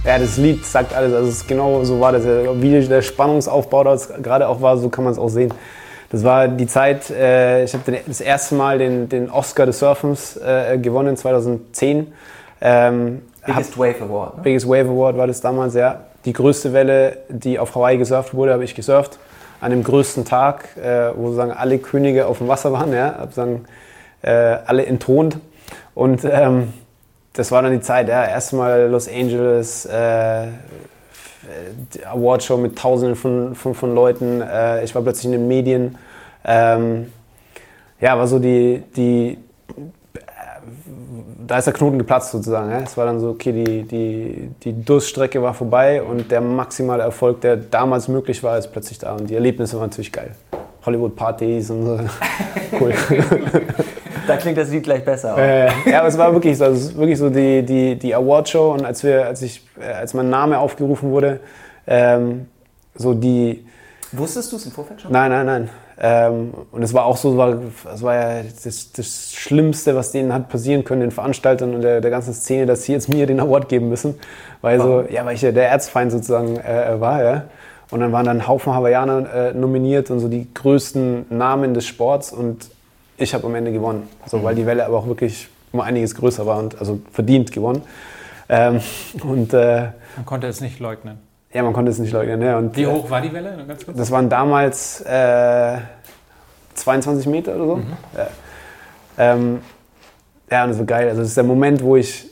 Ja, 0.04 0.18
das 0.18 0.38
Lied 0.38 0.66
sagt 0.66 0.96
alles. 0.96 1.14
Also 1.14 1.30
es 1.30 1.46
genau 1.46 1.84
so 1.84 2.00
war 2.00 2.12
das. 2.12 2.26
Wie 2.26 2.88
der 2.88 3.02
Spannungsaufbau 3.02 3.84
das 3.84 4.12
gerade 4.22 4.48
auch 4.48 4.62
war, 4.62 4.78
so 4.78 4.90
kann 4.90 5.04
man 5.04 5.14
es 5.14 5.20
auch 5.20 5.30
sehen. 5.30 5.54
Das 6.12 6.24
war 6.24 6.48
die 6.48 6.68
Zeit, 6.68 7.10
äh, 7.10 7.64
ich 7.64 7.74
habe 7.74 8.00
das 8.06 8.20
erste 8.20 8.56
Mal 8.56 8.80
den, 8.80 9.08
den 9.08 9.30
Oscar 9.30 9.66
des 9.66 9.80
Surfens 9.80 10.36
äh, 10.38 10.78
gewonnen, 10.78 11.16
2010. 11.16 12.12
Ähm, 12.60 13.22
Biggest 13.46 13.78
Wave 13.78 14.02
Award. 14.02 14.38
Ne? 14.38 14.44
Biggest 14.44 14.68
Wave 14.68 14.90
Award 14.90 15.18
war 15.18 15.28
das 15.28 15.40
damals, 15.40 15.74
ja. 15.76 16.02
Die 16.26 16.34
größte 16.34 16.74
Welle, 16.74 17.20
die 17.30 17.58
auf 17.60 17.74
Hawaii 17.76 17.98
gesurft 17.98 18.34
wurde, 18.34 18.54
habe 18.54 18.64
ich 18.64 18.76
gesurft. 18.76 19.20
An 19.62 19.72
dem 19.72 19.84
größten 19.84 20.26
Tag, 20.26 20.76
äh, 20.78 21.12
wo 21.16 21.28
sozusagen 21.28 21.52
alle 21.52 21.78
Könige 21.78 22.28
auf 22.28 22.40
dem 22.40 22.48
Wasser 22.48 22.74
waren, 22.74 22.92
ja, 22.92 23.20
sozusagen, 23.22 23.66
äh, 24.22 24.32
alle 24.32 24.86
entthront. 24.86 25.38
Und 25.96 26.26
ähm, 26.26 26.74
das 27.34 27.52
war 27.52 27.62
dann 27.62 27.72
die 27.72 27.82
Zeit, 27.82 28.10
ja. 28.10 28.26
Erstmal 28.26 28.90
Los 28.90 29.08
Angeles, 29.08 29.86
äh, 29.86 30.48
Awardshow 32.06 32.58
mit 32.58 32.78
Tausenden 32.78 33.16
von, 33.16 33.56
von, 33.56 33.74
von 33.74 33.96
Leuten. 33.96 34.42
Äh, 34.42 34.84
ich 34.84 34.94
war 34.94 35.02
plötzlich 35.02 35.26
in 35.26 35.32
den 35.32 35.48
Medien. 35.48 35.98
Ähm, 36.46 37.12
ja, 38.00 38.18
war 38.18 38.28
so 38.28 38.40
die, 38.40 38.84
die 38.96 39.38
da 41.48 41.58
ist 41.58 41.66
der 41.66 41.74
Knoten 41.74 41.98
geplatzt 41.98 42.32
sozusagen. 42.32 42.72
Ja. 42.72 42.80
Es 42.80 42.96
war 42.96 43.06
dann 43.06 43.20
so, 43.20 43.30
okay, 43.30 43.52
die, 43.52 43.84
die, 43.84 44.52
die 44.64 44.86
Durststrecke 44.86 45.42
war 45.42 45.54
vorbei 45.54 46.02
und 46.02 46.32
der 46.32 46.40
maximale 46.40 47.04
Erfolg, 47.04 47.42
der 47.42 47.58
damals 47.58 48.08
möglich 48.08 48.42
war, 48.44 48.58
ist 48.58 48.72
plötzlich 48.72 49.00
da. 49.00 49.14
Und 49.16 49.30
die 49.30 49.36
Erlebnisse 49.36 49.76
waren 49.78 49.90
natürlich 49.90 50.12
geil. 50.12 50.36
Hollywood-Partys 50.86 51.70
und 51.72 51.86
so. 51.86 52.00
cool. 52.80 52.94
da 54.28 54.38
klingt 54.38 54.58
das 54.58 54.70
Lied 54.70 54.84
gleich 54.84 55.04
besser. 55.04 55.38
Äh, 55.38 55.70
ja, 55.90 56.00
aber 56.00 56.08
es 56.08 56.18
war 56.18 56.34
wirklich 56.34 56.58
so, 56.58 56.66
also 56.66 56.96
wirklich 56.98 57.18
so 57.18 57.30
die, 57.30 57.64
die, 57.64 57.98
die 57.98 58.16
Awardshow 58.16 58.74
und 58.74 58.86
als, 58.86 59.04
wir, 59.04 59.26
als, 59.26 59.42
ich, 59.42 59.66
äh, 59.80 59.92
als 59.92 60.14
mein 60.14 60.30
Name 60.30 60.60
aufgerufen 60.60 61.12
wurde, 61.12 61.40
ähm, 61.88 62.48
so 62.96 63.14
die... 63.14 63.66
Wusstest 64.12 64.52
du 64.52 64.58
es 64.58 64.66
im 64.66 64.72
Vorfeld 64.72 65.02
schon? 65.02 65.12
Nein, 65.12 65.32
nein, 65.32 65.46
nein. 65.46 65.70
Ähm, 66.04 66.54
und 66.72 66.82
es 66.82 66.94
war 66.94 67.06
auch 67.06 67.16
so, 67.16 67.32
es 67.32 67.38
war, 67.38 67.58
es 67.94 68.02
war 68.02 68.16
ja 68.16 68.44
das, 68.64 68.92
das, 68.92 69.34
Schlimmste, 69.34 69.96
was 69.96 70.12
denen 70.12 70.34
hat 70.34 70.50
passieren 70.50 70.84
können, 70.84 71.02
den 71.02 71.12
Veranstaltern 71.12 71.76
und 71.76 71.82
der, 71.82 72.02
der 72.02 72.10
ganzen 72.10 72.34
Szene, 72.34 72.66
dass 72.66 72.84
sie 72.84 72.94
jetzt 72.94 73.08
mir 73.08 73.28
den 73.28 73.40
Award 73.40 73.70
geben 73.70 73.90
müssen. 73.90 74.16
Weil, 74.62 74.80
so, 74.80 75.06
ja, 75.10 75.24
weil 75.26 75.36
ich 75.36 75.44
ja 75.44 75.52
der 75.52 75.70
Erzfeind 75.70 76.12
sozusagen 76.12 76.58
äh, 76.58 77.00
war. 77.00 77.24
Ja. 77.24 77.44
Und 77.92 78.00
dann 78.00 78.12
waren 78.12 78.26
dann 78.26 78.38
ein 78.38 78.48
Haufen 78.48 78.74
Hawaiianer 78.74 79.34
äh, 79.34 79.54
nominiert 79.54 80.10
und 80.10 80.20
so 80.20 80.28
die 80.28 80.52
größten 80.52 81.26
Namen 81.30 81.74
des 81.76 81.86
Sports 81.86 82.32
und 82.32 82.72
ich 83.22 83.34
habe 83.34 83.46
am 83.46 83.56
Ende 83.56 83.72
gewonnen. 83.72 84.10
So, 84.26 84.44
weil 84.44 84.56
die 84.56 84.66
Welle 84.66 84.86
aber 84.86 84.98
auch 84.98 85.08
wirklich 85.08 85.48
um 85.72 85.80
einiges 85.80 86.16
größer 86.16 86.46
war 86.46 86.58
und 86.58 86.80
also 86.80 87.00
verdient 87.12 87.52
gewonnen. 87.52 87.84
Ähm, 88.50 88.82
und, 89.24 89.54
äh, 89.54 89.90
man 90.16 90.26
konnte 90.26 90.48
es 90.48 90.60
nicht 90.60 90.80
leugnen. 90.80 91.20
Ja, 91.54 91.64
man 91.64 91.74
konnte 91.74 91.92
es 91.92 92.00
nicht 92.00 92.12
leugnen. 92.12 92.42
Ja. 92.42 92.58
Und, 92.58 92.76
Wie 92.76 92.88
hoch 92.88 93.10
war 93.10 93.22
die 93.22 93.32
Welle? 93.32 93.66
Das 93.96 94.12
waren 94.12 94.30
damals 94.30 95.02
äh, 95.02 95.78
22 96.76 97.28
Meter 97.28 97.56
oder 97.56 97.66
so. 97.66 97.76
Mhm. 97.78 97.94
Ja. 98.18 98.28
Ähm, 99.18 99.60
ja, 100.50 100.64
und 100.64 100.72
das 100.72 100.80
war 100.80 100.86
geil. 100.86 101.08
Also 101.10 101.22
das 101.22 101.30
ist 101.30 101.38
der 101.38 101.44
Moment, 101.44 101.82
wo 101.84 101.96
ich 101.96 102.32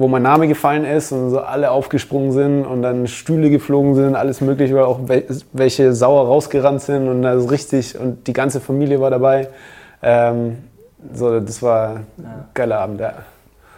wo 0.00 0.08
mein 0.08 0.22
Name 0.22 0.48
gefallen 0.48 0.86
ist 0.86 1.12
und 1.12 1.28
so 1.28 1.40
alle 1.40 1.70
aufgesprungen 1.70 2.32
sind 2.32 2.64
und 2.64 2.80
dann 2.80 3.06
Stühle 3.06 3.50
geflogen 3.50 3.94
sind, 3.94 4.16
alles 4.16 4.40
mögliche, 4.40 4.74
weil 4.74 4.84
auch 4.84 5.00
welche 5.52 5.92
sauer 5.92 6.24
rausgerannt 6.24 6.80
sind 6.80 7.06
und 7.06 7.20
das 7.20 7.50
richtig 7.50 7.98
und 7.98 8.26
die 8.26 8.32
ganze 8.32 8.62
Familie 8.62 8.98
war 9.02 9.10
dabei. 9.10 9.48
Ähm, 10.02 10.58
so, 11.12 11.40
das 11.40 11.62
war 11.62 11.96
ein 11.96 12.06
ja. 12.18 12.48
geiler 12.54 12.80
Abend, 12.80 13.00
ja. 13.00 13.14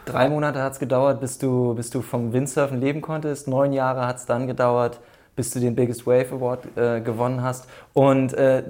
Drei 0.04 0.28
Monate 0.28 0.60
hat 0.60 0.72
es 0.72 0.78
gedauert, 0.80 1.20
bis 1.20 1.38
du, 1.38 1.74
bis 1.74 1.90
du 1.90 2.02
vom 2.02 2.32
Windsurfen 2.32 2.80
leben 2.80 3.00
konntest. 3.00 3.46
Neun 3.46 3.72
Jahre 3.72 4.06
hat 4.06 4.16
es 4.16 4.26
dann 4.26 4.48
gedauert, 4.48 4.98
bis 5.36 5.50
du 5.50 5.60
den 5.60 5.76
Biggest 5.76 6.06
Wave 6.06 6.32
Award 6.32 6.76
äh, 6.76 7.00
gewonnen 7.00 7.42
hast. 7.42 7.66
Und 7.92 8.34
äh, 8.34 8.64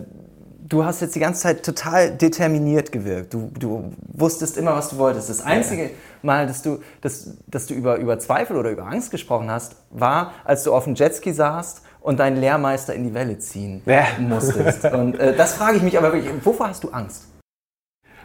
du 0.68 0.84
hast 0.84 1.00
jetzt 1.00 1.14
die 1.14 1.20
ganze 1.20 1.42
Zeit 1.42 1.64
total 1.64 2.11
determiniert 2.11 2.92
gewirkt. 2.92 3.32
Du, 3.32 3.50
du 3.59 3.92
wusstest 4.12 4.59
immer, 4.59 4.74
was 4.74 4.90
du 4.90 4.98
wolltest. 4.98 5.30
Das 5.30 5.42
einzige 5.42 5.90
Mal, 6.20 6.46
dass 6.46 6.62
du, 6.62 6.80
dass, 7.00 7.30
dass 7.46 7.66
du 7.66 7.74
über, 7.74 7.96
über 7.96 8.18
Zweifel 8.18 8.57
oder 8.57 8.70
über 8.70 8.86
Angst 8.86 9.11
gesprochen 9.11 9.50
hast, 9.50 9.76
war, 9.90 10.32
als 10.44 10.64
du 10.64 10.74
auf 10.74 10.84
dem 10.84 10.94
Jetski 10.94 11.32
saßt 11.32 11.82
und 12.00 12.20
deinen 12.20 12.36
Lehrmeister 12.36 12.94
in 12.94 13.05
die 13.05 13.14
Welle 13.14 13.38
ziehen 13.38 13.82
ja. 13.86 14.05
musstest. 14.18 14.84
Und 14.84 15.18
äh, 15.18 15.34
das 15.34 15.55
frage 15.55 15.78
ich 15.78 15.82
mich 15.82 15.96
aber 15.96 16.12
wirklich, 16.12 16.30
wovor 16.44 16.68
hast 16.68 16.84
du 16.84 16.90
Angst? 16.90 17.32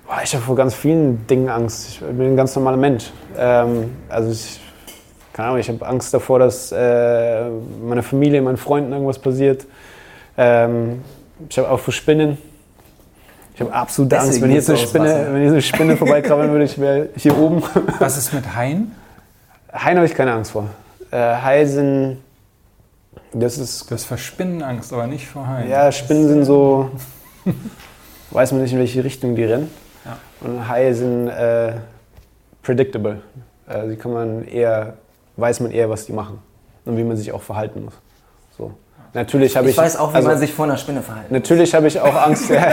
Boah, 0.08 0.22
ich 0.24 0.34
habe 0.34 0.43
vor 0.43 0.55
ganz 0.55 0.74
vielen 0.74 1.28
Dingen 1.28 1.49
Angst. 1.49 1.89
Ich 1.89 1.99
bin 1.99 2.22
ein 2.22 2.38
ganz 2.38 2.55
normaler 2.55 2.78
Mensch. 2.78 3.12
Ähm, 3.38 3.91
also 4.08 4.32
ich, 4.32 4.62
keine 5.34 5.49
Ahnung, 5.49 5.60
ich 5.60 5.68
habe 5.68 5.86
Angst 5.86 6.14
davor, 6.14 6.39
dass 6.39 6.72
äh, 6.72 7.49
meiner 7.86 8.03
Familie, 8.03 8.41
meinen 8.41 8.55
Freunden 8.55 8.93
irgendwas 8.93 9.20
passiert. 9.20 9.66
Ähm, 10.38 11.01
ich 11.49 11.58
habe 11.58 11.70
auch 11.70 11.80
vor 11.82 11.93
Spinnen. 11.93 12.38
Ich 13.53 13.60
habe 13.60 13.74
absolute 13.74 14.16
Deswegen 14.16 14.30
Angst, 14.30 14.41
wenn 14.41 14.51
jetzt 14.51 14.70
eine 14.70 14.78
Spinne, 14.78 15.28
wenn 15.30 15.41
jetzt 15.41 15.51
eine 15.51 15.62
Spinne 15.62 15.97
vorbeikrabbeln 15.97 16.51
würde, 16.51 16.64
ich 16.64 16.80
wäre 16.80 17.10
hier 17.18 17.38
oben. 17.38 17.62
Was 17.99 18.18
ist 18.18 18.34
mit 18.34 18.55
Haien? 18.55 18.95
Haien 19.74 19.97
habe 19.97 20.05
ich 20.05 20.16
keine 20.16 20.32
Angst 20.32 20.51
vor. 20.51 20.70
Äh, 21.12 21.18
Haie 21.18 21.68
sind. 21.68 22.20
Das 23.34 23.58
ist. 23.58 23.91
Du 23.91 23.95
hast 23.95 24.05
vor 24.05 24.18
Spinnen 24.18 24.64
Angst, 24.64 24.93
aber 24.93 25.05
nicht 25.05 25.28
vor 25.28 25.45
Haien. 25.47 25.70
Ja, 25.70 25.91
Spinnen 25.91 26.30
sind 26.30 26.45
so. 26.45 26.91
weiß 28.32 28.53
man 28.53 28.62
nicht, 28.62 28.72
in 28.72 28.80
welche 28.80 29.03
Richtung 29.03 29.36
die 29.36 29.43
rennen. 29.43 29.70
Und 30.41 30.67
Haie 30.67 30.93
sind 30.93 31.27
äh, 31.27 31.73
predictable. 32.61 33.21
Äh, 33.67 33.88
die 33.89 33.95
kann 33.95 34.13
man 34.13 34.45
eher, 34.45 34.93
weiß 35.35 35.61
man 35.61 35.71
eher, 35.71 35.89
was 35.89 36.05
die 36.05 36.13
machen 36.13 36.39
und 36.85 36.97
wie 36.97 37.03
man 37.03 37.17
sich 37.17 37.31
auch 37.31 37.41
verhalten 37.41 37.85
muss. 37.85 37.93
So. 38.57 38.71
Natürlich 39.13 39.55
habe 39.55 39.67
ich. 39.67 39.71
Ich 39.71 39.77
weiß 39.77 39.97
auch, 39.97 40.11
wie 40.11 40.17
also, 40.17 40.29
man 40.29 40.38
sich 40.38 40.53
vor 40.53 40.65
einer 40.65 40.77
Spinne 40.77 41.01
verhält. 41.01 41.31
Natürlich 41.31 41.73
habe 41.73 41.88
ich 41.88 41.99
auch 41.99 42.15
Angst. 42.15 42.49
ja, 42.51 42.67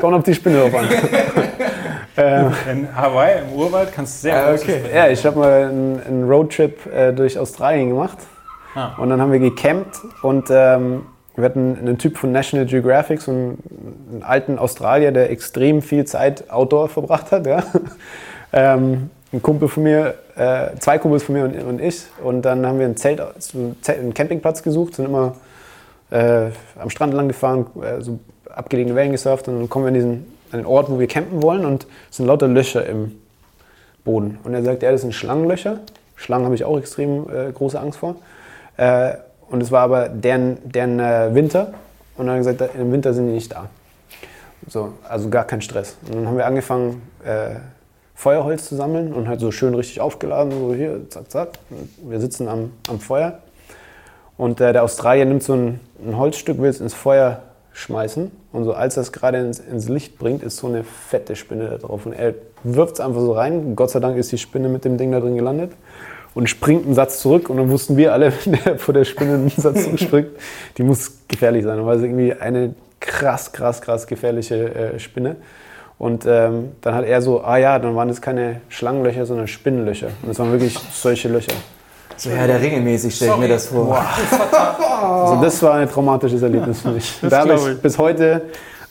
kommt 0.00 0.14
auf 0.14 0.22
die 0.22 0.34
Spinne 0.34 0.60
drauf 0.60 0.74
an. 0.74 0.88
ähm, 2.16 2.52
In 2.70 2.96
Hawaii, 2.96 3.40
im 3.40 3.52
Urwald, 3.52 3.92
kannst 3.92 4.18
du 4.18 4.28
sehr 4.28 4.50
äh, 4.50 4.54
okay. 4.54 4.80
Ja, 4.94 5.08
ich 5.08 5.24
habe 5.26 5.38
mal 5.38 5.64
einen, 5.64 6.02
einen 6.06 6.30
Roadtrip 6.30 6.86
äh, 6.86 7.12
durch 7.12 7.38
Australien 7.38 7.90
gemacht. 7.90 8.18
Ah. 8.74 8.92
Und 8.98 9.10
dann 9.10 9.20
haben 9.20 9.32
wir 9.32 9.40
gecampt 9.40 9.98
und 10.22 10.48
ähm, 10.50 11.06
wir 11.38 11.44
hatten 11.44 11.78
einen 11.78 11.98
Typ 11.98 12.18
von 12.18 12.32
National 12.32 12.66
Geographic, 12.66 13.20
so 13.20 13.30
einen, 13.30 14.22
alten 14.22 14.58
Australier, 14.58 15.12
der 15.12 15.30
extrem 15.30 15.82
viel 15.82 16.04
Zeit 16.04 16.50
outdoor 16.50 16.88
verbracht 16.88 17.30
hat. 17.30 17.46
Ja. 17.46 17.62
ähm, 18.52 19.10
ein 19.32 19.42
Kumpel 19.42 19.68
von 19.68 19.84
mir, 19.84 20.14
äh, 20.36 20.76
zwei 20.80 20.98
Kumpels 20.98 21.22
von 21.22 21.34
mir 21.36 21.44
und, 21.44 21.54
und, 21.62 21.80
ich. 21.80 22.02
Und 22.22 22.42
dann 22.42 22.66
haben 22.66 22.78
wir 22.80 22.86
ein 22.86 22.96
Zelt, 22.96 23.20
einen 23.20 24.14
Campingplatz 24.14 24.62
gesucht, 24.62 24.96
sind 24.96 25.04
immer 25.04 25.36
äh, 26.10 26.46
am 26.78 26.90
Strand 26.90 27.14
lang 27.14 27.28
gefahren, 27.28 27.66
äh, 27.82 28.00
so 28.00 28.18
abgelegene 28.50 28.96
Wellen 28.96 29.12
gesurft 29.12 29.46
und 29.46 29.58
dann 29.60 29.68
kommen 29.68 29.84
wir 29.84 29.88
an, 29.88 29.94
diesen, 29.94 30.10
an 30.50 30.60
den 30.60 30.66
Ort, 30.66 30.90
wo 30.90 30.98
wir 30.98 31.06
campen 31.06 31.42
wollen 31.42 31.64
und 31.64 31.86
es 32.10 32.16
sind 32.16 32.26
lauter 32.26 32.48
Löcher 32.48 32.84
im 32.84 33.12
Boden. 34.04 34.38
Und 34.42 34.54
er 34.54 34.62
sagt, 34.64 34.82
ja, 34.82 34.90
das 34.90 35.02
sind 35.02 35.14
Schlangenlöcher. 35.14 35.78
Schlangen 36.16 36.46
habe 36.46 36.54
ich 36.56 36.64
auch 36.64 36.78
extrem 36.78 37.28
äh, 37.30 37.52
große 37.52 37.78
Angst 37.78 38.00
vor. 38.00 38.16
Und 39.50 39.62
es 39.62 39.70
war 39.70 39.82
aber 39.82 40.08
deren, 40.08 40.58
deren 40.64 41.00
äh, 41.00 41.34
Winter 41.34 41.72
und 42.16 42.26
dann 42.26 42.38
hat 42.38 42.46
er 42.46 42.52
gesagt, 42.54 42.74
im 42.74 42.92
Winter 42.92 43.14
sind 43.14 43.26
die 43.28 43.32
nicht 43.32 43.52
da. 43.52 43.68
So, 44.66 44.92
also 45.08 45.30
gar 45.30 45.44
kein 45.44 45.62
Stress. 45.62 45.96
Und 46.06 46.16
dann 46.16 46.26
haben 46.26 46.36
wir 46.36 46.46
angefangen, 46.46 47.02
äh, 47.24 47.56
Feuerholz 48.14 48.68
zu 48.68 48.74
sammeln 48.74 49.12
und 49.12 49.28
halt 49.28 49.38
so 49.38 49.52
schön 49.52 49.74
richtig 49.74 50.00
aufgeladen, 50.00 50.50
so 50.50 50.74
hier, 50.74 51.08
zack, 51.08 51.30
zack. 51.30 51.48
Wir 52.02 52.20
sitzen 52.20 52.48
am, 52.48 52.72
am 52.88 52.98
Feuer 52.98 53.38
und 54.36 54.60
äh, 54.60 54.72
der 54.72 54.82
Australier 54.82 55.24
nimmt 55.24 55.44
so 55.44 55.54
ein, 55.54 55.80
ein 56.04 56.16
Holzstück, 56.16 56.60
will 56.60 56.68
es 56.68 56.80
ins 56.80 56.94
Feuer 56.94 57.42
schmeißen. 57.72 58.30
Und 58.52 58.64
so 58.64 58.72
als 58.72 58.96
er 58.96 59.02
es 59.02 59.12
gerade 59.12 59.38
ins, 59.38 59.60
ins, 59.60 59.88
Licht 59.88 60.18
bringt, 60.18 60.42
ist 60.42 60.56
so 60.56 60.66
eine 60.66 60.82
fette 60.82 61.36
Spinne 61.36 61.68
da 61.68 61.78
drauf. 61.78 62.06
Und 62.06 62.12
er 62.12 62.34
wirft 62.64 62.94
es 62.94 63.00
einfach 63.00 63.20
so 63.20 63.32
rein. 63.32 63.76
Gott 63.76 63.90
sei 63.90 64.00
Dank 64.00 64.16
ist 64.16 64.32
die 64.32 64.38
Spinne 64.38 64.68
mit 64.68 64.84
dem 64.84 64.98
Ding 64.98 65.12
da 65.12 65.20
drin 65.20 65.36
gelandet. 65.36 65.72
Und 66.38 66.48
springt 66.48 66.86
einen 66.86 66.94
Satz 66.94 67.18
zurück. 67.18 67.50
Und 67.50 67.56
dann 67.56 67.68
wussten 67.68 67.96
wir 67.96 68.12
alle, 68.12 68.32
wenn 68.44 68.60
der 68.64 68.78
vor 68.78 68.94
der 68.94 69.02
Spinne 69.04 69.34
einen 69.34 69.50
Satz 69.50 69.82
zurückspringt, 69.82 70.28
die 70.76 70.84
muss 70.84 71.10
gefährlich 71.26 71.64
sein. 71.64 71.84
Weil 71.84 71.96
es 71.96 72.02
irgendwie 72.04 72.32
eine 72.32 72.74
krass, 73.00 73.50
krass, 73.50 73.80
krass 73.80 74.06
gefährliche 74.06 74.72
äh, 74.72 75.00
Spinne. 75.00 75.34
Und 75.98 76.26
ähm, 76.26 76.74
dann 76.80 76.94
hat 76.94 77.06
er 77.06 77.22
so, 77.22 77.42
ah 77.42 77.56
ja, 77.56 77.80
dann 77.80 77.96
waren 77.96 78.08
es 78.08 78.22
keine 78.22 78.60
Schlangenlöcher, 78.68 79.26
sondern 79.26 79.48
Spinnenlöcher. 79.48 80.10
Und 80.22 80.30
es 80.30 80.38
waren 80.38 80.52
wirklich 80.52 80.78
solche 80.92 81.28
Löcher. 81.28 81.54
So, 82.16 82.30
ja, 82.30 82.46
der 82.46 82.62
regelmäßig 82.62 83.16
stelle 83.16 83.32
ich 83.32 83.38
mir 83.38 83.48
das 83.48 83.66
vor. 83.66 84.00
also 85.02 85.42
das 85.42 85.60
war 85.60 85.74
ein 85.74 85.90
traumatisches 85.90 86.40
Erlebnis 86.40 86.82
für 86.82 86.92
mich. 86.92 87.18
Das 87.20 87.30
da 87.30 87.38
habe 87.40 87.54
ich, 87.54 87.66
ich 87.66 87.80
bis 87.80 87.98
heute 87.98 88.42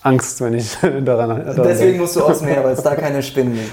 Angst, 0.01 0.41
wenn 0.41 0.53
ich 0.53 0.77
daran, 0.81 1.05
daran 1.05 1.63
Deswegen 1.63 1.97
musst 1.97 2.17
du 2.17 2.25
aufs 2.25 2.41
Meer, 2.41 2.61
weil 2.61 2.73
es 2.73 2.83
da 2.83 2.93
keine 2.93 3.23
Spinnen 3.23 3.53
gibt. 3.53 3.71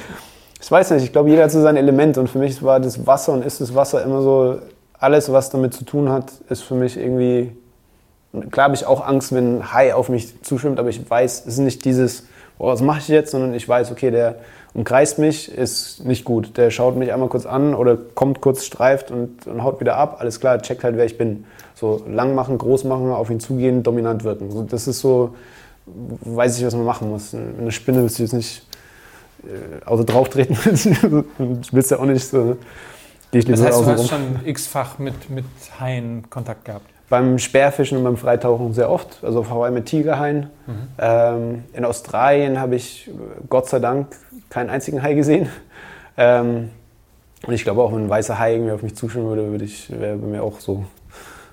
Ich 0.65 0.71
weiß 0.71 0.93
nicht, 0.93 1.05
ich 1.05 1.13
glaube, 1.13 1.29
jeder 1.29 1.45
hat 1.45 1.51
so 1.51 1.61
sein 1.61 1.77
Element 1.77 2.17
und 2.17 2.27
für 2.27 2.39
mich 2.39 2.63
war 2.63 2.81
das 2.81 3.07
Wasser 3.07 3.35
und 3.35 3.45
ist 3.45 3.61
das 3.61 3.75
Wasser 3.75 4.03
immer 4.03 4.23
so, 4.23 4.61
alles, 4.99 5.31
was 5.31 5.51
damit 5.51 5.75
zu 5.75 5.85
tun 5.85 6.09
hat, 6.09 6.33
ist 6.49 6.63
für 6.63 6.75
mich 6.75 6.97
irgendwie, 6.97 7.53
klar 8.51 8.65
habe 8.65 8.75
ich 8.75 8.87
auch 8.87 9.07
Angst, 9.07 9.35
wenn 9.35 9.59
ein 9.59 9.75
Hai 9.75 9.95
auf 9.95 10.09
mich 10.09 10.41
zuschwimmt, 10.41 10.79
aber 10.79 10.89
ich 10.89 11.11
weiß, 11.11 11.41
es 11.41 11.53
ist 11.53 11.59
nicht 11.59 11.85
dieses, 11.85 12.25
oh, 12.57 12.69
was 12.69 12.81
mache 12.81 13.01
ich 13.01 13.09
jetzt, 13.09 13.33
sondern 13.33 13.53
ich 13.53 13.69
weiß, 13.69 13.93
okay, 13.93 14.11
der 14.11 14.37
umkreist 14.73 15.19
mich, 15.19 15.55
ist 15.55 16.03
nicht 16.07 16.25
gut. 16.25 16.57
Der 16.57 16.71
schaut 16.71 16.97
mich 16.97 17.13
einmal 17.13 17.29
kurz 17.29 17.45
an 17.45 17.75
oder 17.75 17.99
kommt 18.15 18.41
kurz, 18.41 18.65
streift 18.65 19.11
und, 19.11 19.47
und 19.47 19.63
haut 19.63 19.81
wieder 19.81 19.99
ab. 19.99 20.17
Alles 20.21 20.41
klar, 20.41 20.63
checkt 20.63 20.83
halt, 20.83 20.97
wer 20.97 21.05
ich 21.05 21.19
bin. 21.19 21.45
So 21.75 22.03
lang 22.09 22.35
machen, 22.35 22.57
groß 22.57 22.85
machen, 22.85 23.11
auf 23.11 23.29
ihn 23.29 23.39
zugehen, 23.39 23.83
dominant 23.83 24.25
wirken. 24.25 24.51
So, 24.51 24.63
das 24.63 24.89
ist 24.89 25.01
so, 25.01 25.35
weiß 25.85 26.59
ich, 26.59 26.65
was 26.65 26.75
man 26.75 26.87
machen 26.87 27.11
muss. 27.11 27.35
Eine 27.35 27.71
Spinne 27.71 28.01
willst 28.01 28.19
du 28.19 28.23
jetzt 28.23 28.33
nicht 28.33 28.63
äh, 29.47 29.85
außer 29.85 30.05
drauf 30.05 30.29
treten. 30.29 30.57
du 31.39 31.61
willst 31.73 31.91
ja 31.91 31.99
auch 31.99 32.05
nicht 32.05 32.25
so. 32.25 32.57
das 33.33 33.63
heißt, 33.63 33.81
du 33.81 33.87
hast 33.87 34.09
schon 34.09 34.41
x-fach 34.45 34.99
mit, 34.99 35.31
mit 35.31 35.45
Haien 35.81 36.29
Kontakt 36.31 36.65
gehabt? 36.65 36.87
Beim 37.09 37.39
Speerfischen 37.39 37.99
und 37.99 38.05
beim 38.05 38.17
Freitauchen 38.17 38.73
sehr 38.73 38.91
oft, 38.91 39.23
also 39.23 39.41
auf 39.41 39.51
Hawaii 39.51 39.71
mit 39.71 39.87
Tigerhaien. 39.87 40.51
Mhm. 40.67 40.89
Ähm, 40.99 41.65
in 41.73 41.85
Australien 41.85 42.59
habe 42.59 42.77
ich 42.77 43.11
Gott 43.49 43.69
sei 43.69 43.79
Dank 43.79 44.17
keinen 44.49 44.71
einzigen 44.71 45.03
Hai 45.03 45.15
gesehen. 45.15 45.49
Ähm, 46.17 46.71
und 47.47 47.53
ich 47.53 47.65
glaube 47.65 47.83
auch, 47.83 47.93
wenn 47.93 48.05
ein 48.05 48.09
weißer 48.09 48.39
Hai 48.39 48.55
irgendwie 48.55 48.73
auf 48.73 48.83
mich 48.83 48.97
zuschauen 48.97 49.27
würde, 49.27 49.51
würde 49.51 49.65
ich, 49.65 49.91
wäre 49.91 50.17
bei 50.17 50.27
mir 50.27 50.43
auch 50.43 50.61
so, 50.61 50.87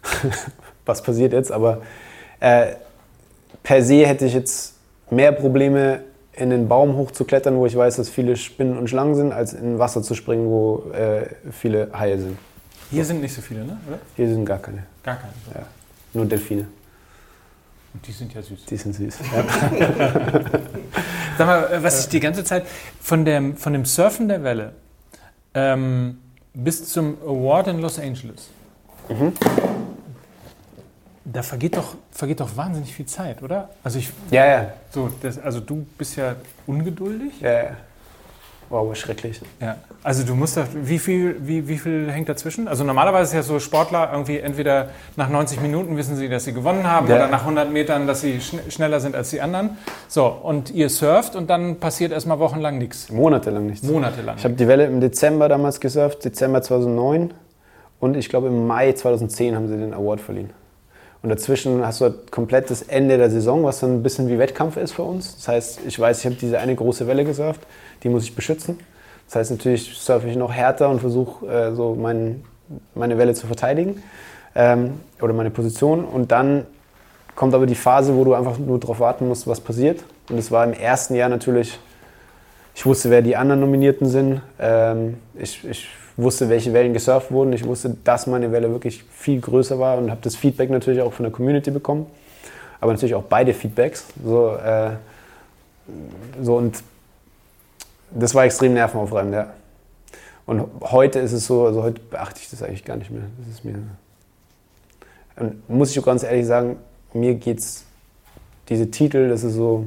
was 0.85 1.03
passiert 1.03 1.33
jetzt? 1.33 1.51
Aber 1.51 1.81
äh, 2.39 2.67
per 3.63 3.83
se 3.83 4.05
hätte 4.07 4.25
ich 4.25 4.33
jetzt 4.33 4.75
mehr 5.09 5.31
Probleme, 5.31 6.01
in 6.41 6.49
den 6.49 6.67
Baum 6.67 6.95
hochzuklettern, 6.97 7.55
wo 7.55 7.65
ich 7.65 7.75
weiß, 7.75 7.97
dass 7.97 8.09
viele 8.09 8.35
Spinnen 8.35 8.77
und 8.77 8.89
Schlangen 8.89 9.15
sind, 9.15 9.31
als 9.31 9.53
in 9.53 9.77
Wasser 9.77 10.01
zu 10.01 10.15
springen, 10.15 10.47
wo 10.47 10.91
äh, 10.91 11.27
viele 11.51 11.89
Haie 11.93 12.17
sind. 12.17 12.37
Hier 12.89 13.05
sind 13.05 13.21
nicht 13.21 13.33
so 13.33 13.41
viele, 13.41 13.63
ne? 13.63 13.77
Oder? 13.87 13.99
Hier 14.15 14.27
sind 14.27 14.45
gar 14.45 14.57
keine. 14.57 14.83
Gar 15.03 15.17
keine. 15.17 15.33
Ja. 15.53 15.67
Nur 16.13 16.25
Delfine. 16.25 16.65
Und 17.93 18.07
die 18.07 18.11
sind 18.11 18.33
ja 18.33 18.41
süß. 18.41 18.65
Die 18.65 18.77
sind 18.77 18.93
süß. 18.95 19.19
Ja. 19.33 19.43
Sag 21.37 21.47
mal, 21.47 21.73
äh, 21.73 21.83
was 21.83 22.01
ich 22.01 22.09
die 22.09 22.19
ganze 22.19 22.43
Zeit 22.43 22.65
von 22.99 23.23
dem, 23.23 23.55
von 23.55 23.73
dem 23.73 23.85
Surfen 23.85 24.27
der 24.27 24.43
Welle 24.43 24.73
ähm, 25.53 26.17
bis 26.53 26.89
zum 26.89 27.17
Award 27.23 27.67
in 27.67 27.79
Los 27.79 27.99
Angeles. 27.99 28.49
Mhm. 29.09 29.33
Da 31.23 31.43
vergeht 31.43 31.77
doch, 31.77 31.95
vergeht 32.11 32.39
doch 32.39 32.55
wahnsinnig 32.57 32.93
viel 32.93 33.05
Zeit, 33.05 33.43
oder? 33.43 33.69
Also 33.83 33.99
ich. 33.99 34.09
Ja, 34.31 34.45
ja. 34.45 34.67
So, 34.89 35.09
das, 35.21 35.37
also 35.37 35.59
du 35.59 35.85
bist 35.97 36.15
ja 36.15 36.35
ungeduldig. 36.65 37.39
Ja, 37.41 37.51
ja. 37.51 37.69
Wow, 38.71 38.95
schrecklich. 38.95 39.41
Ja. 39.59 39.75
Also 40.01 40.23
du 40.23 40.33
musst 40.33 40.55
da, 40.55 40.65
wie 40.73 40.97
viel, 40.97 41.35
wie, 41.41 41.67
wie 41.67 41.77
viel 41.77 42.09
hängt 42.09 42.29
dazwischen? 42.29 42.69
Also 42.69 42.85
normalerweise 42.85 43.31
ist 43.31 43.33
ja 43.35 43.43
so 43.43 43.59
Sportler 43.59 44.09
irgendwie 44.13 44.39
entweder 44.39 44.91
nach 45.17 45.27
90 45.27 45.59
Minuten 45.59 45.97
wissen 45.97 46.15
sie, 46.15 46.29
dass 46.29 46.45
sie 46.45 46.53
gewonnen 46.53 46.87
haben 46.89 47.07
Ja. 47.09 47.17
oder 47.17 47.27
nach 47.27 47.41
100 47.41 47.69
Metern, 47.69 48.07
dass 48.07 48.21
sie 48.21 48.39
schn 48.39 48.59
schneller 48.71 49.01
sind 49.01 49.13
als 49.13 49.29
die 49.31 49.41
anderen. 49.41 49.71
So, 50.07 50.25
und 50.27 50.71
ihr 50.71 50.89
surft 50.89 51.35
und 51.35 51.49
dann 51.49 51.81
passiert 51.81 52.13
erstmal 52.13 52.39
wochenlang 52.39 52.77
nichts. 52.77 53.11
Monatelang 53.11 53.65
nichts. 53.65 53.85
Monatelang. 53.85 54.37
Ich 54.37 54.45
habe 54.45 54.53
die 54.53 54.67
Welle 54.69 54.85
im 54.85 55.01
Dezember 55.01 55.49
damals 55.49 55.81
gesurft, 55.81 56.23
Dezember 56.23 56.61
2009. 56.61 57.33
Und 57.99 58.15
ich 58.15 58.29
glaube, 58.29 58.47
im 58.47 58.67
Mai 58.67 58.93
2010 58.93 59.53
haben 59.53 59.67
sie 59.67 59.75
den 59.77 59.93
Award 59.93 60.21
verliehen. 60.21 60.49
Und 61.23 61.29
dazwischen 61.29 61.85
hast 61.85 62.01
du 62.01 62.05
halt 62.05 62.31
komplett 62.31 62.69
das 62.71 62.81
Ende 62.81 63.17
der 63.17 63.29
Saison, 63.29 63.63
was 63.63 63.79
dann 63.79 63.97
ein 63.97 64.03
bisschen 64.03 64.27
wie 64.27 64.39
Wettkampf 64.39 64.77
ist 64.77 64.93
für 64.93 65.03
uns. 65.03 65.35
Das 65.35 65.47
heißt, 65.47 65.79
ich 65.85 65.99
weiß, 65.99 66.19
ich 66.19 66.25
habe 66.25 66.35
diese 66.35 66.59
eine 66.59 66.75
große 66.75 67.05
Welle 67.05 67.25
gesurft, 67.25 67.61
die 68.03 68.09
muss 68.09 68.23
ich 68.23 68.35
beschützen. 68.35 68.79
Das 69.27 69.35
heißt, 69.35 69.51
natürlich 69.51 69.97
surfe 69.97 70.27
ich 70.27 70.35
noch 70.35 70.51
härter 70.51 70.89
und 70.89 70.99
versuche 70.99 71.45
äh, 71.45 71.75
so 71.75 71.95
mein, 71.95 72.43
meine 72.95 73.17
Welle 73.17 73.33
zu 73.33 73.45
verteidigen 73.45 74.01
ähm, 74.55 74.99
oder 75.21 75.33
meine 75.33 75.51
Position. 75.51 76.05
Und 76.05 76.31
dann 76.31 76.65
kommt 77.35 77.53
aber 77.53 77.67
die 77.67 77.75
Phase, 77.75 78.15
wo 78.15 78.23
du 78.23 78.33
einfach 78.33 78.57
nur 78.57 78.79
darauf 78.79 78.99
warten 78.99 79.27
musst, 79.27 79.47
was 79.47 79.61
passiert. 79.61 80.03
Und 80.29 80.37
es 80.37 80.51
war 80.51 80.65
im 80.65 80.73
ersten 80.73 81.13
Jahr 81.15 81.29
natürlich 81.29 81.79
ich 82.73 82.85
wusste, 82.85 83.09
wer 83.09 83.21
die 83.21 83.35
anderen 83.35 83.61
Nominierten 83.61 84.07
sind. 84.07 84.41
Ähm, 84.59 85.17
ich, 85.35 85.63
ich 85.67 85.89
wusste, 86.21 86.49
welche 86.49 86.73
Wellen 86.73 86.93
gesurft 86.93 87.31
wurden. 87.31 87.53
Ich 87.53 87.65
wusste, 87.65 87.95
dass 88.03 88.27
meine 88.27 88.51
Welle 88.51 88.71
wirklich 88.71 89.03
viel 89.03 89.39
größer 89.39 89.79
war 89.79 89.97
und 89.97 90.11
habe 90.11 90.21
das 90.21 90.35
Feedback 90.35 90.69
natürlich 90.69 91.01
auch 91.01 91.13
von 91.13 91.23
der 91.23 91.31
Community 91.31 91.71
bekommen. 91.71 92.07
Aber 92.79 92.91
natürlich 92.91 93.15
auch 93.15 93.23
beide 93.23 93.53
Feedbacks. 93.53 94.05
So, 94.23 94.55
äh, 94.55 94.91
so 96.41 96.55
und 96.55 96.83
das 98.11 98.35
war 98.35 98.45
extrem 98.45 98.73
nervenaufreibend, 98.73 99.33
ja. 99.33 99.53
Und 100.45 100.65
heute 100.81 101.19
ist 101.19 101.31
es 101.31 101.45
so, 101.45 101.65
also 101.65 101.83
heute 101.83 102.01
beachte 102.01 102.39
ich 102.41 102.49
das 102.49 102.61
eigentlich 102.63 102.83
gar 102.83 102.97
nicht 102.97 103.11
mehr. 103.11 103.23
Das 103.39 103.47
ist 103.47 103.63
mir. 103.63 103.75
Und 105.37 105.69
muss 105.69 105.91
ich 105.91 105.99
auch 105.99 106.05
ganz 106.05 106.23
ehrlich 106.23 106.45
sagen, 106.45 106.77
mir 107.13 107.35
geht's 107.35 107.85
diese 108.67 108.91
Titel, 108.91 109.29
das 109.29 109.43
ist 109.43 109.53
so, 109.53 109.85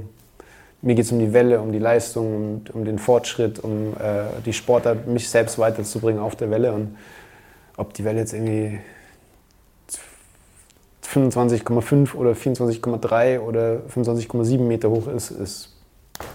mir 0.85 0.95
geht 0.95 1.07
es 1.07 1.13
um 1.13 1.19
die 1.19 1.33
Welle, 1.33 1.61
um 1.61 1.73
die 1.73 1.79
Leistung, 1.79 2.37
um, 2.37 2.63
um 2.75 2.85
den 2.85 2.99
Fortschritt, 2.99 3.59
um 3.59 3.95
äh, 3.95 4.41
die 4.45 4.53
Sportart, 4.53 5.07
mich 5.07 5.29
selbst 5.29 5.59
weiterzubringen 5.59 6.21
auf 6.21 6.37
der 6.37 6.51
Welle. 6.51 6.73
Und 6.73 6.97
ob 7.77 7.95
die 7.95 8.05
Welle 8.05 8.19
jetzt 8.19 8.35
irgendwie 8.35 8.81
25,5 11.03 12.15
oder 12.15 12.33
24,3 12.33 13.41
oder 13.41 13.81
25,7 13.95 14.59
Meter 14.59 14.91
hoch 14.91 15.09
ist, 15.09 15.31
ist 15.31 15.71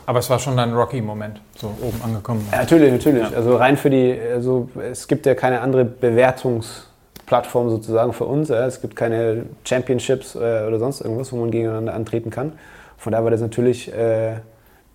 Aber 0.05 0.19
es 0.19 0.29
war 0.29 0.39
schon 0.39 0.57
dein 0.57 0.73
Rocky-Moment, 0.73 1.41
so 1.55 1.67
oben 1.81 2.01
angekommen. 2.03 2.47
ja, 2.51 2.59
natürlich, 2.59 2.91
natürlich. 2.91 3.35
Also 3.35 3.55
rein 3.55 3.77
für 3.77 3.91
die, 3.91 4.19
also 4.33 4.69
es 4.91 5.07
gibt 5.07 5.27
ja 5.27 5.35
keine 5.35 5.61
andere 5.61 5.85
Bewertungsplattform 5.85 7.69
sozusagen 7.69 8.13
für 8.13 8.25
uns. 8.25 8.49
Ja. 8.49 8.65
Es 8.65 8.81
gibt 8.81 8.95
keine 8.95 9.45
Championships 9.63 10.33
äh, 10.33 10.65
oder 10.67 10.79
sonst 10.79 11.01
irgendwas, 11.01 11.31
wo 11.31 11.37
man 11.37 11.51
gegeneinander 11.51 11.93
antreten 11.93 12.31
kann. 12.31 12.53
Von 12.99 13.13
daher 13.13 13.23
war 13.23 13.31
das 13.31 13.41
natürlich, 13.41 13.91
äh, 13.93 14.35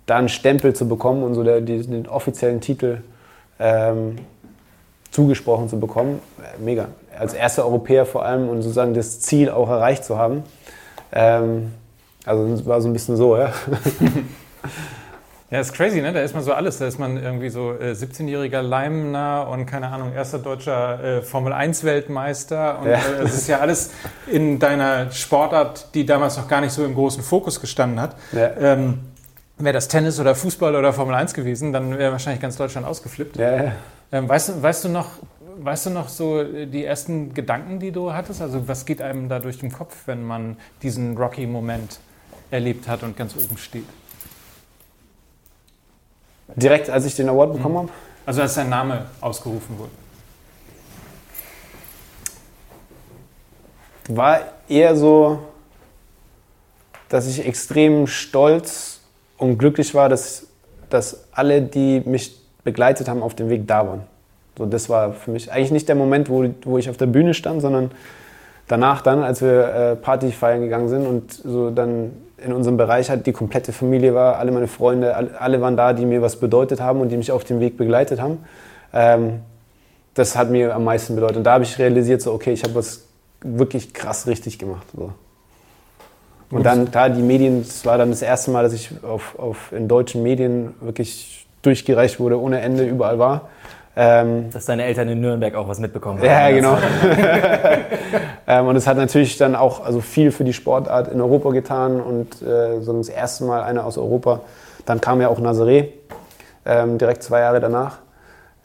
da 0.05 0.17
einen 0.17 0.29
Stempel 0.29 0.73
zu 0.73 0.87
bekommen 0.87 1.23
und 1.23 1.33
so 1.33 1.43
der, 1.43 1.61
die, 1.61 1.81
den 1.81 2.07
offiziellen 2.07 2.61
Titel 2.61 3.01
ähm, 3.59 4.17
zugesprochen 5.11 5.69
zu 5.69 5.79
bekommen, 5.79 6.19
äh, 6.39 6.61
mega. 6.61 6.87
Als 7.17 7.33
erster 7.33 7.65
Europäer 7.65 8.05
vor 8.05 8.23
allem 8.23 8.47
und 8.49 8.61
sozusagen 8.61 8.93
das 8.93 9.21
Ziel 9.21 9.49
auch 9.49 9.69
erreicht 9.69 10.03
zu 10.03 10.17
haben. 10.17 10.43
Ähm, 11.11 11.71
also 12.25 12.45
es 12.53 12.65
war 12.65 12.81
so 12.81 12.89
ein 12.89 12.93
bisschen 12.93 13.15
so, 13.17 13.37
ja. 13.37 13.51
Ja, 15.55 15.61
ist 15.61 15.73
crazy, 15.73 16.01
ne? 16.01 16.11
Da 16.11 16.21
ist 16.21 16.33
man 16.35 16.43
so 16.43 16.53
alles. 16.53 16.77
Da 16.79 16.85
ist 16.87 16.99
man 16.99 17.15
irgendwie 17.21 17.49
so 17.49 17.71
äh, 17.73 17.91
17-jähriger 17.93 18.61
Leimner 18.61 19.47
und 19.49 19.65
keine 19.65 19.87
Ahnung, 19.87 20.13
erster 20.13 20.39
deutscher 20.39 21.01
äh, 21.03 21.21
Formel-1-Weltmeister. 21.21 22.79
Und 22.79 22.87
Ja. 22.89 22.97
äh, 22.97 23.23
es 23.23 23.35
ist 23.35 23.47
ja 23.47 23.59
alles 23.59 23.91
in 24.27 24.59
deiner 24.59 25.11
Sportart, 25.11 25.87
die 25.93 26.05
damals 26.05 26.37
noch 26.37 26.47
gar 26.47 26.61
nicht 26.61 26.73
so 26.73 26.83
im 26.83 26.93
großen 26.93 27.23
Fokus 27.23 27.59
gestanden 27.61 27.99
hat. 28.01 28.15
Ja. 28.31 28.51
Ähm, 28.59 28.99
Wäre 29.57 29.73
das 29.73 29.87
Tennis 29.87 30.19
oder 30.19 30.35
Fußball 30.35 30.75
oder 30.75 30.91
Formel 30.91 31.15
1 31.15 31.33
gewesen, 31.33 31.71
dann 31.71 31.97
wäre 31.97 32.11
wahrscheinlich 32.11 32.41
ganz 32.41 32.57
Deutschland 32.57 32.85
ausgeflippt. 32.85 33.37
ja. 33.37 33.71
Ähm, 34.11 34.29
weißt, 34.29 34.49
du, 34.49 34.61
weißt, 34.61 34.83
du 34.85 34.89
noch, 34.89 35.07
weißt 35.57 35.87
du 35.87 35.89
noch 35.89 36.09
so 36.09 36.39
äh, 36.41 36.67
die 36.67 36.85
ersten 36.85 37.33
Gedanken, 37.33 37.79
die 37.79 37.91
du 37.91 38.13
hattest? 38.13 38.41
Also 38.41 38.67
was 38.67 38.85
geht 38.85 39.01
einem 39.01 39.29
da 39.29 39.39
durch 39.39 39.57
den 39.59 39.71
Kopf, 39.71 39.95
wenn 40.05 40.23
man 40.23 40.57
diesen 40.83 41.17
Rocky-Moment 41.17 41.99
erlebt 42.51 42.87
hat 42.87 43.01
und 43.03 43.17
ganz 43.17 43.35
oben 43.35 43.57
steht? 43.57 43.85
Direkt 46.55 46.89
als 46.89 47.05
ich 47.05 47.15
den 47.15 47.29
Award 47.29 47.53
bekommen 47.53 47.77
habe. 47.77 47.89
Also 48.25 48.41
als 48.41 48.55
dein 48.55 48.69
Name 48.69 49.05
ausgerufen 49.21 49.77
wurde. 49.77 49.91
war 54.09 54.41
eher 54.67 54.95
so, 54.95 55.39
dass 57.09 57.27
ich 57.27 57.45
extrem 57.45 58.07
stolz 58.07 59.01
und 59.37 59.57
glücklich 59.57 59.93
war, 59.93 60.09
dass, 60.09 60.47
dass 60.89 61.25
alle, 61.31 61.61
die 61.61 62.01
mich 62.05 62.39
begleitet 62.63 63.07
haben, 63.07 63.21
auf 63.21 63.35
dem 63.35 63.49
Weg 63.49 63.67
da 63.67 63.87
waren. 63.87 64.03
So, 64.57 64.65
das 64.65 64.89
war 64.89 65.13
für 65.13 65.31
mich 65.31 65.51
eigentlich 65.51 65.71
nicht 65.71 65.87
der 65.87 65.95
Moment, 65.95 66.29
wo, 66.29 66.45
wo 66.63 66.77
ich 66.77 66.89
auf 66.89 66.97
der 66.97 67.07
Bühne 67.07 67.33
stand, 67.33 67.61
sondern 67.61 67.91
danach 68.67 69.01
dann, 69.01 69.23
als 69.23 69.41
wir 69.41 69.67
äh, 69.67 69.95
Party 69.95 70.31
feiern 70.31 70.61
gegangen 70.61 70.89
sind 70.89 71.05
und 71.05 71.31
so 71.33 71.69
dann 71.69 72.11
in 72.37 72.53
unserem 72.53 72.77
Bereich 72.77 73.09
halt 73.09 73.25
die 73.25 73.31
komplette 73.31 73.71
Familie 73.71 74.13
war, 74.13 74.37
alle 74.37 74.51
meine 74.51 74.67
Freunde, 74.67 75.15
alle, 75.15 75.61
waren 75.61 75.77
da, 75.77 75.93
die 75.93 76.05
mir 76.05 76.21
was 76.21 76.35
bedeutet 76.35 76.81
haben 76.81 77.01
und 77.01 77.09
die 77.09 77.17
mich 77.17 77.31
auf 77.31 77.43
dem 77.43 77.59
Weg 77.59 77.77
begleitet 77.77 78.19
haben. 78.19 78.39
Ähm, 78.93 79.39
das 80.13 80.35
hat 80.35 80.49
mir 80.49 80.75
am 80.75 80.83
meisten 80.83 81.15
bedeutet. 81.15 81.37
Und 81.37 81.43
da 81.43 81.53
habe 81.53 81.63
ich 81.63 81.77
realisiert, 81.79 82.21
so, 82.21 82.33
okay, 82.33 82.53
ich 82.53 82.63
habe 82.63 82.75
was 82.75 83.05
wirklich 83.41 83.93
krass 83.93 84.27
richtig 84.27 84.59
gemacht. 84.59 84.85
So. 84.95 85.11
Und 86.51 86.63
dann 86.63 86.91
da 86.91 87.09
die 87.09 87.21
Medien, 87.21 87.63
das 87.63 87.85
war 87.85 87.97
dann 87.97 88.11
das 88.11 88.21
erste 88.21 88.51
Mal, 88.51 88.63
dass 88.63 88.73
ich 88.73 88.91
auf, 89.03 89.37
auf, 89.37 89.71
in 89.71 89.87
deutschen 89.87 90.23
Medien 90.23 90.73
wirklich 90.79 91.47
durchgereicht 91.61 92.19
wurde, 92.19 92.39
ohne 92.39 92.61
Ende, 92.61 92.85
überall 92.85 93.19
war. 93.19 93.49
Ähm, 93.97 94.49
Dass 94.51 94.65
deine 94.65 94.83
Eltern 94.83 95.07
in 95.07 95.21
Nürnberg 95.21 95.55
auch 95.55 95.67
was 95.69 95.79
mitbekommen 95.79 96.19
haben. 96.19 96.25
ja, 96.25 96.51
genau. 96.51 96.77
ähm, 98.47 98.67
und 98.67 98.75
es 98.75 98.87
hat 98.87 98.97
natürlich 98.97 99.37
dann 99.37 99.55
auch 99.55 99.83
also 99.85 100.01
viel 100.01 100.31
für 100.31 100.43
die 100.43 100.51
Sportart 100.53 101.07
in 101.07 101.21
Europa 101.21 101.51
getan 101.51 102.01
und 102.01 102.41
äh, 102.41 102.81
so 102.81 102.93
das 102.97 103.07
erste 103.09 103.45
Mal 103.45 103.63
einer 103.63 103.85
aus 103.85 103.97
Europa. 103.97 104.41
Dann 104.85 104.99
kam 104.99 105.21
ja 105.21 105.29
auch 105.29 105.39
Nazaré, 105.39 105.87
ähm, 106.65 106.97
direkt 106.97 107.23
zwei 107.23 107.39
Jahre 107.39 107.59
danach. 107.61 107.99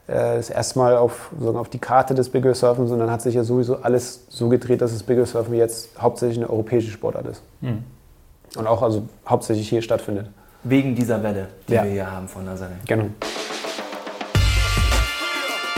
Äh, 0.07 0.35
das 0.35 0.49
erste 0.49 0.79
Mal 0.79 0.97
auf, 0.97 1.29
auf 1.41 1.69
die 1.69 1.79
Karte 1.79 2.13
des 2.13 2.27
Big 2.29 2.43
Wave 2.43 2.55
Surfens 2.55 2.91
und 2.91 2.99
dann 2.99 3.09
hat 3.09 3.21
sich 3.21 3.35
ja 3.35 3.43
sowieso 3.43 3.77
alles 3.81 4.25
so 4.27 4.49
gedreht, 4.49 4.81
dass 4.81 4.91
das 4.91 5.03
Big 5.03 5.17
Wave 5.17 5.27
Surfen 5.27 5.53
jetzt 5.55 5.91
hauptsächlich 6.01 6.39
eine 6.39 6.49
europäische 6.49 6.91
Sportart 6.91 7.27
ist. 7.27 7.41
Und 7.61 8.67
auch 8.67 8.81
also 8.81 9.03
hauptsächlich 9.25 9.69
hier 9.69 9.81
stattfindet. 9.81 10.27
Wegen 10.63 10.93
dieser 10.93 11.23
Welle, 11.23 11.47
die 11.69 11.73
Ja. 11.73 11.83
wir 11.85 11.91
hier 11.91 12.11
haben 12.11 12.27
von 12.27 12.43
Nazareth. 12.43 12.85
Genau. 12.85 13.05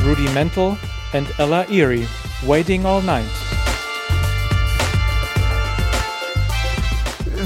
Rudimental 0.06 0.78
and 1.14 1.28
Ella 1.38 1.66
Erie, 1.70 2.06
Waiting 2.45 2.86
All 2.86 3.01
Night. 3.01 3.24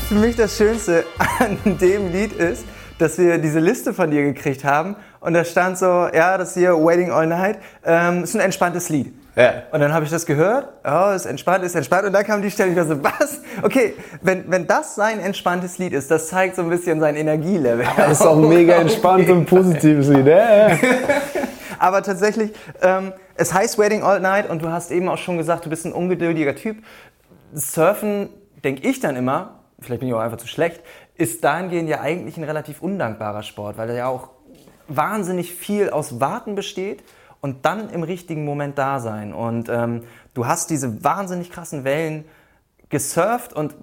Für 0.10 0.16
mich 0.16 0.36
das 0.36 0.58
Schönste 0.58 1.06
an 1.40 1.58
dem 1.78 2.12
Lied 2.12 2.34
ist, 2.34 2.66
dass 2.98 3.18
wir 3.20 3.38
diese 3.38 3.60
Liste 3.60 3.94
von 3.94 4.10
dir 4.10 4.24
gekriegt 4.24 4.64
haben 4.64 4.96
und 5.20 5.34
da 5.34 5.46
stand 5.46 5.78
so, 5.78 5.86
ja, 5.86 6.38
das 6.38 6.56
hier 6.56 6.74
Waiting 6.74 7.12
All 7.12 7.28
Night, 7.28 7.60
ähm, 7.86 8.24
ist 8.24 8.36
ein 8.36 8.42
entspanntes 8.42 8.90
Lied. 8.90 9.14
Ja. 9.38 9.62
Und 9.72 9.82
dann 9.82 9.94
habe 9.94 10.04
ich 10.04 10.10
das 10.10 10.26
gehört, 10.26 10.68
oh, 10.84 11.12
ist 11.16 11.28
entspannt, 11.28 11.64
ist 11.64 11.76
entspannt. 11.76 12.06
Und 12.06 12.14
dann 12.14 12.26
kam 12.26 12.42
die 12.42 12.50
Stelle, 12.50 12.72
ich 12.72 12.76
war 12.76 12.86
so, 12.86 13.04
was? 13.04 13.40
Okay, 13.62 13.94
wenn, 14.22 14.50
wenn 14.50 14.66
das 14.66 14.96
sein 14.96 15.20
entspanntes 15.20 15.78
Lied 15.78 15.94
ist, 15.94 16.10
das 16.10 16.30
zeigt 16.30 16.56
so 16.56 16.64
ein 16.64 16.70
bisschen 16.70 17.00
sein 17.00 17.16
Energielevel. 17.16 17.86
Das 17.96 18.20
ist 18.20 18.26
auch 18.26 18.36
ein 18.36 18.50
mega 18.50 18.74
entspannt 18.82 19.30
und 19.30 19.46
positives 19.46 20.08
Lied. 20.08 20.26
Ja, 20.26 20.70
ja. 20.70 20.78
Aber 21.80 22.02
tatsächlich, 22.02 22.52
ähm, 22.82 23.14
es 23.36 23.54
heißt 23.54 23.78
Waiting 23.78 24.02
All 24.02 24.20
Night 24.20 24.50
und 24.50 24.64
du 24.64 24.72
hast 24.72 24.90
eben 24.90 25.08
auch 25.08 25.20
schon 25.20 25.38
gesagt, 25.38 25.66
du 25.66 25.70
bist 25.70 25.86
ein 25.86 25.94
ungeduldiger 25.94 26.56
Typ. 26.56 26.78
Surfen, 27.54 28.30
denke 28.64 28.90
ich 28.90 29.02
dann 29.02 29.16
immer, 29.16 29.60
vielleicht 29.80 30.00
bin 30.00 30.10
ich 30.10 30.16
auch 30.16 30.20
einfach 30.20 30.38
zu 30.38 30.48
schlecht, 30.48 30.82
ist 31.14 31.44
dahingehend 31.44 31.90
ja 31.90 32.02
eigentlich 32.02 32.38
ein 32.38 32.44
relativ 32.44 32.82
undankbarer 32.82 33.44
Sport, 33.44 33.78
weil 33.78 33.90
er 33.92 33.96
ja 33.96 34.08
auch 34.08 34.30
wahnsinnig 34.88 35.54
viel 35.54 35.92
aus 35.92 36.20
Warten 36.20 36.56
besteht 36.56 37.04
und 37.42 37.66
dann 37.66 37.90
im 37.90 38.04
richtigen 38.04 38.46
Moment 38.46 38.78
da 38.78 39.00
sein. 39.00 39.34
Und 39.34 39.70
ähm, 39.70 40.04
du 40.34 40.48
hast 40.48 40.70
diese 40.70 41.04
wahnsinnig 41.04 41.52
krassen 41.52 41.84
Wellen 41.84 42.26
gesurft 42.90 43.54
und 43.54 43.76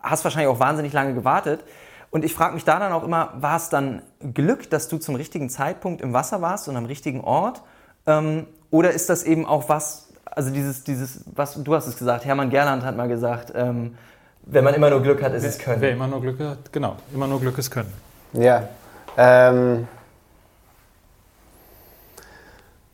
hast 0.00 0.24
wahrscheinlich 0.24 0.48
auch 0.48 0.60
wahnsinnig 0.60 0.92
lange 0.92 1.14
gewartet. 1.14 1.64
Und 2.10 2.24
ich 2.24 2.34
frage 2.34 2.54
mich 2.54 2.64
da 2.64 2.78
dann 2.78 2.92
auch 2.92 3.04
immer, 3.04 3.32
war 3.36 3.56
es 3.56 3.70
dann 3.70 4.02
Glück, 4.34 4.68
dass 4.68 4.88
du 4.88 4.98
zum 4.98 5.14
richtigen 5.14 5.48
Zeitpunkt 5.48 6.02
im 6.02 6.12
Wasser 6.12 6.42
warst 6.42 6.68
und 6.68 6.76
am 6.76 6.84
richtigen 6.84 7.22
Ort? 7.22 7.62
Ähm, 8.06 8.46
oder 8.70 8.90
ist 8.90 9.08
das 9.08 9.22
eben 9.22 9.46
auch 9.46 9.68
was, 9.68 10.12
also 10.24 10.50
dieses, 10.50 10.84
dieses, 10.84 11.24
was 11.34 11.62
du 11.62 11.74
hast 11.74 11.86
es 11.86 11.96
gesagt, 11.96 12.24
Hermann 12.24 12.50
Gerland 12.50 12.84
hat 12.84 12.96
mal 12.96 13.08
gesagt, 13.08 13.52
ähm, 13.54 13.96
wenn 14.44 14.64
man 14.64 14.74
immer 14.74 14.90
nur 14.90 15.02
Glück 15.02 15.22
hat, 15.22 15.32
ist 15.34 15.42
wer, 15.42 15.50
es 15.50 15.58
Können. 15.58 15.80
Wer 15.80 15.92
immer 15.92 16.06
nur 16.06 16.20
Glück 16.20 16.40
hat, 16.40 16.72
genau, 16.72 16.96
immer 17.14 17.26
nur 17.26 17.40
Glück 17.40 17.56
ist 17.58 17.70
Können. 17.70 17.92
Ja. 18.32 18.68
Ähm, 19.16 19.86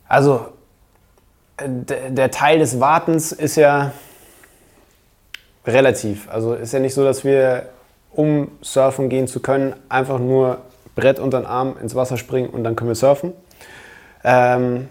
also 0.08 0.46
der 1.60 2.30
Teil 2.30 2.60
des 2.60 2.80
Wartens 2.80 3.32
ist 3.32 3.56
ja 3.56 3.92
relativ. 5.66 6.28
Also 6.30 6.54
ist 6.54 6.72
ja 6.72 6.80
nicht 6.80 6.94
so, 6.94 7.04
dass 7.04 7.24
wir, 7.24 7.68
um 8.12 8.50
surfen 8.62 9.08
gehen 9.08 9.26
zu 9.26 9.40
können, 9.40 9.74
einfach 9.88 10.18
nur 10.18 10.58
Brett 10.94 11.18
unter 11.18 11.40
den 11.40 11.46
Arm 11.46 11.76
ins 11.80 11.94
Wasser 11.94 12.16
springen 12.16 12.48
und 12.48 12.64
dann 12.64 12.74
können 12.74 12.88
wir 12.88 12.94
surfen. 12.94 13.32
Ähm, 14.24 14.88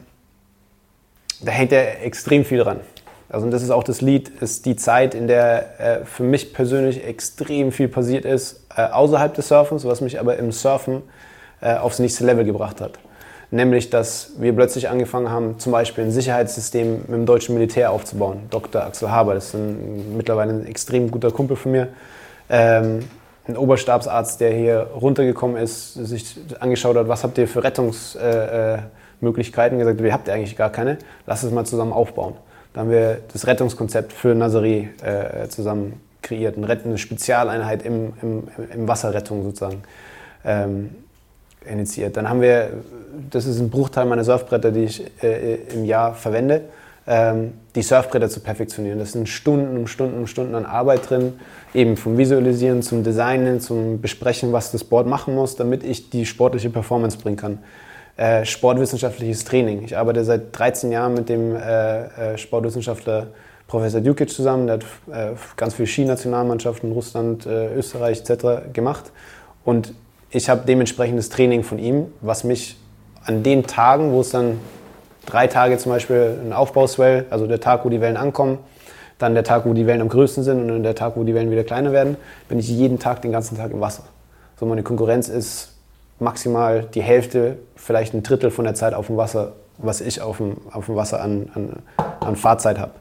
da 1.41 1.51
hängt 1.51 1.72
ja 1.72 1.80
extrem 1.80 2.45
viel 2.45 2.59
dran. 2.59 2.80
Also 3.30 3.45
und 3.45 3.51
das 3.51 3.61
ist 3.61 3.72
auch 3.72 3.84
das 3.84 4.01
Lied, 4.01 4.30
ist 4.41 4.65
die 4.65 4.76
Zeit, 4.76 5.13
in 5.13 5.28
der 5.28 5.80
äh, 5.80 6.05
für 6.05 6.24
mich 6.24 6.53
persönlich 6.53 7.03
extrem 7.03 7.72
viel 7.72 7.89
passiert 7.89 8.24
ist, 8.24 8.65
äh, 8.76 8.84
außerhalb 8.84 9.34
des 9.34 9.49
Surfens, 9.49 9.84
was 9.86 9.99
mich 9.99 10.20
aber 10.20 10.38
im 10.38 10.51
Surfen 10.51 11.01
äh, 11.59 11.76
aufs 11.76 11.99
nächste 11.99 12.26
Level 12.26 12.45
gebracht 12.45 12.80
hat. 12.80 12.99
Nämlich, 13.50 13.89
dass 13.89 14.32
wir 14.38 14.54
plötzlich 14.54 14.89
angefangen 14.89 15.30
haben, 15.30 15.58
zum 15.58 15.72
Beispiel 15.72 16.04
ein 16.04 16.12
Sicherheitssystem 16.12 17.04
mit 17.08 17.12
dem 17.12 17.26
deutschen 17.26 17.56
Militär 17.56 17.91
aufzubauen. 17.91 18.41
Dr. 18.50 18.84
Axel 18.84 19.10
Haber, 19.10 19.36
das 19.36 19.45
ist 19.48 19.54
ein, 19.54 20.18
mittlerweile 20.18 20.52
ein 20.52 20.66
extrem 20.66 21.10
guter 21.10 21.32
Kumpel 21.32 21.56
von 21.56 21.72
mir. 21.72 21.88
Ähm, 22.50 23.06
ein 23.48 23.56
Oberstabsarzt, 23.56 24.41
der 24.41 24.52
hier 24.52 24.89
runtergekommen 25.00 25.56
ist, 25.56 25.93
sich 25.93 26.36
angeschaut 26.60 26.98
hat, 26.98 27.08
was 27.08 27.24
habt 27.24 27.38
ihr 27.38 27.48
für 27.48 27.64
Rettungsmöglichkeiten, 27.64 29.78
äh, 29.78 29.82
gesagt, 29.82 30.02
ihr 30.02 30.12
habt 30.12 30.28
ihr 30.28 30.34
eigentlich 30.34 30.58
gar 30.58 30.70
keine, 30.70 30.98
lasst 31.26 31.45
es 31.45 31.52
mal 31.52 31.66
zusammen 31.66 31.93
aufbauen. 31.93 32.34
Da 32.74 32.82
haben 32.82 32.91
wir 32.91 33.20
das 33.32 33.48
Rettungskonzept 33.48 34.12
für 34.12 34.34
Nazaré 34.34 34.89
äh, 35.02 35.48
zusammen 35.48 36.02
kreiert, 36.22 36.58
eine 36.58 36.98
Spezialeinheit 36.98 37.84
im, 37.84 38.12
im, 38.22 38.50
im 38.74 38.88
Wasserrettung 38.89 39.43
sozusagen. 39.43 39.84
Ähm, 40.43 40.89
initiiert. 41.70 42.18
Dann 42.18 42.30
haben 42.30 42.41
wir, 42.41 42.70
das 43.30 43.45
ist 43.45 43.60
ein 43.60 43.70
Bruchteil 43.70 44.05
meiner 44.05 44.24
Surfbretter, 44.24 44.72
die 44.72 44.86
ich 44.86 45.03
äh, 45.24 45.55
im 45.74 45.86
Jahr 45.86 46.14
verwende, 46.14 46.64
ähm, 47.08 47.53
die 47.76 47.82
Surfbretter 47.82 48.30
zu 48.30 48.39
perfektionieren. 48.39 48.99
Das 48.99 49.14
sind 49.14 49.30
Stunden 49.30 49.78
um 49.78 49.88
Stunden 49.88 50.18
um 50.18 50.28
Stunden 50.28 50.55
an 50.55 50.66
Arbeit 50.66 51.10
drin, 51.10 51.34
eben 51.74 51.97
vom 51.97 52.18
Visualisieren 52.18 52.82
zum 52.82 53.03
Designen, 53.03 53.60
zum 53.60 54.01
Besprechen, 54.01 54.51
was 54.51 54.72
das 54.72 54.84
Board 54.84 55.08
machen 55.08 55.36
muss, 55.36 55.55
damit 55.55 55.84
ich 55.84 56.10
die 56.10 56.26
sportliche 56.26 56.70
Performance 56.70 57.18
bringen 57.18 57.38
kann. 57.38 57.60
Äh, 58.18 58.45
sportwissenschaftliches 58.45 59.45
Training. 59.45 59.84
Ich 59.84 59.95
arbeite 59.95 60.24
seit 60.24 60.58
13 60.58 60.91
Jahren 60.91 61.14
mit 61.14 61.30
dem 61.30 61.55
äh, 61.55 62.34
äh, 62.34 62.38
Sportwissenschaftler 62.38 63.28
Professor 63.68 64.01
Dukic 64.01 64.30
zusammen. 64.32 64.66
Der 64.66 64.78
hat 64.78 64.86
äh, 65.12 65.36
ganz 65.55 65.76
viele 65.76 65.88
Skinationalmannschaften, 65.88 66.91
Russland, 66.91 67.45
äh, 67.45 67.76
Österreich 67.76 68.24
etc. 68.28 68.74
gemacht. 68.74 69.12
Und 69.64 69.93
ich 70.32 70.49
habe 70.49 70.66
dementsprechendes 70.66 71.30
Training 71.30 71.64
von 71.64 71.78
ihm, 71.78 72.08
was 72.22 72.43
mich 72.43 72.78
an 73.28 73.44
den 73.44 73.68
Tagen, 73.68 74.12
wo 74.12 74.22
es 74.22 74.32
dann 74.32 74.60
drei 75.26 75.48
Tage 75.48 75.78
zum 75.78 75.92
Beispiel 75.92 76.40
ein 76.44 76.54
Aufbauswell, 76.54 77.26
also 77.30 77.46
der 77.46 77.60
Tag, 77.60 77.86
wo 77.86 77.90
die 77.90 78.02
Wellen 78.02 78.18
ankommen, 78.18 78.58
dann 79.20 79.34
der 79.34 79.44
Tag, 79.44 79.66
wo 79.66 79.74
die 79.74 79.86
Wellen 79.86 80.02
am 80.02 80.10
größten 80.10 80.44
sind 80.44 80.62
und 80.62 80.68
dann 80.70 80.84
der 80.84 80.96
Tag, 80.96 81.14
wo 81.16 81.24
die 81.24 81.36
Wellen 81.36 81.52
wieder 81.52 81.64
kleiner 81.64 81.92
werden, 81.92 82.18
bin 82.48 82.58
ich 82.58 82.70
jeden 82.70 83.00
Tag 83.00 83.22
den 83.22 83.32
ganzen 83.32 83.58
Tag 83.58 83.72
im 83.72 83.82
Wasser. 83.82 84.04
So 84.60 84.66
meine 84.66 84.82
Konkurrenz 84.82 85.28
ist 85.28 85.74
maximal 86.20 86.86
die 86.94 87.02
Hälfte, 87.02 87.58
vielleicht 87.76 88.14
ein 88.14 88.24
Drittel 88.24 88.50
von 88.50 88.66
der 88.66 88.76
Zeit 88.76 88.94
auf 88.94 89.08
dem 89.08 89.18
Wasser, 89.18 89.54
was 89.78 90.02
ich 90.02 90.22
auf 90.22 90.38
dem, 90.38 90.58
auf 90.72 90.86
dem 90.86 90.96
Wasser 90.96 91.22
an, 91.22 91.52
an, 91.54 91.74
an 92.22 92.36
Fahrzeit 92.36 92.80
habe. 92.80 92.94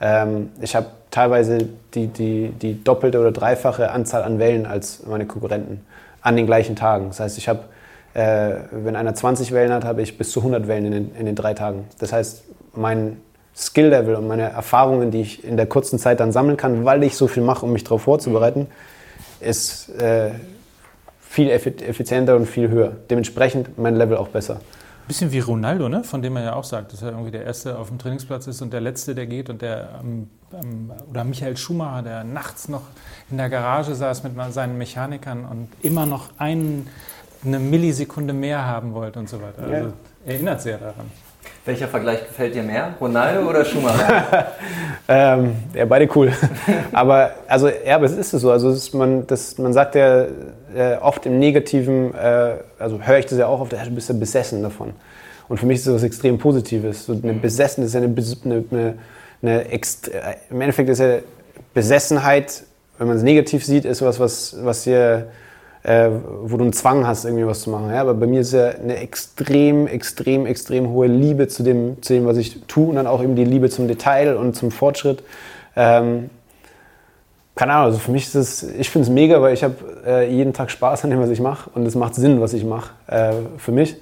Ähm, 0.00 0.50
ich 0.60 0.76
habe 0.76 0.86
teilweise 1.10 1.58
die, 1.94 2.06
die, 2.06 2.50
die 2.50 2.82
doppelte 2.84 3.18
oder 3.18 3.32
dreifache 3.32 3.90
Anzahl 3.90 4.22
an 4.22 4.38
Wellen 4.38 4.64
als 4.64 5.04
meine 5.06 5.26
Konkurrenten 5.26 5.84
an 6.20 6.36
den 6.36 6.46
gleichen 6.46 6.76
Tagen. 6.76 7.08
Das 7.08 7.20
heißt, 7.20 7.36
ich 7.36 7.48
habe, 7.48 7.60
äh, 8.14 8.54
wenn 8.70 8.96
einer 8.96 9.14
20 9.14 9.52
Wellen 9.52 9.72
hat, 9.72 9.84
habe 9.84 10.02
ich 10.02 10.18
bis 10.18 10.30
zu 10.32 10.40
100 10.40 10.68
Wellen 10.68 10.86
in 10.86 10.92
den, 10.92 11.14
in 11.14 11.26
den 11.26 11.34
drei 11.34 11.54
Tagen. 11.54 11.86
Das 11.98 12.12
heißt, 12.12 12.44
mein 12.74 13.18
Skill-Level 13.54 14.16
und 14.16 14.28
meine 14.28 14.50
Erfahrungen, 14.50 15.10
die 15.10 15.20
ich 15.20 15.44
in 15.44 15.56
der 15.56 15.66
kurzen 15.66 15.98
Zeit 15.98 16.20
dann 16.20 16.32
sammeln 16.32 16.56
kann, 16.56 16.84
weil 16.84 17.02
ich 17.02 17.16
so 17.16 17.26
viel 17.26 17.42
mache, 17.42 17.66
um 17.66 17.72
mich 17.72 17.84
darauf 17.84 18.02
vorzubereiten, 18.02 18.66
ist 19.40 19.88
äh, 20.00 20.30
viel 21.20 21.50
effizienter 21.50 22.36
und 22.36 22.46
viel 22.46 22.68
höher. 22.68 22.92
Dementsprechend 23.10 23.78
mein 23.78 23.96
Level 23.96 24.16
auch 24.16 24.28
besser. 24.28 24.60
Bisschen 25.08 25.32
wie 25.32 25.40
Ronaldo, 25.40 25.88
ne? 25.88 26.04
von 26.04 26.22
dem 26.22 26.34
man 26.34 26.44
ja 26.44 26.54
auch 26.54 26.64
sagt, 26.64 26.92
dass 26.92 27.02
er 27.02 27.10
irgendwie 27.10 27.32
der 27.32 27.44
Erste 27.44 27.78
auf 27.78 27.88
dem 27.88 27.98
Trainingsplatz 27.98 28.46
ist 28.46 28.62
und 28.62 28.72
der 28.72 28.80
Letzte, 28.80 29.14
der 29.14 29.26
geht 29.26 29.50
und 29.50 29.60
der 29.60 30.00
ähm, 30.00 30.28
ähm, 30.52 30.92
oder 31.10 31.24
Michael 31.24 31.56
Schumacher, 31.56 32.02
der 32.02 32.24
nachts 32.24 32.68
noch 32.68 32.82
in 33.30 33.36
der 33.36 33.50
Garage 33.50 33.94
saß 33.94 34.22
mit 34.22 34.32
seinen 34.52 34.78
Mechanikern 34.78 35.44
und 35.44 35.68
immer 35.82 36.06
noch 36.06 36.30
ein, 36.38 36.86
eine 37.44 37.58
Millisekunde 37.58 38.32
mehr 38.32 38.64
haben 38.64 38.94
wollte 38.94 39.18
und 39.18 39.28
so 39.28 39.40
weiter. 39.40 39.62
Also 39.62 39.74
ja. 39.74 39.92
erinnert 40.26 40.62
sehr 40.62 40.78
daran. 40.78 41.10
Welcher 41.64 41.86
Vergleich 41.86 42.26
gefällt 42.26 42.56
dir 42.56 42.62
mehr? 42.64 42.94
Ronaldo 43.00 43.48
oder 43.48 43.64
Schumacher? 43.64 44.48
ähm, 45.08 45.54
ja, 45.74 45.84
beide 45.84 46.08
cool. 46.16 46.32
aber 46.92 47.30
also 47.46 47.68
ja, 47.68 47.96
aber 47.96 48.06
es 48.06 48.12
ist 48.12 48.30
so. 48.30 48.50
Also 48.50 48.70
ist 48.70 48.92
man, 48.94 49.26
das, 49.28 49.58
man 49.58 49.72
sagt 49.72 49.94
ja 49.94 50.26
äh, 50.74 50.96
oft 51.00 51.24
im 51.24 51.38
Negativen, 51.38 52.14
äh, 52.14 52.56
also 52.80 53.00
höre 53.00 53.18
ich 53.18 53.26
das 53.26 53.38
ja 53.38 53.46
auch 53.46 53.60
oft, 53.60 53.72
du 53.72 53.90
bist 53.90 54.08
ja 54.08 54.14
besessen 54.14 54.62
davon. 54.62 54.92
Und 55.48 55.58
für 55.58 55.66
mich 55.66 55.78
ist 55.78 55.86
das 55.86 55.94
was 55.94 56.02
extrem 56.02 56.38
Positives. 56.38 57.06
So 57.06 57.12
eine 57.12 57.34
Besessen 57.34 57.84
ist 57.84 57.94
ja 57.94 58.00
eine, 58.00 58.12
eine, 58.12 58.64
eine, 58.70 58.94
eine 59.42 59.64
im 60.50 60.60
Endeffekt 60.60 60.88
ist 60.88 60.98
ja 60.98 61.18
Besessenheit, 61.74 62.64
wenn 62.98 63.06
man 63.06 63.16
es 63.16 63.22
negativ 63.22 63.64
sieht, 63.64 63.84
ist 63.84 64.02
was, 64.02 64.18
was, 64.18 64.56
was 64.62 64.84
hier 64.84 65.28
äh, 65.82 66.10
wo 66.42 66.56
du 66.56 66.64
einen 66.64 66.72
Zwang 66.72 67.06
hast, 67.06 67.24
irgendwie 67.24 67.46
was 67.46 67.62
zu 67.62 67.70
machen. 67.70 67.90
Ja? 67.90 68.00
Aber 68.00 68.14
bei 68.14 68.26
mir 68.26 68.42
ist 68.42 68.52
ja 68.52 68.68
eine 68.68 68.96
extrem, 68.96 69.86
extrem, 69.86 70.46
extrem 70.46 70.88
hohe 70.90 71.08
Liebe 71.08 71.48
zu 71.48 71.62
dem, 71.62 72.00
zu 72.02 72.12
dem, 72.12 72.26
was 72.26 72.36
ich 72.36 72.62
tue 72.66 72.88
und 72.88 72.96
dann 72.96 73.06
auch 73.06 73.22
eben 73.22 73.34
die 73.34 73.44
Liebe 73.44 73.68
zum 73.68 73.88
Detail 73.88 74.36
und 74.36 74.54
zum 74.54 74.70
Fortschritt. 74.70 75.22
Ähm, 75.74 76.30
keine 77.54 77.72
Ahnung, 77.72 77.86
also 77.86 77.98
für 77.98 78.12
mich 78.12 78.24
ist 78.24 78.34
es, 78.34 78.62
ich 78.62 78.88
finde 78.88 79.08
es 79.08 79.12
mega, 79.12 79.42
weil 79.42 79.52
ich 79.52 79.62
habe 79.62 79.74
äh, 80.06 80.34
jeden 80.34 80.52
Tag 80.52 80.70
Spaß 80.70 81.04
an 81.04 81.10
dem, 81.10 81.20
was 81.20 81.30
ich 81.30 81.40
mache 81.40 81.68
und 81.74 81.84
es 81.84 81.94
macht 81.94 82.14
Sinn, 82.14 82.40
was 82.40 82.54
ich 82.54 82.64
mache 82.64 82.90
äh, 83.08 83.32
für 83.58 83.72
mich. 83.72 83.96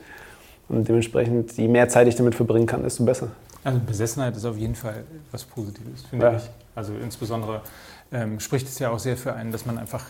Und 0.68 0.87
dementsprechend, 0.89 1.57
je 1.57 1.66
mehr 1.66 1.89
Zeit 1.89 2.07
ich 2.07 2.14
damit 2.14 2.37
verbringen 2.37 2.66
kann, 2.66 2.85
desto 2.85 3.05
besser. 3.05 3.28
Also 3.64 3.81
Besessenheit 3.85 4.37
ist 4.37 4.45
auf 4.45 4.57
jeden 4.57 4.76
Fall 4.76 5.03
was 5.33 5.45
Positives, 5.45 6.05
finde 6.09 6.26
ja. 6.26 6.37
ich. 6.37 6.45
Also 6.76 6.93
insbesondere 7.03 7.62
ähm, 8.12 8.39
spricht 8.39 8.68
es 8.68 8.78
ja 8.78 8.91
auch 8.91 9.01
sehr 9.01 9.16
für 9.16 9.35
einen, 9.35 9.51
dass 9.51 9.66
man 9.66 9.78
einfach 9.78 10.05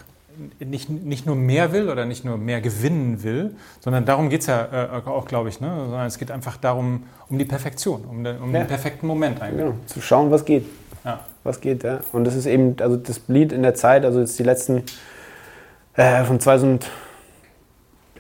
nicht, 0.59 0.89
nicht 0.89 1.26
nur 1.26 1.37
mehr 1.37 1.72
will 1.72 1.89
oder 1.89 2.05
nicht 2.07 2.24
nur 2.24 2.37
mehr 2.37 2.61
gewinnen 2.61 3.22
will, 3.22 3.57
sondern 3.81 4.05
darum 4.05 4.31
geht 4.31 4.43
es 4.43 4.47
ja 4.47 4.68
äh, 4.72 5.09
auch, 5.09 5.26
glaube 5.26 5.49
ich. 5.49 5.61
Ne? 5.61 5.68
Sondern 5.68 6.07
es 6.07 6.18
geht 6.18 6.31
einfach 6.31 6.57
darum, 6.57 7.05
um 7.28 7.39
die 7.39 7.45
Perfektion, 7.45 8.05
um, 8.05 8.24
den, 8.24 8.39
um 8.39 8.53
ja. 8.53 8.61
den 8.61 8.66
perfekten 8.66 9.07
Moment 9.07 9.41
eigentlich. 9.41 9.66
Genau, 9.66 9.76
zu 9.87 10.01
schauen, 10.01 10.31
was 10.31 10.45
geht. 10.45 10.66
Ja. 11.05 11.20
Was 11.45 11.61
geht, 11.61 11.83
ja. 11.85 12.01
Und 12.12 12.24
das 12.24 12.35
ist 12.35 12.47
eben, 12.47 12.76
also 12.81 12.97
das 12.97 13.22
Lied 13.28 13.53
in 13.53 13.62
der 13.62 13.74
Zeit, 13.74 14.05
also 14.05 14.20
jetzt 14.20 14.39
die 14.39 14.43
letzten, 14.43 14.83
äh, 15.95 16.24
von 16.24 16.39
2000, 16.39 16.87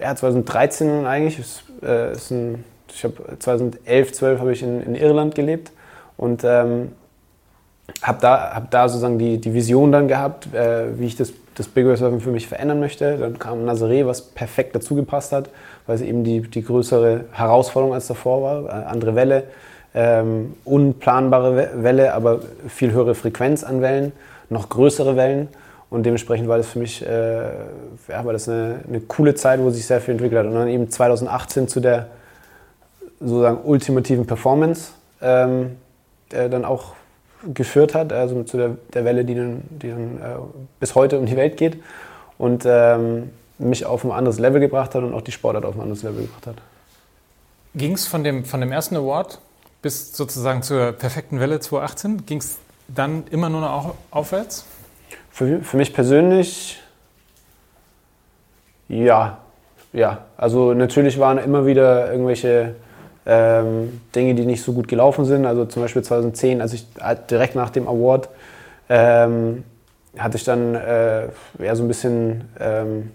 ja, 0.00 0.14
2013 0.16 1.06
eigentlich, 1.06 1.38
ist, 1.38 1.64
äh, 1.82 2.12
ist 2.12 2.30
ein, 2.30 2.64
ich 2.92 3.04
habe 3.04 3.38
2011, 3.38 4.12
12 4.12 4.40
habe 4.40 4.52
ich 4.52 4.62
in, 4.62 4.82
in 4.82 4.94
Irland 4.94 5.34
gelebt 5.34 5.70
und 6.16 6.42
ähm, 6.44 6.92
habe 8.02 8.18
da, 8.20 8.54
hab 8.54 8.70
da 8.70 8.88
sozusagen 8.88 9.18
die, 9.18 9.38
die 9.38 9.52
Vision 9.52 9.92
dann 9.92 10.08
gehabt, 10.08 10.52
äh, 10.54 10.98
wie 10.98 11.06
ich 11.06 11.16
das 11.16 11.32
das 11.54 11.68
Big 11.68 11.86
Wave 11.86 11.96
Surfen 11.96 12.20
für 12.20 12.30
mich 12.30 12.46
verändern 12.46 12.80
möchte. 12.80 13.18
Dann 13.18 13.38
kam 13.38 13.64
Nazaré, 13.64 14.06
was 14.06 14.22
perfekt 14.22 14.74
dazu 14.74 14.94
gepasst 14.94 15.32
hat, 15.32 15.50
weil 15.86 15.96
es 15.96 16.02
eben 16.02 16.24
die, 16.24 16.40
die 16.40 16.62
größere 16.62 17.24
Herausforderung 17.32 17.94
als 17.94 18.06
davor 18.06 18.42
war. 18.42 18.64
Äh, 18.66 18.84
andere 18.86 19.14
Welle, 19.14 19.44
ähm, 19.94 20.54
unplanbare 20.64 21.70
Welle, 21.82 22.14
aber 22.14 22.40
viel 22.68 22.92
höhere 22.92 23.14
Frequenz 23.14 23.64
an 23.64 23.82
Wellen, 23.82 24.12
noch 24.48 24.68
größere 24.68 25.16
Wellen. 25.16 25.48
Und 25.90 26.04
dementsprechend 26.04 26.48
war 26.48 26.56
das 26.56 26.68
für 26.68 26.78
mich 26.78 27.04
äh, 27.04 27.42
ja, 28.08 28.24
war 28.24 28.32
das 28.32 28.48
eine, 28.48 28.80
eine 28.88 29.00
coole 29.00 29.34
Zeit, 29.34 29.60
wo 29.60 29.70
sich 29.70 29.86
sehr 29.86 30.00
viel 30.00 30.12
entwickelt 30.12 30.38
hat. 30.38 30.46
Und 30.46 30.54
dann 30.54 30.68
eben 30.68 30.88
2018 30.88 31.66
zu 31.66 31.80
der 31.80 32.06
sozusagen 33.18 33.58
ultimativen 33.64 34.26
Performance 34.26 34.92
ähm, 35.20 35.76
dann 36.30 36.64
auch 36.64 36.94
geführt 37.54 37.94
hat, 37.94 38.12
also 38.12 38.42
zu 38.42 38.56
der, 38.56 38.76
der 38.92 39.04
Welle, 39.04 39.24
die 39.24 39.34
dann, 39.34 39.62
die 39.70 39.88
dann 39.88 40.18
äh, 40.18 40.36
bis 40.78 40.94
heute 40.94 41.18
um 41.18 41.26
die 41.26 41.36
Welt 41.36 41.56
geht 41.56 41.82
und 42.38 42.64
ähm, 42.66 43.30
mich 43.58 43.84
auf 43.86 44.04
ein 44.04 44.10
anderes 44.10 44.38
Level 44.38 44.60
gebracht 44.60 44.94
hat 44.94 45.02
und 45.02 45.14
auch 45.14 45.22
die 45.22 45.32
Sportart 45.32 45.64
auf 45.64 45.74
ein 45.74 45.80
anderes 45.80 46.02
Level 46.02 46.22
gebracht 46.22 46.46
hat. 46.46 46.56
Ging 47.74 47.92
es 47.92 48.06
von 48.06 48.24
dem, 48.24 48.44
von 48.44 48.60
dem 48.60 48.72
ersten 48.72 48.96
Award 48.96 49.40
bis 49.82 50.14
sozusagen 50.14 50.62
zur 50.62 50.92
perfekten 50.92 51.40
Welle 51.40 51.60
2018, 51.60 52.26
ging 52.26 52.38
es 52.38 52.58
dann 52.88 53.24
immer 53.30 53.48
nur 53.48 53.60
noch 53.60 53.94
aufwärts? 54.10 54.66
Für, 55.30 55.60
für 55.60 55.76
mich 55.76 55.94
persönlich 55.94 56.80
ja, 58.90 59.38
ja. 59.92 60.24
Also 60.36 60.74
natürlich 60.74 61.18
waren 61.20 61.38
immer 61.38 61.64
wieder 61.64 62.10
irgendwelche 62.10 62.74
ähm, 63.26 64.00
Dinge, 64.14 64.34
die 64.34 64.46
nicht 64.46 64.62
so 64.62 64.72
gut 64.72 64.88
gelaufen 64.88 65.24
sind. 65.24 65.46
Also 65.46 65.64
zum 65.66 65.82
Beispiel 65.82 66.02
2010, 66.02 66.60
als 66.60 66.72
ich 66.72 66.86
direkt 67.28 67.54
nach 67.54 67.70
dem 67.70 67.86
Award 67.88 68.28
ähm, 68.88 69.64
hatte 70.18 70.36
ich 70.36 70.44
dann 70.44 70.74
äh, 70.74 71.28
eher 71.58 71.76
so 71.76 71.84
ein 71.84 71.88
bisschen 71.88 72.48
ähm, 72.58 73.10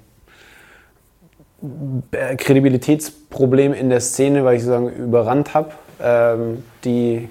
Kredibilitätsproblem 2.37 3.73
in 3.73 3.89
der 3.89 3.99
Szene, 3.99 4.45
weil 4.45 4.55
ich 4.55 4.63
sozusagen 4.63 4.89
überrannt 4.89 5.53
habe, 5.53 5.71
ähm, 6.01 6.63
die 6.83 7.29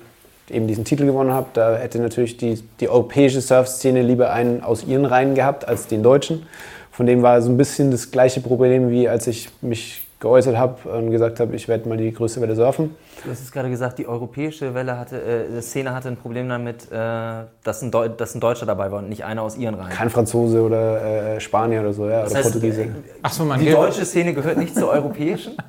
eben 0.51 0.66
diesen 0.66 0.85
Titel 0.85 1.07
gewonnen 1.07 1.33
habe. 1.33 1.47
Da 1.55 1.77
hätte 1.77 1.99
natürlich 1.99 2.37
die, 2.37 2.62
die 2.81 2.89
europäische 2.89 3.41
Surf-Szene 3.41 4.03
lieber 4.03 4.31
einen 4.31 4.62
aus 4.62 4.85
ihren 4.85 5.05
Reihen 5.05 5.35
gehabt 5.35 5.66
als 5.66 5.87
den 5.87 6.03
deutschen. 6.03 6.47
Von 6.91 7.07
dem 7.07 7.22
war 7.22 7.41
so 7.41 7.51
ein 7.51 7.57
bisschen 7.57 7.91
das 7.91 8.11
gleiche 8.11 8.41
Problem, 8.41 8.91
wie 8.91 9.09
als 9.09 9.27
ich 9.27 9.49
mich 9.62 10.04
geäußert 10.25 10.57
habe 10.57 10.89
und 10.89 11.11
gesagt 11.11 11.39
habe, 11.39 11.55
ich 11.55 11.68
werde 11.68 11.87
mal 11.87 11.99
die 11.99 12.11
größte 12.11 12.41
Welle 12.41 12.57
surfen. 12.57 12.97
Du 13.22 13.31
hast 13.31 13.43
es 13.43 13.53
gerade 13.53 13.68
gesagt, 13.68 13.99
die 13.99 14.09
europäische 14.09 14.75
Welle 14.75 14.99
hatte, 14.99 15.20
äh, 15.20 15.61
Szene 15.61 15.95
hatte 15.95 16.09
ein 16.09 16.16
Problem 16.16 16.49
damit, 16.49 16.91
äh, 16.91 17.45
dass, 17.62 17.83
ein 17.83 17.91
dass, 17.91 18.35
ein 18.35 18.41
Deutscher 18.41 18.64
dabei 18.64 18.91
war 18.91 19.01
und 19.01 19.11
nicht 19.11 19.25
einer 19.25 19.43
aus 19.43 19.57
ihren 19.57 19.75
Reihen. 19.75 19.91
Kein 19.91 20.09
Franzose 20.09 20.62
oder 20.62 21.35
äh, 21.37 21.41
Spanier 21.41 21.81
oder 21.81 21.93
so, 21.93 22.09
ja, 22.09 22.22
das 22.22 22.31
oder 22.31 22.39
heißt, 22.39 22.53
Portugiese. 22.53 22.83
Äh, 22.83 22.89
Ach 23.22 23.33
so, 23.33 23.45
man 23.45 23.61
die 23.61 23.70
deutsche 23.70 24.05
Szene 24.07 24.33
gehört 24.33 24.57
nicht 24.57 24.75
zur 24.75 24.89
europäischen? 24.89 25.57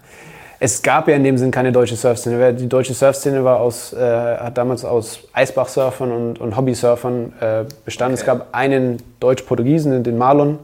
Es 0.58 0.82
gab 0.82 1.10
ja 1.10 1.18
in 1.18 1.26
dem 1.26 1.38
Sinn 1.38 1.51
keine 1.51 1.74
deutsche 1.74 1.97
Surfszene. 1.97 2.53
Die 2.53 2.70
deutsche 2.70 2.93
Surfszene 2.93 3.43
war 3.43 3.60
aus, 3.60 3.91
äh, 3.91 3.97
hat 4.38 4.58
damals 4.58 4.86
aus 4.86 5.20
Eisbachsurfern 5.34 6.14
und, 6.14 6.39
und 6.39 6.56
Hobbysurfern 6.56 7.34
äh, 7.41 7.66
bestanden. 7.84 8.14
Okay. 8.14 8.22
Es 8.22 8.26
gab 8.26 8.47
einen 8.53 9.03
Deutsch-Portugiesen, 9.20 10.01
den 10.01 10.18
Marlon, 10.18 10.60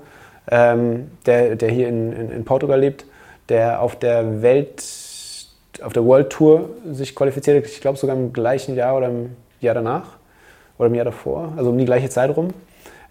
ähm, 0.50 1.12
der, 1.26 1.58
der 1.58 1.70
hier 1.70 1.90
in, 1.90 2.14
in, 2.14 2.32
in 2.32 2.46
Portugal 2.46 2.80
lebt 2.80 3.04
der 3.52 3.82
auf 3.82 3.98
der 3.98 4.42
Welt, 4.42 4.82
auf 5.84 5.92
der 5.92 6.06
World 6.06 6.30
Tour 6.30 6.70
sich 6.90 7.14
qualifiziert 7.14 7.58
hat, 7.58 7.70
ich 7.70 7.82
glaube 7.82 7.98
sogar 7.98 8.16
im 8.16 8.32
gleichen 8.32 8.76
Jahr 8.76 8.96
oder 8.96 9.10
im 9.10 9.36
Jahr 9.60 9.76
danach 9.76 10.06
oder 10.78 10.88
im 10.88 10.96
Jahr 10.96 11.06
davor, 11.06 11.52
also 11.58 11.70
um 11.70 11.78
die 11.78 11.86
gleiche 11.86 12.10
Zeit 12.10 12.36
rum. 12.36 12.54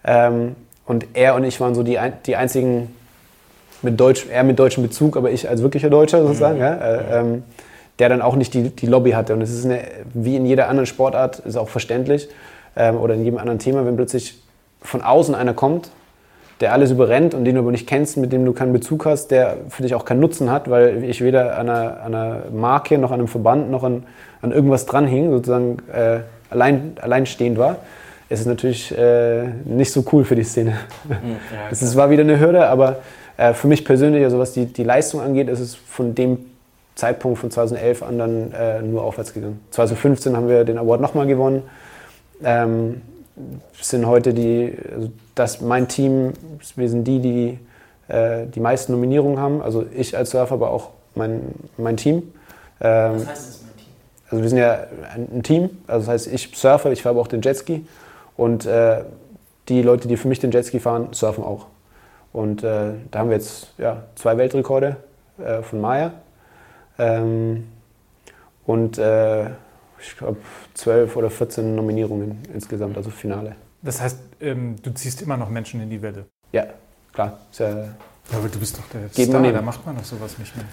Ähm, 0.03 0.55
und 0.87 1.05
er 1.13 1.35
und 1.35 1.43
ich 1.43 1.61
waren 1.61 1.75
so 1.75 1.83
die, 1.83 1.99
die 2.25 2.35
einzigen 2.35 2.93
mit 3.83 3.99
Deutsch, 3.99 4.25
er 4.29 4.43
mit 4.43 4.57
deutschem 4.57 4.81
Bezug, 4.83 5.15
aber 5.15 5.29
ich 5.29 5.47
als 5.47 5.61
wirklicher 5.61 5.91
Deutscher 5.91 6.23
sozusagen, 6.23 6.55
mhm. 6.55 6.63
ja, 6.63 6.73
äh, 6.73 7.19
ähm, 7.19 7.43
der 7.99 8.09
dann 8.09 8.23
auch 8.23 8.35
nicht 8.35 8.55
die, 8.55 8.69
die 8.69 8.87
Lobby 8.87 9.11
hatte. 9.11 9.33
Und 9.33 9.41
es 9.41 9.51
ist 9.51 9.65
eine, 9.65 9.83
wie 10.15 10.35
in 10.35 10.47
jeder 10.47 10.69
anderen 10.69 10.87
Sportart, 10.87 11.39
ist 11.39 11.55
auch 11.55 11.69
verständlich, 11.69 12.29
ähm, 12.75 12.97
oder 12.97 13.13
in 13.13 13.23
jedem 13.23 13.37
anderen 13.37 13.59
Thema, 13.59 13.85
wenn 13.85 13.95
plötzlich 13.95 14.41
von 14.81 15.03
außen 15.03 15.35
einer 15.35 15.53
kommt 15.53 15.91
der 16.61 16.73
alles 16.73 16.91
überrennt 16.91 17.33
und 17.33 17.43
den 17.43 17.55
du 17.55 17.61
aber 17.61 17.71
nicht 17.71 17.87
kennst, 17.87 18.17
mit 18.17 18.31
dem 18.31 18.45
du 18.45 18.53
keinen 18.53 18.71
Bezug 18.71 19.05
hast, 19.05 19.31
der 19.31 19.57
für 19.69 19.83
dich 19.83 19.95
auch 19.95 20.05
keinen 20.05 20.19
Nutzen 20.19 20.51
hat, 20.51 20.69
weil 20.69 21.03
ich 21.03 21.21
weder 21.21 21.57
an 21.57 21.69
einer, 21.69 22.03
einer 22.03 22.37
Marke 22.53 22.97
noch 22.97 23.11
an 23.11 23.19
einem 23.19 23.27
Verband 23.27 23.71
noch 23.71 23.83
an, 23.83 24.03
an 24.41 24.51
irgendwas 24.51 24.85
dranhing, 24.85 25.31
sozusagen 25.31 25.77
äh, 25.91 26.19
allein, 26.49 26.93
alleinstehend 27.01 27.57
war, 27.57 27.77
ist 28.29 28.41
es 28.41 28.45
natürlich 28.45 28.95
äh, 28.97 29.47
nicht 29.65 29.91
so 29.91 30.05
cool 30.11 30.23
für 30.23 30.35
die 30.35 30.43
Szene. 30.43 30.73
Mhm, 31.05 31.13
ja, 31.13 31.69
es 31.71 31.95
war 31.95 32.09
wieder 32.09 32.23
eine 32.23 32.39
Hürde, 32.39 32.67
aber 32.67 32.97
äh, 33.37 33.53
für 33.53 33.67
mich 33.67 33.83
persönlich, 33.83 34.23
also 34.23 34.37
was 34.37 34.53
die, 34.53 34.67
die 34.67 34.83
Leistung 34.83 35.19
angeht, 35.19 35.49
ist 35.49 35.59
es 35.59 35.75
von 35.75 36.15
dem 36.15 36.37
Zeitpunkt 36.95 37.39
von 37.39 37.49
2011 37.49 38.03
an 38.03 38.17
dann 38.19 38.51
äh, 38.51 38.81
nur 38.81 39.03
aufwärts 39.03 39.33
gegangen. 39.33 39.59
2015 39.71 40.37
haben 40.37 40.47
wir 40.47 40.63
den 40.63 40.77
Award 40.77 41.01
nochmal 41.01 41.25
gewonnen. 41.25 41.63
Ähm, 42.43 43.01
sind 43.79 44.05
heute 44.05 44.33
die, 44.33 44.77
also 44.93 45.11
das 45.35 45.61
mein 45.61 45.87
Team, 45.87 46.33
wir 46.75 46.89
sind 46.89 47.05
die, 47.05 47.19
die 47.19 47.59
äh, 48.11 48.47
die 48.47 48.59
meisten 48.59 48.91
Nominierungen 48.91 49.39
haben. 49.39 49.61
Also 49.61 49.85
ich 49.95 50.17
als 50.17 50.31
Surfer, 50.31 50.55
aber 50.55 50.71
auch 50.71 50.89
mein, 51.15 51.41
mein 51.77 51.97
Team. 51.97 52.33
Ähm, 52.81 53.13
Was 53.15 53.27
heißt 53.27 53.47
das, 53.47 53.61
mein 53.63 53.77
Team? 53.77 53.87
Also 54.29 54.41
wir 54.43 54.49
sind 54.49 54.57
ja 54.57 54.87
ein, 55.33 55.43
Team. 55.43 55.69
Also 55.87 56.05
das 56.05 56.25
heißt, 56.25 56.33
ich 56.33 56.51
surfe, 56.55 56.91
ich 56.91 57.01
fahre 57.01 57.15
aber 57.15 57.21
auch 57.21 57.27
den 57.27 57.41
Jetski. 57.41 57.85
Und 58.35 58.65
äh, 58.65 59.03
die 59.69 59.81
Leute, 59.81 60.07
die 60.07 60.17
für 60.17 60.27
mich 60.27 60.39
den 60.39 60.51
Jetski 60.51 60.79
fahren, 60.79 61.09
surfen 61.13 61.43
auch. 61.43 61.67
Und 62.33 62.63
äh, 62.63 62.93
da 63.11 63.19
haben 63.19 63.29
wir 63.29 63.37
jetzt 63.37 63.73
ja, 63.77 64.03
zwei 64.15 64.37
Weltrekorde 64.37 64.97
äh, 65.37 65.61
von 65.61 65.79
Maya. 65.79 66.11
Ähm, 66.97 67.67
und 68.65 68.97
äh, 68.97 69.45
ich 70.01 70.17
glaube, 70.17 70.37
zwölf 70.73 71.15
oder 71.15 71.29
14 71.29 71.75
Nominierungen 71.75 72.39
insgesamt, 72.53 72.97
also 72.97 73.09
Finale. 73.09 73.55
Das 73.81 74.01
heißt, 74.01 74.17
ähm, 74.41 74.75
du 74.81 74.91
ziehst 74.93 75.21
immer 75.21 75.37
noch 75.37 75.49
Menschen 75.49 75.81
in 75.81 75.89
die 75.89 76.01
Welle? 76.01 76.25
Ja, 76.51 76.65
klar. 77.13 77.39
Ja, 77.57 77.69
ja, 77.69 77.85
aber 78.33 78.47
du 78.47 78.59
bist 78.59 78.77
doch 78.77 78.83
der 78.89 79.09
Star, 79.09 79.51
da 79.51 79.61
macht 79.61 79.85
man 79.85 79.95
doch 79.97 80.03
sowas 80.03 80.37
nicht 80.37 80.55
mehr. 80.55 80.65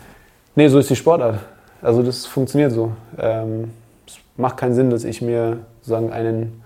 Nee, 0.54 0.68
so 0.68 0.78
ist 0.78 0.90
die 0.90 0.96
Sportart. 0.96 1.40
Also 1.80 2.02
das 2.02 2.26
funktioniert 2.26 2.72
so. 2.72 2.92
Ähm, 3.18 3.70
es 4.06 4.16
macht 4.36 4.56
keinen 4.56 4.74
Sinn, 4.74 4.90
dass 4.90 5.04
ich 5.04 5.22
mir 5.22 5.58
sozusagen 5.80 6.12
einen, 6.12 6.62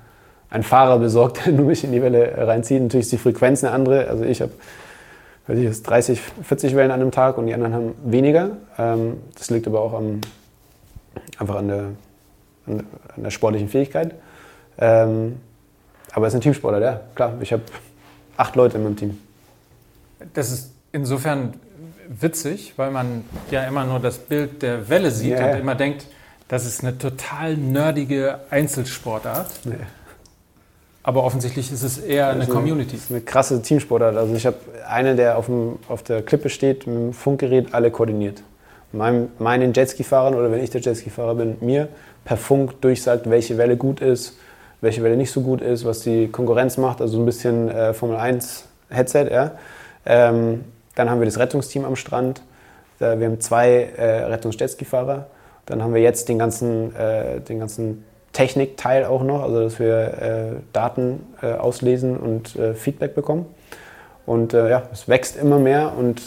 einen 0.51 0.63
Fahrer 0.63 0.99
besorgt, 0.99 1.43
der 1.47 1.53
nur 1.53 1.67
mich 1.67 1.85
in 1.85 1.93
die 1.93 2.03
Welle 2.03 2.35
reinzieht. 2.37 2.83
Natürlich 2.83 3.07
ist 3.07 3.13
die 3.13 3.19
Frequenz 3.19 3.63
eine 3.63 3.73
andere. 3.73 4.09
Also 4.09 4.25
ich 4.25 4.41
habe 4.41 4.53
30, 5.47 6.21
40 6.21 6.75
Wellen 6.75 6.91
an 6.91 7.01
einem 7.01 7.11
Tag 7.11 7.39
und 7.39 7.47
die 7.47 7.55
anderen 7.55 7.75
haben 7.75 7.95
weniger. 8.05 8.57
Ähm, 8.79 9.19
das 9.37 9.51
liegt 9.51 9.67
aber 9.67 9.81
auch 9.81 9.93
am, 9.93 10.21
einfach 11.39 11.57
an 11.57 11.69
der 11.69 11.85
an, 12.67 12.87
der 13.17 13.31
sportlichen 13.31 13.69
Fähigkeit. 13.69 14.15
Ähm, 14.79 15.41
aber 16.13 16.27
es 16.27 16.33
ist 16.33 16.39
ein 16.39 16.43
Teamsportler, 16.43 16.81
ja, 16.81 17.01
klar. 17.15 17.35
Ich 17.41 17.53
habe 17.53 17.63
acht 18.37 18.57
Leute 18.57 18.77
in 18.77 18.85
meinem 18.85 18.97
Team. 18.97 19.19
Das 20.35 20.51
ist 20.51 20.73
insofern 20.93 21.55
witzig, 22.09 22.75
weil 22.77 22.91
man 22.91 23.25
ja 23.51 23.65
immer 23.65 23.85
nur 23.85 24.01
das 24.01 24.19
Bild 24.19 24.63
der 24.63 24.89
Welle 24.89 25.11
sieht 25.11 25.39
yeah. 25.39 25.53
und 25.53 25.61
immer 25.61 25.75
denkt, 25.75 26.07
das 26.49 26.67
ist 26.67 26.83
eine 26.83 26.99
total 26.99 27.57
nerdige 27.57 28.41
Einzelsportart. 28.51 29.51
Nee. 29.65 29.75
Aber 31.03 31.25
offensichtlich 31.25 31.73
ist 31.73 31.83
es 31.83 31.99
eher 31.99 32.29
eine 32.29 32.41
also, 32.41 32.53
Community. 32.53 32.93
Das 32.93 33.05
ist 33.05 33.11
eine 33.11 33.23
krasse 33.23 33.61
Teamsportart. 33.61 34.17
Also 34.17 34.35
ich 34.35 34.47
habe 34.47 34.57
einen, 34.87 35.17
der 35.17 35.37
auf, 35.37 35.47
dem, 35.47 35.79
auf 35.89 36.03
der 36.03 36.23
Klippe 36.23 36.49
steht, 36.49 36.87
mit 36.87 36.97
dem 36.97 37.13
Funkgerät 37.13 37.75
alle 37.75 37.91
koordiniert. 37.91 38.43
Mein, 38.93 39.29
meinen 39.39 39.73
Jetski-Fahrern 39.73 40.35
oder 40.35 40.51
wenn 40.51 40.63
ich 40.63 40.71
der 40.71 40.81
Jetski-Fahrer 40.81 41.35
bin, 41.35 41.57
mir 41.61 41.89
per 42.25 42.37
Funk 42.37 42.81
durchsagt, 42.81 43.29
welche 43.29 43.59
Welle 43.59 43.77
gut 43.77 44.01
ist, 44.01 44.39
welche 44.81 45.03
Welle 45.03 45.17
nicht 45.17 45.31
so 45.31 45.41
gut 45.41 45.61
ist, 45.61 45.85
was 45.85 46.01
die 46.01 46.29
Konkurrenz 46.29 46.77
macht, 46.77 47.01
also 47.01 47.19
ein 47.19 47.25
bisschen 47.25 47.69
äh, 47.71 47.95
Formel 47.95 48.17
1 48.17 48.65
Headset. 48.91 49.29
Ja. 49.31 49.53
Ähm, 50.05 50.65
dann 50.95 51.09
haben 51.09 51.21
wir 51.21 51.27
das 51.27 51.39
Rettungsteam 51.39 51.85
am 51.85 51.97
Strand. 51.97 52.43
wir 52.99 53.09
haben 53.09 53.41
zwei 53.41 53.91
äh, 53.97 54.25
Rettungs-Jetski-Fahrer. 54.25 55.27
Dann 55.67 55.83
haben 55.83 55.95
wir 55.95 56.03
jetzt 56.03 56.29
den 56.29 56.39
ganzen, 56.39 56.95
äh, 56.95 57.41
den 57.41 57.61
ganzen 57.61 58.05
Technikteil 58.33 59.05
auch 59.05 59.23
noch, 59.23 59.43
also 59.43 59.63
dass 59.63 59.79
wir 59.79 59.97
äh, 59.97 60.61
Daten 60.73 61.27
äh, 61.43 61.53
auslesen 61.53 62.17
und 62.17 62.57
äh, 62.57 62.75
Feedback 62.75 63.15
bekommen. 63.15 63.47
Und 64.27 64.55
äh, 64.55 64.71
ja, 64.71 64.83
es 64.93 65.09
wächst 65.09 65.37
immer 65.37 65.59
mehr 65.59 65.93
und 65.97 66.23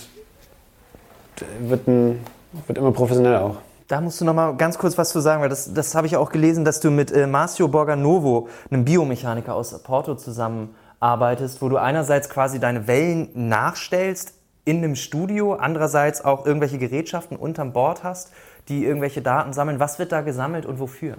wird, 1.59 1.87
ein, 1.87 2.19
wird 2.67 2.77
immer 2.77 2.91
professioneller 2.91 3.43
auch. 3.43 3.55
Da 3.87 4.01
musst 4.01 4.19
du 4.19 4.25
noch 4.25 4.33
mal 4.33 4.55
ganz 4.55 4.79
kurz 4.79 4.97
was 4.97 5.09
zu 5.09 5.19
sagen, 5.19 5.41
weil 5.41 5.49
das, 5.49 5.71
das 5.71 5.93
habe 5.93 6.07
ich 6.07 6.17
auch 6.17 6.31
gelesen, 6.31 6.65
dass 6.65 6.79
du 6.79 6.89
mit 6.89 7.11
äh, 7.11 7.27
Marcio 7.27 7.67
Borganovo, 7.67 8.47
einem 8.71 8.83
Biomechaniker 8.83 9.53
aus 9.53 9.77
Porto, 9.83 10.15
zusammenarbeitest, 10.15 11.61
wo 11.61 11.69
du 11.69 11.77
einerseits 11.77 12.29
quasi 12.29 12.59
deine 12.59 12.87
Wellen 12.87 13.29
nachstellst 13.35 14.33
in 14.65 14.77
einem 14.77 14.95
Studio, 14.95 15.53
andererseits 15.53 16.25
auch 16.25 16.47
irgendwelche 16.47 16.79
Gerätschaften 16.79 17.37
unterm 17.37 17.73
Bord 17.73 18.03
hast, 18.03 18.31
die 18.69 18.83
irgendwelche 18.83 19.21
Daten 19.21 19.53
sammeln. 19.53 19.79
Was 19.79 19.99
wird 19.99 20.11
da 20.11 20.21
gesammelt 20.21 20.65
und 20.65 20.79
wofür? 20.79 21.15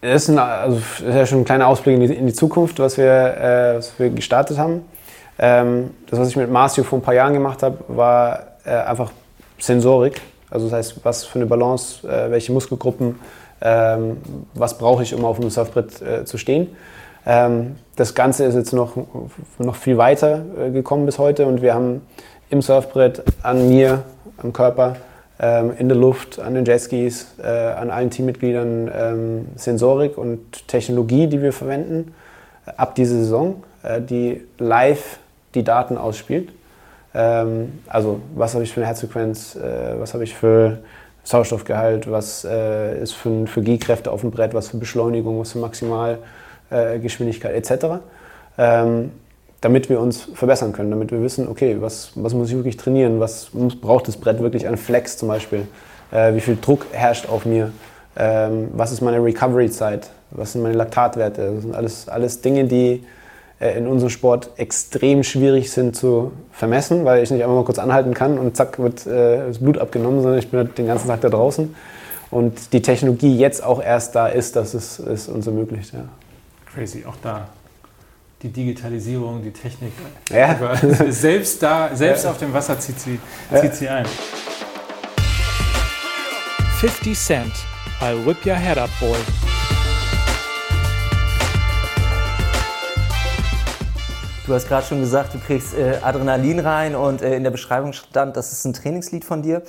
Das 0.00 0.24
ist, 0.24 0.28
ein, 0.28 0.38
also, 0.38 0.78
das 0.78 1.00
ist 1.00 1.14
ja 1.14 1.26
schon 1.26 1.38
ein 1.40 1.44
kleiner 1.44 1.68
Ausblick 1.68 1.94
in 1.94 2.00
die, 2.00 2.14
in 2.14 2.26
die 2.26 2.32
Zukunft, 2.32 2.80
was 2.80 2.98
wir, 2.98 3.04
äh, 3.06 3.76
was 3.76 3.98
wir 3.98 4.10
gestartet 4.10 4.58
haben. 4.58 4.84
Ähm, 5.38 5.90
das, 6.10 6.18
was 6.18 6.28
ich 6.28 6.36
mit 6.36 6.50
Marcio 6.50 6.82
vor 6.82 6.98
ein 6.98 7.02
paar 7.02 7.14
Jahren 7.14 7.32
gemacht 7.32 7.62
habe, 7.62 7.78
war 7.88 8.40
äh, 8.64 8.70
einfach 8.70 9.12
Sensorik. 9.58 10.20
Also 10.50 10.66
das 10.66 10.74
heißt, 10.74 11.04
was 11.04 11.24
für 11.24 11.38
eine 11.38 11.46
Balance, 11.46 12.06
äh, 12.06 12.30
welche 12.30 12.52
Muskelgruppen, 12.52 13.16
ähm, 13.60 14.18
was 14.54 14.78
brauche 14.78 15.02
ich, 15.02 15.14
um 15.14 15.24
auf 15.24 15.40
dem 15.40 15.50
Surfbrett 15.50 16.02
äh, 16.02 16.24
zu 16.24 16.38
stehen. 16.38 16.68
Ähm, 17.26 17.76
das 17.96 18.14
Ganze 18.14 18.44
ist 18.44 18.54
jetzt 18.54 18.72
noch, 18.72 18.96
noch 19.58 19.74
viel 19.74 19.98
weiter 19.98 20.44
äh, 20.58 20.70
gekommen 20.70 21.06
bis 21.06 21.18
heute 21.18 21.46
und 21.46 21.62
wir 21.62 21.74
haben 21.74 22.02
im 22.50 22.62
Surfbrett 22.62 23.24
an 23.42 23.68
mir, 23.68 24.04
am 24.36 24.52
Körper, 24.52 24.96
ähm, 25.40 25.72
in 25.78 25.88
der 25.88 25.98
Luft, 25.98 26.38
an 26.38 26.54
den 26.54 26.64
Jetskis, 26.64 27.34
äh, 27.42 27.46
an 27.46 27.90
allen 27.90 28.10
Teammitgliedern 28.10 28.90
ähm, 28.94 29.48
Sensorik 29.56 30.16
und 30.16 30.68
Technologie, 30.68 31.26
die 31.26 31.42
wir 31.42 31.52
verwenden, 31.52 32.14
ab 32.76 32.94
dieser 32.94 33.16
Saison, 33.16 33.62
äh, 33.82 34.00
die 34.00 34.42
live 34.58 35.18
die 35.54 35.64
Daten 35.64 35.98
ausspielt. 35.98 36.50
Ähm, 37.16 37.80
also 37.88 38.20
was 38.34 38.52
habe 38.54 38.64
ich 38.64 38.72
für 38.72 38.80
eine 38.80 38.86
Herzfrequenz, 38.88 39.56
äh, 39.56 39.98
was 39.98 40.12
habe 40.12 40.24
ich 40.24 40.34
für 40.34 40.78
Sauerstoffgehalt, 41.24 42.10
was 42.10 42.44
äh, 42.44 43.02
ist 43.02 43.14
für, 43.14 43.46
für 43.46 43.62
G-Kräfte 43.62 44.10
auf 44.12 44.20
dem 44.20 44.30
Brett, 44.30 44.52
was 44.52 44.68
für 44.68 44.76
Beschleunigung, 44.76 45.40
was 45.40 45.52
für 45.52 45.58
Maximalgeschwindigkeit 45.58 47.52
äh, 47.52 47.56
etc. 47.56 47.86
Ähm, 48.58 49.12
damit 49.62 49.88
wir 49.88 49.98
uns 50.00 50.28
verbessern 50.34 50.72
können, 50.72 50.90
damit 50.90 51.10
wir 51.10 51.22
wissen, 51.22 51.48
okay, 51.48 51.78
was, 51.80 52.12
was 52.14 52.34
muss 52.34 52.50
ich 52.50 52.54
wirklich 52.56 52.76
trainieren, 52.76 53.18
was 53.18 53.54
muss, 53.54 53.80
braucht 53.80 54.06
das 54.06 54.18
Brett 54.18 54.40
wirklich 54.40 54.68
an 54.68 54.76
Flex 54.76 55.16
zum 55.16 55.28
Beispiel, 55.28 55.66
Äh, 56.12 56.34
wie 56.34 56.40
viel 56.40 56.56
Druck 56.60 56.86
herrscht 56.92 57.28
auf 57.28 57.44
mir? 57.46 57.72
Ähm, 58.16 58.68
was 58.74 58.92
ist 58.92 59.00
meine 59.00 59.22
Recovery-Zeit? 59.22 60.08
Was 60.30 60.52
sind 60.52 60.62
meine 60.62 60.76
Laktatwerte? 60.76 61.52
Das 61.54 61.62
sind 61.62 61.74
alles, 61.74 62.08
alles 62.08 62.40
Dinge, 62.40 62.64
die 62.64 63.04
in 63.58 63.86
unserem 63.86 64.10
Sport 64.10 64.50
extrem 64.56 65.22
schwierig 65.22 65.70
sind 65.70 65.96
zu 65.96 66.32
vermessen, 66.52 67.04
weil 67.04 67.22
ich 67.22 67.30
nicht 67.30 67.42
einfach 67.42 67.54
mal 67.54 67.64
kurz 67.64 67.78
anhalten 67.78 68.12
kann 68.12 68.38
und 68.38 68.56
zack 68.56 68.78
wird 68.78 69.06
äh, 69.06 69.46
das 69.48 69.58
Blut 69.58 69.78
abgenommen, 69.78 70.20
sondern 70.22 70.38
ich 70.38 70.50
bin 70.50 70.58
halt 70.58 70.76
den 70.76 70.86
ganzen 70.86 71.08
Tag 71.08 71.22
da 71.22 71.28
draußen. 71.28 71.74
Und 72.30 72.72
die 72.72 72.82
Technologie 72.82 73.36
jetzt 73.36 73.62
auch 73.62 73.82
erst 73.82 74.14
da 74.14 74.26
ist, 74.26 74.56
dass 74.56 74.74
es, 74.74 74.98
es 74.98 75.28
uns 75.28 75.46
ermöglicht. 75.46 75.92
Ja. 75.94 76.04
Crazy, 76.74 77.04
auch 77.06 77.16
da 77.22 77.48
die 78.42 78.48
Digitalisierung, 78.48 79.42
die 79.42 79.50
Technik. 79.50 79.92
Ja. 80.30 80.76
selbst 81.10 81.62
da, 81.62 81.90
selbst 81.94 82.24
ja. 82.24 82.30
auf 82.30 82.38
dem 82.38 82.52
Wasser 82.52 82.78
zieht 82.78 83.00
sie, 83.00 83.18
zieht 83.60 83.74
sie 83.74 83.88
ein. 83.88 84.06
50 86.80 87.18
Cent, 87.18 87.52
I'll 88.00 88.24
whip 88.26 88.44
your 88.44 88.54
head 88.54 88.76
up, 88.76 88.90
boy. 89.00 89.16
Du 94.46 94.54
hast 94.54 94.68
gerade 94.68 94.86
schon 94.86 95.00
gesagt, 95.00 95.34
du 95.34 95.40
kriegst 95.40 95.74
äh, 95.74 95.98
Adrenalin 96.02 96.60
rein 96.60 96.94
und 96.94 97.20
äh, 97.20 97.34
in 97.34 97.42
der 97.42 97.50
Beschreibung 97.50 97.92
stand, 97.92 98.36
das 98.36 98.52
ist 98.52 98.64
ein 98.64 98.72
Trainingslied 98.72 99.24
von 99.24 99.42
dir. 99.42 99.62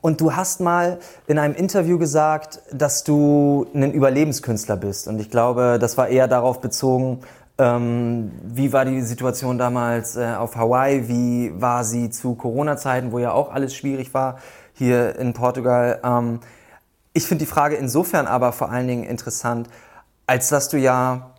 Und 0.00 0.18
du 0.22 0.34
hast 0.34 0.62
mal 0.62 0.98
in 1.26 1.38
einem 1.38 1.54
Interview 1.54 1.98
gesagt, 1.98 2.62
dass 2.72 3.04
du 3.04 3.66
ein 3.74 3.92
Überlebenskünstler 3.92 4.78
bist. 4.78 5.08
Und 5.08 5.20
ich 5.20 5.28
glaube, 5.28 5.76
das 5.78 5.98
war 5.98 6.08
eher 6.08 6.26
darauf 6.26 6.62
bezogen, 6.62 7.20
ähm, 7.58 8.32
wie 8.42 8.72
war 8.72 8.86
die 8.86 9.02
Situation 9.02 9.58
damals 9.58 10.16
äh, 10.16 10.32
auf 10.38 10.56
Hawaii? 10.56 11.06
Wie 11.06 11.52
war 11.60 11.84
sie 11.84 12.08
zu 12.08 12.34
Corona-Zeiten, 12.34 13.12
wo 13.12 13.18
ja 13.18 13.32
auch 13.32 13.52
alles 13.52 13.74
schwierig 13.74 14.14
war 14.14 14.38
hier 14.72 15.16
in 15.18 15.34
Portugal? 15.34 16.00
Ähm, 16.02 16.40
ich 17.12 17.26
finde 17.26 17.44
die 17.44 17.50
Frage 17.50 17.76
insofern 17.76 18.26
aber 18.26 18.52
vor 18.52 18.70
allen 18.70 18.88
Dingen 18.88 19.04
interessant, 19.04 19.68
als 20.26 20.48
dass 20.48 20.70
du 20.70 20.78
ja 20.78 21.33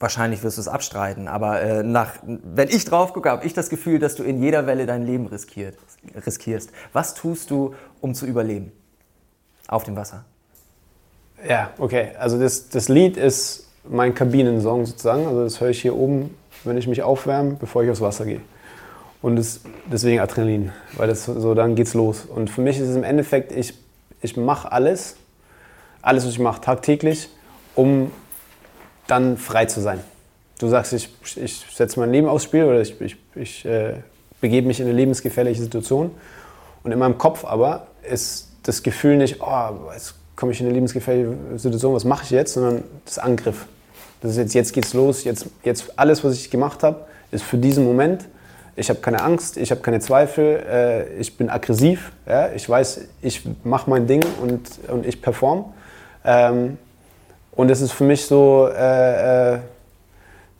Wahrscheinlich 0.00 0.44
wirst 0.44 0.58
du 0.58 0.60
es 0.60 0.68
abstreiten, 0.68 1.26
aber 1.26 1.60
äh, 1.60 1.82
nach, 1.82 2.12
wenn 2.22 2.68
ich 2.68 2.84
drauf 2.84 3.12
gucke, 3.12 3.30
habe 3.30 3.44
ich 3.44 3.52
das 3.52 3.68
Gefühl, 3.68 3.98
dass 3.98 4.14
du 4.14 4.22
in 4.22 4.40
jeder 4.40 4.66
Welle 4.66 4.86
dein 4.86 5.04
Leben 5.04 5.26
riskiert, 5.26 5.76
riskierst. 6.24 6.70
Was 6.92 7.14
tust 7.14 7.50
du, 7.50 7.74
um 8.00 8.14
zu 8.14 8.24
überleben 8.24 8.70
auf 9.66 9.82
dem 9.82 9.96
Wasser? 9.96 10.24
Ja, 11.46 11.70
okay. 11.78 12.12
Also 12.18 12.38
das, 12.38 12.68
das 12.68 12.88
Lied 12.88 13.16
ist 13.16 13.68
mein 13.88 14.14
Kabinensong 14.14 14.86
sozusagen. 14.86 15.26
Also 15.26 15.42
das 15.42 15.60
höre 15.60 15.70
ich 15.70 15.82
hier 15.82 15.96
oben, 15.96 16.34
wenn 16.62 16.76
ich 16.76 16.86
mich 16.86 17.02
aufwärme, 17.02 17.56
bevor 17.58 17.82
ich 17.82 17.90
aufs 17.90 18.00
Wasser 18.00 18.24
gehe. 18.24 18.40
Und 19.20 19.34
das, 19.36 19.60
deswegen 19.90 20.20
Adrenalin, 20.20 20.72
weil 20.96 21.08
das 21.08 21.24
so 21.24 21.54
dann 21.54 21.74
geht's 21.74 21.94
los. 21.94 22.24
Und 22.24 22.50
für 22.50 22.60
mich 22.60 22.78
ist 22.78 22.88
es 22.88 22.96
im 22.96 23.04
Endeffekt, 23.04 23.50
ich, 23.50 23.74
ich 24.20 24.36
mache 24.36 24.70
alles, 24.70 25.16
alles, 26.02 26.24
was 26.24 26.32
ich 26.32 26.38
mache, 26.38 26.60
tagtäglich, 26.60 27.28
um 27.74 28.12
dann 29.08 29.36
frei 29.36 29.66
zu 29.66 29.80
sein. 29.80 30.00
Du 30.60 30.68
sagst, 30.68 30.92
ich, 30.92 31.08
ich 31.36 31.64
setze 31.72 31.98
mein 31.98 32.12
Leben 32.12 32.28
aufs 32.28 32.44
Spiel 32.44 32.64
oder 32.64 32.80
ich, 32.80 33.00
ich, 33.00 33.16
ich 33.34 33.64
äh, 33.64 33.94
begebe 34.40 34.66
mich 34.66 34.80
in 34.80 34.86
eine 34.86 34.94
lebensgefährliche 34.94 35.62
Situation. 35.62 36.12
Und 36.82 36.92
in 36.92 36.98
meinem 36.98 37.18
Kopf 37.18 37.44
aber 37.44 37.88
ist 38.08 38.48
das 38.62 38.82
Gefühl 38.82 39.16
nicht, 39.16 39.40
oh, 39.40 39.70
jetzt 39.92 40.14
komme 40.36 40.52
ich 40.52 40.60
in 40.60 40.66
eine 40.66 40.74
lebensgefährliche 40.74 41.34
Situation, 41.56 41.94
was 41.94 42.04
mache 42.04 42.24
ich 42.24 42.30
jetzt, 42.30 42.54
sondern 42.54 42.84
das 43.04 43.18
Angriff. 43.18 43.66
Das 44.20 44.32
ist 44.32 44.36
jetzt, 44.36 44.54
jetzt 44.54 44.72
geht's 44.72 44.94
los, 44.94 45.24
jetzt, 45.24 45.46
jetzt 45.64 45.92
alles, 45.96 46.24
was 46.24 46.34
ich 46.34 46.50
gemacht 46.50 46.82
habe, 46.82 47.06
ist 47.30 47.44
für 47.44 47.58
diesen 47.58 47.84
Moment. 47.84 48.26
Ich 48.74 48.90
habe 48.90 49.00
keine 49.00 49.22
Angst, 49.22 49.56
ich 49.56 49.70
habe 49.70 49.80
keine 49.80 50.00
Zweifel, 50.00 50.64
äh, 50.68 51.18
ich 51.18 51.36
bin 51.36 51.50
aggressiv, 51.50 52.12
ja? 52.26 52.52
ich 52.52 52.68
weiß, 52.68 53.00
ich 53.22 53.42
mache 53.64 53.90
mein 53.90 54.06
Ding 54.06 54.24
und, 54.40 54.68
und 54.88 55.06
ich 55.06 55.20
perform. 55.20 55.72
Ähm, 56.24 56.78
und 57.58 57.72
es 57.72 57.80
ist 57.80 57.90
für 57.90 58.04
mich 58.04 58.24
so, 58.24 58.68
äh, 58.72 59.54
äh, 59.54 59.58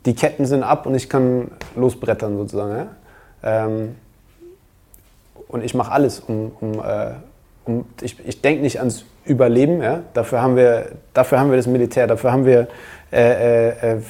die 0.05 0.13
Ketten 0.13 0.45
sind 0.45 0.63
ab 0.63 0.85
und 0.85 0.95
ich 0.95 1.07
kann 1.07 1.49
losbrettern 1.77 2.35
sozusagen. 2.35 2.75
Ja? 2.75 2.87
Ähm, 3.41 3.95
und 5.47 5.63
ich 5.63 5.73
mache 5.73 5.93
alles, 5.93 6.19
um, 6.19 6.51
um, 6.59 6.73
äh, 6.73 7.11
um 7.63 7.85
ich, 8.01 8.17
ich 8.27 8.41
denke 8.41 8.63
nicht 8.63 8.79
ans 8.79 9.05
Überleben. 9.23 9.81
Ja? 9.81 10.01
Dafür, 10.13 10.41
haben 10.41 10.57
wir, 10.57 10.87
dafür 11.13 11.39
haben 11.39 11.51
wir 11.51 11.55
das 11.55 11.67
Militär, 11.67 12.05
dafür 12.05 12.33
haben 12.33 12.45
wir 12.45 12.67
äh, 13.13 13.69
äh, 13.69 13.95
äh 13.95 14.01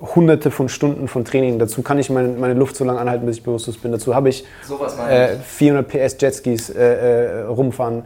hunderte 0.00 0.50
von 0.50 0.68
Stunden 0.68 1.06
von 1.06 1.24
Training. 1.24 1.60
Dazu 1.60 1.82
kann 1.82 2.00
ich 2.00 2.10
meine, 2.10 2.30
meine 2.30 2.54
Luft 2.54 2.74
so 2.74 2.84
lange 2.84 2.98
anhalten, 2.98 3.24
bis 3.26 3.36
ich 3.36 3.44
bewusstlos 3.44 3.78
bin. 3.78 3.92
Dazu 3.92 4.16
habe 4.16 4.28
ich, 4.28 4.44
ich. 4.64 5.40
400 5.44 5.86
PS 5.86 6.16
Jetskis 6.18 6.74
rumfahren 7.48 8.02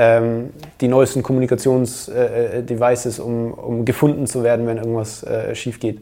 ähm, 0.00 0.50
die 0.80 0.86
neuesten 0.86 1.24
Kommunikationsdevices, 1.24 3.18
äh, 3.18 3.22
um, 3.22 3.52
um 3.52 3.84
gefunden 3.84 4.28
zu 4.28 4.44
werden, 4.44 4.64
wenn 4.68 4.78
irgendwas 4.78 5.24
äh, 5.24 5.56
schief 5.56 5.80
geht, 5.80 5.98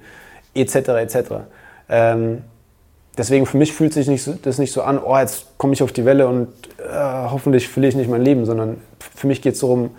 etc. 0.54 0.74
etc. 0.74 1.16
Ähm, 1.88 2.42
deswegen 3.16 3.46
für 3.46 3.56
mich 3.56 3.72
fühlt 3.72 3.94
sich 3.94 4.06
nicht 4.06 4.22
so, 4.22 4.34
das 4.34 4.58
nicht 4.58 4.72
so 4.72 4.82
an, 4.82 4.98
oh, 5.02 5.16
jetzt 5.16 5.46
komme 5.56 5.72
ich 5.72 5.82
auf 5.82 5.92
die 5.92 6.04
Welle 6.04 6.28
und 6.28 6.48
äh, 6.78 6.92
hoffentlich 7.30 7.68
verliere 7.68 7.88
ich 7.88 7.96
nicht 7.96 8.10
mein 8.10 8.20
Leben, 8.20 8.44
sondern 8.44 8.82
für 9.14 9.28
mich 9.28 9.40
geht 9.40 9.54
es 9.54 9.60
darum, 9.60 9.92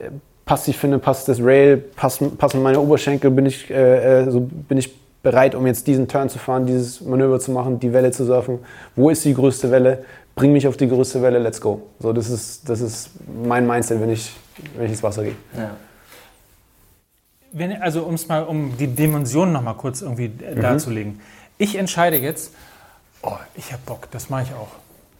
äh, 0.00 0.10
passt 0.44 0.66
ich 0.66 0.76
finde, 0.76 0.98
passt 0.98 1.28
das 1.28 1.40
Rail, 1.40 1.76
passen, 1.76 2.36
passen 2.36 2.60
meine 2.60 2.80
Oberschenkel, 2.80 3.30
bin 3.30 3.46
ich, 3.46 3.70
äh, 3.70 4.22
äh, 4.22 4.30
so 4.32 4.40
bin 4.40 4.78
ich 4.78 4.92
bereit, 5.22 5.54
um 5.54 5.64
jetzt 5.64 5.86
diesen 5.86 6.08
Turn 6.08 6.28
zu 6.28 6.40
fahren, 6.40 6.66
dieses 6.66 7.02
Manöver 7.02 7.38
zu 7.38 7.52
machen, 7.52 7.78
die 7.78 7.92
Welle 7.92 8.10
zu 8.10 8.24
surfen. 8.24 8.58
Wo 8.96 9.10
ist 9.10 9.24
die 9.24 9.34
größte 9.34 9.70
Welle? 9.70 10.04
Bring 10.38 10.52
mich 10.52 10.68
auf 10.68 10.76
die 10.76 10.88
größte 10.88 11.20
Welle, 11.20 11.40
let's 11.40 11.60
go. 11.60 11.82
So, 11.98 12.12
das 12.12 12.30
ist, 12.30 12.68
das 12.68 12.80
ist 12.80 13.10
mein 13.44 13.66
Mindset, 13.66 14.00
wenn 14.00 14.10
ich, 14.10 14.32
wenn 14.76 14.84
ich 14.84 14.92
ins 14.92 15.02
Wasser 15.02 15.24
gehe. 15.24 15.34
Ja. 15.56 15.70
Wenn, 17.50 17.82
also 17.82 18.04
um's 18.04 18.28
mal, 18.28 18.44
um 18.44 18.76
die 18.78 18.86
Dimensionen 18.86 19.52
noch 19.52 19.62
mal 19.62 19.74
kurz 19.74 20.00
irgendwie 20.00 20.28
mhm. 20.28 20.60
darzulegen. 20.60 21.20
Ich 21.58 21.74
entscheide 21.76 22.18
jetzt, 22.18 22.54
oh, 23.22 23.36
ich 23.56 23.72
habe 23.72 23.82
Bock, 23.84 24.08
das 24.12 24.30
mache 24.30 24.44
ich 24.44 24.52
auch. 24.52 24.68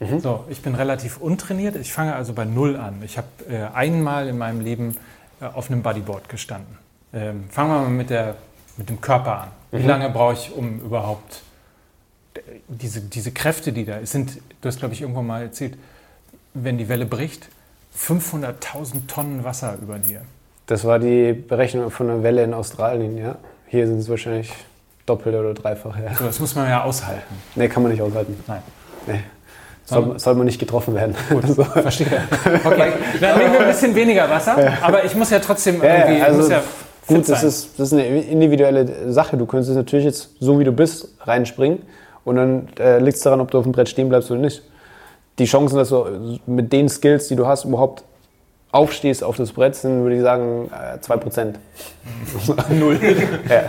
Mhm. 0.09 0.21
So, 0.21 0.45
ich 0.49 0.63
bin 0.63 0.77
relativ 0.77 1.19
untrainiert, 1.19 1.75
ich 1.75 1.93
fange 1.93 2.15
also 2.15 2.33
bei 2.33 2.45
Null 2.45 2.77
an. 2.77 3.03
Ich 3.05 3.19
habe 3.19 3.27
äh, 3.51 3.75
einmal 3.75 4.29
in 4.29 4.39
meinem 4.39 4.61
Leben 4.61 4.97
äh, 5.41 5.47
auf 5.47 5.69
einem 5.69 5.83
Bodyboard 5.83 6.29
gestanden. 6.29 6.79
Ähm, 7.13 7.45
fangen 7.51 7.71
wir 7.71 7.81
mal 7.81 7.89
mit, 7.89 8.11
der, 8.11 8.37
mit 8.77 8.89
dem 8.89 9.01
Körper 9.01 9.41
an. 9.41 9.49
Wie 9.73 9.83
mhm. 9.83 9.89
lange 9.89 10.11
brauche 10.11 10.35
ich, 10.35 10.53
um 10.55 10.79
überhaupt 10.81 11.43
diese, 12.69 13.01
diese 13.01 13.33
Kräfte, 13.33 13.73
die 13.73 13.85
da 13.85 14.05
sind, 14.05 14.39
du 14.61 14.69
hast, 14.69 14.79
glaube 14.79 14.95
ich, 14.95 15.03
irgendwann 15.03 15.27
mal 15.27 15.43
erzählt, 15.43 15.77
wenn 16.55 16.79
die 16.79 16.89
Welle 16.89 17.07
bricht, 17.07 17.49
500.000 17.97 19.07
Tonnen 19.07 19.45
Wasser 19.45 19.77
über 19.81 19.99
dir. 19.99 20.23
Das 20.67 20.85
war 20.85 20.99
die 20.99 21.33
Berechnung 21.33 21.91
von 21.91 22.11
einer 22.11 22.23
Welle 22.23 22.45
in 22.45 22.55
Australien, 22.55 23.17
ja. 23.17 23.37
Hier 23.67 23.87
sind 23.87 23.99
es 23.99 24.09
wahrscheinlich 24.09 24.53
doppelt 25.07 25.35
oder 25.35 25.55
dreifach. 25.55 25.97
Ja. 25.99 26.15
So, 26.15 26.25
das 26.25 26.39
muss 26.41 26.55
man 26.55 26.69
ja 26.69 26.85
aushalten. 26.85 27.35
Nee, 27.55 27.69
kann 27.69 27.83
man 27.83 27.93
nicht 27.93 28.03
aushalten. 28.03 28.39
Nein. 28.47 28.63
Nee. 29.07 29.21
Soll, 29.87 30.19
soll, 30.19 30.35
man 30.35 30.45
nicht 30.45 30.59
getroffen 30.59 30.95
werden. 30.95 31.15
Gut, 31.31 31.47
so. 31.57 31.65
verstehe. 31.65 32.23
Okay, 32.63 32.93
dann 33.21 33.39
nehmen 33.39 33.53
wir 33.55 33.61
ein 33.61 33.69
bisschen 33.69 33.95
weniger 33.95 34.29
Wasser, 34.29 34.59
aber 34.83 35.05
ich 35.05 35.15
muss 35.15 35.31
ja 35.31 35.39
trotzdem 35.39 35.83
irgendwie... 35.83 36.19
Ja, 36.19 36.25
also 36.27 36.51
ja 36.51 36.63
gut, 37.07 37.27
das 37.27 37.43
ist, 37.43 37.79
das 37.79 37.89
ist 37.89 37.93
eine 37.95 38.21
individuelle 38.21 39.11
Sache. 39.11 39.39
Du 39.39 39.47
könntest 39.47 39.75
natürlich 39.75 40.05
jetzt, 40.05 40.31
so 40.41 40.61
wie 40.61 40.65
du 40.65 40.73
bist, 40.73 41.09
reinspringen. 41.23 41.79
Und 42.25 42.37
dann 42.37 42.69
äh, 42.79 42.99
liegt 42.99 43.17
es 43.17 43.23
daran, 43.23 43.41
ob 43.41 43.51
du 43.51 43.59
auf 43.59 43.65
dem 43.65 43.73
Brett 43.73 43.89
stehen 43.89 44.09
bleibst 44.09 44.31
oder 44.31 44.41
nicht. 44.41 44.63
Die 45.39 45.45
Chancen, 45.45 45.77
dass 45.77 45.91
du 45.91 46.39
mit 46.47 46.73
den 46.73 46.89
Skills, 46.89 47.29
die 47.29 47.37
du 47.37 47.47
hast, 47.47 47.65
überhaupt 47.65 48.05
aufstehst 48.71 49.25
auf 49.25 49.37
das 49.37 49.53
Brett, 49.53 49.75
sind, 49.77 50.03
würde 50.03 50.17
ich 50.17 50.23
sagen, 50.23 50.71
äh, 50.71 50.99
2%. 50.99 51.55
Null. 52.79 52.99
ja. 53.49 53.63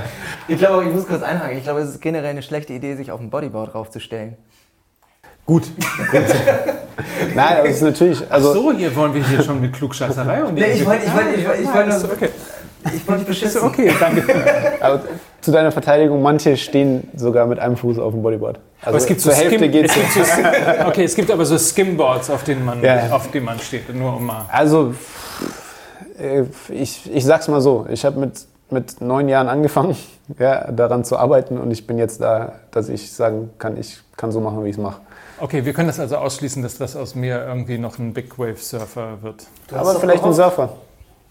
Ich 0.47 0.58
glaube, 0.58 0.86
ich 0.86 0.93
muss 0.93 1.08
kurz 1.08 1.22
einhaken. 1.22 1.58
Ich 1.58 1.64
glaube, 1.64 1.82
es 1.82 1.89
ist 1.89 2.02
generell 2.02 2.32
eine 2.32 2.41
schlechte 2.41 2.74
Idee, 2.74 2.95
sich 2.95 3.12
auf 3.12 3.20
ein 3.20 3.30
Bodyboard 3.30 3.74
draufzustellen. 3.74 4.36
Gut. 5.45 5.64
Nein, 7.34 7.58
aber 7.58 7.70
es 7.70 7.78
ist 7.78 7.82
natürlich. 7.82 8.32
Also 8.32 8.50
Ach 8.50 8.54
so, 8.54 8.72
hier 8.72 8.95
wollen 8.95 9.14
wir 9.16 9.28
hier 9.28 9.41
schon 9.41 9.60
mit 9.60 9.74
Klugscheißerei 9.74 10.43
und 10.43 10.54
nee, 10.54 10.74
ich 10.74 10.86
wollte 10.86 11.06
ich 11.06 11.14
wollt, 11.14 11.38
ich 11.38 11.47
wollt, 11.47 11.60
ich 11.60 11.74
wollt, 11.74 12.12
okay. 12.12 12.30
Ich 12.93 13.07
wollte 13.07 13.25
beschissen. 13.25 13.61
Okay, 13.65 13.91
danke. 13.99 14.23
Aber 14.82 15.01
zu 15.41 15.51
deiner 15.51 15.71
Verteidigung, 15.71 16.21
manche 16.21 16.57
stehen 16.57 17.09
sogar 17.15 17.45
mit 17.45 17.59
einem 17.59 17.77
Fuß 17.77 17.99
auf 17.99 18.13
dem 18.13 18.21
Bodyboard. 18.21 18.57
Also 18.57 18.88
aber 18.88 18.97
es 18.97 19.05
gibt 19.05 19.21
zur 19.21 19.32
so 19.32 19.38
Hälfte 19.38 19.69
geht 19.69 19.86
es. 19.86 19.93
So, 19.93 20.21
okay, 20.86 21.03
es 21.03 21.15
gibt 21.15 21.30
aber 21.32 21.45
so 21.45 21.57
Skimboards, 21.57 22.30
auf 22.30 22.43
denen 22.43 22.63
man, 22.63 22.82
ja. 22.82 23.09
auf 23.11 23.30
denen 23.32 23.45
man 23.45 23.59
steht, 23.59 23.93
nur 23.93 24.15
um 24.15 24.25
mal. 24.25 24.45
Also, 24.49 24.93
äh, 26.17 26.43
ich, 26.69 27.13
ich 27.13 27.25
sag's 27.25 27.47
mal 27.47 27.61
so, 27.61 27.88
ich 27.89 28.05
habe 28.05 28.19
mit, 28.19 28.45
mit 28.69 29.01
neun 29.01 29.27
Jahren 29.27 29.49
angefangen, 29.49 29.97
ja, 30.39 30.71
daran 30.71 31.03
zu 31.03 31.17
arbeiten 31.17 31.57
und 31.57 31.71
ich 31.71 31.88
bin 31.88 31.97
jetzt 31.97 32.21
da, 32.21 32.53
dass 32.71 32.89
ich 32.89 33.11
sagen 33.11 33.49
kann, 33.57 33.77
ich 33.77 33.99
kann 34.15 34.32
so 34.32 34.39
machen, 34.39 34.63
wie 34.63 34.69
ich 34.69 34.75
es 34.75 34.82
mache. 34.82 35.01
Okay, 35.41 35.63
wir 35.63 35.71
können 35.71 35.88
das 35.88 35.99
also 35.99 36.17
ausschließen, 36.17 36.61
dass 36.63 36.77
das 36.77 36.97
aus 36.97 37.15
mir 37.15 37.45
irgendwie 37.45 37.77
noch 37.77 37.97
ein 37.97 38.13
Big 38.13 38.38
Wave 38.38 38.57
Surfer 38.57 39.21
wird. 39.21 39.45
Aber 39.71 39.95
vielleicht 39.95 40.23
ein 40.23 40.34
Surfer. 40.34 40.73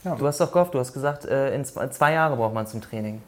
Ja. 0.05 0.15
Du 0.15 0.27
hast 0.27 0.41
doch 0.41 0.53
gehofft, 0.53 0.75
du 0.75 0.79
hast 0.79 0.93
gesagt, 0.93 1.25
äh, 1.25 1.55
in 1.55 1.65
zwei 1.65 2.13
Jahre 2.13 2.37
braucht 2.37 2.55
man 2.55 2.67
zum 2.67 2.81
Training. 2.81 3.21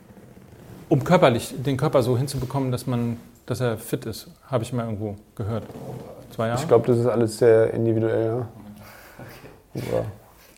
Um 0.89 1.05
körperlich 1.05 1.55
den 1.57 1.77
Körper 1.77 2.03
so 2.03 2.17
hinzubekommen, 2.17 2.73
dass 2.73 2.87
man, 2.87 3.17
dass 3.47 3.61
er 3.61 3.77
fit 3.79 4.07
ist, 4.07 4.29
habe 4.47 4.63
ich 4.63 4.73
mal 4.73 4.85
irgendwo 4.85 5.17
gehört. 5.35 5.65
Zwei 6.35 6.49
Jahre? 6.49 6.61
Ich 6.61 6.69
glaube, 6.69 6.87
das 6.87 6.99
ist 6.99 7.07
alles 7.07 7.39
sehr 7.39 7.73
individuell. 7.75 8.27
Ja. 8.27 8.49
Okay. 9.75 10.05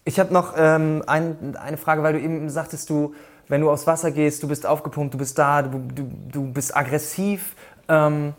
Ich 0.04 0.18
habe 0.18 0.32
noch 0.32 0.54
ähm, 0.56 1.02
ein, 1.06 1.56
eine 1.56 1.76
Frage, 1.76 2.02
weil 2.02 2.14
du 2.14 2.20
eben 2.20 2.48
sagtest, 2.50 2.90
du, 2.90 3.14
wenn 3.48 3.60
du 3.60 3.70
aufs 3.70 3.86
Wasser 3.86 4.10
gehst, 4.10 4.42
du 4.42 4.48
bist 4.48 4.66
aufgepumpt, 4.66 5.14
du 5.14 5.18
bist 5.18 5.38
da, 5.38 5.62
du, 5.62 5.78
du, 5.78 6.10
du 6.30 6.52
bist 6.52 6.76
aggressiv. 6.76 7.54
Ähm, 7.88 8.34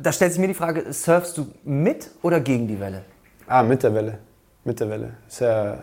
da 0.00 0.12
stellt 0.12 0.32
sich 0.32 0.40
mir 0.40 0.48
die 0.48 0.54
Frage, 0.54 0.92
surfst 0.92 1.38
du 1.38 1.46
mit 1.62 2.10
oder 2.22 2.40
gegen 2.40 2.66
die 2.66 2.80
Welle? 2.80 3.02
Ah, 3.46 3.62
mit 3.62 3.82
der 3.82 3.94
Welle. 3.94 4.18
Mit 4.64 4.80
der 4.80 4.88
Welle. 4.90 5.14
Ist 5.28 5.40
ja, 5.40 5.78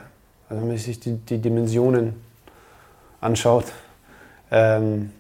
also 0.52 0.64
wenn 0.64 0.68
man 0.68 0.78
sich 0.78 1.00
die, 1.00 1.14
die 1.14 1.38
Dimensionen 1.38 2.14
anschaut, 3.22 3.66
ähm, 4.52 5.12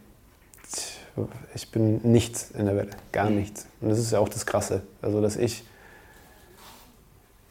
ich 1.55 1.71
bin 1.71 2.01
nichts 2.03 2.51
in 2.51 2.65
der 2.65 2.75
Welle, 2.75 2.89
gar 3.13 3.29
nichts. 3.29 3.65
Und 3.79 3.89
das 3.89 3.99
ist 3.99 4.11
ja 4.11 4.19
auch 4.19 4.27
das 4.27 4.45
Krasse. 4.45 4.81
Also, 5.01 5.21
dass 5.21 5.37
ich 5.37 5.63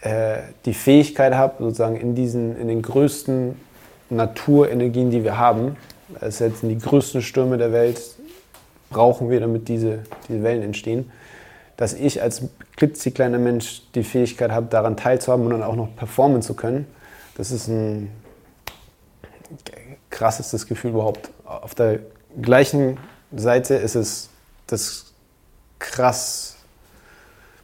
äh, 0.02 0.40
die 0.66 0.74
Fähigkeit 0.74 1.32
habe, 1.32 1.54
sozusagen 1.64 1.96
in, 1.96 2.14
diesen, 2.14 2.54
in 2.60 2.68
den 2.68 2.82
größten 2.82 3.56
Naturenergien, 4.10 5.10
die 5.10 5.24
wir 5.24 5.38
haben, 5.38 5.76
also 6.20 6.44
jetzt 6.44 6.62
in 6.62 6.68
die 6.68 6.78
größten 6.78 7.22
Stürme 7.22 7.56
der 7.56 7.72
Welt, 7.72 7.98
brauchen 8.90 9.30
wir, 9.30 9.40
damit 9.40 9.68
diese, 9.68 10.00
diese 10.28 10.42
Wellen 10.42 10.62
entstehen, 10.62 11.10
dass 11.78 11.94
ich 11.94 12.20
als 12.20 12.42
klitzekleiner 12.76 13.38
Mensch 13.38 13.84
die 13.94 14.04
Fähigkeit 14.04 14.50
habe, 14.50 14.66
daran 14.66 14.98
teilzuhaben 14.98 15.46
und 15.46 15.52
dann 15.52 15.62
auch 15.62 15.76
noch 15.76 15.96
performen 15.96 16.42
zu 16.42 16.52
können, 16.52 16.86
das 17.36 17.50
ist 17.50 17.68
ein 17.68 18.10
krassestes 20.10 20.66
Gefühl 20.66 20.90
überhaupt. 20.90 21.30
Auf 21.44 21.74
der 21.74 22.00
gleichen 22.40 22.98
Seite 23.34 23.74
ist 23.74 23.94
es 23.94 24.28
das 24.66 25.12
krass, 25.78 26.56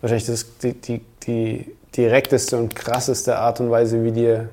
wahrscheinlich 0.00 0.26
das, 0.26 0.58
die, 0.58 0.74
die, 0.74 1.00
die 1.26 1.76
direkteste 1.96 2.56
und 2.56 2.74
krasseste 2.74 3.38
Art 3.38 3.60
und 3.60 3.70
Weise, 3.70 4.04
wie 4.04 4.12
dir 4.12 4.48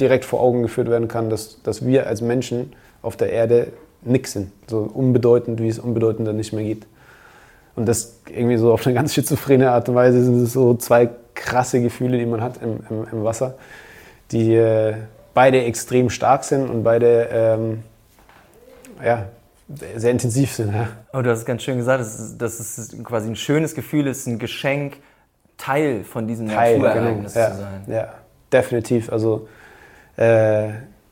direkt 0.00 0.24
vor 0.24 0.40
Augen 0.40 0.62
geführt 0.62 0.88
werden 0.88 1.08
kann, 1.08 1.30
dass, 1.30 1.62
dass 1.62 1.84
wir 1.84 2.06
als 2.06 2.20
Menschen 2.20 2.74
auf 3.02 3.16
der 3.16 3.32
Erde 3.32 3.72
nix 4.02 4.32
sind. 4.32 4.52
So 4.68 4.80
unbedeutend, 4.80 5.60
wie 5.60 5.68
es 5.68 5.78
unbedeutender 5.78 6.32
nicht 6.32 6.52
mehr 6.52 6.64
geht. 6.64 6.86
Und 7.74 7.86
das 7.86 8.20
irgendwie 8.28 8.56
so 8.56 8.72
auf 8.72 8.86
eine 8.86 8.94
ganz 8.94 9.14
schizophrene 9.14 9.70
Art 9.70 9.88
und 9.88 9.94
Weise 9.94 10.24
sind 10.24 10.42
es 10.42 10.52
so 10.52 10.74
zwei 10.74 11.10
krasse 11.34 11.80
Gefühle, 11.80 12.18
die 12.18 12.26
man 12.26 12.40
hat 12.40 12.62
im, 12.62 12.80
im, 12.88 13.06
im 13.12 13.24
Wasser, 13.24 13.54
die 14.32 14.54
äh, 14.54 14.94
beide 15.34 15.62
extrem 15.64 16.10
stark 16.10 16.44
sind 16.44 16.68
und 16.68 16.82
beide 16.82 17.28
ähm, 17.30 17.82
ja, 19.04 19.26
sehr 19.96 20.10
intensiv 20.10 20.52
sind. 20.52 20.72
Ja. 20.72 20.88
Oh, 21.12 21.22
du 21.22 21.30
hast 21.30 21.40
es 21.40 21.44
ganz 21.44 21.62
schön 21.62 21.76
gesagt, 21.76 22.00
dass, 22.00 22.38
dass 22.38 22.60
es 22.60 22.96
quasi 23.04 23.28
ein 23.28 23.36
schönes 23.36 23.74
Gefühl 23.74 24.06
ist, 24.06 24.26
ein 24.26 24.38
Geschenk, 24.38 24.98
Teil 25.58 26.04
von 26.04 26.26
diesem 26.26 26.48
Teil, 26.48 26.78
Naturereignis 26.78 27.34
genau. 27.34 27.46
ja, 27.46 27.52
zu 27.52 27.58
sein. 27.58 27.84
Ja, 27.86 28.14
definitiv. 28.52 29.10
Also 29.10 29.48
äh, 30.16 30.68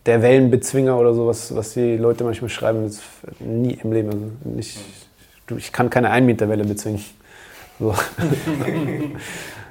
der 0.07 0.23
Wellenbezwinger 0.23 0.99
oder 0.99 1.15
so, 1.15 1.27
was, 1.27 1.73
die 1.73 1.97
Leute 1.97 2.25
manchmal 2.25 2.51
schreiben, 2.51 2.87
ist 2.87 3.03
nie 3.41 3.79
im 3.83 3.93
Leben. 3.93 4.11
Also 4.11 4.27
nicht, 4.45 4.79
ich 5.57 5.73
kann 5.73 5.91
keine 5.91 6.11
1 6.11 6.27
Meter 6.27 6.49
Welle 6.49 6.65
bezwingen. 6.65 7.05
So. 7.79 7.95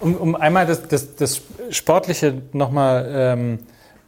um, 0.00 0.16
um 0.16 0.36
einmal 0.36 0.66
das, 0.66 0.86
das, 0.88 1.16
das 1.16 1.42
Sportliche 1.70 2.42
nochmal 2.52 3.06
ähm, 3.10 3.58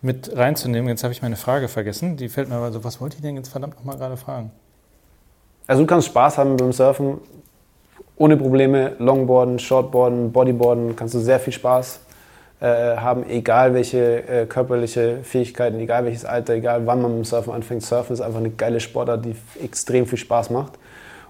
mit 0.00 0.36
reinzunehmen, 0.36 0.88
jetzt 0.88 1.02
habe 1.02 1.12
ich 1.12 1.22
meine 1.22 1.36
Frage 1.36 1.68
vergessen. 1.68 2.16
Die 2.16 2.28
fällt 2.28 2.48
mir 2.48 2.56
aber 2.56 2.72
so, 2.72 2.84
was 2.84 3.00
wollte 3.00 3.16
ich 3.16 3.22
denn 3.22 3.36
jetzt 3.36 3.48
verdammt 3.48 3.76
nochmal 3.76 3.96
gerade 3.96 4.16
fragen? 4.16 4.52
Also 5.66 5.82
du 5.82 5.86
kannst 5.86 6.08
Spaß 6.08 6.38
haben 6.38 6.56
beim 6.56 6.72
Surfen, 6.72 7.18
ohne 8.16 8.36
Probleme. 8.36 8.94
Longboarden, 8.98 9.58
Shortboarden, 9.58 10.32
Bodyboarden, 10.32 10.96
kannst 10.96 11.14
du 11.14 11.18
sehr 11.18 11.40
viel 11.40 11.52
Spaß 11.52 12.00
äh, 12.60 12.96
haben, 12.96 13.28
egal 13.28 13.74
welche 13.74 14.26
äh, 14.28 14.46
körperliche 14.46 15.18
Fähigkeiten, 15.22 15.78
egal 15.78 16.04
welches 16.04 16.24
Alter, 16.24 16.54
egal 16.54 16.86
wann 16.86 17.02
man 17.02 17.12
mit 17.12 17.20
dem 17.20 17.24
Surfen 17.24 17.52
anfängt. 17.52 17.82
Surfen 17.82 18.14
ist 18.14 18.20
einfach 18.20 18.40
eine 18.40 18.50
geile 18.50 18.80
Sportart, 18.80 19.24
die 19.24 19.34
extrem 19.62 20.06
viel 20.06 20.18
Spaß 20.18 20.50
macht 20.50 20.72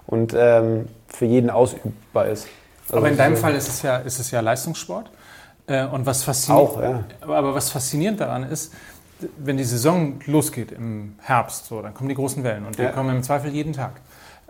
und 0.07 0.33
ähm, 0.37 0.87
für 1.07 1.25
jeden 1.25 1.49
ausübbar 1.49 2.27
ist. 2.27 2.47
Also 2.89 2.97
aber 2.97 3.09
in 3.09 3.17
deinem 3.17 3.35
so 3.35 3.41
Fall 3.41 3.55
ist 3.55 3.67
es 3.67 3.81
ja, 3.81 3.97
ist 3.97 4.19
es 4.19 4.31
ja 4.31 4.41
Leistungssport. 4.41 5.09
Äh, 5.67 5.85
und 5.85 6.05
was 6.05 6.23
faszinierend, 6.23 6.69
Auch, 6.69 6.81
ja. 6.81 7.03
aber 7.21 7.53
was 7.53 7.69
faszinierend 7.69 8.19
daran 8.19 8.43
ist, 8.43 8.73
wenn 9.37 9.57
die 9.57 9.63
Saison 9.63 10.19
losgeht 10.25 10.71
im 10.71 11.15
Herbst, 11.19 11.65
so, 11.65 11.81
dann 11.81 11.93
kommen 11.93 12.09
die 12.09 12.15
großen 12.15 12.43
Wellen 12.43 12.65
und 12.65 12.77
die 12.77 12.83
ja. 12.83 12.91
kommen 12.91 13.15
im 13.15 13.23
Zweifel 13.23 13.51
jeden 13.51 13.73
Tag. 13.73 14.01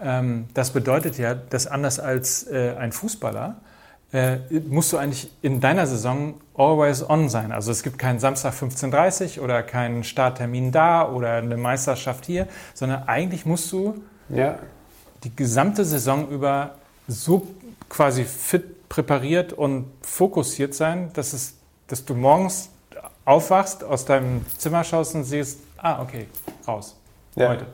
Ähm, 0.01 0.47
das 0.53 0.71
bedeutet 0.71 1.17
ja, 1.17 1.33
dass 1.33 1.67
anders 1.67 1.99
als 1.99 2.47
äh, 2.47 2.75
ein 2.79 2.91
Fußballer 2.91 3.57
äh, 4.11 4.37
musst 4.67 4.91
du 4.93 4.97
eigentlich 4.97 5.29
in 5.41 5.59
deiner 5.59 5.85
Saison 5.85 6.35
always 6.55 7.07
on 7.07 7.29
sein. 7.29 7.51
Also 7.51 7.71
es 7.71 7.83
gibt 7.83 7.99
keinen 7.99 8.19
Samstag 8.19 8.53
15.30 8.53 9.37
Uhr 9.37 9.43
oder 9.43 9.61
keinen 9.61 10.03
Starttermin 10.03 10.71
da 10.71 11.07
oder 11.07 11.33
eine 11.33 11.57
Meisterschaft 11.57 12.25
hier, 12.25 12.47
sondern 12.73 13.03
eigentlich 13.03 13.45
musst 13.45 13.71
du 13.71 14.01
ja. 14.29 14.57
die 15.23 15.35
gesamte 15.35 15.85
Saison 15.85 16.29
über 16.29 16.75
so 17.07 17.47
quasi 17.89 18.23
fit 18.23 18.87
präpariert 18.89 19.53
und 19.53 19.85
fokussiert 20.01 20.73
sein, 20.73 21.11
dass, 21.13 21.33
es, 21.33 21.55
dass 21.87 22.05
du 22.05 22.15
morgens 22.15 22.69
aufwachst, 23.25 23.83
aus 23.83 24.05
deinem 24.05 24.45
Zimmer 24.57 24.83
schaust 24.83 25.13
und 25.15 25.23
siehst, 25.23 25.59
ah, 25.77 26.01
okay, 26.01 26.25
raus, 26.67 26.95
ja. 27.35 27.49
heute. 27.49 27.65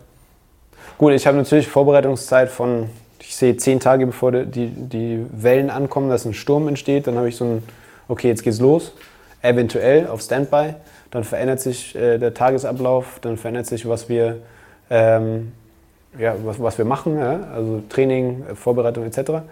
Gut, 0.98 1.14
ich 1.14 1.26
habe 1.26 1.38
natürlich 1.38 1.68
Vorbereitungszeit 1.68 2.50
von 2.50 2.90
ich 3.28 3.36
sehe 3.36 3.58
zehn 3.58 3.80
Tage 3.80 4.06
bevor 4.06 4.32
die, 4.32 4.68
die 4.68 5.26
Wellen 5.32 5.70
ankommen, 5.70 6.10
dass 6.10 6.26
ein 6.26 6.34
Sturm 6.34 6.68
entsteht. 6.68 7.08
Dann 7.08 7.18
habe 7.18 7.28
ich 7.28 7.36
so 7.36 7.46
ein, 7.46 7.64
okay, 8.08 8.28
jetzt 8.28 8.44
geht's 8.44 8.60
los. 8.60 8.94
Eventuell 9.42 10.08
auf 10.08 10.22
Standby. 10.22 10.76
Dann 11.12 11.24
verändert 11.24 11.60
sich 11.60 11.96
äh, 11.96 12.18
der 12.18 12.34
Tagesablauf, 12.34 13.20
dann 13.22 13.38
verändert 13.38 13.68
sich, 13.68 13.88
was 13.88 14.10
wir, 14.10 14.38
ähm, 14.90 15.54
ja, 16.20 16.36
was, 16.44 16.60
was 16.60 16.78
wir 16.78 16.86
machen, 16.86 17.18
ja? 17.18 17.40
also 17.54 17.82
Training, 17.90 18.44
äh, 18.52 18.56
Vorbereitung 18.56 19.06
etc. 19.06 19.44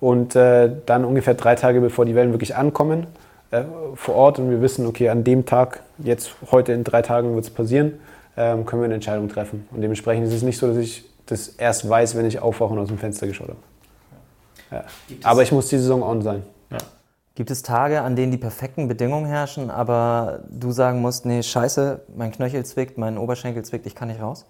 Und 0.00 0.36
äh, 0.36 0.70
dann 0.84 1.04
ungefähr 1.04 1.34
drei 1.34 1.54
Tage 1.54 1.80
bevor 1.80 2.04
die 2.04 2.14
Wellen 2.14 2.32
wirklich 2.32 2.54
ankommen 2.54 3.06
äh, 3.50 3.62
vor 3.94 4.14
Ort 4.14 4.38
und 4.38 4.50
wir 4.50 4.60
wissen, 4.60 4.86
okay, 4.86 5.08
an 5.08 5.24
dem 5.24 5.46
Tag, 5.46 5.80
jetzt 5.98 6.34
heute 6.50 6.72
in 6.72 6.84
drei 6.84 7.02
Tagen 7.02 7.34
wird 7.34 7.44
es 7.44 7.50
passieren, 7.50 7.94
ähm, 8.36 8.66
können 8.66 8.82
wir 8.82 8.86
eine 8.86 8.94
Entscheidung 8.94 9.28
treffen. 9.28 9.66
Und 9.70 9.80
dementsprechend 9.80 10.26
ist 10.26 10.34
es 10.34 10.42
nicht 10.42 10.58
so, 10.58 10.68
dass 10.68 10.76
ich 10.76 11.04
das 11.26 11.48
erst 11.48 11.88
weiß, 11.88 12.16
wenn 12.16 12.26
ich 12.26 12.40
aufwache 12.40 12.72
und 12.72 12.78
aus 12.78 12.88
dem 12.88 12.98
Fenster 12.98 13.26
geschaut 13.26 13.48
habe. 13.48 13.58
Ja. 14.70 14.84
Aber 15.22 15.42
ich 15.42 15.52
muss 15.52 15.68
die 15.68 15.78
Saison 15.78 16.02
on 16.02 16.22
sein. 16.22 16.42
Ja. 16.70 16.78
Gibt 17.34 17.50
es 17.50 17.62
Tage, 17.62 18.00
an 18.02 18.16
denen 18.16 18.32
die 18.32 18.38
perfekten 18.38 18.88
Bedingungen 18.88 19.26
herrschen, 19.26 19.70
aber 19.70 20.40
du 20.48 20.72
sagen 20.72 21.00
musst, 21.00 21.26
nee, 21.26 21.42
scheiße, 21.42 22.00
mein 22.16 22.32
Knöchel 22.32 22.64
zwickt, 22.64 22.98
mein 22.98 23.18
Oberschenkel 23.18 23.64
zwickt, 23.64 23.86
ich 23.86 23.94
kann 23.94 24.08
nicht 24.08 24.20
raus? 24.20 24.46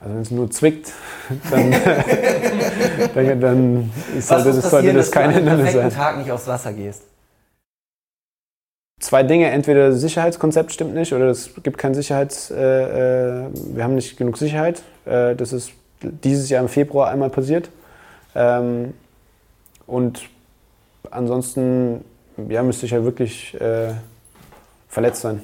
Also 0.00 0.14
wenn 0.14 0.22
es 0.22 0.30
nur 0.30 0.50
zwickt, 0.50 0.92
dann, 1.50 1.70
dann, 3.14 3.40
dann 3.40 3.92
ist, 4.16 4.30
Was 4.30 4.44
das, 4.44 4.70
sollte 4.70 4.92
das 4.92 5.10
kein 5.10 5.30
Hindernis 5.30 5.72
sein. 5.72 5.82
Wenn 5.82 5.88
du 5.90 5.94
Tag 5.94 6.18
nicht 6.18 6.30
aufs 6.30 6.46
Wasser 6.46 6.72
gehst. 6.72 7.02
Zwei 9.00 9.22
Dinge, 9.22 9.50
entweder 9.50 9.90
das 9.90 10.00
Sicherheitskonzept 10.00 10.72
stimmt 10.72 10.94
nicht 10.94 11.12
oder 11.12 11.26
es 11.26 11.50
gibt 11.62 11.78
kein 11.78 11.94
Sicherheits... 11.94 12.50
Äh, 12.50 12.56
äh, 12.56 13.48
wir 13.52 13.84
haben 13.84 13.94
nicht 13.94 14.16
genug 14.16 14.36
Sicherheit. 14.38 14.82
Äh, 15.04 15.36
das 15.36 15.52
ist 15.52 15.70
dieses 16.02 16.48
Jahr 16.48 16.62
im 16.62 16.68
Februar 16.68 17.10
einmal 17.10 17.30
passiert. 17.30 17.70
Ähm, 18.34 18.94
und 19.86 20.28
ansonsten 21.10 22.04
ja, 22.48 22.62
müsste 22.62 22.86
ich 22.86 22.92
ja 22.92 23.02
wirklich 23.04 23.58
äh, 23.60 23.94
verletzt 24.88 25.22
sein. 25.22 25.42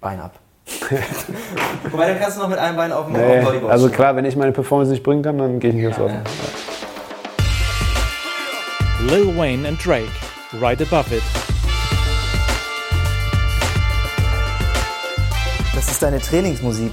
Bein 0.00 0.20
ab. 0.20 0.38
Wobei, 1.90 2.08
dann 2.08 2.18
kannst 2.18 2.36
du 2.36 2.42
noch 2.42 2.48
mit 2.48 2.58
einem 2.58 2.76
Bein 2.76 2.92
auf 2.92 3.06
dem 3.06 3.14
nee, 3.14 3.40
Bodyboard 3.42 3.72
Also 3.72 3.88
klar, 3.88 4.16
wenn 4.16 4.24
ich 4.24 4.36
meine 4.36 4.52
Performance 4.52 4.90
nicht 4.90 5.02
bringen 5.02 5.22
kann, 5.22 5.38
dann 5.38 5.60
gehe 5.60 5.70
ich 5.70 5.76
nicht 5.76 5.86
aufs 5.88 5.98
Laufen. 5.98 6.22
Ja. 8.98 9.14
Lil 9.14 9.36
Wayne 9.36 9.68
and 9.68 9.84
Drake, 9.84 10.10
right 10.60 10.80
above 10.80 11.14
it. 11.14 11.22
Das 15.74 15.90
ist 15.90 16.02
deine 16.02 16.20
Trainingsmusik 16.20 16.92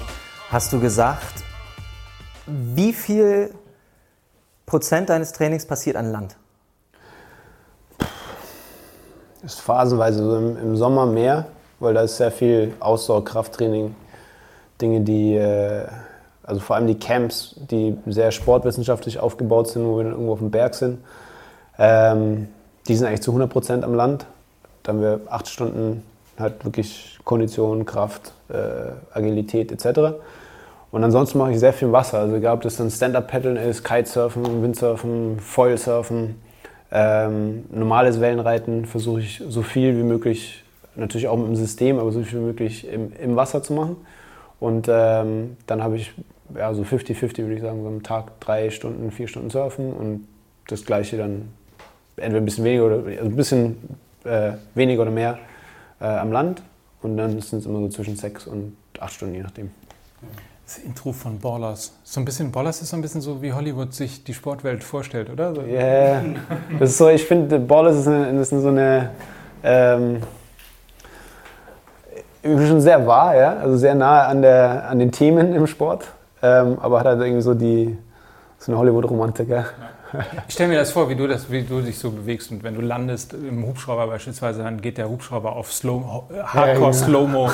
hast 0.54 0.72
du 0.72 0.80
gesagt, 0.80 1.44
wie 2.46 2.94
viel 2.94 3.56
Prozent 4.68 5.10
deines 5.10 5.34
Trainings 5.34 5.66
passiert 5.66 5.96
an 5.96 6.12
Land? 6.12 6.38
Das 9.42 9.56
ist 9.56 9.62
phasenweise 9.62 10.24
so 10.24 10.38
im, 10.38 10.58
im 10.58 10.76
Sommer 10.78 11.08
mehr, 11.08 11.48
weil 11.84 11.94
da 11.94 12.02
ist 12.02 12.18
sehr 12.18 12.32
viel 12.32 12.74
Ausdauerkrafttraining, 12.80 13.96
Dinge, 14.82 15.02
die, 15.02 15.36
äh, 15.36 15.86
also 16.44 16.60
vor 16.60 16.76
allem 16.76 16.88
die 16.88 16.98
Camps, 16.98 17.56
die 17.70 17.96
sehr 18.08 18.32
sportwissenschaftlich 18.32 19.20
aufgebaut 19.20 19.70
sind, 19.70 19.86
wo 19.86 19.98
wir 19.98 20.04
dann 20.04 20.14
irgendwo 20.14 20.34
auf 20.34 20.40
dem 20.40 20.52
Berg 20.52 20.76
sind, 20.76 21.00
ähm, 21.78 22.48
die 22.88 22.96
sind 22.96 23.08
eigentlich 23.08 23.22
zu 23.22 23.32
100 23.32 23.50
Prozent 23.50 23.84
am 23.84 23.94
Land. 23.94 24.26
Da 24.84 24.92
haben 24.92 25.02
wir 25.02 25.22
acht 25.30 25.48
Stunden 25.48 26.04
halt 26.38 26.66
wirklich 26.66 27.20
Kondition, 27.24 27.86
Kraft, 27.86 28.34
äh, 28.50 28.92
Agilität 29.14 29.72
etc. 29.72 30.16
Und 30.92 31.04
ansonsten 31.04 31.38
mache 31.38 31.52
ich 31.52 31.60
sehr 31.60 31.74
viel 31.74 31.92
Wasser. 31.92 32.20
Also 32.20 32.36
egal, 32.36 32.56
ob 32.56 32.62
das 32.62 32.78
dann 32.78 32.90
Stand-Up-Paddeln 32.90 33.58
ist, 33.58 33.84
Kitesurfen, 33.84 34.64
Windsurfen, 34.64 35.40
Foilsurfen, 35.40 36.36
Ähm, 36.96 37.66
normales 37.72 38.22
Wellenreiten 38.22 38.86
versuche 38.86 39.22
ich 39.22 39.42
so 39.50 39.64
viel 39.64 39.98
wie 39.98 40.04
möglich, 40.04 40.63
natürlich 40.96 41.28
auch 41.28 41.38
mit 41.38 41.48
dem 41.48 41.56
System, 41.56 42.00
aber 42.00 42.12
so 42.12 42.22
viel 42.24 42.40
wie 42.40 42.44
möglich 42.44 42.88
im, 42.88 43.12
im 43.14 43.36
Wasser 43.36 43.64
zu 43.64 43.74
machen. 43.74 43.98
Und 44.60 44.88
ähm, 44.90 45.58
dann 45.68 45.84
habe 45.84 45.98
ich 45.98 46.14
ja, 46.56 46.74
so 46.74 46.84
50-50 46.84 47.38
würde 47.40 47.56
ich 47.56 47.62
sagen, 47.62 47.82
so 47.82 47.88
am 47.88 48.04
Tag 48.04 48.40
drei 48.40 48.70
Stunden, 48.70 49.12
vier 49.12 49.28
Stunden 49.28 49.50
surfen 49.50 49.94
und 49.94 50.28
das 50.68 50.86
gleiche 50.86 51.18
dann 51.18 51.50
entweder 52.16 52.42
ein 52.42 52.46
bisschen 52.46 52.64
weniger 52.64 52.86
oder 52.86 52.96
also 52.96 53.24
ein 53.24 53.36
bisschen 53.36 53.78
äh, 54.24 54.54
weniger 54.76 55.02
oder 55.02 55.12
mehr 55.12 55.40
äh, 56.00 56.06
am 56.06 56.32
Land 56.32 56.62
und 57.02 57.18
dann 57.18 57.42
sind 57.42 57.60
es 57.60 57.66
immer 57.66 57.80
so 57.80 57.90
zwischen 57.90 58.16
sechs 58.16 58.48
und 58.48 58.76
acht 59.00 59.14
Stunden, 59.14 59.36
je 59.36 59.42
nachdem. 59.42 59.72
Das 60.66 60.78
Intro 60.78 61.12
von 61.12 61.40
Ballers. 61.40 61.94
So 62.04 62.22
ein 62.22 62.26
bisschen, 62.26 62.52
Ballers 62.52 62.82
ist 62.82 62.90
so 62.90 62.96
ein 62.96 63.02
bisschen 63.02 63.20
so, 63.20 63.42
wie 63.42 63.52
Hollywood 63.52 63.94
sich 63.94 64.24
die 64.24 64.34
Sportwelt 64.34 64.84
vorstellt, 64.84 65.30
oder? 65.30 65.54
Ja, 65.68 65.74
yeah. 65.74 66.24
das 66.80 66.92
ist 66.92 66.98
so, 66.98 67.10
ich 67.10 67.26
finde, 67.26 67.60
Ballers 67.60 67.98
ist, 67.98 68.08
eine, 68.08 68.40
ist 68.40 68.50
so 68.50 68.70
eine, 68.70 69.12
ähm, 69.64 70.18
schon 72.44 72.82
sehr 72.82 73.06
wahr, 73.08 73.36
ja, 73.36 73.58
also 73.58 73.78
sehr 73.78 73.96
nahe 73.96 74.26
an, 74.26 74.42
der, 74.42 74.90
an 74.90 75.00
den 75.00 75.12
Themen 75.12 75.54
im 75.54 75.68
Sport, 75.68 76.06
ähm, 76.42 76.78
aber 76.82 77.00
hat 77.00 77.08
halt 77.08 77.22
irgendwie 77.22 77.42
so 77.42 77.54
die, 77.54 77.98
so 78.58 78.72
eine 78.72 78.80
Hollywood-Romantik, 78.80 79.50
ja. 79.50 79.66
Ich 80.48 80.54
stelle 80.54 80.70
mir 80.70 80.78
das 80.78 80.92
vor, 80.92 81.10
wie 81.10 81.16
du, 81.16 81.28
das, 81.28 81.50
wie 81.50 81.64
du 81.64 81.82
dich 81.82 81.98
so 81.98 82.12
bewegst. 82.12 82.52
Und 82.52 82.64
wenn 82.64 82.76
du 82.76 82.82
landest 82.82 83.34
im 83.34 83.66
Hubschrauber 83.66 84.08
beispielsweise, 84.08 84.62
dann 84.62 84.80
geht 84.80 84.98
der 84.98 85.10
Hubschrauber 85.10 85.56
auf 85.56 85.74
Slow, 85.74 86.26
Hardcore 86.46 86.92
ja, 86.92 86.94
Slow-Mo. 86.94 87.50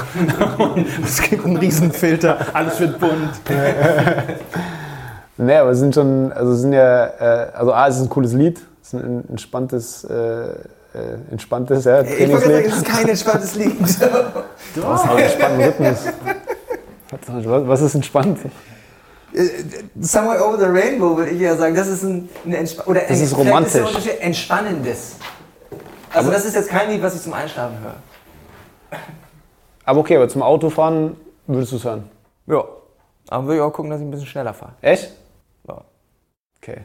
es 1.03 1.21
gibt 1.21 1.45
einen 1.45 1.57
Riesenfilter, 1.57 2.37
alles 2.53 2.79
wird 2.79 2.99
bunt. 2.99 3.41
nee, 5.37 5.55
aber 5.55 5.69
es 5.69 5.79
sind 5.79 5.95
schon, 5.95 6.31
also 6.33 6.51
es 6.51 6.61
sind 6.61 6.73
ja, 6.73 7.05
äh, 7.05 7.51
also 7.53 7.73
A, 7.73 7.87
es 7.87 7.95
ist 7.95 8.03
ein 8.03 8.09
cooles 8.09 8.33
Lied, 8.33 8.59
es 8.81 8.93
ist 8.93 9.01
ein 9.01 9.29
entspanntes, 9.29 10.03
äh, 10.03 10.49
äh 10.93 11.31
entspanntes, 11.31 11.85
ja, 11.85 12.01
Ich 12.01 12.29
wollte 12.31 12.47
sagen, 12.47 12.65
es 12.65 12.77
ist 12.77 12.85
kein 12.85 13.07
entspanntes 13.07 13.55
Lied. 13.55 13.77
Du 14.75 14.85
hast 14.85 15.09
einen 15.09 15.19
entspannten 15.19 15.63
Rhythmus. 15.63 15.97
Was 17.67 17.81
ist 17.81 17.95
entspannt? 17.95 18.39
Äh, 19.33 19.47
Somewhere 19.99 20.45
Over 20.47 20.59
the 20.59 20.65
Rainbow 20.65 21.17
würde 21.17 21.31
ich 21.31 21.41
ja 21.41 21.55
sagen, 21.55 21.75
das 21.75 21.87
ist 21.87 22.03
ein, 22.03 22.29
ein 22.45 22.53
Entsp 22.53 22.85
oder 22.87 23.01
das 23.07 23.19
ist 23.19 23.35
romantisch. 23.35 23.97
Ist 23.97 24.19
Entspannendes. 24.19 25.15
Also 26.11 26.27
aber 26.27 26.37
das 26.37 26.45
ist 26.45 26.55
jetzt 26.55 26.69
kein 26.69 26.89
Lied, 26.89 27.01
was 27.01 27.15
ich 27.15 27.21
zum 27.21 27.33
Einschlafen 27.33 27.77
höre. 27.79 28.99
Aber 29.85 29.99
okay, 29.99 30.17
aber 30.17 30.29
zum 30.29 30.41
Autofahren 30.43 31.15
würdest 31.47 31.71
du 31.71 31.77
es 31.77 31.83
hören? 31.83 32.09
Ja. 32.47 32.63
Aber 33.29 33.45
würde 33.45 33.57
ich 33.57 33.61
auch 33.61 33.71
gucken, 33.71 33.91
dass 33.91 33.99
ich 33.99 34.07
ein 34.07 34.11
bisschen 34.11 34.27
schneller 34.27 34.53
fahre. 34.53 34.73
Echt? 34.81 35.11
Ja. 35.67 35.81
Okay. 36.61 36.81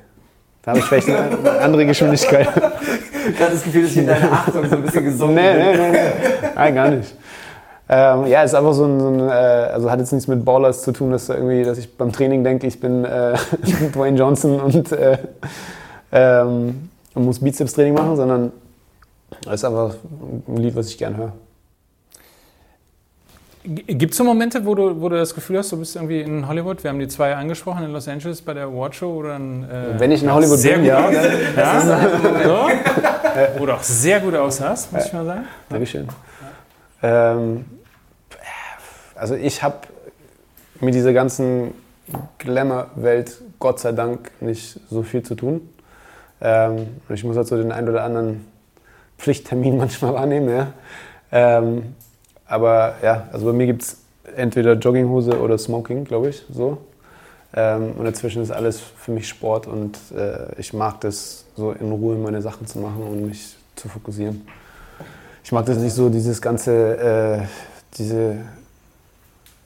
Da 0.65 0.71
habe 0.71 0.79
ich 0.79 0.85
vielleicht 0.87 1.09
eine 1.09 1.61
andere 1.61 1.85
Geschwindigkeit. 1.85 2.49
Gerade 2.55 3.53
das 3.53 3.65
Gefühl, 3.65 3.83
dass 3.83 3.91
ich 3.91 3.99
in 3.99 4.07
deiner 4.07 4.33
Achtung 4.33 4.69
so 4.69 4.77
ein 4.77 4.83
bisschen 4.83 5.05
gesungen 5.05 5.35
nee, 5.35 5.53
Nee, 5.53 5.77
nee, 5.77 5.91
nee. 5.91 5.99
Nein, 6.55 6.75
gar 6.75 6.89
nicht. 6.89 7.15
Ähm, 7.87 8.27
ja, 8.27 8.43
ist 8.43 8.55
einfach 8.55 8.73
so 8.73 8.87
ein, 8.87 8.99
so 8.99 9.09
ein 9.09 9.29
äh, 9.29 9.33
also 9.33 9.91
hat 9.91 10.01
jetzt 10.01 10.13
nichts 10.13 10.27
mit 10.27 10.43
Ballers 10.43 10.83
zu 10.83 10.93
tun, 10.93 11.11
dass, 11.11 11.29
irgendwie, 11.29 11.65
dass 11.65 11.77
ich 11.77 11.95
beim 11.97 12.13
Training 12.13 12.43
denke, 12.43 12.67
ich 12.67 12.81
bin 12.81 13.05
äh, 13.05 13.35
Dwayne 13.93 14.19
Johnson 14.19 14.59
und, 14.59 14.91
äh, 14.93 15.19
ähm, 16.11 16.89
und 17.15 17.25
muss 17.25 17.41
Bizeps-Training 17.41 17.93
machen, 17.93 18.17
sondern 18.17 18.53
es 19.47 19.55
ist 19.55 19.65
einfach 19.65 19.95
ein 20.49 20.57
Lied, 20.57 20.75
was 20.75 20.89
ich 20.89 20.97
gerne 20.97 21.17
höre. 21.19 21.33
Gibt 23.67 24.13
es 24.13 24.19
so 24.19 24.25
Momente, 24.25 24.67
wo 24.67 24.75
du, 24.75 25.01
wo 25.01 25.09
du 25.09 25.17
das 25.17 25.35
Gefühl 25.35 25.57
hast, 25.57 25.73
du 25.73 25.79
bist 25.79 25.97
irgendwie 25.97 26.21
in 26.21 26.47
Hollywood? 26.47 26.85
Wir 26.85 26.91
haben 26.91 26.99
die 26.99 27.09
zwei 27.09 27.35
angesprochen 27.35 27.85
in 27.85 27.93
Los 27.93 28.07
Angeles 28.07 28.43
bei 28.43 28.53
der 28.53 28.65
Awardshow 28.65 29.07
oder 29.07 29.31
dann, 29.31 29.65
äh, 29.65 29.99
Wenn 29.99 30.13
ich 30.13 30.23
in 30.23 30.31
Hollywood 30.31 30.59
sehr 30.59 30.75
bin, 30.75 30.83
gut 30.83 30.89
ja. 30.93 31.11
ja. 31.57 31.81
so. 31.81 33.59
Wo 33.59 33.65
du 33.65 33.73
auch 33.73 33.83
sehr 33.83 34.21
gut 34.21 34.35
aussahst, 34.35 34.93
muss 34.93 35.07
ich 35.07 35.13
mal 35.15 35.25
sagen. 35.25 35.45
Dankeschön. 35.71 36.09
Ähm, 37.03 37.65
also 39.15 39.35
ich 39.35 39.63
habe 39.63 39.79
mit 40.81 40.95
dieser 40.95 41.15
ganzen 41.15 41.73
Glamour-Welt 42.37 43.41
Gott 43.59 43.81
sei 43.81 43.93
Dank 43.93 44.31
nicht 44.43 44.79
so 44.91 45.03
viel 45.03 45.23
zu 45.23 45.37
tun. 45.37 45.67
Ähm, 46.43 46.89
ich 47.09 47.25
muss 47.25 47.37
halt 47.39 47.47
so 47.47 47.57
den 47.57 47.73
einen 47.73 47.89
oder 47.89 48.05
anderen 48.05 48.47
Pflichttermin 49.17 49.77
manchmal 49.79 50.13
wahrnehmen. 50.13 50.51
Ja. 50.51 50.67
Ähm, 51.33 51.95
aber 52.55 52.95
ja, 53.03 53.29
also 53.33 53.47
bei 53.47 53.53
mir 53.53 53.67
gibt 53.67 53.83
es 53.83 53.97
entweder 54.37 54.75
Jogginghose 54.75 55.41
oder 55.41 55.59
Smoking, 55.59 56.05
glaube 56.05 56.29
ich, 56.29 56.45
so. 56.53 56.79
Ähm, 57.53 57.93
und 57.99 58.05
dazwischen 58.05 58.43
ist 58.43 58.53
alles 58.53 58.81
für 58.81 59.11
mich 59.11 59.29
Sport 59.29 59.67
und 59.67 59.99
äh, 60.17 60.59
ich 60.61 60.73
mag 60.73 61.01
das, 61.01 61.45
so 61.57 61.73
in 61.73 61.91
Ruhe 61.91 62.17
meine 62.17 62.41
Sachen 62.43 62.67
zu 62.67 62.79
machen 62.79 63.03
und 63.03 63.27
mich 63.27 63.57
zu 63.75 63.89
fokussieren. 63.89 64.47
Ich 65.43 65.51
mag 65.51 65.67
das 65.67 65.79
nicht 65.79 65.95
so, 65.95 66.09
dieses 66.09 66.41
ganze, 66.41 66.97
äh, 66.97 67.47
diese 67.99 68.37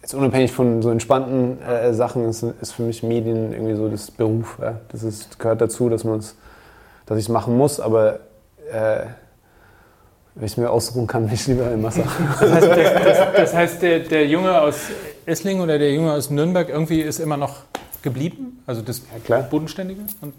Jetzt 0.01 0.15
unabhängig 0.15 0.53
von 0.53 0.81
so 0.81 0.89
entspannten 0.89 1.61
äh, 1.61 1.93
Sachen 1.93 2.27
ist, 2.31 2.43
ist, 2.43 2.73
für 2.73 2.83
mich 2.83 3.03
Medien 3.03 3.53
irgendwie 3.53 3.75
so 3.75 3.91
das 3.91 4.11
Beruf. 4.11 4.59
Ja? 4.59 4.81
Das 4.91 5.03
ist, 5.03 5.39
gehört 5.39 5.61
dazu, 5.61 5.91
dass, 5.91 6.05
dass 6.05 7.19
ich 7.19 7.25
es 7.25 7.29
machen 7.29 7.59
muss, 7.59 7.79
aber 7.79 8.21
äh, 8.73 9.01
wenn 10.39 10.47
ich 10.47 10.53
es 10.53 10.57
mir 10.57 10.71
ausruhen 10.71 11.09
kann, 11.09 11.25
bin 11.25 11.35
ich 11.35 11.49
lieber 11.49 11.69
im 11.73 11.83
Wasser. 11.83 12.05
Das 12.39 12.53
heißt, 12.53 12.67
der, 12.69 13.01
das, 13.01 13.33
das 13.35 13.55
heißt 13.55 13.83
der, 13.83 13.99
der, 14.01 14.27
Junge 14.27 14.61
aus 14.61 14.77
Esslingen 15.27 15.63
oder 15.63 15.79
der 15.81 15.93
Junge 15.93 16.13
aus 16.13 16.31
Nürnberg 16.31 16.69
irgendwie 16.69 17.01
ist 17.01 17.19
immer 17.19 17.37
noch 17.37 17.63
geblieben? 18.03 18.63
Also 18.65 18.81
das 18.83 19.03
ja, 19.27 19.41
Bodenständige? 19.41 20.03
Und 20.21 20.35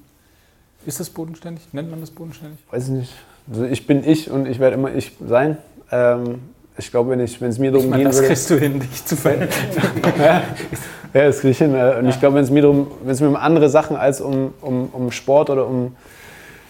ist 0.86 1.02
das 1.02 1.10
bodenständig? 1.10 1.66
Nennt 1.74 1.92
man 1.92 2.00
das 2.00 2.12
bodenständig? 2.12 2.60
Weiß 2.72 2.86
ich 2.86 2.92
nicht. 2.92 3.14
Also 3.52 3.66
ich 3.66 3.88
bin 3.88 4.08
ich 4.08 4.32
und 4.32 4.46
ich 4.46 4.60
werde 4.60 4.76
immer 4.76 4.96
ich 4.96 5.12
sein. 5.28 5.58
Ähm, 5.92 6.40
ich 6.78 6.92
glaube, 6.92 7.10
wenn 7.10 7.20
es 7.20 7.60
mir 7.60 7.72
darum 7.72 7.86
ich 7.86 7.90
meine, 7.90 8.04
gehen 8.04 8.06
das 8.06 8.16
würde. 8.16 8.30
Das 8.30 8.48
kriegst 8.48 8.50
du 8.52 8.58
hin, 8.58 8.80
dich 8.80 9.06
zu 9.06 9.18
verändern. 9.18 9.50
ja, 10.18 10.44
ja, 11.14 11.26
das 11.26 11.42
kriege 11.42 11.52
ich 11.52 11.58
hin. 11.58 11.76
Und 11.76 12.08
ich 12.08 12.18
glaube, 12.22 12.38
wenn 12.38 12.44
es 12.46 12.52
mir 12.52 12.62
darum, 12.62 12.88
wenn 13.04 13.12
es 13.12 13.20
mir 13.20 13.28
um 13.28 13.36
andere 13.36 13.70
Sachen 13.70 13.98
als 13.98 14.22
um, 14.22 14.54
um, 14.62 14.88
um 14.94 15.12
Sport 15.12 15.50
oder 15.50 15.68
um, 15.68 15.98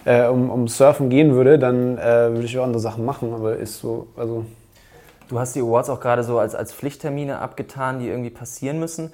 äh, 0.09 0.27
um, 0.27 0.49
um 0.49 0.67
Surfen 0.67 1.09
gehen 1.09 1.35
würde, 1.35 1.59
dann 1.59 1.99
äh, 1.99 2.31
würde 2.31 2.45
ich 2.45 2.57
auch 2.57 2.63
andere 2.63 2.79
Sachen 2.79 3.05
machen. 3.05 3.31
Aber 3.31 3.55
ist 3.55 3.79
so, 3.79 4.07
also. 4.17 4.45
Du 5.27 5.39
hast 5.39 5.55
die 5.55 5.61
Awards 5.61 5.91
auch 5.91 5.99
gerade 5.99 6.23
so 6.23 6.39
als, 6.39 6.55
als 6.55 6.73
Pflichttermine 6.73 7.37
abgetan, 7.37 7.99
die 7.99 8.07
irgendwie 8.07 8.31
passieren 8.31 8.79
müssen. 8.79 9.13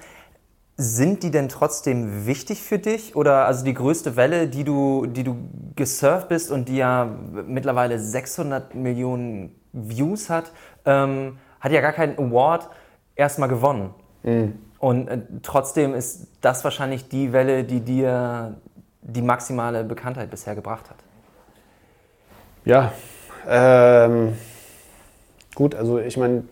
Sind 0.77 1.23
die 1.23 1.31
denn 1.31 1.49
trotzdem 1.49 2.25
wichtig 2.25 2.61
für 2.61 2.79
dich? 2.79 3.17
Oder 3.17 3.45
also 3.45 3.65
die 3.65 3.73
größte 3.73 4.15
Welle, 4.15 4.47
die 4.47 4.63
du, 4.63 5.05
die 5.05 5.25
du 5.25 5.35
gesurft 5.75 6.29
bist 6.29 6.49
und 6.51 6.69
die 6.69 6.77
ja 6.77 7.09
mittlerweile 7.45 7.99
600 7.99 8.75
Millionen 8.75 9.53
Views 9.73 10.29
hat, 10.29 10.53
ähm, 10.85 11.37
hat 11.59 11.73
ja 11.73 11.81
gar 11.81 11.91
keinen 11.91 12.17
Award 12.17 12.69
erstmal 13.17 13.49
gewonnen. 13.49 13.89
Mhm. 14.23 14.53
Und 14.79 15.07
äh, 15.09 15.19
trotzdem 15.43 15.93
ist 15.93 16.27
das 16.39 16.63
wahrscheinlich 16.63 17.09
die 17.09 17.33
Welle, 17.33 17.65
die 17.65 17.81
dir 17.81 18.55
die 19.07 19.21
maximale 19.21 19.83
Bekanntheit 19.83 20.29
bisher 20.31 20.55
gebracht 20.55 20.89
hat. 20.89 20.97
Ja, 22.65 22.91
ähm, 23.47 24.33
gut, 25.53 25.75
also 25.75 25.99
ich 25.99 26.17
meine, 26.17 26.43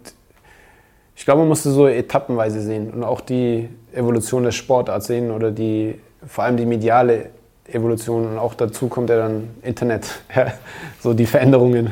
ich 1.16 1.26
glaube, 1.26 1.40
man 1.40 1.48
musste 1.48 1.72
so 1.72 1.88
etappenweise 1.88 2.62
sehen 2.62 2.92
und 2.92 3.04
auch 3.04 3.22
die 3.22 3.70
Evolution 3.92 4.44
der 4.44 4.52
Sportart 4.52 5.04
sehen 5.04 5.32
oder 5.32 5.52
die, 5.52 6.00
vor 6.28 6.44
allem 6.44 6.58
die 6.58 6.66
mediale 6.66 7.30
Evolution 7.68 8.28
und 8.28 8.38
auch 8.38 8.54
dazu 8.54 8.88
kommt 8.88 9.10
ja 9.10 9.18
dann 9.18 9.50
Internet, 9.64 10.08
so 11.00 11.14
die 11.14 11.26
Veränderungen, 11.26 11.92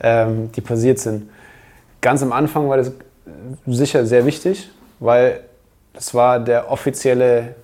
ähm, 0.00 0.50
die 0.52 0.60
passiert 0.62 0.98
sind. 0.98 1.28
Ganz 2.00 2.22
am 2.22 2.32
Anfang 2.32 2.68
war 2.68 2.78
das 2.78 2.92
sicher 3.66 4.06
sehr 4.06 4.24
wichtig, 4.24 4.70
weil 5.00 5.40
das 5.92 6.14
war 6.14 6.38
der 6.38 6.70
offizielle 6.70 7.54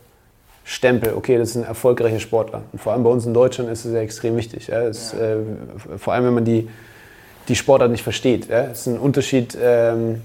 Stempel, 0.65 1.13
okay, 1.15 1.37
das 1.37 1.51
ist 1.51 1.57
ein 1.57 1.65
erfolgreicher 1.65 2.21
Sportler. 2.21 2.63
Und 2.73 2.81
vor 2.81 2.95
allem 2.95 3.05
bei 3.05 3.11
uns 3.11 3.27
in 3.27 3.35
Deutschland 3.35 3.71
ist 3.71 3.85
es 3.85 3.93
ja 3.93 4.01
extrem 4.01 4.37
wichtig. 4.37 4.69
Ja. 4.69 4.83
Es, 4.83 5.13
äh, 5.13 5.37
vor 5.99 6.15
allem, 6.15 6.25
wenn 6.25 6.35
man 6.35 6.45
die, 6.47 6.69
die 7.49 7.55
Sportart 7.55 7.91
nicht 7.91 8.03
versteht. 8.03 8.49
Ja. 8.49 8.65
Es 8.65 8.81
ist 8.81 8.87
ein 8.87 8.99
Unterschied. 8.99 9.57
Ähm, 9.61 10.23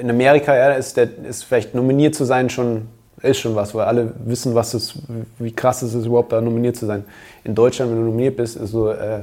in 0.00 0.10
Amerika 0.10 0.56
ja, 0.56 0.72
ist, 0.72 0.96
der, 0.96 1.08
ist 1.28 1.44
vielleicht 1.44 1.74
nominiert 1.74 2.14
zu 2.14 2.24
sein 2.24 2.48
schon, 2.50 2.88
ist 3.22 3.38
schon 3.38 3.54
was, 3.54 3.74
weil 3.74 3.84
alle 3.84 4.12
wissen, 4.24 4.54
was 4.54 4.74
es, 4.74 4.94
wie 5.38 5.52
krass 5.52 5.82
es 5.82 5.94
ist, 5.94 6.06
überhaupt 6.06 6.32
da 6.32 6.40
nominiert 6.40 6.76
zu 6.76 6.86
sein. 6.86 7.04
In 7.44 7.54
Deutschland, 7.54 7.90
wenn 7.90 7.98
du 7.98 8.04
nominiert 8.06 8.36
bist, 8.36 8.56
ist 8.56 8.70
so, 8.70 8.90
äh, 8.90 9.20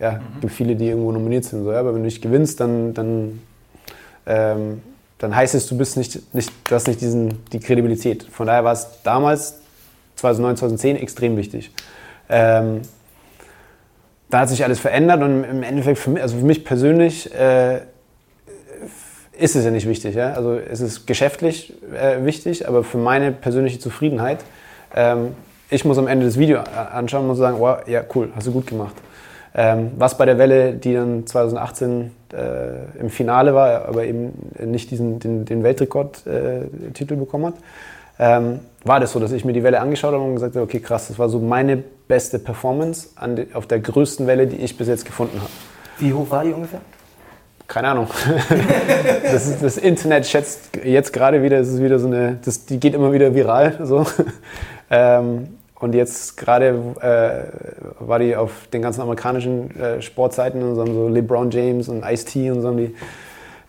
ja, 0.00 0.12
mhm. 0.12 0.40
gibt 0.40 0.52
viele, 0.52 0.76
die 0.76 0.88
irgendwo 0.88 1.12
nominiert 1.12 1.44
sind. 1.44 1.64
So, 1.64 1.72
ja, 1.72 1.80
aber 1.80 1.90
wenn 1.90 2.00
du 2.00 2.06
nicht 2.06 2.22
gewinnst, 2.22 2.60
dann, 2.60 2.94
dann, 2.94 3.40
ähm, 4.26 4.82
dann 5.18 5.34
heißt 5.34 5.54
es, 5.54 5.66
du 5.66 5.76
bist 5.76 5.96
nicht, 5.96 6.34
nicht, 6.34 6.52
du 6.68 6.74
hast 6.74 6.86
nicht 6.86 7.00
diesen, 7.00 7.44
die 7.52 7.60
Kredibilität. 7.60 8.24
Von 8.24 8.46
daher 8.46 8.64
war 8.64 8.72
es 8.72 8.86
damals, 9.02 9.60
2009, 10.16 10.56
2010, 10.56 10.96
extrem 10.96 11.36
wichtig. 11.36 11.70
Ähm, 12.28 12.82
da 14.30 14.40
hat 14.40 14.48
sich 14.48 14.64
alles 14.64 14.78
verändert 14.78 15.22
und 15.22 15.44
im 15.44 15.62
Endeffekt 15.62 15.98
für 15.98 16.10
mich, 16.10 16.22
also 16.22 16.38
für 16.38 16.44
mich 16.44 16.64
persönlich 16.64 17.32
äh, 17.34 17.80
ist 19.38 19.56
es 19.56 19.64
ja 19.64 19.70
nicht 19.70 19.88
wichtig. 19.88 20.14
Ja? 20.14 20.32
Also 20.32 20.54
es 20.54 20.80
ist 20.80 21.06
geschäftlich 21.06 21.72
äh, 21.94 22.24
wichtig, 22.24 22.68
aber 22.68 22.84
für 22.84 22.98
meine 22.98 23.32
persönliche 23.32 23.78
Zufriedenheit 23.78 24.40
ähm, 24.94 25.34
ich 25.70 25.84
muss 25.84 25.98
am 25.98 26.06
Ende 26.06 26.26
das 26.26 26.38
Video 26.38 26.60
anschauen 26.60 27.28
und 27.28 27.36
sagen, 27.36 27.58
wow, 27.58 27.86
ja 27.86 28.02
cool, 28.14 28.30
hast 28.34 28.46
du 28.46 28.52
gut 28.52 28.66
gemacht. 28.66 28.94
Ähm, 29.60 29.90
was 29.96 30.16
bei 30.16 30.24
der 30.24 30.38
Welle, 30.38 30.74
die 30.74 30.94
dann 30.94 31.26
2018 31.26 32.12
äh, 32.32 33.00
im 33.00 33.10
Finale 33.10 33.56
war, 33.56 33.86
aber 33.86 34.04
eben 34.04 34.32
nicht 34.64 34.92
diesen, 34.92 35.18
den, 35.18 35.46
den 35.46 35.64
Weltrekordtitel 35.64 37.14
äh, 37.14 37.16
bekommen 37.16 37.46
hat, 37.46 37.54
ähm, 38.20 38.60
war 38.84 39.00
das 39.00 39.10
so, 39.10 39.18
dass 39.18 39.32
ich 39.32 39.44
mir 39.44 39.52
die 39.52 39.64
Welle 39.64 39.80
angeschaut 39.80 40.14
habe 40.14 40.22
und 40.22 40.34
gesagt 40.34 40.54
habe, 40.54 40.62
okay 40.62 40.78
krass, 40.78 41.08
das 41.08 41.18
war 41.18 41.28
so 41.28 41.40
meine 41.40 41.76
beste 41.76 42.38
Performance 42.38 43.08
die, 43.36 43.48
auf 43.52 43.66
der 43.66 43.80
größten 43.80 44.28
Welle, 44.28 44.46
die 44.46 44.58
ich 44.58 44.78
bis 44.78 44.86
jetzt 44.86 45.04
gefunden 45.04 45.40
habe. 45.40 45.50
Wie 45.98 46.12
hoch 46.12 46.30
war 46.30 46.44
die 46.44 46.52
ungefähr? 46.52 46.80
Keine 47.66 47.88
Ahnung. 47.88 48.06
das, 49.24 49.48
ist, 49.48 49.60
das, 49.60 49.76
Internet 49.76 50.24
schätzt 50.28 50.70
jetzt 50.84 51.12
gerade 51.12 51.42
wieder, 51.42 51.58
es 51.58 51.66
ist 51.66 51.82
wieder 51.82 51.98
so 51.98 52.06
eine, 52.06 52.38
das, 52.44 52.64
die 52.64 52.78
geht 52.78 52.94
immer 52.94 53.12
wieder 53.12 53.34
viral. 53.34 53.76
So. 53.82 54.06
Ähm, 54.90 55.57
und 55.80 55.94
jetzt 55.94 56.36
gerade 56.36 56.74
äh, 57.00 58.06
war 58.06 58.18
die 58.18 58.34
auf 58.36 58.66
den 58.72 58.82
ganzen 58.82 59.00
amerikanischen 59.00 59.74
äh, 59.78 60.02
Sportseiten 60.02 60.62
und 60.62 60.74
so, 60.74 60.80
haben 60.80 60.94
so 60.94 61.08
LeBron 61.08 61.50
James 61.50 61.88
und 61.88 62.04
Ice-T 62.04 62.50
und 62.50 62.62
so 62.62 62.68
haben 62.68 62.76
die 62.78 62.94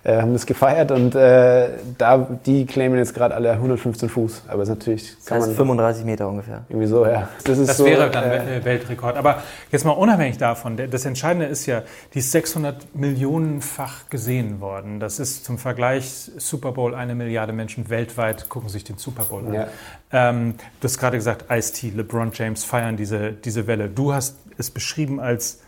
äh, 0.04 0.22
haben 0.22 0.32
das 0.32 0.46
gefeiert 0.46 0.92
und 0.92 1.14
äh, 1.14 1.70
da, 1.98 2.28
die 2.46 2.66
claimen 2.66 2.98
jetzt 2.98 3.14
gerade 3.14 3.36
alle 3.36 3.52
115 3.52 4.08
Fuß. 4.08 4.44
Aber 4.48 4.64
es 4.64 4.70
ist 4.70 4.76
natürlich. 4.76 5.18
Das 5.18 5.32
heißt 5.32 5.56
35 5.56 6.06
Meter 6.06 6.30
ungefähr. 6.30 6.64
Irgendwie 6.70 6.88
so, 6.88 7.06
ja. 7.06 7.28
Das, 7.44 7.58
ist 7.58 7.68
das 7.68 7.78
so, 7.78 7.86
wäre 7.86 8.10
dann 8.10 8.24
äh, 8.24 8.64
Weltrekord. 8.64 9.18
Aber 9.18 9.44
jetzt 9.72 9.84
mal 9.84 9.92
unabhängig 9.92 10.38
davon, 10.38 10.78
das 10.90 11.06
Entscheidende 11.06 11.48
ist 11.48 11.66
ja, 11.66 11.84
die 12.14 12.20
ist 12.20 12.32
600 12.32 12.96
Millionenfach 12.96 14.10
gesehen 14.10 14.62
worden. 14.62 15.02
Das 15.02 15.20
ist 15.20 15.44
zum 15.44 15.58
Vergleich 15.58 16.32
Super 16.38 16.72
Bowl, 16.72 16.96
eine 16.96 17.14
Milliarde 17.14 17.52
Menschen 17.52 17.90
weltweit 17.90 18.48
gucken 18.48 18.70
sich 18.70 18.86
den 18.86 18.98
Super 18.98 19.26
Bowl 19.26 19.46
an. 19.48 19.54
Ja. 19.54 19.68
Ähm, 20.12 20.56
du 20.80 20.86
hast 20.86 20.98
gerade 20.98 21.18
gesagt, 21.18 21.52
Ice-T, 21.52 21.90
LeBron 21.90 22.32
James 22.34 22.64
feiern 22.64 22.96
diese, 22.96 23.34
diese 23.34 23.68
Welle. 23.68 23.90
Du 23.90 24.14
hast 24.14 24.38
es 24.58 24.72
beschrieben 24.72 25.20
als 25.20 25.60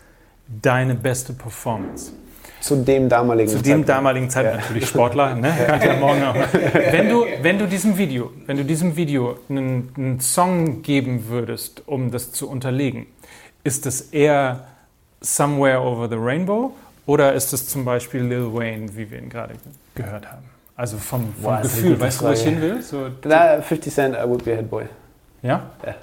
deine 0.48 0.94
beste 0.94 1.34
Performance. 1.34 2.12
Zu 2.62 2.76
dem 2.76 3.08
damaligen 3.08 3.48
Zu 3.50 3.60
dem 3.60 3.84
damaligen 3.84 4.30
Zeitpunkt 4.30 4.60
ja. 4.60 4.66
natürlich 4.68 4.88
Sportler, 4.88 5.34
ne? 5.34 5.52
Ja. 5.84 5.96
morgen 5.96 6.22
auch. 6.22 6.34
Wenn 6.92 7.08
du, 7.08 7.26
wenn 7.40 7.58
du 7.58 7.66
diesem 7.66 7.98
Video, 7.98 8.30
wenn 8.46 8.56
du 8.56 8.64
diesem 8.64 8.96
Video 8.96 9.36
einen, 9.48 9.92
einen 9.96 10.20
Song 10.20 10.80
geben 10.82 11.28
würdest, 11.28 11.82
um 11.86 12.12
das 12.12 12.30
zu 12.30 12.48
unterlegen, 12.48 13.06
ist 13.64 13.84
es 13.86 14.12
eher 14.12 14.64
Somewhere 15.20 15.80
Over 15.80 16.08
the 16.08 16.16
Rainbow 16.16 16.72
oder 17.04 17.32
ist 17.32 17.52
es 17.52 17.68
zum 17.68 17.84
Beispiel 17.84 18.22
Lil 18.22 18.54
Wayne, 18.54 18.96
wie 18.96 19.10
wir 19.10 19.18
ihn 19.18 19.28
gerade 19.28 19.54
gehört 19.96 20.30
haben? 20.30 20.44
Also 20.76 20.98
vom, 20.98 21.32
vom 21.34 21.44
wow, 21.44 21.62
Gefühl, 21.62 21.98
weißt 21.98 22.20
du, 22.20 22.26
wo 22.26 22.30
ich 22.30 22.42
hin 22.42 22.60
will? 22.60 22.80
So, 22.80 23.08
Na, 23.24 23.60
50 23.60 23.92
Cent, 23.92 24.14
I 24.16 24.28
would 24.28 24.44
be 24.44 24.52
a 24.52 24.56
head 24.56 24.70
boy. 24.70 24.84
Ja? 25.42 25.70
Ja, 25.84 25.96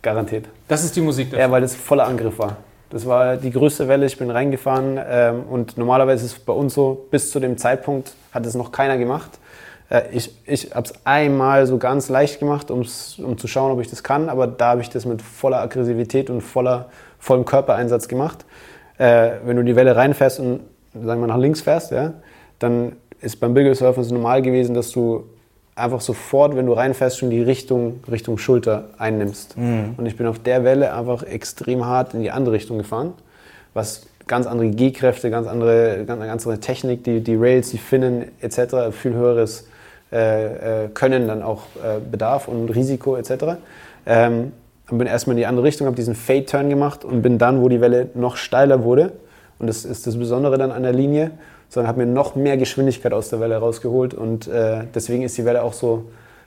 garantiert. 0.00 0.46
Das 0.66 0.82
ist 0.82 0.96
die 0.96 1.02
Musik 1.02 1.30
dafür? 1.30 1.44
Ja, 1.44 1.50
weil 1.50 1.60
das 1.60 1.74
voller 1.74 2.06
Angriff 2.06 2.38
war. 2.38 2.56
Das 2.96 3.04
war 3.04 3.36
die 3.36 3.50
größte 3.50 3.88
Welle, 3.88 4.06
ich 4.06 4.16
bin 4.16 4.30
reingefahren 4.30 4.98
ähm, 5.06 5.42
und 5.50 5.76
normalerweise 5.76 6.24
ist 6.24 6.32
es 6.32 6.38
bei 6.38 6.54
uns 6.54 6.72
so, 6.72 7.06
bis 7.10 7.30
zu 7.30 7.40
dem 7.40 7.58
Zeitpunkt 7.58 8.14
hat 8.32 8.46
es 8.46 8.54
noch 8.54 8.72
keiner 8.72 8.96
gemacht. 8.96 9.38
Äh, 9.90 10.04
ich 10.12 10.34
ich 10.46 10.74
habe 10.74 10.86
es 10.86 10.94
einmal 11.04 11.66
so 11.66 11.76
ganz 11.76 12.08
leicht 12.08 12.38
gemacht, 12.38 12.70
um 12.70 12.86
zu 12.86 13.48
schauen, 13.48 13.70
ob 13.70 13.82
ich 13.82 13.90
das 13.90 14.02
kann, 14.02 14.30
aber 14.30 14.46
da 14.46 14.68
habe 14.68 14.80
ich 14.80 14.88
das 14.88 15.04
mit 15.04 15.20
voller 15.20 15.60
Aggressivität 15.60 16.30
und 16.30 16.40
voller, 16.40 16.88
vollem 17.18 17.44
Körpereinsatz 17.44 18.08
gemacht. 18.08 18.46
Äh, 18.96 19.32
wenn 19.44 19.58
du 19.58 19.62
die 19.62 19.76
Welle 19.76 19.94
reinfährst 19.94 20.40
und 20.40 20.60
sagen 20.94 21.20
wir 21.20 21.26
nach 21.26 21.36
links 21.36 21.60
fährst, 21.60 21.90
ja, 21.90 22.14
dann 22.60 22.92
ist 23.20 23.40
beim 23.40 23.52
Bilgersurfen 23.52 24.04
so 24.04 24.14
normal 24.14 24.40
gewesen, 24.40 24.74
dass 24.74 24.90
du 24.90 25.24
einfach 25.76 26.00
sofort, 26.00 26.56
wenn 26.56 26.66
du 26.66 26.72
reinfährst, 26.72 27.18
schon 27.18 27.30
die 27.30 27.42
Richtung, 27.42 28.00
Richtung 28.10 28.38
Schulter 28.38 28.88
einnimmst. 28.98 29.56
Mhm. 29.56 29.94
Und 29.96 30.06
ich 30.06 30.16
bin 30.16 30.26
auf 30.26 30.38
der 30.38 30.64
Welle 30.64 30.92
einfach 30.92 31.22
extrem 31.22 31.84
hart 31.84 32.14
in 32.14 32.22
die 32.22 32.30
andere 32.30 32.54
Richtung 32.54 32.78
gefahren, 32.78 33.12
was 33.74 34.06
ganz 34.26 34.46
andere 34.46 34.70
G-Kräfte, 34.70 35.30
ganz 35.30 35.46
andere, 35.46 36.04
ganz, 36.06 36.20
ganz 36.20 36.46
andere 36.46 36.60
Technik, 36.60 37.04
die, 37.04 37.20
die 37.20 37.36
Rails, 37.36 37.70
die 37.70 37.78
Finnen 37.78 38.24
etc. 38.40 38.90
viel 38.90 39.12
höheres 39.12 39.68
äh, 40.12 40.84
äh, 40.84 40.88
Können 40.88 41.28
dann 41.28 41.42
auch 41.42 41.62
äh, 41.76 42.00
bedarf 42.00 42.48
und 42.48 42.68
Risiko 42.70 43.16
etc. 43.16 43.58
Ähm, 44.06 44.52
und 44.88 44.98
bin 44.98 45.06
erstmal 45.06 45.34
in 45.34 45.38
die 45.38 45.46
andere 45.46 45.66
Richtung, 45.66 45.86
habe 45.86 45.96
diesen 45.96 46.14
Fade-Turn 46.14 46.70
gemacht 46.70 47.04
und 47.04 47.22
bin 47.22 47.38
dann, 47.38 47.60
wo 47.60 47.68
die 47.68 47.80
Welle 47.80 48.08
noch 48.14 48.36
steiler 48.36 48.82
wurde, 48.84 49.12
und 49.58 49.66
das 49.66 49.84
ist 49.84 50.06
das 50.06 50.16
Besondere 50.16 50.58
dann 50.58 50.70
an 50.70 50.82
der 50.84 50.92
Linie, 50.92 51.32
sondern 51.68 51.88
habe 51.88 52.04
mir 52.04 52.12
noch 52.12 52.36
mehr 52.36 52.56
Geschwindigkeit 52.56 53.12
aus 53.12 53.28
der 53.28 53.40
Welle 53.40 53.56
rausgeholt. 53.56 54.14
Und 54.14 54.48
äh, 54.48 54.84
deswegen 54.94 55.22
ist 55.22 55.36
die 55.36 55.44
Welle 55.44 55.62
auch 55.62 55.72
so, 55.72 56.04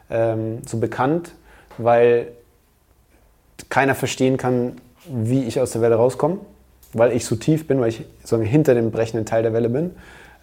ähm, 0.10 0.60
so 0.66 0.78
bekannt, 0.78 1.34
weil 1.78 2.28
keiner 3.70 3.96
verstehen 3.96 4.38
kann, 4.38 4.74
wie 5.06 5.44
ich 5.44 5.60
aus 5.60 5.72
der 5.72 5.82
Welle 5.82 5.96
rauskomme, 5.96 6.38
weil 6.94 7.12
ich 7.12 7.26
so 7.26 7.36
tief 7.36 7.68
bin, 7.68 7.80
weil 7.80 7.90
ich 7.90 8.06
so 8.24 8.38
hinter 8.40 8.74
dem 8.74 8.92
brechenden 8.92 9.26
Teil 9.26 9.44
der 9.44 9.54
Welle 9.54 9.70
bin. 9.70 9.92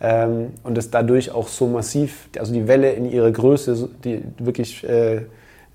Ähm, 0.01 0.53
und 0.63 0.77
es 0.77 0.91
dadurch 0.91 1.31
auch 1.31 1.49
so 1.49 1.67
massiv, 1.67 2.29
also 2.39 2.53
die 2.53 2.69
Welle 2.69 2.93
in 2.93 3.11
ihrer 3.11 3.31
Größe, 3.31 3.89
die 4.05 4.23
wirklich 4.39 4.85
äh, 4.85 5.23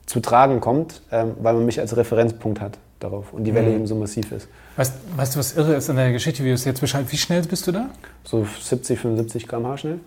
zu 0.06 0.20
tragen 0.20 0.62
kommt, 0.62 1.02
ähm, 1.12 1.34
weil 1.42 1.54
man 1.56 1.66
mich 1.66 1.80
als 1.80 1.96
Referenzpunkt 1.98 2.62
hat 2.62 2.78
darauf 3.00 3.34
und 3.34 3.46
die 3.46 3.56
Welle 3.56 3.70
mhm. 3.70 3.76
eben 3.76 3.88
so 3.88 3.96
massiv 3.96 4.32
ist. 4.32 4.48
Weißt, 4.76 4.94
weißt, 5.16 5.36
du, 5.36 5.40
was 5.40 5.58
irre 5.58 5.76
ist 5.76 5.90
an 5.90 5.98
der 5.98 6.12
Geschichte, 6.12 6.44
wie 6.44 6.50
du 6.50 6.54
es 6.54 6.66
jetzt 6.66 6.80
beschreibst? 6.80 7.12
Wie 7.12 7.18
schnell 7.18 7.42
bist 7.44 7.68
du 7.68 7.72
da? 7.72 7.90
So 8.24 8.48
70, 8.62 9.00
75 9.00 9.48
km/h 9.48 9.78
schnell. 9.78 10.00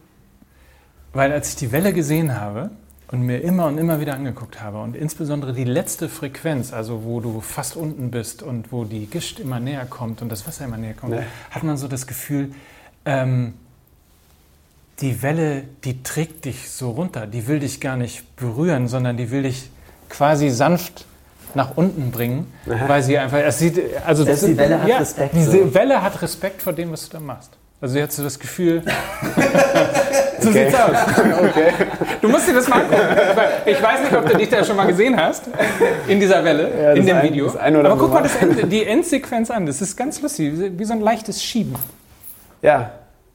Weil 1.13 1.33
als 1.33 1.51
ich 1.51 1.57
die 1.57 1.71
Welle 1.71 1.93
gesehen 1.93 2.41
habe 2.41 2.71
und 3.09 3.23
mir 3.23 3.43
immer 3.43 3.67
und 3.67 3.79
immer 3.79 4.01
wieder 4.01 4.15
angeguckt 4.15 4.61
habe 4.61 4.81
und 4.81 4.97
insbesondere 4.97 5.53
die 5.53 5.65
letzte 5.65 6.09
Frequenz, 6.09 6.73
also 6.73 7.05
wo 7.05 7.21
du 7.21 7.41
fast 7.41 7.77
unten 7.77 8.11
bist 8.11 8.43
und 8.43 8.73
wo 8.73 8.85
die 8.85 9.07
Gischt 9.07 9.39
immer 9.39 9.61
näher 9.61 9.85
kommt 9.85 10.23
und 10.23 10.31
das 10.31 10.47
Wasser 10.47 10.65
immer 10.65 10.79
näher 10.79 10.95
kommt, 10.95 11.13
nee. 11.13 11.23
hat 11.51 11.63
man 11.63 11.77
so 11.77 11.87
das 11.87 12.07
Gefühl, 12.07 12.53
ähm, 13.05 13.55
die 15.01 15.23
Welle, 15.23 15.65
die 15.85 16.03
trägt 16.03 16.47
dich 16.47 16.71
so 16.71 16.91
runter, 16.91 17.27
die 17.27 17.47
will 17.47 17.61
dich 17.61 17.81
gar 17.81 17.97
nicht 17.97 18.37
berühren, 18.37 18.89
sondern 18.89 19.17
die 19.17 19.31
will 19.31 19.43
dich 19.43 19.69
quasi 20.09 20.51
sanft 20.51 21.07
nach 21.55 21.77
unten 21.77 22.11
bringen, 22.11 22.53
weil 22.67 23.03
sie 23.03 23.19
einfach, 23.19 23.39
es 23.39 23.59
sieht, 23.59 23.81
also 24.05 24.25
das, 24.25 24.41
die 24.41 24.57
Welle 24.57 24.81
hat 24.81 24.89
ja, 24.89 24.99
Respekt. 24.99 25.35
Diese 25.35 25.51
so. 25.51 25.75
Welle 25.75 26.03
hat 26.03 26.21
Respekt 26.23 26.63
vor 26.63 26.73
dem, 26.73 26.93
was 26.93 27.09
du 27.09 27.17
da 27.17 27.21
machst. 27.21 27.51
Also 27.81 27.99
jetzt 27.99 28.13
hast 28.13 28.19
du 28.19 28.23
das 28.23 28.39
Gefühl, 28.39 28.83
so 30.41 30.49
okay. 30.49 30.65
sieht's 30.71 30.81
aus. 30.81 30.97
Okay. 31.19 31.73
Du 32.23 32.29
musst 32.29 32.49
dir 32.49 32.55
das 32.55 32.69
mal 32.69 32.81
angucken. 32.81 33.03
Ich 33.67 33.83
weiß 33.83 34.01
nicht, 34.01 34.17
ob 34.17 34.27
du 34.27 34.37
dich 34.39 34.49
da 34.49 34.65
schon 34.65 34.77
mal 34.77 34.87
gesehen 34.87 35.21
hast, 35.21 35.45
in 36.09 36.19
dieser 36.19 36.43
Welle, 36.45 36.71
ja, 36.83 36.93
in 36.93 37.05
dem 37.05 37.17
ein, 37.17 37.23
Video. 37.25 37.49
Aber 37.59 37.97
guck 37.97 38.13
mal 38.13 38.25
Ende, 38.41 38.67
die 38.67 38.85
Endsequenz 38.85 39.51
an, 39.51 39.67
das 39.67 39.83
ist 39.83 39.97
ganz 39.97 40.23
lustig, 40.23 40.55
wie 40.79 40.85
so 40.85 40.95
ein 40.95 41.01
leichtes 41.01 41.43
Schieben. 41.43 41.75
Ja, 42.63 42.93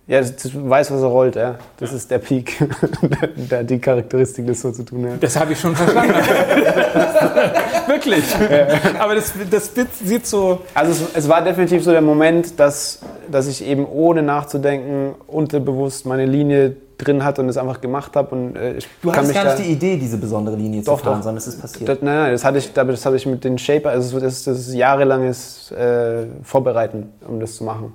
ja, 0.09 0.21
du 0.21 0.67
weißt, 0.67 0.89
was 0.89 1.03
er 1.03 1.07
rollt, 1.07 1.35
ja. 1.35 1.59
Das 1.77 1.93
ist 1.93 2.09
der 2.09 2.17
Peak. 2.17 2.59
hat 3.51 3.69
die 3.69 3.77
Charakteristik, 3.77 4.47
das 4.47 4.59
so 4.59 4.71
zu 4.71 4.81
tun. 4.81 5.03
Ja. 5.03 5.11
Das 5.19 5.39
habe 5.39 5.53
ich 5.53 5.59
schon 5.59 5.75
verstanden. 5.75 6.15
Wirklich. 7.87 8.23
Ja. 8.31 8.99
Aber 8.99 9.13
das, 9.13 9.33
das 9.51 9.71
sieht 10.03 10.25
so. 10.25 10.61
Also 10.73 10.91
es, 10.91 11.15
es, 11.15 11.29
war 11.29 11.43
definitiv 11.43 11.83
so 11.83 11.91
der 11.91 12.01
Moment, 12.01 12.59
dass, 12.59 13.01
dass 13.29 13.45
ich 13.45 13.63
eben 13.63 13.85
ohne 13.85 14.23
nachzudenken 14.23 15.13
unterbewusst 15.27 16.07
meine 16.07 16.25
Linie 16.25 16.75
drin 16.97 17.23
hatte 17.23 17.43
und 17.43 17.49
es 17.49 17.57
einfach 17.57 17.79
gemacht 17.79 18.15
habe. 18.15 18.33
Und, 18.33 18.55
äh, 18.55 18.79
du 19.03 19.13
hattest 19.13 19.35
gar 19.35 19.43
nicht 19.43 19.59
die 19.59 19.71
Idee, 19.71 19.95
diese 19.97 20.17
besondere 20.17 20.55
Linie 20.55 20.81
doch, 20.81 20.97
zu 20.97 21.03
fahren, 21.03 21.17
doch. 21.17 21.23
sondern 21.23 21.37
es 21.37 21.45
ist 21.45 21.61
passiert. 21.61 21.87
Das, 21.87 21.99
nein, 22.01 22.15
nein, 22.15 22.31
das 22.31 22.43
hatte 22.43 22.57
ich, 22.57 22.73
das 22.73 23.05
hatte 23.05 23.15
ich 23.15 23.27
mit 23.27 23.43
den 23.43 23.59
Shaper, 23.59 23.91
also 23.91 24.19
das, 24.19 24.43
das 24.43 24.57
ist 24.57 24.73
jahrelanges 24.73 25.71
äh, 25.71 26.25
Vorbereiten, 26.41 27.13
um 27.27 27.39
das 27.39 27.57
zu 27.57 27.63
machen. 27.63 27.93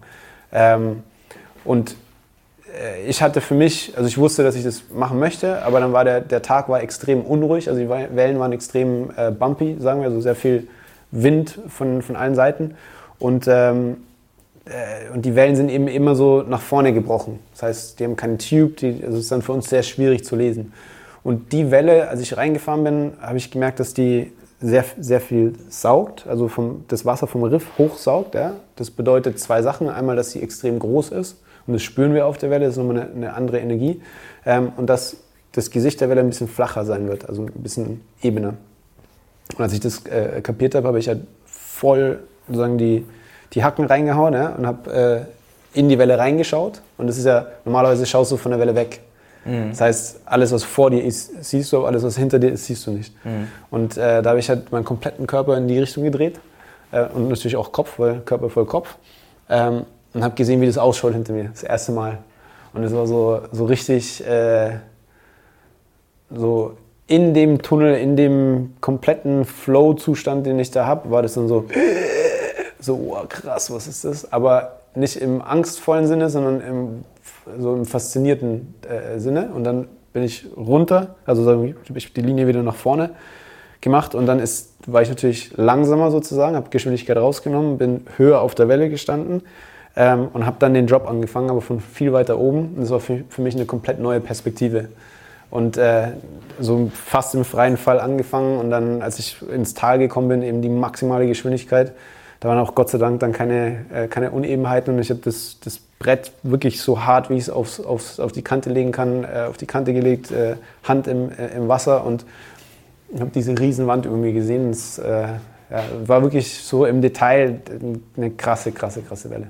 Ähm, 0.53 1.03
und 1.65 1.97
ich 3.07 3.23
hatte 3.23 3.41
für 3.41 3.55
mich, 3.55 3.93
also 3.97 4.09
ich 4.09 4.19
wusste, 4.19 4.43
dass 4.43 4.57
ich 4.57 4.65
das 4.65 4.85
machen 4.93 5.19
möchte, 5.19 5.63
aber 5.63 5.81
dann 5.81 5.93
war 5.93 6.05
der, 6.05 6.21
der 6.21 6.43
Tag 6.43 6.69
war 6.69 6.83
extrem 6.83 7.23
unruhig, 7.23 7.69
also 7.69 7.81
die 7.81 7.89
Wellen 7.89 8.39
waren 8.39 8.53
extrem 8.53 9.11
äh, 9.17 9.31
bumpy, 9.31 9.77
sagen 9.79 10.01
wir, 10.01 10.09
also 10.09 10.21
sehr 10.21 10.35
viel 10.35 10.69
Wind 11.11 11.59
von, 11.69 12.03
von 12.03 12.17
allen 12.17 12.35
Seiten 12.35 12.75
und, 13.19 13.47
ähm, 13.49 13.99
äh, 14.65 15.13
und 15.15 15.25
die 15.25 15.35
Wellen 15.35 15.57
sind 15.57 15.69
eben 15.69 15.89
immer 15.89 16.17
so 16.17 16.43
nach 16.43 16.61
vorne 16.61 16.93
gebrochen. 16.93 17.39
Das 17.53 17.63
heißt, 17.63 18.01
die 18.01 18.05
haben 18.05 18.17
keine 18.17 18.39
Tube, 18.39 18.77
die, 18.77 19.03
also 19.05 19.19
es 19.19 19.25
ist 19.25 19.33
dann 19.33 19.43
für 19.43 19.53
uns 19.53 19.69
sehr 19.69 19.83
schwierig 19.83 20.25
zu 20.25 20.35
lesen. 20.35 20.73
Und 21.23 21.53
die 21.53 21.71
Welle, 21.71 22.09
als 22.09 22.21
ich 22.21 22.37
reingefahren 22.37 22.85
bin, 22.85 23.13
habe 23.21 23.39
ich 23.39 23.51
gemerkt, 23.51 23.81
dass 23.81 23.95
die 23.95 24.33
sehr, 24.61 24.85
sehr 24.99 25.21
viel 25.21 25.55
saugt, 25.69 26.27
also 26.27 26.49
vom, 26.49 26.85
das 26.89 27.05
Wasser 27.05 27.27
vom 27.27 27.45
Riff 27.45 27.67
hochsaugt. 27.79 28.35
Ja? 28.35 28.55
Das 28.77 28.91
bedeutet 28.91 29.39
zwei 29.39 29.63
Sachen. 29.63 29.89
Einmal, 29.89 30.17
dass 30.17 30.33
sie 30.33 30.43
extrem 30.43 30.79
groß 30.79 31.11
ist 31.11 31.37
und 31.67 31.73
das 31.75 31.83
spüren 31.83 32.15
wir 32.15 32.27
auf 32.27 32.39
der 32.39 32.51
Welle, 32.51 32.67
das 32.67 32.75
ist 32.75 32.79
nochmal 32.79 33.03
eine, 33.03 33.11
eine 33.15 33.35
andere 33.35 33.59
Energie. 33.59 34.01
Ähm, 34.45 34.73
und 34.77 34.89
dass 34.89 35.17
das 35.53 35.71
Gesicht 35.71 36.01
der 36.01 36.09
Welle 36.09 36.21
ein 36.21 36.29
bisschen 36.29 36.49
flacher 36.49 36.85
sein 36.85 37.09
wird, 37.09 37.29
also 37.29 37.43
ein 37.43 37.63
bisschen 37.63 38.01
ebener. 38.23 38.55
Und 39.57 39.63
als 39.63 39.73
ich 39.73 39.81
das 39.81 40.05
äh, 40.07 40.41
kapiert 40.43 40.75
habe, 40.75 40.89
habe 40.89 40.99
ich 40.99 41.09
halt 41.09 41.21
voll 41.47 42.21
sozusagen 42.47 42.79
die, 42.79 43.05
die 43.53 43.63
Hacken 43.63 43.85
reingehauen 43.85 44.35
ja, 44.35 44.49
und 44.49 44.67
habe 44.67 45.27
äh, 45.75 45.79
in 45.79 45.89
die 45.89 45.99
Welle 45.99 46.19
reingeschaut. 46.19 46.81
Und 46.99 47.07
das 47.07 47.19
ist 47.19 47.25
ja, 47.25 47.47
normalerweise 47.65 48.05
schaust 48.07 48.33
du 48.33 48.37
von 48.37 48.51
der 48.51 48.61
Welle 48.61 48.75
weg. 48.75 49.01
Mhm. 49.45 49.71
Das 49.71 49.81
heißt, 49.81 50.21
alles, 50.25 50.53
was 50.53 50.65
vor 50.65 50.91
dir 50.91 51.05
ist, 51.05 51.45
siehst 51.45 51.73
du, 51.73 51.79
aber 51.79 51.89
alles, 51.89 52.03
was 52.03 52.17
hinter 52.17 52.39
dir 52.39 52.51
ist, 52.51 52.67
siehst 52.67 52.87
du 52.87 52.91
nicht. 52.91 53.15
Mhm. 53.25 53.49
Und 53.71 53.97
äh, 53.97 54.23
da 54.23 54.31
habe 54.31 54.39
ich 54.39 54.49
halt 54.49 54.73
meinen 54.73 54.85
kompletten 54.85 55.27
Körper 55.27 55.57
in 55.57 55.69
die 55.69 55.79
Richtung 55.79 56.05
gedreht 56.05 56.41
äh, 56.93 57.05
und 57.05 57.29
natürlich 57.29 57.57
auch 57.57 57.73
Kopf, 57.73 57.99
weil 57.99 58.21
Körper 58.21 58.51
voll 58.51 58.67
Kopf. 58.67 58.97
Ähm, 59.49 59.85
und 60.15 60.23
habe 60.23 60.35
gesehen, 60.37 60.61
wie 60.61 60.67
das 60.67 60.79
ausschaut 60.79 61.13
hinter 61.13 61.33
mir, 61.33 61.51
das 61.53 61.65
erste 61.65 61.93
Mal. 61.93 62.19
Und 62.73 62.85
es 62.85 62.95
war 62.95 63.07
so, 63.07 63.41
so 63.53 63.65
richtig, 63.67 64.25
äh, 64.27 64.79
so 66.31 66.77
in 67.07 67.35
dem 67.35 67.61
Tunnel, 67.61 67.97
in 67.97 68.17
dem 68.17 68.75
kompletten 68.81 69.45
Flow-Zustand, 69.45 70.47
den 70.47 70.59
ich 70.59 70.71
da 70.71 70.87
habe, 70.87 71.11
war 71.11 71.23
das 71.23 71.35
dann 71.35 71.49
so, 71.49 71.67
so 72.81 72.95
oh, 72.95 73.27
krass, 73.29 73.71
was 73.71 73.87
ist 73.87 74.05
das? 74.05 74.33
Aber 74.33 74.81
nicht 74.95 75.17
im 75.17 75.43
angstvollen 75.43 76.07
Sinne, 76.07 76.31
sondern 76.31 76.61
im, 76.61 77.05
so 77.61 77.75
im 77.75 77.85
faszinierten 77.85 78.75
äh, 78.89 79.19
Sinne. 79.19 79.51
Und 79.55 79.65
dann 79.65 79.89
bin 80.13 80.23
ich 80.23 80.47
runter, 80.57 81.17
also 81.27 81.49
habe 81.49 81.75
ich 81.95 82.13
die 82.15 82.23
Linie 82.23 82.47
wieder 82.47 82.63
nach 82.63 82.77
vorne 82.77 83.11
gemacht 83.81 84.15
und 84.15 84.25
dann 84.27 84.39
ist, 84.39 84.73
war 84.87 85.03
ich 85.03 85.11
natürlich 85.11 85.57
langsamer 85.57 86.11
sozusagen, 86.11 86.57
habe 86.57 86.71
Geschwindigkeit 86.71 87.19
rausgenommen, 87.19 87.77
bin 87.77 88.07
höher 88.17 88.41
auf 88.41 88.55
der 88.55 88.69
Welle 88.69 88.89
gestanden 88.89 89.43
ähm, 89.97 90.29
und 90.33 90.47
habe 90.47 90.57
dann 90.59 90.75
den 90.75 90.87
Job 90.87 91.09
angefangen, 91.09 91.51
aber 91.51 91.61
von 91.61 91.81
viel 91.81 92.13
weiter 92.13 92.39
oben. 92.39 92.75
Und 92.75 92.81
das 92.83 92.91
war 92.91 93.01
für, 93.01 93.25
für 93.29 93.43
mich 93.43 93.55
eine 93.55 93.67
komplett 93.67 94.01
neue 94.01 94.21
Perspektive. 94.21 94.89
Und 95.51 95.77
äh, 95.77 96.09
so 96.59 96.91
fast 96.93 97.35
im 97.35 97.45
freien 97.45 97.77
Fall 97.77 98.01
angefangen 98.01 98.59
und 98.59 98.71
dann, 98.71 99.03
als 99.03 99.19
ich 99.19 99.41
ins 99.49 99.75
Tal 99.75 99.99
gekommen 99.99 100.29
bin, 100.29 100.43
eben 100.43 100.63
die 100.63 100.69
maximale 100.69 101.27
Geschwindigkeit. 101.27 101.93
Da 102.41 102.49
waren 102.49 102.59
auch 102.59 102.75
Gott 102.75 102.91
sei 102.91 102.99
Dank 102.99 103.21
dann 103.21 103.33
keine, 103.33 103.85
äh, 103.93 104.09
keine 104.09 104.33
Unebenheiten 104.33 104.95
und 104.95 105.01
ich 105.01 105.11
habe 105.11 105.21
das, 105.23 105.59
das 105.65 105.79
Brett 105.99 106.33
wirklich 106.43 106.81
so 106.83 107.05
hart, 107.05 107.31
wie 107.31 107.35
ich 107.35 107.45
es 107.45 107.51
aufs, 107.51 107.81
aufs, 107.81 108.21
auf 108.21 108.33
die 108.33 108.43
Kante 108.43 108.69
legen 108.69 108.93
kann, 108.93 109.25
äh, 109.25 109.47
auf 109.49 109.57
die 109.57 109.67
Kante 109.67 109.95
gelegt, 109.95 110.31
äh, 110.31 110.57
Hand 110.83 111.07
im, 111.07 111.31
äh, 111.31 111.57
im 111.57 111.69
Wasser 111.69 112.05
und 112.05 112.27
habe 113.19 113.31
diese 113.35 113.59
Riesenwand 113.59 114.07
über 114.07 114.17
mir 114.17 114.33
gesehen. 114.33 114.71
Es 114.71 114.99
äh, 114.99 115.29
ja, 115.71 115.83
war 116.05 116.23
wirklich 116.23 116.63
so 116.63 116.85
im 116.85 117.01
Detail 117.01 117.61
eine 118.17 118.31
krasse, 118.33 118.73
krasse, 118.73 119.03
krasse 119.03 119.31
Welle. 119.31 119.49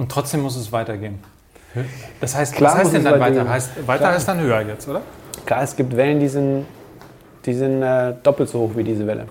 Und 0.00 0.10
trotzdem 0.10 0.40
muss 0.40 0.56
es 0.56 0.72
weitergehen. 0.72 1.18
Das 2.22 2.34
heißt, 2.34 2.54
Klar, 2.54 2.72
was 2.72 2.78
heißt 2.78 2.94
denn 2.94 3.04
dann 3.04 3.20
weiter? 3.20 3.46
Heißt, 3.46 3.86
weiter 3.86 3.98
Klar. 3.98 4.14
heißt 4.14 4.28
dann 4.28 4.40
höher 4.40 4.62
jetzt, 4.62 4.88
oder? 4.88 5.02
Klar, 5.44 5.62
es 5.62 5.76
gibt 5.76 5.94
Wellen, 5.94 6.20
die 6.20 6.28
sind, 6.28 6.64
die 7.44 7.52
sind 7.52 7.82
äh, 7.82 8.14
doppelt 8.22 8.48
so 8.48 8.60
hoch 8.60 8.70
wie 8.76 8.82
diese 8.82 9.06
Welle. 9.06 9.26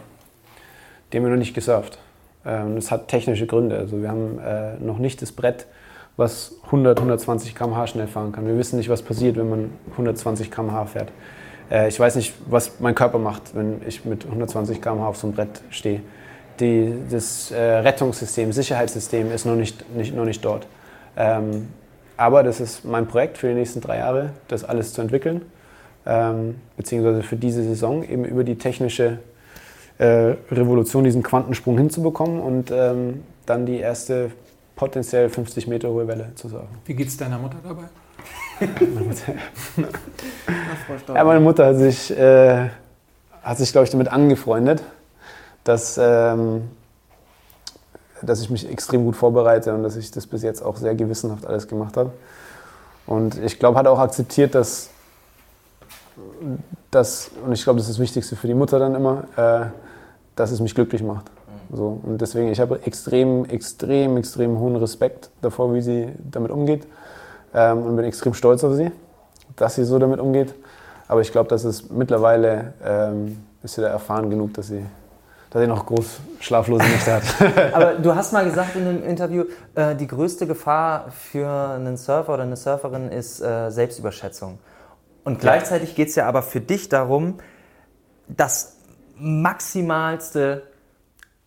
Die 1.11 1.17
haben 1.17 1.23
wir 1.23 1.31
noch 1.31 1.39
nicht 1.39 1.55
gesurft. 1.55 1.97
Ähm, 2.45 2.75
das 2.75 2.91
hat 2.91 3.07
technische 3.07 3.47
Gründe. 3.47 3.79
Also 3.79 3.99
wir 3.99 4.09
haben 4.09 4.37
äh, 4.37 4.75
noch 4.75 4.99
nicht 4.99 5.23
das 5.23 5.31
Brett, 5.31 5.65
was 6.17 6.53
100, 6.65 6.99
120 6.99 7.55
km/h 7.55 7.87
schnell 7.87 8.07
fahren 8.07 8.31
kann. 8.31 8.45
Wir 8.45 8.55
wissen 8.55 8.77
nicht, 8.77 8.89
was 8.89 9.01
passiert, 9.01 9.37
wenn 9.37 9.49
man 9.49 9.71
120 9.93 10.51
km/h 10.51 10.85
fährt. 10.85 11.11
Äh, 11.71 11.87
ich 11.87 11.99
weiß 11.99 12.15
nicht, 12.15 12.35
was 12.45 12.79
mein 12.79 12.93
Körper 12.93 13.17
macht, 13.17 13.55
wenn 13.55 13.81
ich 13.87 14.05
mit 14.05 14.23
120 14.25 14.83
km/h 14.83 15.07
auf 15.07 15.17
so 15.17 15.25
einem 15.25 15.35
Brett 15.35 15.61
stehe. 15.71 16.01
Die, 16.59 16.93
das 17.09 17.51
äh, 17.51 17.57
Rettungssystem, 17.57 18.51
Sicherheitssystem 18.51 19.31
ist 19.31 19.45
noch 19.45 19.55
nicht, 19.55 19.89
nicht, 19.95 20.13
noch 20.15 20.25
nicht 20.25 20.43
dort. 20.43 20.67
Ähm, 21.15 21.67
aber 22.17 22.43
das 22.43 22.59
ist 22.59 22.83
mein 22.83 23.07
Projekt 23.07 23.37
für 23.37 23.47
die 23.47 23.53
nächsten 23.53 23.79
drei 23.79 23.99
Jahre, 23.99 24.31
das 24.49 24.65
alles 24.65 24.91
zu 24.91 25.01
entwickeln, 25.01 25.41
ähm, 26.05 26.55
beziehungsweise 26.75 27.23
für 27.23 27.37
diese 27.37 27.63
Saison 27.63 28.03
eben 28.03 28.25
über 28.25 28.43
die 28.43 28.57
technische 28.57 29.19
äh, 29.99 30.35
Revolution 30.51 31.03
diesen 31.03 31.23
Quantensprung 31.23 31.77
hinzubekommen 31.77 32.41
und 32.41 32.71
ähm, 32.71 33.23
dann 33.45 33.65
die 33.65 33.77
erste 33.77 34.31
potenziell 34.75 35.29
50 35.29 35.67
Meter 35.67 35.89
hohe 35.89 36.07
Welle 36.07 36.31
zu 36.35 36.49
surfen. 36.49 36.77
Wie 36.85 36.93
geht 36.93 37.07
es 37.07 37.17
deiner 37.17 37.37
Mutter 37.37 37.57
dabei? 37.63 37.83
meine 38.59 39.05
Mutter, 39.07 39.33
ja, 41.15 41.23
meine 41.23 41.39
Mutter 41.39 41.67
hat 41.67 41.77
sich, 41.77 42.17
äh, 42.17 42.69
hat 43.41 43.57
sich 43.57 43.71
glaube 43.71 43.85
ich, 43.85 43.91
damit 43.91 44.09
angefreundet, 44.09 44.83
dass 45.63 45.97
ähm, 46.01 46.69
dass 48.21 48.41
ich 48.41 48.49
mich 48.49 48.69
extrem 48.69 49.05
gut 49.05 49.15
vorbereite 49.15 49.73
und 49.73 49.83
dass 49.83 49.95
ich 49.95 50.11
das 50.11 50.27
bis 50.27 50.43
jetzt 50.43 50.61
auch 50.61 50.77
sehr 50.77 50.95
gewissenhaft 50.95 51.45
alles 51.45 51.67
gemacht 51.67 51.97
habe. 51.97 52.11
Und 53.05 53.37
ich 53.39 53.59
glaube, 53.59 53.77
hat 53.77 53.87
auch 53.87 53.99
akzeptiert, 53.99 54.55
dass, 54.55 54.89
dass 56.91 57.31
und 57.45 57.53
ich 57.53 57.63
glaube, 57.63 57.77
das 57.77 57.87
ist 57.87 57.95
das 57.95 57.99
Wichtigste 57.99 58.35
für 58.35 58.47
die 58.47 58.53
Mutter 58.53 58.79
dann 58.79 58.95
immer, 58.95 59.23
äh, 59.35 59.65
dass 60.35 60.51
es 60.51 60.59
mich 60.59 60.75
glücklich 60.75 61.03
macht. 61.03 61.25
So, 61.71 61.99
und 62.03 62.19
deswegen, 62.19 62.51
ich 62.51 62.59
habe 62.59 62.81
extrem, 62.83 63.45
extrem, 63.45 64.17
extrem 64.17 64.59
hohen 64.59 64.75
Respekt 64.75 65.29
davor, 65.41 65.73
wie 65.73 65.81
sie 65.81 66.09
damit 66.17 66.51
umgeht. 66.51 66.87
Ähm, 67.53 67.83
und 67.83 67.95
bin 67.95 68.05
extrem 68.05 68.33
stolz 68.33 68.63
auf 68.63 68.75
sie, 68.75 68.91
dass 69.55 69.75
sie 69.75 69.83
so 69.83 69.97
damit 69.97 70.19
umgeht. 70.19 70.53
Aber 71.07 71.21
ich 71.21 71.31
glaube, 71.31 71.49
dass 71.49 71.63
es 71.63 71.89
mittlerweile 71.89 72.73
ähm, 72.83 73.43
ist 73.63 73.75
sie 73.75 73.81
da 73.81 73.87
erfahren 73.87 74.29
genug, 74.29 74.53
dass 74.53 74.67
sie 74.67 74.83
dass 75.49 75.61
er 75.61 75.67
noch 75.67 75.85
groß 75.85 76.19
schlaflose 76.39 76.85
Nächte 76.85 77.13
hat. 77.13 77.23
Aber 77.73 77.93
du 77.95 78.15
hast 78.15 78.33
mal 78.33 78.45
gesagt 78.45 78.75
in 78.75 78.87
einem 78.87 79.03
Interview, 79.03 79.45
äh, 79.75 79.95
die 79.95 80.07
größte 80.07 80.45
Gefahr 80.47 81.11
für 81.11 81.49
einen 81.49 81.97
Surfer 81.97 82.35
oder 82.35 82.43
eine 82.43 82.55
Surferin 82.55 83.09
ist 83.09 83.41
äh, 83.41 83.69
Selbstüberschätzung. 83.71 84.59
Und 85.23 85.39
gleichzeitig 85.39 85.95
geht 85.95 86.09
es 86.09 86.15
ja 86.15 86.27
aber 86.27 86.41
für 86.41 86.61
dich 86.61 86.89
darum, 86.89 87.35
das 88.27 88.77
Maximalste 89.17 90.63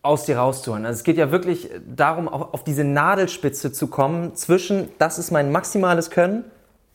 aus 0.02 0.24
dir 0.24 0.36
rauszuholen. 0.36 0.84
Also 0.84 0.98
es 0.98 1.04
geht 1.04 1.16
ja 1.16 1.30
wirklich 1.30 1.70
darum, 1.86 2.28
auf, 2.28 2.54
auf 2.54 2.64
diese 2.64 2.84
Nadelspitze 2.84 3.72
zu 3.72 3.86
kommen 3.86 4.34
zwischen, 4.34 4.88
das 4.98 5.18
ist 5.18 5.30
mein 5.30 5.52
maximales 5.52 6.10
Können 6.10 6.44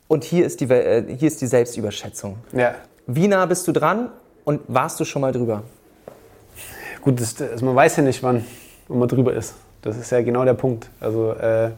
und 0.07 0.23
hier 0.23 0.45
ist 0.45 0.59
die, 0.59 0.65
äh, 0.65 1.03
hier 1.15 1.27
ist 1.27 1.41
die 1.41 1.47
Selbstüberschätzung. 1.47 2.38
Ja. 2.51 2.75
Wie 3.05 3.27
nah 3.27 3.45
bist 3.45 3.67
du 3.67 3.71
dran 3.71 4.11
und 4.43 4.61
warst 4.67 4.99
du 4.99 5.05
schon 5.05 5.21
mal 5.21 5.31
drüber? 5.31 5.63
Gut, 7.02 7.19
das, 7.19 7.41
also 7.41 7.65
man 7.65 7.76
weiß 7.76 7.98
ja 7.98 8.03
nicht, 8.03 8.22
wann, 8.24 8.45
wann 8.88 8.99
man 8.99 9.07
drüber 9.07 9.34
ist. 9.34 9.56
Das 9.82 9.98
ist 9.98 10.11
ja 10.11 10.22
genau 10.22 10.44
der 10.44 10.53
Punkt. 10.53 10.90
Also 10.99 11.34
äh, 11.34 11.68
äh 11.68 11.72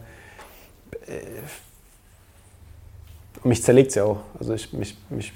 mich 3.42 3.62
zerlegt 3.62 3.90
es 3.90 3.94
ja 3.94 4.04
auch. 4.04 4.18
Also 4.38 4.54
ich, 4.54 4.72
mich, 4.72 4.96
mich, 5.08 5.32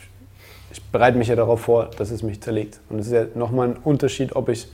ich 0.71 0.83
bereite 0.91 1.17
mich 1.17 1.29
ja 1.29 1.37
darauf 1.37 1.63
vor, 1.63 1.91
dass 1.97 2.11
es 2.11 2.23
mich 2.23 2.41
zerlegt. 2.41 2.81
Und 2.91 2.99
es 2.99 3.07
ist 3.07 3.13
ja 3.13 3.25
nochmal 3.35 3.69
ein 3.69 3.77
Unterschied, 3.77 4.37
ob 4.37 4.49
ich 4.49 4.69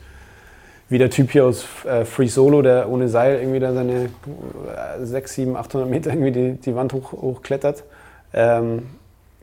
wie 0.88 0.98
der 0.98 1.10
Typ 1.10 1.30
hier 1.30 1.44
aus 1.46 1.64
äh, 1.84 2.04
Free 2.04 2.26
Solo, 2.26 2.62
der 2.62 2.90
ohne 2.90 3.08
Seil 3.08 3.38
irgendwie 3.38 3.60
da 3.60 3.72
seine 3.72 4.06
äh, 4.06 5.04
6, 5.04 5.34
7, 5.34 5.56
800 5.56 5.88
Meter 5.88 6.10
irgendwie 6.10 6.32
die, 6.32 6.52
die 6.54 6.74
Wand 6.74 6.92
hoch, 6.92 7.12
hochklettert, 7.12 7.84
ähm, 8.34 8.88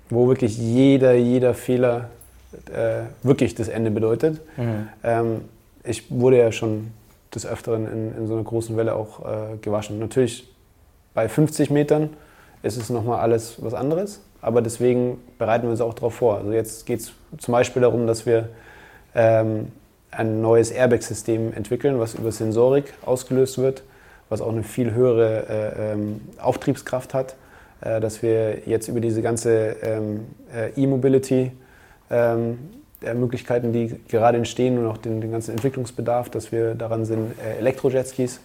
wo 0.09 0.27
wirklich 0.27 0.57
jeder, 0.57 1.13
jeder 1.13 1.53
Fehler 1.53 2.09
äh, 2.73 3.03
wirklich 3.23 3.55
das 3.55 3.69
Ende 3.69 3.91
bedeutet. 3.91 4.41
Mhm. 4.57 4.89
Ähm, 5.03 5.41
ich 5.87 6.11
wurde 6.11 6.37
ja 6.37 6.51
schon 6.51 6.91
des 7.33 7.45
Öfteren 7.45 7.87
in, 7.87 8.17
in 8.17 8.27
so 8.27 8.33
einer 8.33 8.43
großen 8.43 8.75
Welle 8.77 8.95
auch 8.95 9.25
äh, 9.25 9.57
gewaschen. 9.61 9.99
Natürlich 9.99 10.47
bei 11.13 11.27
50 11.27 11.69
Metern 11.69 12.11
ist 12.63 12.77
es 12.77 12.89
nochmal 12.89 13.19
alles 13.19 13.61
was 13.63 13.73
anderes, 13.73 14.21
aber 14.41 14.61
deswegen 14.61 15.19
bereiten 15.37 15.63
wir 15.63 15.71
uns 15.71 15.81
auch 15.81 15.93
darauf 15.93 16.15
vor. 16.15 16.37
Also 16.37 16.51
jetzt 16.51 16.85
geht 16.85 17.01
es 17.01 17.11
zum 17.37 17.51
Beispiel 17.51 17.81
darum, 17.81 18.07
dass 18.07 18.25
wir 18.25 18.49
ähm, 19.15 19.71
ein 20.11 20.41
neues 20.41 20.71
Airbag-System 20.71 21.53
entwickeln, 21.53 21.99
was 21.99 22.15
über 22.15 22.31
Sensorik 22.31 22.93
ausgelöst 23.05 23.57
wird, 23.57 23.83
was 24.29 24.41
auch 24.41 24.51
eine 24.51 24.63
viel 24.63 24.93
höhere 24.93 25.47
äh, 25.49 25.93
ähm, 25.93 26.21
Auftriebskraft 26.39 27.13
hat, 27.13 27.35
äh, 27.81 27.99
dass 27.99 28.21
wir 28.21 28.67
jetzt 28.67 28.87
über 28.87 28.99
diese 28.99 29.21
ganze 29.21 29.75
ähm, 29.81 30.27
äh, 30.53 30.71
E-Mobility 30.75 31.51
ähm, 32.09 32.59
der 33.01 33.13
Möglichkeiten, 33.13 33.73
die 33.73 33.95
gerade 34.07 34.37
entstehen 34.37 34.77
und 34.77 34.87
auch 34.87 34.97
den, 34.97 35.21
den 35.21 35.31
ganzen 35.31 35.51
Entwicklungsbedarf, 35.51 36.29
dass 36.29 36.51
wir 36.51 36.75
daran 36.75 37.05
sind, 37.05 37.33
äh, 37.43 37.59
Elektro-Jetskis 37.59 38.39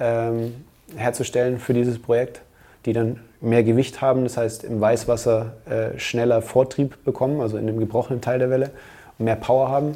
ähm, 0.00 0.54
herzustellen 0.96 1.58
für 1.58 1.74
dieses 1.74 2.00
Projekt, 2.00 2.40
die 2.86 2.92
dann 2.92 3.20
mehr 3.40 3.62
Gewicht 3.62 4.00
haben, 4.00 4.24
das 4.24 4.36
heißt 4.36 4.64
im 4.64 4.80
Weißwasser 4.80 5.52
äh, 5.68 5.98
schneller 5.98 6.42
Vortrieb 6.42 7.04
bekommen, 7.04 7.40
also 7.40 7.58
in 7.58 7.66
dem 7.66 7.78
gebrochenen 7.78 8.20
Teil 8.20 8.38
der 8.38 8.50
Welle, 8.50 8.70
mehr 9.18 9.36
Power 9.36 9.68
haben. 9.68 9.94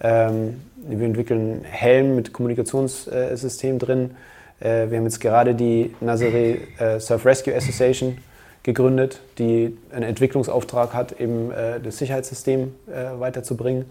Ähm, 0.00 0.60
wir 0.76 1.06
entwickeln 1.06 1.64
Helm 1.64 2.16
mit 2.16 2.32
Kommunikationssystem 2.32 3.78
drin. 3.78 4.16
Äh, 4.60 4.90
wir 4.90 4.98
haben 4.98 5.04
jetzt 5.04 5.20
gerade 5.20 5.54
die 5.54 5.94
Nazare 6.00 6.58
äh, 6.78 7.00
Surf 7.00 7.24
Rescue 7.26 7.54
Association 7.54 8.18
gegründet, 8.62 9.20
die 9.38 9.76
einen 9.92 10.02
Entwicklungsauftrag 10.02 10.92
hat, 10.94 11.18
eben 11.18 11.50
äh, 11.50 11.80
das 11.80 11.98
Sicherheitssystem 11.98 12.74
äh, 12.88 13.18
weiterzubringen. 13.18 13.90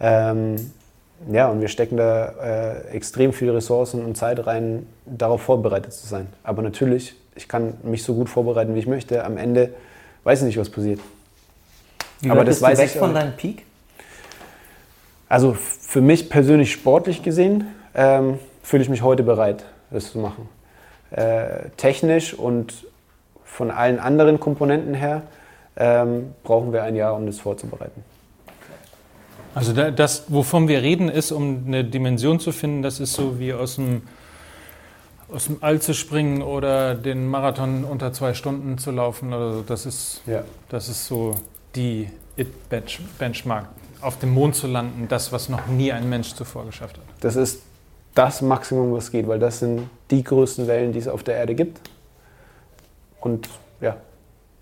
Ähm, 0.00 0.56
ja, 1.30 1.48
und 1.48 1.60
wir 1.60 1.68
stecken 1.68 1.96
da 1.96 2.28
äh, 2.42 2.88
extrem 2.94 3.32
viele 3.32 3.54
Ressourcen 3.54 4.04
und 4.04 4.16
Zeit 4.16 4.46
rein, 4.46 4.86
darauf 5.04 5.42
vorbereitet 5.42 5.92
zu 5.92 6.06
sein. 6.06 6.28
Aber 6.42 6.62
natürlich, 6.62 7.14
ich 7.34 7.48
kann 7.48 7.74
mich 7.82 8.04
so 8.04 8.14
gut 8.14 8.28
vorbereiten, 8.28 8.74
wie 8.74 8.78
ich 8.78 8.86
möchte. 8.86 9.24
Am 9.24 9.36
Ende 9.36 9.70
weiß 10.24 10.40
ich 10.40 10.46
nicht, 10.46 10.58
was 10.58 10.70
passiert. 10.70 11.00
Wie 12.20 12.30
Aber 12.30 12.44
das 12.44 12.56
bist 12.56 12.62
weiß 12.62 12.78
du 12.78 12.84
weg 12.84 12.90
ich, 12.92 12.98
von 12.98 13.14
deinem 13.14 13.32
Peak? 13.32 13.64
Also 15.28 15.54
für 15.54 16.00
mich 16.00 16.30
persönlich 16.30 16.72
sportlich 16.72 17.22
gesehen 17.22 17.66
ähm, 17.94 18.38
fühle 18.62 18.82
ich 18.82 18.88
mich 18.88 19.02
heute 19.02 19.22
bereit, 19.22 19.64
das 19.90 20.12
zu 20.12 20.18
machen. 20.18 20.48
Äh, 21.10 21.70
technisch 21.76 22.34
und 22.34 22.86
von 23.58 23.72
allen 23.72 23.98
anderen 23.98 24.38
Komponenten 24.38 24.94
her 24.94 25.22
ähm, 25.76 26.32
brauchen 26.44 26.72
wir 26.72 26.84
ein 26.84 26.94
Jahr, 26.94 27.16
um 27.16 27.26
das 27.26 27.40
vorzubereiten. 27.40 28.04
Also 29.52 29.72
das, 29.72 30.26
wovon 30.28 30.68
wir 30.68 30.80
reden, 30.82 31.08
ist, 31.08 31.32
um 31.32 31.64
eine 31.66 31.82
Dimension 31.82 32.38
zu 32.38 32.52
finden, 32.52 32.82
das 32.82 33.00
ist 33.00 33.14
so 33.14 33.40
wie 33.40 33.52
aus 33.52 33.74
dem, 33.74 34.02
aus 35.32 35.46
dem 35.46 35.56
All 35.60 35.80
zu 35.80 35.92
springen 35.92 36.40
oder 36.40 36.94
den 36.94 37.26
Marathon 37.26 37.82
unter 37.82 38.12
zwei 38.12 38.32
Stunden 38.32 38.78
zu 38.78 38.92
laufen. 38.92 39.32
Also 39.32 39.62
das, 39.62 39.86
ist, 39.86 40.22
ja. 40.26 40.44
das 40.68 40.88
ist 40.88 41.06
so 41.06 41.34
die 41.74 42.08
It-Benchmark. 42.36 43.66
Auf 44.00 44.20
dem 44.20 44.32
Mond 44.34 44.54
zu 44.54 44.68
landen, 44.68 45.06
das, 45.08 45.32
was 45.32 45.48
noch 45.48 45.66
nie 45.66 45.90
ein 45.90 46.08
Mensch 46.08 46.32
zuvor 46.34 46.64
geschafft 46.64 46.98
hat. 46.98 47.04
Das 47.20 47.34
ist 47.34 47.62
das 48.14 48.40
Maximum, 48.40 48.92
was 48.92 49.10
geht, 49.10 49.26
weil 49.26 49.40
das 49.40 49.58
sind 49.58 49.90
die 50.12 50.22
größten 50.22 50.68
Wellen, 50.68 50.92
die 50.92 51.00
es 51.00 51.08
auf 51.08 51.24
der 51.24 51.34
Erde 51.34 51.56
gibt. 51.56 51.80
Und 53.28 53.48
ja. 53.80 53.96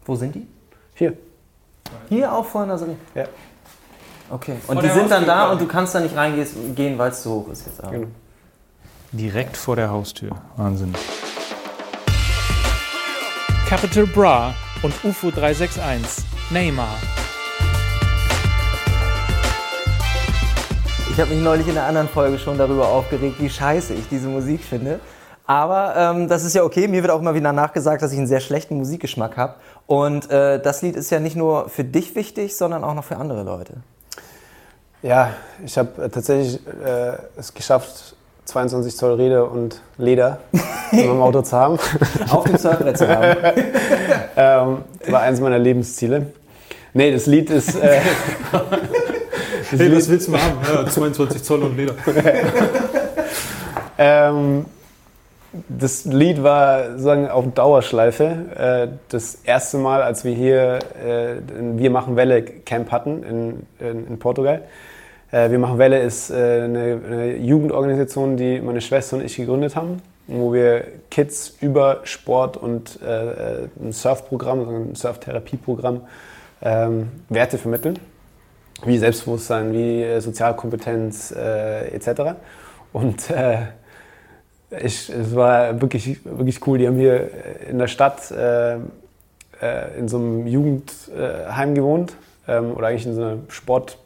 Wo 0.05 0.16
sind 0.16 0.34
die? 0.34 0.47
Hier. 0.94 1.12
Hier 2.09 2.32
auch 2.32 2.44
vor 2.44 2.66
der 2.66 2.78
Ja. 3.14 3.28
Okay. 4.28 4.56
Und 4.66 4.82
die 4.82 4.88
sind 4.88 5.09
dann 5.10 5.24
da 5.24 5.52
und 5.52 5.60
du 5.60 5.66
kannst 5.66 5.94
da 5.94 6.01
nicht 6.01 6.16
reingehen, 6.16 6.98
weil 6.98 7.10
es 7.12 7.22
zu 7.22 7.30
hoch 7.30 7.48
ist 7.48 7.64
jetzt. 7.66 7.80
Genau. 7.90 8.09
Direkt 9.12 9.56
vor 9.56 9.76
der 9.76 9.90
Haustür. 9.90 10.30
Wahnsinn. 10.56 10.93
Capital 13.68 14.06
Bra 14.06 14.55
und 14.82 14.93
UFO 15.05 15.30
361. 15.30 16.24
Neymar. 16.51 16.88
Ich 21.10 21.20
habe 21.20 21.30
mich 21.32 21.43
neulich 21.43 21.68
in 21.68 21.78
einer 21.78 21.86
anderen 21.86 22.09
Folge 22.09 22.38
schon 22.38 22.59
darüber 22.59 22.88
aufgeregt, 22.88 23.36
wie 23.38 23.48
scheiße 23.48 23.94
ich 23.94 24.09
diese 24.09 24.28
Musik 24.28 24.62
finde. 24.62 25.01
Aber 25.47 25.94
ähm, 25.97 26.28
das 26.28 26.44
ist 26.44 26.55
ja 26.55 26.64
okay. 26.64 26.89
Mir 26.89 27.02
wird 27.02 27.12
auch 27.12 27.20
immer 27.20 27.35
wieder 27.35 27.52
nachgesagt, 27.52 28.02
dass 28.02 28.12
ich 28.12 28.18
einen 28.18 28.27
sehr 28.27 28.40
schlechten 28.40 28.77
Musikgeschmack 28.77 29.36
habe. 29.36 29.55
Und 29.86 30.31
äh, 30.31 30.60
das 30.60 30.82
Lied 30.82 30.97
ist 30.97 31.10
ja 31.10 31.20
nicht 31.20 31.36
nur 31.36 31.68
für 31.68 31.85
dich 31.85 32.16
wichtig, 32.16 32.56
sondern 32.56 32.82
auch 32.82 32.94
noch 32.94 33.05
für 33.05 33.16
andere 33.16 33.44
Leute. 33.44 33.74
Ja, 35.02 35.35
ich 35.64 35.78
habe 35.78 36.02
äh, 36.02 36.09
tatsächlich 36.09 36.60
äh, 36.66 37.12
es 37.36 37.55
geschafft, 37.55 38.16
22 38.47 38.97
Zoll 38.97 39.14
Räder 39.14 39.51
und 39.51 39.81
Leder 39.98 40.39
in 40.93 41.06
meinem 41.06 41.23
Auto 41.23 41.43
zu 41.43 41.56
haben. 41.56 41.78
Auf 42.31 42.44
dem 42.44 42.56
Surfbrett 42.56 42.98
zu 42.98 43.09
haben. 43.09 43.36
ähm, 44.36 44.78
war 45.09 45.20
eines 45.20 45.40
meiner 45.40 45.59
Lebensziele. 45.59 46.27
Nee, 46.93 47.12
das 47.12 47.27
Lied 47.27 47.51
ist. 47.51 47.77
Äh, 47.77 48.01
das 48.52 49.78
hey, 49.78 49.89
Lied 49.89 49.97
was 49.97 50.09
willst 50.09 50.27
du 50.27 50.32
mal 50.32 50.40
haben? 50.43 50.59
Ja, 50.73 50.86
22 50.86 51.43
Zoll 51.43 51.62
und 51.62 51.77
Leder. 51.77 51.94
ähm, 53.98 54.64
das 55.69 56.05
Lied 56.05 56.43
war 56.43 56.91
sozusagen 56.91 57.28
auf 57.28 57.45
Dauerschleife. 57.55 58.24
Äh, 58.57 58.97
das 59.09 59.37
erste 59.45 59.78
Mal, 59.78 60.03
als 60.03 60.24
wir 60.24 60.33
hier 60.33 60.78
äh, 61.05 61.37
Wir 61.78 61.91
machen 61.91 62.16
Welle 62.16 62.43
Camp 62.43 62.91
hatten 62.91 63.23
in, 63.23 63.66
in, 63.78 64.07
in 64.07 64.19
Portugal. 64.19 64.62
Äh, 65.31 65.51
wir 65.51 65.59
machen 65.59 65.78
Welle 65.78 66.01
ist 66.01 66.31
eine, 66.31 67.01
eine, 67.07 67.37
Jugendorganisation, 67.37 68.37
die 68.37 68.61
meine 68.61 68.81
Schwester 68.81 69.16
und 69.16 69.24
ich 69.24 69.37
gegründet 69.37 69.77
haben, 69.77 70.03
wo 70.27 70.53
wir 70.53 70.85
Kids 71.11 71.57
über 71.61 72.01
Sport 72.05 72.57
und 72.57 72.99
ein 73.03 73.93
Surfprogramm, 73.93 74.69
ein 74.69 74.95
Surftherapieprogramm 74.95 76.03
ähm, 76.62 77.11
Werte 77.28 77.59
vermitteln, 77.59 77.99
wie 78.85 78.99
Selbstbewusstsein, 78.99 79.73
wie 79.73 80.20
Sozialkompetenz 80.20 81.33
etc. 81.33 82.37
Und 82.93 83.28
ich, 84.70 85.09
es 85.09 85.34
war 85.34 85.80
wirklich, 85.80 86.24
wirklich 86.24 86.66
cool. 86.66 86.78
Die 86.78 86.86
haben 86.86 86.97
hier 86.98 87.30
in 87.68 87.78
der 87.78 87.88
Stadt 87.88 88.30
äh, 88.30 88.76
in 89.98 90.09
so 90.09 90.18
einem 90.18 90.47
Jugendheim 90.47 91.74
gewohnt 91.74 92.14
ähm, 92.47 92.72
oder 92.72 92.88
eigentlich 92.88 93.06
in 93.06 93.14
so 93.14 93.22
einer 93.22 93.38
Sport- 93.48 93.98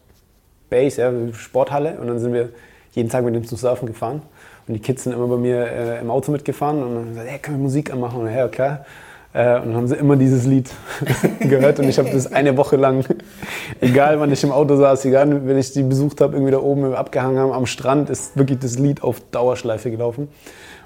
Base, 0.71 1.01
ja, 1.03 1.13
Sporthalle. 1.35 1.99
Und 2.01 2.07
dann 2.07 2.19
sind 2.21 2.33
wir 2.33 2.51
jeden 2.93 3.11
Tag 3.11 3.25
mit 3.25 3.35
dem 3.35 3.45
zum 3.45 3.59
Surfen 3.59 3.87
gefahren. 3.87 4.23
Und 4.67 4.75
die 4.75 4.81
Kids 4.81 5.03
sind 5.03 5.13
immer 5.13 5.27
bei 5.27 5.37
mir 5.37 5.67
äh, 5.67 6.01
im 6.01 6.11
Auto 6.11 6.31
mitgefahren 6.31 6.83
und 6.83 6.95
dann 6.95 7.09
gesagt, 7.09 7.29
hey, 7.29 7.39
können 7.41 7.59
wir 7.59 7.63
Musik 7.65 7.93
anmachen? 7.93 8.21
Und 8.21 8.33
ja, 8.33 8.49
klar. 8.49 8.87
Äh, 9.33 9.61
und 9.61 9.67
dann 9.69 9.77
haben 9.77 9.87
sie 9.87 9.95
immer 9.95 10.17
dieses 10.17 10.45
Lied 10.45 10.71
gehört 11.41 11.79
und 11.79 11.89
ich 11.89 11.99
habe 11.99 12.11
das 12.11 12.33
eine 12.33 12.57
Woche 12.57 12.77
lang, 12.77 13.05
egal 13.81 14.19
wann 14.19 14.33
ich 14.33 14.43
im 14.43 14.51
Auto 14.51 14.77
saß, 14.77 15.05
egal 15.05 15.47
wenn 15.47 15.57
ich 15.57 15.73
die 15.73 15.85
besucht 15.85 16.21
habe, 16.21 16.35
irgendwie 16.35 16.51
da 16.51 16.59
oben 16.59 16.95
abgehangen 16.95 17.39
haben, 17.39 17.53
am 17.53 17.67
Strand 17.67 18.11
ist 18.11 18.37
wirklich 18.37 18.59
das 18.59 18.79
Lied 18.79 19.03
auf 19.03 19.21
Dauerschleife 19.31 19.91
gelaufen. 19.91 20.29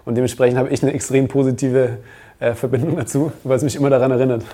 Und 0.04 0.16
dementsprechend 0.16 0.58
habe 0.58 0.68
ich 0.68 0.82
eine 0.82 0.92
extrem 0.92 1.28
positive 1.28 1.98
äh, 2.38 2.52
Verbindung 2.52 2.96
dazu, 2.96 3.32
weil 3.42 3.56
es 3.56 3.62
mich 3.62 3.76
immer 3.76 3.88
daran 3.88 4.10
erinnert. 4.10 4.44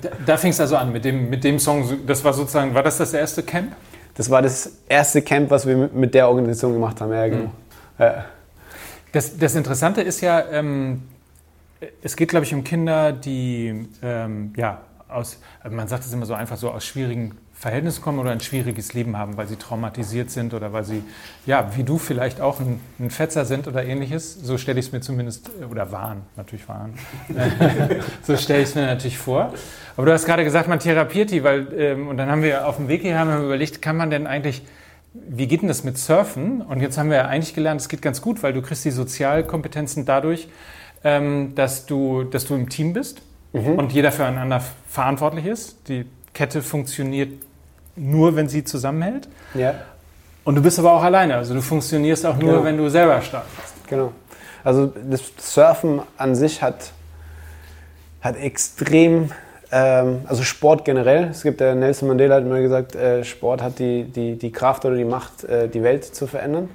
Da, 0.00 0.10
da 0.24 0.36
fing 0.36 0.50
es 0.50 0.60
also 0.60 0.76
an 0.76 0.92
mit 0.92 1.04
dem, 1.04 1.28
mit 1.30 1.42
dem 1.42 1.58
Song. 1.58 1.84
Das 2.06 2.22
war 2.24 2.32
sozusagen, 2.32 2.74
war 2.74 2.84
das 2.84 2.98
das 2.98 3.12
erste 3.12 3.42
Camp? 3.42 3.72
Das 4.14 4.30
war 4.30 4.42
das 4.42 4.72
erste 4.88 5.22
Camp, 5.22 5.50
was 5.50 5.66
wir 5.66 5.90
mit 5.92 6.14
der 6.14 6.28
Organisation 6.28 6.72
gemacht 6.72 7.00
haben. 7.00 7.12
Ja, 7.12 7.26
genau. 7.26 7.44
Mhm. 7.44 7.50
Ja. 7.98 8.24
Das, 9.12 9.36
das, 9.36 9.56
Interessante 9.56 10.02
ist 10.02 10.20
ja, 10.20 10.44
ähm, 10.52 11.02
es 12.02 12.16
geht, 12.16 12.28
glaube 12.28 12.44
ich, 12.44 12.54
um 12.54 12.64
Kinder, 12.64 13.12
die 13.12 13.88
ähm, 14.02 14.52
ja, 14.56 14.82
aus, 15.08 15.40
man 15.68 15.88
sagt 15.88 16.04
es 16.04 16.12
immer 16.12 16.26
so 16.26 16.34
einfach 16.34 16.56
so, 16.56 16.70
aus 16.70 16.84
schwierigen 16.84 17.36
Verhältnis 17.52 18.00
kommen 18.00 18.18
oder 18.18 18.30
ein 18.30 18.40
schwieriges 18.40 18.94
Leben 18.94 19.18
haben, 19.18 19.36
weil 19.36 19.46
sie 19.46 19.56
traumatisiert 19.56 20.30
sind 20.30 20.54
oder 20.54 20.72
weil 20.72 20.84
sie, 20.84 21.02
ja, 21.44 21.76
wie 21.76 21.84
du 21.84 21.98
vielleicht 21.98 22.40
auch 22.40 22.58
ein, 22.58 22.80
ein 22.98 23.10
Fetzer 23.10 23.44
sind 23.44 23.68
oder 23.68 23.84
ähnliches. 23.84 24.34
So 24.34 24.56
stelle 24.56 24.80
ich 24.80 24.86
es 24.86 24.92
mir 24.92 25.00
zumindest, 25.00 25.50
oder 25.70 25.92
waren, 25.92 26.22
natürlich 26.36 26.66
waren. 26.68 26.94
so 28.22 28.36
stelle 28.38 28.62
ich 28.62 28.70
es 28.70 28.74
mir 28.74 28.86
natürlich 28.86 29.18
vor. 29.18 29.52
Aber 29.96 30.06
du 30.06 30.12
hast 30.12 30.24
gerade 30.24 30.44
gesagt, 30.44 30.68
man 30.68 30.78
therapiert 30.78 31.30
die, 31.30 31.44
weil, 31.44 31.68
ähm, 31.76 32.08
und 32.08 32.16
dann 32.16 32.30
haben 32.30 32.42
wir 32.42 32.66
auf 32.66 32.76
dem 32.76 32.88
Weg 32.88 33.02
hier 33.02 33.18
haben 33.18 33.30
wir 33.30 33.40
überlegt, 33.40 33.82
kann 33.82 33.96
man 33.96 34.08
denn 34.08 34.26
eigentlich, 34.26 34.62
wie 35.12 35.46
geht 35.46 35.60
denn 35.60 35.68
das 35.68 35.84
mit 35.84 35.98
Surfen? 35.98 36.62
Und 36.62 36.80
jetzt 36.80 36.96
haben 36.96 37.10
wir 37.10 37.18
ja 37.18 37.26
eigentlich 37.26 37.54
gelernt, 37.54 37.82
es 37.82 37.90
geht 37.90 38.00
ganz 38.00 38.22
gut, 38.22 38.42
weil 38.42 38.54
du 38.54 38.62
kriegst 38.62 38.86
die 38.86 38.90
Sozialkompetenzen 38.90 40.06
dadurch, 40.06 40.48
ähm, 41.04 41.54
dass, 41.54 41.86
du, 41.86 42.24
dass 42.24 42.46
du 42.46 42.54
im 42.54 42.68
Team 42.68 42.92
bist 42.92 43.22
mhm. 43.52 43.78
und 43.78 43.92
jeder 43.92 44.12
füreinander 44.12 44.62
verantwortlich 44.88 45.46
ist. 45.46 45.88
Die 45.88 46.06
Kette 46.34 46.62
funktioniert 46.62 47.32
nur, 47.96 48.36
wenn 48.36 48.48
sie 48.48 48.64
zusammenhält. 48.64 49.28
Ja. 49.54 49.74
Und 50.44 50.54
du 50.54 50.62
bist 50.62 50.78
aber 50.78 50.92
auch 50.92 51.02
alleine. 51.02 51.36
Also 51.36 51.54
du 51.54 51.60
funktionierst 51.60 52.24
auch 52.26 52.36
nur, 52.36 52.52
genau. 52.52 52.64
wenn 52.64 52.76
du 52.76 52.88
selber 52.88 53.20
stark 53.20 53.44
bist. 53.56 53.88
Genau. 53.88 54.12
Also 54.64 54.86
das 54.86 55.22
Surfen 55.38 56.00
an 56.16 56.34
sich 56.34 56.62
hat, 56.62 56.92
hat 58.20 58.36
extrem, 58.36 59.30
ähm, 59.72 60.20
also 60.26 60.42
Sport 60.42 60.84
generell. 60.84 61.28
Es 61.30 61.42
gibt 61.42 61.60
der 61.60 61.74
Nelson 61.74 62.08
Mandela 62.08 62.36
hat 62.36 62.44
immer 62.44 62.60
gesagt, 62.60 62.94
äh, 62.94 63.24
Sport 63.24 63.62
hat 63.62 63.78
die, 63.78 64.04
die, 64.04 64.36
die 64.36 64.52
Kraft 64.52 64.84
oder 64.84 64.96
die 64.96 65.04
Macht, 65.04 65.44
äh, 65.44 65.68
die 65.68 65.82
Welt 65.82 66.04
zu 66.04 66.26
verändern. 66.26 66.68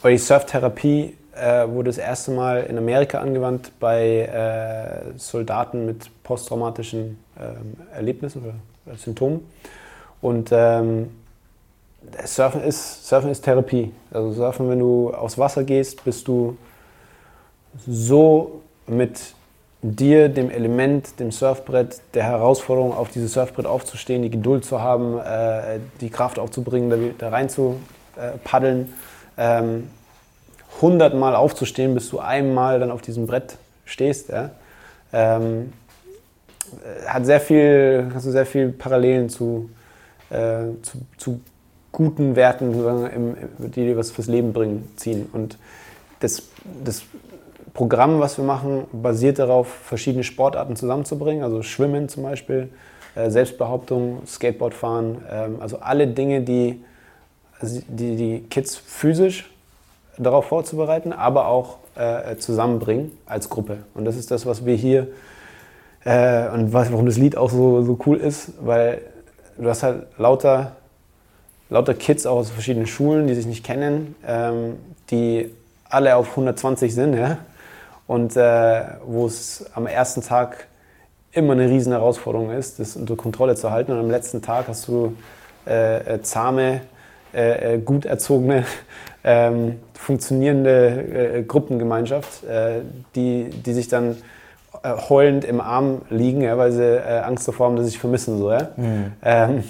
Aber 0.00 0.10
die 0.10 0.18
Surftherapie 0.18 1.16
äh, 1.40 1.68
wurde 1.68 1.88
das 1.88 1.98
erste 1.98 2.30
Mal 2.30 2.64
in 2.64 2.76
Amerika 2.78 3.18
angewandt 3.18 3.72
bei 3.80 4.20
äh, 4.22 5.18
Soldaten 5.18 5.86
mit 5.86 6.10
posttraumatischen 6.22 7.18
ähm, 7.38 7.76
Erlebnissen 7.94 8.42
oder 8.44 8.96
Symptomen. 8.96 9.46
Und 10.20 10.50
ähm, 10.52 11.10
Surfen, 12.24 12.62
ist, 12.62 13.06
Surfen 13.06 13.30
ist 13.30 13.42
Therapie. 13.42 13.92
Also 14.12 14.32
Surfen, 14.32 14.68
wenn 14.68 14.78
du 14.78 15.12
aufs 15.12 15.38
Wasser 15.38 15.64
gehst, 15.64 16.04
bist 16.04 16.28
du 16.28 16.56
so 17.86 18.62
mit 18.86 19.34
dir, 19.82 20.28
dem 20.28 20.50
Element, 20.50 21.18
dem 21.20 21.30
Surfbrett, 21.30 22.00
der 22.14 22.24
Herausforderung, 22.24 22.92
auf 22.92 23.10
dieses 23.10 23.32
Surfbrett 23.32 23.66
aufzustehen, 23.66 24.22
die 24.22 24.30
Geduld 24.30 24.64
zu 24.64 24.80
haben, 24.80 25.18
äh, 25.18 25.78
die 26.00 26.10
Kraft 26.10 26.38
aufzubringen, 26.38 26.90
da, 26.90 26.96
da 27.26 27.30
rein 27.30 27.48
zu 27.48 27.80
äh, 28.16 28.36
paddeln, 28.44 28.92
ähm, 29.38 29.88
hundertmal 30.80 31.34
aufzustehen, 31.34 31.94
bis 31.94 32.08
du 32.10 32.18
einmal 32.18 32.80
dann 32.80 32.90
auf 32.90 33.02
diesem 33.02 33.26
Brett 33.26 33.56
stehst. 33.84 34.28
Ja? 34.30 34.50
Ähm, 35.12 35.72
hat 37.06 37.26
sehr 37.26 37.40
viel, 37.40 38.10
hast 38.14 38.26
du 38.26 38.30
sehr 38.30 38.46
viel 38.46 38.70
Parallelen 38.70 39.28
zu, 39.28 39.70
äh, 40.30 40.66
zu, 40.82 40.98
zu, 41.16 41.40
guten 41.92 42.36
Werten, 42.36 42.72
die 43.58 43.96
was 43.96 44.12
fürs 44.12 44.28
Leben 44.28 44.52
bringen, 44.52 44.88
ziehen. 44.94 45.28
Und 45.32 45.58
das, 46.20 46.44
das 46.84 47.02
Programm, 47.74 48.20
was 48.20 48.38
wir 48.38 48.44
machen, 48.44 48.84
basiert 48.92 49.40
darauf, 49.40 49.66
verschiedene 49.66 50.22
Sportarten 50.22 50.76
zusammenzubringen, 50.76 51.42
also 51.42 51.62
Schwimmen 51.62 52.08
zum 52.08 52.22
Beispiel, 52.22 52.68
äh, 53.16 53.28
Selbstbehauptung, 53.28 54.22
Skateboardfahren, 54.24 55.18
ähm, 55.28 55.56
also 55.60 55.80
alle 55.80 56.06
Dinge, 56.06 56.42
die, 56.42 56.84
also 57.58 57.80
die 57.88 58.14
die 58.14 58.44
Kids 58.48 58.76
physisch 58.76 59.49
darauf 60.18 60.46
vorzubereiten, 60.46 61.12
aber 61.12 61.46
auch 61.46 61.78
äh, 61.96 62.36
zusammenbringen 62.36 63.12
als 63.26 63.48
Gruppe. 63.48 63.78
Und 63.94 64.04
das 64.04 64.16
ist 64.16 64.30
das, 64.30 64.46
was 64.46 64.64
wir 64.64 64.74
hier 64.74 65.08
äh, 66.04 66.48
und 66.48 66.72
was, 66.72 66.90
warum 66.90 67.06
das 67.06 67.16
Lied 67.16 67.36
auch 67.36 67.50
so, 67.50 67.82
so 67.82 67.98
cool 68.06 68.18
ist, 68.18 68.52
weil 68.60 69.02
du 69.58 69.68
hast 69.68 69.82
halt 69.82 70.06
lauter, 70.18 70.72
lauter 71.68 71.94
Kids 71.94 72.26
auch 72.26 72.36
aus 72.36 72.50
verschiedenen 72.50 72.86
Schulen, 72.86 73.26
die 73.26 73.34
sich 73.34 73.46
nicht 73.46 73.64
kennen, 73.64 74.14
ähm, 74.26 74.76
die 75.10 75.50
alle 75.88 76.16
auf 76.16 76.30
120 76.30 76.94
sind, 76.94 77.14
ja? 77.14 77.38
und 78.06 78.36
äh, 78.36 78.82
wo 79.04 79.26
es 79.26 79.66
am 79.74 79.86
ersten 79.86 80.22
Tag 80.22 80.66
immer 81.32 81.52
eine 81.52 81.68
riesen 81.68 81.92
Herausforderung 81.92 82.50
ist, 82.50 82.80
das 82.80 82.96
unter 82.96 83.16
Kontrolle 83.16 83.54
zu 83.54 83.70
halten. 83.70 83.92
Und 83.92 83.98
am 83.98 84.10
letzten 84.10 84.42
Tag 84.42 84.66
hast 84.68 84.88
du 84.88 85.16
äh, 85.66 86.14
äh 86.14 86.22
zahme, 86.22 86.80
äh, 87.32 87.78
gut 87.78 88.04
erzogene, 88.04 88.64
ähm, 89.24 89.76
funktionierende 89.94 91.38
äh, 91.38 91.42
Gruppengemeinschaft, 91.42 92.44
äh, 92.44 92.80
die, 93.14 93.50
die 93.50 93.72
sich 93.72 93.88
dann 93.88 94.16
heulend 94.82 95.44
im 95.44 95.60
Arm 95.60 96.02
liegen, 96.08 96.40
ja, 96.40 96.56
weil 96.56 96.72
sie 96.72 97.04
Angst 97.22 97.46
davor 97.46 97.66
haben, 97.66 97.76
dass 97.76 97.84
sie 97.84 97.90
sich 97.90 97.98
vermissen. 97.98 98.38
So, 98.38 98.50
ja? 98.50 98.68
Mhm. 98.76 99.12
Ähm, 99.22 99.64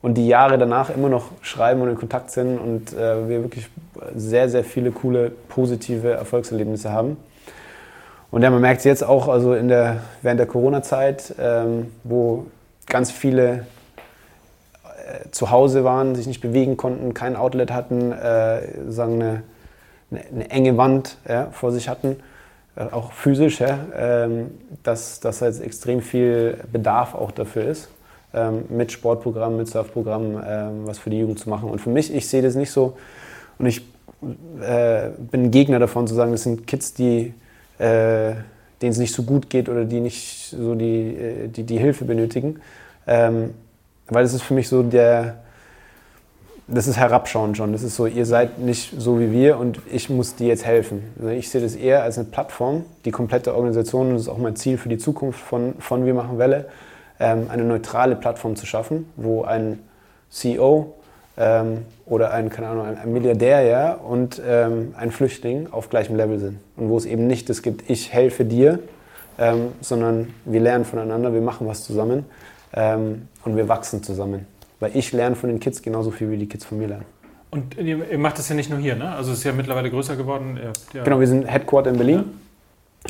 und 0.00 0.14
die 0.14 0.26
Jahre 0.26 0.56
danach 0.56 0.88
immer 0.88 1.10
noch 1.10 1.32
schreiben 1.42 1.82
und 1.82 1.90
in 1.90 1.96
Kontakt 1.96 2.30
sind 2.30 2.56
und 2.56 2.96
wir 2.96 3.42
wirklich 3.42 3.68
sehr, 4.14 4.48
sehr 4.48 4.64
viele 4.64 4.90
coole, 4.90 5.32
positive 5.48 6.12
Erfolgserlebnisse 6.12 6.90
haben. 6.90 7.18
Und 8.30 8.42
ja, 8.42 8.50
man 8.50 8.60
merkt 8.60 8.78
es 8.78 8.84
jetzt 8.84 9.04
auch 9.04 9.28
also 9.28 9.54
in 9.54 9.68
der, 9.68 9.98
während 10.22 10.38
der 10.38 10.46
Corona-Zeit, 10.46 11.34
ähm, 11.38 11.92
wo 12.04 12.46
ganz 12.86 13.10
viele 13.10 13.48
äh, 13.52 13.77
zu 15.30 15.50
Hause 15.50 15.84
waren, 15.84 16.14
sich 16.14 16.26
nicht 16.26 16.40
bewegen 16.40 16.76
konnten, 16.76 17.14
kein 17.14 17.36
Outlet 17.36 17.72
hatten, 17.72 18.12
äh, 18.12 18.90
sagen 18.90 19.14
eine, 19.14 19.42
eine, 20.10 20.20
eine, 20.32 20.50
enge 20.50 20.76
Wand 20.76 21.18
ja, 21.28 21.48
vor 21.52 21.72
sich 21.72 21.88
hatten, 21.88 22.16
äh, 22.76 22.84
auch 22.92 23.12
physisch, 23.12 23.60
ja, 23.60 23.78
ähm, 23.96 24.50
dass, 24.82 25.20
dass 25.20 25.40
jetzt 25.40 25.60
extrem 25.60 26.00
viel 26.00 26.58
Bedarf 26.72 27.14
auch 27.14 27.30
dafür 27.30 27.64
ist, 27.64 27.88
ähm, 28.34 28.64
mit 28.68 28.92
Sportprogrammen, 28.92 29.58
mit 29.58 29.68
Surfprogrammen 29.68 30.42
ähm, 30.46 30.86
was 30.86 30.98
für 30.98 31.10
die 31.10 31.20
Jugend 31.20 31.38
zu 31.38 31.48
machen. 31.48 31.70
Und 31.70 31.80
für 31.80 31.90
mich, 31.90 32.14
ich 32.14 32.28
sehe 32.28 32.42
das 32.42 32.54
nicht 32.54 32.70
so 32.70 32.96
und 33.58 33.66
ich 33.66 33.82
äh, 34.60 35.10
bin 35.30 35.50
Gegner 35.50 35.78
davon 35.78 36.06
zu 36.06 36.14
sagen, 36.14 36.32
das 36.32 36.42
sind 36.42 36.66
Kids, 36.66 36.94
die 36.94 37.34
äh, 37.78 38.32
denen 38.80 38.92
es 38.92 38.98
nicht 38.98 39.14
so 39.14 39.22
gut 39.22 39.50
geht 39.50 39.68
oder 39.68 39.84
die 39.84 40.00
nicht 40.00 40.50
so 40.50 40.74
die, 40.74 41.14
äh, 41.14 41.48
die, 41.48 41.64
die 41.64 41.78
Hilfe 41.78 42.04
benötigen. 42.04 42.60
Ähm, 43.06 43.54
weil 44.08 44.22
das 44.22 44.34
ist 44.34 44.42
für 44.42 44.54
mich 44.54 44.68
so 44.68 44.82
der, 44.82 45.36
das 46.68 46.86
ist 46.86 46.98
Herabschauen 46.98 47.54
schon. 47.54 47.72
Das 47.72 47.82
ist 47.82 47.96
so, 47.96 48.06
ihr 48.06 48.26
seid 48.26 48.58
nicht 48.58 48.92
so 48.98 49.18
wie 49.18 49.32
wir 49.32 49.58
und 49.58 49.80
ich 49.90 50.10
muss 50.10 50.36
dir 50.36 50.48
jetzt 50.48 50.66
helfen. 50.66 51.02
Also 51.18 51.30
ich 51.30 51.48
sehe 51.48 51.60
das 51.60 51.74
eher 51.74 52.02
als 52.02 52.18
eine 52.18 52.28
Plattform, 52.28 52.84
die 53.04 53.10
komplette 53.10 53.54
Organisation, 53.54 54.08
und 54.08 54.14
das 54.14 54.22
ist 54.22 54.28
auch 54.28 54.38
mein 54.38 54.56
Ziel 54.56 54.76
für 54.76 54.88
die 54.88 54.98
Zukunft 54.98 55.40
von, 55.40 55.74
von 55.78 56.04
Wir 56.04 56.14
machen 56.14 56.38
Welle, 56.38 56.66
ähm, 57.18 57.46
eine 57.50 57.64
neutrale 57.64 58.16
Plattform 58.16 58.54
zu 58.54 58.66
schaffen, 58.66 59.10
wo 59.16 59.42
ein 59.42 59.78
CEO 60.30 60.94
ähm, 61.38 61.84
oder 62.04 62.32
ein, 62.32 62.50
keine 62.50 62.68
Ahnung, 62.68 62.86
ein, 62.86 63.12
Milliardär 63.12 63.62
ja, 63.62 63.94
und 63.94 64.40
ähm, 64.46 64.94
ein 64.96 65.10
Flüchtling 65.10 65.68
auf 65.70 65.88
gleichem 65.88 66.16
Level 66.16 66.38
sind. 66.38 66.58
Und 66.76 66.90
wo 66.90 66.98
es 66.98 67.06
eben 67.06 67.26
nicht 67.26 67.48
das 67.48 67.62
gibt, 67.62 67.88
ich 67.88 68.12
helfe 68.12 68.44
dir, 68.44 68.78
ähm, 69.38 69.72
sondern 69.80 70.34
wir 70.44 70.60
lernen 70.60 70.84
voneinander, 70.84 71.32
wir 71.32 71.40
machen 71.40 71.66
was 71.66 71.84
zusammen 71.84 72.26
ähm, 72.74 73.28
und 73.44 73.56
wir 73.56 73.68
wachsen 73.68 74.02
zusammen. 74.02 74.46
Weil 74.80 74.96
ich 74.96 75.12
lerne 75.12 75.36
von 75.36 75.48
den 75.48 75.60
Kids 75.60 75.82
genauso 75.82 76.10
viel, 76.10 76.30
wie 76.30 76.36
die 76.36 76.48
Kids 76.48 76.64
von 76.64 76.78
mir 76.78 76.88
lernen. 76.88 77.06
Und 77.50 77.78
ihr 77.78 78.18
macht 78.18 78.38
das 78.38 78.48
ja 78.48 78.54
nicht 78.54 78.68
nur 78.68 78.78
hier, 78.78 78.94
ne? 78.94 79.10
Also 79.10 79.32
es 79.32 79.38
ist 79.38 79.44
ja 79.44 79.52
mittlerweile 79.52 79.90
größer 79.90 80.16
geworden. 80.16 80.58
Ja. 80.92 81.02
Genau, 81.02 81.18
wir 81.18 81.26
sind 81.26 81.46
Headquarter 81.46 81.90
in 81.90 81.96
Berlin. 81.96 82.16
Ja. 82.16 82.24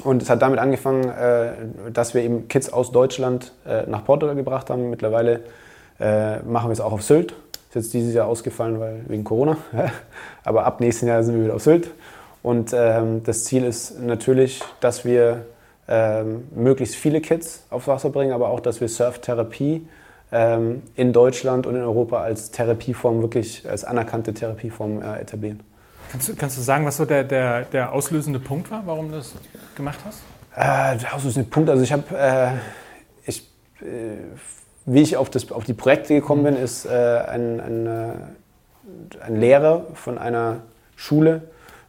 Und 0.04 0.22
es 0.22 0.30
hat 0.30 0.42
damit 0.42 0.60
angefangen, 0.60 1.08
äh, 1.08 1.90
dass 1.92 2.14
wir 2.14 2.22
eben 2.22 2.46
Kids 2.46 2.72
aus 2.72 2.92
Deutschland 2.92 3.52
äh, 3.66 3.82
nach 3.88 4.04
Portugal 4.04 4.36
gebracht 4.36 4.70
haben. 4.70 4.90
Mittlerweile 4.90 5.40
äh, 5.98 6.38
machen 6.40 6.68
wir 6.68 6.72
es 6.72 6.80
auch 6.80 6.92
auf 6.92 7.02
Sylt. 7.02 7.32
Ist 7.68 7.74
jetzt 7.74 7.94
dieses 7.94 8.14
Jahr 8.14 8.26
ausgefallen, 8.26 8.78
weil 8.78 9.00
wegen 9.08 9.24
Corona. 9.24 9.56
Aber 10.44 10.64
ab 10.64 10.80
nächsten 10.80 11.06
Jahr 11.06 11.22
sind 11.24 11.34
wir 11.36 11.44
wieder 11.44 11.54
auf 11.56 11.62
Sylt. 11.62 11.90
Und 12.42 12.72
ähm, 12.72 13.22
das 13.24 13.44
Ziel 13.44 13.64
ist 13.64 14.00
natürlich, 14.00 14.62
dass 14.80 15.04
wir 15.04 15.46
ähm, 15.88 16.46
möglichst 16.54 16.96
viele 16.96 17.20
Kids 17.20 17.64
aufs 17.70 17.88
Wasser 17.88 18.10
bringen, 18.10 18.32
aber 18.32 18.50
auch, 18.50 18.60
dass 18.60 18.80
wir 18.80 18.88
Surftherapie 18.88 19.86
ähm, 20.30 20.82
in 20.94 21.12
Deutschland 21.12 21.66
und 21.66 21.74
in 21.76 21.82
Europa 21.82 22.20
als 22.20 22.50
Therapieform, 22.50 23.22
wirklich 23.22 23.68
als 23.68 23.84
anerkannte 23.84 24.34
Therapieform 24.34 25.02
äh, 25.02 25.20
etablieren. 25.20 25.60
Kannst 26.10 26.28
du, 26.28 26.36
kannst 26.36 26.56
du 26.58 26.62
sagen, 26.62 26.84
was 26.86 26.96
so 26.96 27.04
der, 27.04 27.24
der, 27.24 27.62
der 27.62 27.92
auslösende 27.92 28.38
Punkt 28.38 28.70
war, 28.70 28.82
warum 28.86 29.10
du 29.10 29.16
das 29.16 29.34
gemacht 29.74 29.98
hast? 30.04 30.20
Äh, 30.54 30.98
der 30.98 31.14
auslösende 31.14 31.48
Punkt, 31.48 31.70
also 31.70 31.82
ich 31.82 31.92
habe, 31.92 32.04
äh, 32.16 33.28
ich, 33.28 33.42
äh, 33.80 34.16
wie 34.86 35.02
ich 35.02 35.16
auf, 35.16 35.30
das, 35.30 35.50
auf 35.52 35.64
die 35.64 35.74
Projekte 35.74 36.14
gekommen 36.14 36.44
bin, 36.44 36.56
ist 36.56 36.86
äh, 36.86 36.88
ein, 36.90 37.60
ein, 37.60 37.86
äh, 37.86 39.22
ein 39.22 39.36
Lehrer 39.36 39.86
von 39.94 40.18
einer 40.18 40.60
Schule, 40.96 41.42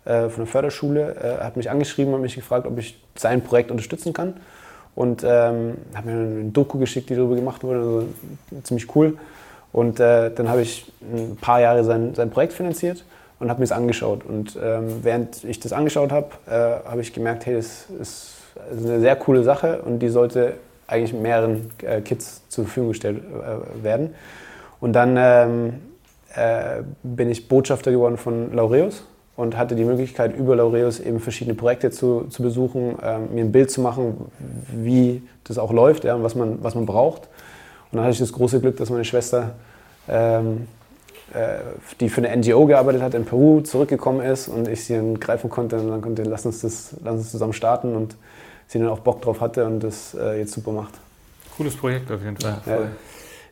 äh, 0.09 0.29
von 0.29 0.43
der 0.43 0.47
Förderschule, 0.47 1.15
äh, 1.21 1.43
hat 1.43 1.55
mich 1.55 1.69
angeschrieben 1.69 2.15
und 2.15 2.21
mich 2.21 2.33
gefragt, 2.33 2.65
ob 2.65 2.79
ich 2.79 2.99
sein 3.15 3.43
Projekt 3.43 3.69
unterstützen 3.69 4.11
kann. 4.11 4.33
Und 4.95 5.23
ähm, 5.23 5.77
hat 5.93 6.05
mir 6.05 6.13
eine 6.13 6.45
Doku 6.45 6.79
geschickt, 6.79 7.11
die 7.11 7.15
darüber 7.15 7.35
gemacht 7.35 7.63
wurde, 7.63 7.79
also 7.79 8.07
ziemlich 8.63 8.95
cool. 8.95 9.17
Und 9.71 9.99
äh, 9.99 10.31
dann 10.33 10.49
habe 10.49 10.61
ich 10.63 10.91
ein 11.01 11.37
paar 11.39 11.61
Jahre 11.61 11.83
sein, 11.83 12.15
sein 12.15 12.31
Projekt 12.31 12.53
finanziert 12.53 13.05
und 13.39 13.49
habe 13.49 13.59
mir 13.59 13.67
das 13.67 13.71
angeschaut. 13.71 14.25
Und 14.25 14.57
ähm, 14.61 15.03
während 15.03 15.43
ich 15.43 15.59
das 15.59 15.73
angeschaut 15.73 16.11
habe, 16.11 16.29
äh, 16.47 16.89
habe 16.89 17.01
ich 17.01 17.13
gemerkt, 17.13 17.45
hey, 17.45 17.53
das 17.53 17.85
ist 18.01 18.33
eine 18.71 18.99
sehr 18.99 19.15
coole 19.15 19.43
Sache 19.43 19.83
und 19.83 19.99
die 19.99 20.09
sollte 20.09 20.55
eigentlich 20.87 21.13
mehreren 21.13 21.69
äh, 21.83 22.01
Kids 22.01 22.41
zur 22.49 22.65
Verfügung 22.65 22.89
gestellt 22.89 23.21
äh, 23.21 23.83
werden. 23.83 24.15
Und 24.81 24.93
dann 24.93 25.15
ähm, 25.17 25.73
bin 27.03 27.29
ich 27.29 27.47
Botschafter 27.47 27.91
geworden 27.91 28.17
von 28.17 28.53
Laureus 28.53 29.03
und 29.39 29.57
hatte 29.57 29.73
die 29.75 29.85
Möglichkeit, 29.85 30.35
über 30.35 30.57
Laureus 30.57 30.99
eben 30.99 31.21
verschiedene 31.21 31.55
Projekte 31.55 31.91
zu, 31.91 32.25
zu 32.29 32.43
besuchen, 32.43 32.97
ähm, 33.01 33.33
mir 33.33 33.45
ein 33.45 33.53
Bild 33.53 33.71
zu 33.71 33.79
machen, 33.79 34.29
wie 34.73 35.23
das 35.45 35.57
auch 35.57 35.71
läuft 35.71 36.03
ja, 36.03 36.15
und 36.15 36.23
was 36.23 36.35
man, 36.35 36.61
was 36.61 36.75
man 36.75 36.85
braucht. 36.85 37.29
Und 37.89 37.95
dann 37.95 38.01
hatte 38.01 38.11
ich 38.11 38.19
das 38.19 38.33
große 38.33 38.59
Glück, 38.59 38.75
dass 38.75 38.89
meine 38.89 39.05
Schwester, 39.05 39.55
ähm, 40.09 40.67
äh, 41.33 41.59
die 42.01 42.09
für 42.09 42.21
eine 42.21 42.35
NGO 42.35 42.65
gearbeitet 42.65 43.01
hat 43.01 43.13
in 43.13 43.23
Peru, 43.23 43.61
zurückgekommen 43.61 44.19
ist 44.19 44.49
und 44.49 44.67
ich 44.67 44.83
sie 44.83 44.95
dann 44.95 45.17
greifen 45.21 45.49
konnte 45.49 45.77
und 45.79 45.89
dann 45.89 46.01
konnte, 46.01 46.23
lass 46.23 46.45
uns 46.45 46.59
das 46.59 46.97
lass 47.01 47.15
uns 47.15 47.31
zusammen 47.31 47.53
starten 47.53 47.95
und 47.95 48.17
sie 48.67 48.77
dann 48.77 48.89
auch 48.89 48.99
Bock 48.99 49.21
drauf 49.21 49.39
hatte 49.39 49.65
und 49.65 49.79
das 49.79 50.15
äh, 50.15 50.39
jetzt 50.39 50.51
super 50.51 50.73
macht. 50.73 50.95
Cooles 51.55 51.77
Projekt 51.77 52.11
auf 52.11 52.21
jeden 52.21 52.35
Fall. 52.35 52.57
Ja, 52.65 52.79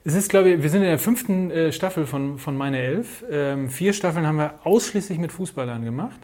es 0.08 0.16
ist, 0.16 0.30
glaube 0.30 0.52
ich, 0.52 0.64
wir 0.64 0.70
sind 0.70 0.84
in 0.84 0.88
der 0.88 1.00
fünften 1.00 1.52
äh, 1.52 1.74
Staffel 1.74 2.06
von, 2.06 2.40
von 2.40 2.56
Meine 2.56 2.80
Elf. 2.80 3.26
Ähm, 3.30 3.70
vier 3.70 3.92
Staffeln 3.92 4.26
haben 4.26 4.38
wir 4.38 4.54
ausschließlich 4.64 5.18
mit 5.18 5.34
Fußballern 5.34 5.84
gemacht. 5.84 6.18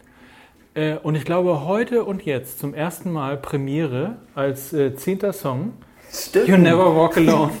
Äh, 0.72 0.94
und 0.94 1.16
ich 1.16 1.26
glaube, 1.26 1.66
heute 1.66 2.04
und 2.04 2.24
jetzt 2.24 2.60
zum 2.60 2.72
ersten 2.72 3.12
Mal 3.12 3.36
Premiere 3.36 4.16
als 4.34 4.72
äh, 4.72 4.96
zehnter 4.96 5.34
Song. 5.34 5.74
Stimmt. 6.10 6.48
You 6.48 6.56
Never 6.56 6.96
Walk 6.96 7.18
Alone. 7.18 7.52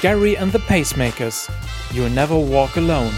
Gary 0.00 0.38
and 0.38 0.52
the 0.52 0.60
Pacemakers. 0.60 1.50
You 1.92 2.04
Never 2.04 2.36
Walk 2.36 2.76
Alone. 2.76 3.10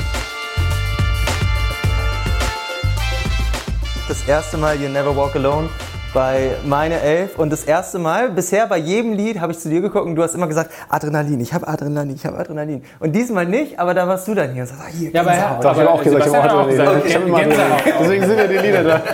Das 4.08 4.26
erste 4.26 4.56
Mal 4.56 4.80
You 4.80 4.88
Never 4.88 5.14
Walk 5.14 5.36
Alone 5.36 5.68
bei 6.16 6.52
Meine 6.64 6.98
Elf. 7.02 7.38
Und 7.38 7.52
das 7.52 7.64
erste 7.64 7.98
Mal, 7.98 8.30
bisher 8.30 8.66
bei 8.66 8.78
jedem 8.78 9.12
Lied 9.12 9.38
habe 9.38 9.52
ich 9.52 9.58
zu 9.58 9.68
dir 9.68 9.82
geguckt 9.82 10.06
und 10.06 10.16
du 10.16 10.22
hast 10.22 10.34
immer 10.34 10.46
gesagt, 10.46 10.70
Adrenalin, 10.88 11.38
ich 11.40 11.52
habe 11.52 11.68
Adrenalin, 11.68 12.14
ich 12.14 12.24
habe 12.24 12.38
Adrenalin. 12.38 12.82
Und 13.00 13.14
diesmal 13.14 13.44
nicht, 13.44 13.78
aber 13.78 13.92
da 13.92 14.08
warst 14.08 14.26
du 14.26 14.34
dann 14.34 14.50
hier 14.54 14.62
und 14.62 14.68
sagst, 14.68 14.82
ah, 14.82 14.90
hier, 14.90 15.10
Ja, 15.10 15.20
aber 15.20 15.34
ja, 15.34 15.60
doch, 15.60 15.72
ich 15.72 15.78
habe 15.78 15.90
auch 15.90 16.02
gesagt, 16.02 16.26
ich 16.26 16.34
habe 16.34 16.50
Adrenalin. 16.50 16.88
Okay. 16.88 17.08
Ich 17.08 17.14
hab 17.16 17.26
immer 17.26 17.36
Adrenalin. 17.36 17.94
Deswegen 18.00 18.26
sind 18.26 18.38
ja 18.38 18.46
die 18.46 18.56
Lieder 18.56 18.82
da. 18.82 19.02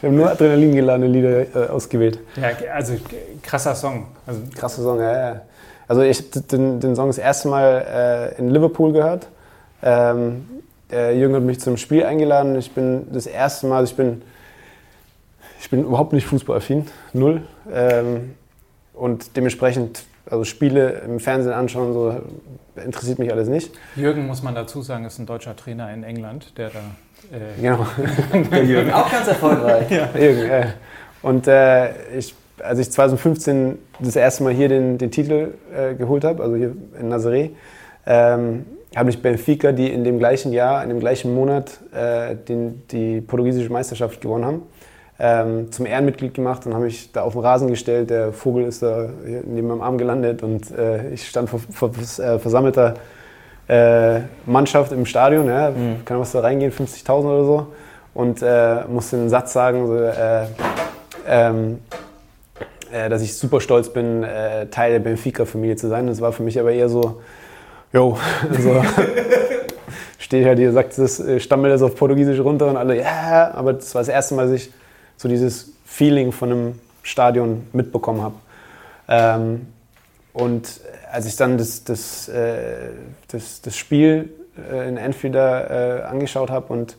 Wir 0.00 0.08
haben 0.08 0.16
nur 0.16 0.30
Adrenalin 0.30 0.72
geladene 0.72 1.08
Lieder 1.08 1.40
äh, 1.40 1.68
ausgewählt. 1.68 2.20
Ja, 2.36 2.50
also 2.72 2.94
krasser 3.42 3.74
Song. 3.74 4.06
Also, 4.24 4.40
krasser 4.54 4.82
Song, 4.82 5.00
ja, 5.00 5.12
ja. 5.12 5.40
Also 5.88 6.02
ich 6.02 6.18
habe 6.18 6.40
den, 6.42 6.78
den 6.78 6.94
Song 6.94 7.08
das 7.08 7.18
erste 7.18 7.48
Mal 7.48 8.32
äh, 8.36 8.38
in 8.38 8.50
Liverpool 8.50 8.92
gehört. 8.92 9.26
Ähm, 9.82 10.48
der 10.92 11.16
Jürgen 11.16 11.34
hat 11.34 11.42
mich 11.42 11.58
zum 11.58 11.76
Spiel 11.76 12.04
eingeladen. 12.04 12.56
Ich 12.56 12.72
bin 12.72 13.08
das 13.12 13.26
erste 13.26 13.66
Mal, 13.66 13.78
also 13.78 13.90
ich 13.90 13.96
bin 13.96 14.22
ich 15.62 15.70
bin 15.70 15.84
überhaupt 15.84 16.12
nicht 16.12 16.26
fußballaffin, 16.26 16.86
null. 17.12 17.42
Ähm, 17.72 18.34
und 18.94 19.36
dementsprechend, 19.36 20.02
also 20.28 20.42
Spiele 20.42 21.02
im 21.06 21.20
Fernsehen 21.20 21.52
anschauen, 21.52 21.92
so 21.92 22.20
interessiert 22.84 23.20
mich 23.20 23.30
alles 23.32 23.48
nicht. 23.48 23.70
Jürgen, 23.94 24.26
muss 24.26 24.42
man 24.42 24.56
dazu 24.56 24.82
sagen, 24.82 25.04
ist 25.04 25.20
ein 25.20 25.26
deutscher 25.26 25.54
Trainer 25.54 25.92
in 25.94 26.02
England, 26.02 26.58
der 26.58 26.70
da. 26.70 26.80
Äh 27.36 27.60
genau. 27.60 27.86
der 28.50 28.64
Jürgen. 28.64 28.92
Auch 28.92 29.08
ganz 29.08 29.28
erfolgreich. 29.28 29.88
ja. 29.88 30.08
Jürgen, 30.18 30.50
äh. 30.50 30.66
Und 31.22 31.46
äh, 31.46 32.18
ich, 32.18 32.34
als 32.60 32.80
ich 32.80 32.90
2015 32.90 33.78
das 34.00 34.16
erste 34.16 34.42
Mal 34.42 34.52
hier 34.52 34.68
den, 34.68 34.98
den 34.98 35.12
Titel 35.12 35.54
äh, 35.72 35.94
geholt 35.94 36.24
habe, 36.24 36.42
also 36.42 36.56
hier 36.56 36.74
in 36.98 37.12
Nazaré, 37.12 37.50
ähm, 38.04 38.66
habe 38.96 39.10
ich 39.10 39.22
Benfica, 39.22 39.70
die 39.70 39.92
in 39.92 40.02
dem 40.02 40.18
gleichen 40.18 40.52
Jahr, 40.52 40.82
in 40.82 40.88
dem 40.88 40.98
gleichen 40.98 41.32
Monat 41.32 41.78
äh, 41.94 42.34
den, 42.34 42.82
die 42.88 43.20
portugiesische 43.20 43.72
Meisterschaft 43.72 44.20
gewonnen 44.20 44.44
haben, 44.44 44.62
ähm, 45.24 45.70
zum 45.70 45.86
Ehrenmitglied 45.86 46.34
gemacht 46.34 46.66
und 46.66 46.74
habe 46.74 46.86
mich 46.86 47.12
da 47.12 47.22
auf 47.22 47.34
den 47.34 47.42
Rasen 47.42 47.68
gestellt. 47.68 48.10
Der 48.10 48.32
Vogel 48.32 48.64
ist 48.64 48.82
da 48.82 49.08
neben 49.44 49.68
meinem 49.68 49.80
Arm 49.80 49.96
gelandet 49.96 50.42
und 50.42 50.76
äh, 50.76 51.10
ich 51.10 51.28
stand 51.28 51.48
vor, 51.48 51.60
vor 51.70 51.90
äh, 51.90 52.40
versammelter 52.40 52.94
äh, 53.68 54.22
Mannschaft 54.46 54.90
im 54.90 55.06
Stadion. 55.06 55.46
Ja, 55.46 55.70
mhm. 55.70 56.04
Kann 56.04 56.18
was 56.18 56.32
da 56.32 56.40
reingehen, 56.40 56.72
50.000 56.72 57.10
oder 57.24 57.44
so. 57.44 57.66
Und 58.14 58.42
äh, 58.42 58.84
musste 58.88 59.16
einen 59.16 59.30
Satz 59.30 59.52
sagen, 59.52 59.86
so, 59.86 59.96
äh, 59.96 60.46
ähm, 61.28 61.78
äh, 62.92 63.08
dass 63.08 63.22
ich 63.22 63.38
super 63.38 63.60
stolz 63.60 63.90
bin, 63.90 64.26
Teil 64.70 64.92
der 64.92 64.98
Benfica-Familie 64.98 65.76
zu 65.76 65.88
sein. 65.88 66.08
Das 66.08 66.20
war 66.20 66.32
für 66.32 66.42
mich 66.42 66.58
aber 66.58 66.72
eher 66.72 66.88
so, 66.88 67.22
yo, 67.92 68.18
so, 68.58 68.82
stehe 70.18 70.46
halt 70.46 70.58
hier, 70.58 70.72
sagt 70.72 70.98
das, 70.98 71.20
äh, 71.20 71.38
stammel 71.38 71.70
das 71.70 71.82
auf 71.82 71.94
Portugiesisch 71.94 72.40
runter 72.40 72.66
und 72.68 72.76
alle, 72.76 72.96
ja, 72.96 73.02
yeah, 73.02 73.54
aber 73.54 73.74
das 73.74 73.94
war 73.94 74.00
das 74.00 74.08
erste 74.08 74.34
Mal, 74.34 74.46
dass 74.46 74.54
ich 74.54 74.72
so 75.16 75.28
dieses 75.28 75.72
Feeling 75.84 76.32
von 76.32 76.50
einem 76.50 76.80
Stadion 77.02 77.66
mitbekommen 77.72 78.22
habe. 78.22 78.34
Ähm, 79.08 79.66
und 80.32 80.80
als 81.10 81.26
ich 81.26 81.36
dann 81.36 81.58
das, 81.58 81.84
das, 81.84 82.28
äh, 82.28 82.90
das, 83.28 83.60
das 83.60 83.76
Spiel 83.76 84.30
äh, 84.70 84.88
in 84.88 84.98
Anfield 84.98 85.34
äh, 85.34 86.02
angeschaut 86.08 86.50
habe 86.50 86.72
und 86.72 86.96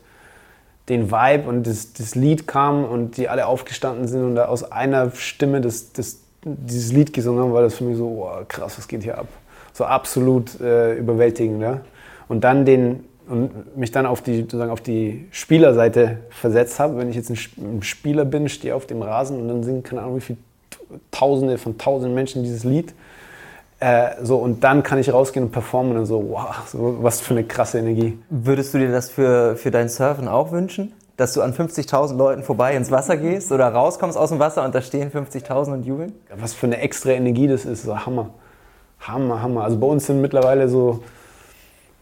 den 0.90 1.11
Vibe 1.11 1.48
und 1.48 1.65
das, 1.65 1.94
das, 1.94 2.14
Lied 2.14 2.45
kam 2.45 2.84
und 2.84 3.18
die 3.18 3.30
alle 3.30 3.48
aufgestanden 3.48 4.07
sind 4.07 4.23
und 4.23 4.35
da 4.35 4.45
aus 4.45 4.69
einer 4.69 5.11
Stimme 5.11 5.61
das, 5.61 5.94
das, 5.94 6.19
dieses 6.44 6.91
Lied 6.91 7.14
gesungen 7.14 7.41
haben, 7.41 7.53
war 7.53 7.61
das 7.61 7.76
für 7.76 7.85
mich 7.85 7.98
so, 7.98 8.27
oh, 8.27 8.44
krass, 8.48 8.77
was 8.77 8.88
geht 8.88 9.03
hier 9.03 9.18
ab? 9.18 9.27
So 9.72 9.85
absolut 9.85 10.60
äh, 10.60 10.94
überwältigend. 10.95 11.61
Ja? 11.61 11.81
Und 12.27 12.44
dann 12.44 12.65
den 12.65 13.06
und 13.28 13.78
mich 13.78 13.91
dann 13.91 14.06
auf 14.06 14.22
die, 14.22 14.41
sozusagen 14.41 14.72
auf 14.72 14.82
die 14.82 15.28
Spielerseite 15.32 16.18
versetzt 16.30 16.80
habe. 16.80 16.98
Wenn 16.98 17.10
ich 17.10 17.16
jetzt 17.16 17.30
ein 17.30 17.82
Spieler 17.82 18.26
bin, 18.26 18.50
stehe 18.50 18.76
auf 18.76 18.86
dem 18.86 19.02
Rasen 19.02 19.40
und 19.40 19.48
dann 19.48 19.64
singen, 19.64 19.84
keine 19.84 20.02
Ahnung, 20.02 20.18
wie 20.18 20.22
viele 20.22 20.40
Tausende 21.12 21.58
von 21.58 21.78
Tausenden 21.78 22.14
Menschen 22.14 22.44
dieses 22.44 22.64
Lied. 22.64 22.94
Äh, 23.80 24.24
so, 24.24 24.38
und 24.38 24.64
dann 24.64 24.84
kann 24.84 25.00
ich 25.00 25.12
rausgehen 25.12 25.45
und 25.45 25.52
performen 25.52 25.98
und 25.98 26.06
so, 26.06 26.30
wow, 26.30 26.56
so, 26.68 26.98
was 27.02 27.20
für 27.20 27.34
eine 27.34 27.44
krasse 27.44 27.80
Energie. 27.80 28.18
Würdest 28.30 28.74
du 28.74 28.78
dir 28.78 28.91
das 28.91 29.10
für, 29.10 29.56
für 29.56 29.72
dein 29.72 29.90
Surfen 29.90 30.28
auch 30.28 30.52
wünschen? 30.52 30.94
Dass 31.18 31.34
du 31.34 31.41
an 31.41 31.54
50.000 31.54 32.16
Leuten 32.16 32.44
vorbei 32.44 32.76
ins 32.76 32.91
Wasser 32.91 33.18
gehst 33.18 33.52
oder 33.52 33.68
rauskommst 33.68 34.18
aus 34.18 34.30
dem 34.30 34.40
Wasser 34.40 34.64
und 34.64 34.74
da 34.74 34.82
stehen 34.82 35.12
50.000 35.12 35.74
und 35.74 35.86
jubeln? 35.86 36.14
Was 36.36 36.54
für 36.54 36.66
eine 36.66 36.80
extra 36.80 37.12
Energie 37.12 37.48
das 37.48 37.66
ist, 37.66 37.84
so 37.84 38.06
Hammer. 38.06 38.30
Hammer, 39.02 39.41
Hammer. 39.41 39.64
Also 39.64 39.78
bei 39.78 39.88
uns 39.88 40.06
sind 40.06 40.22
mittlerweile 40.22 40.70
so 40.70 41.04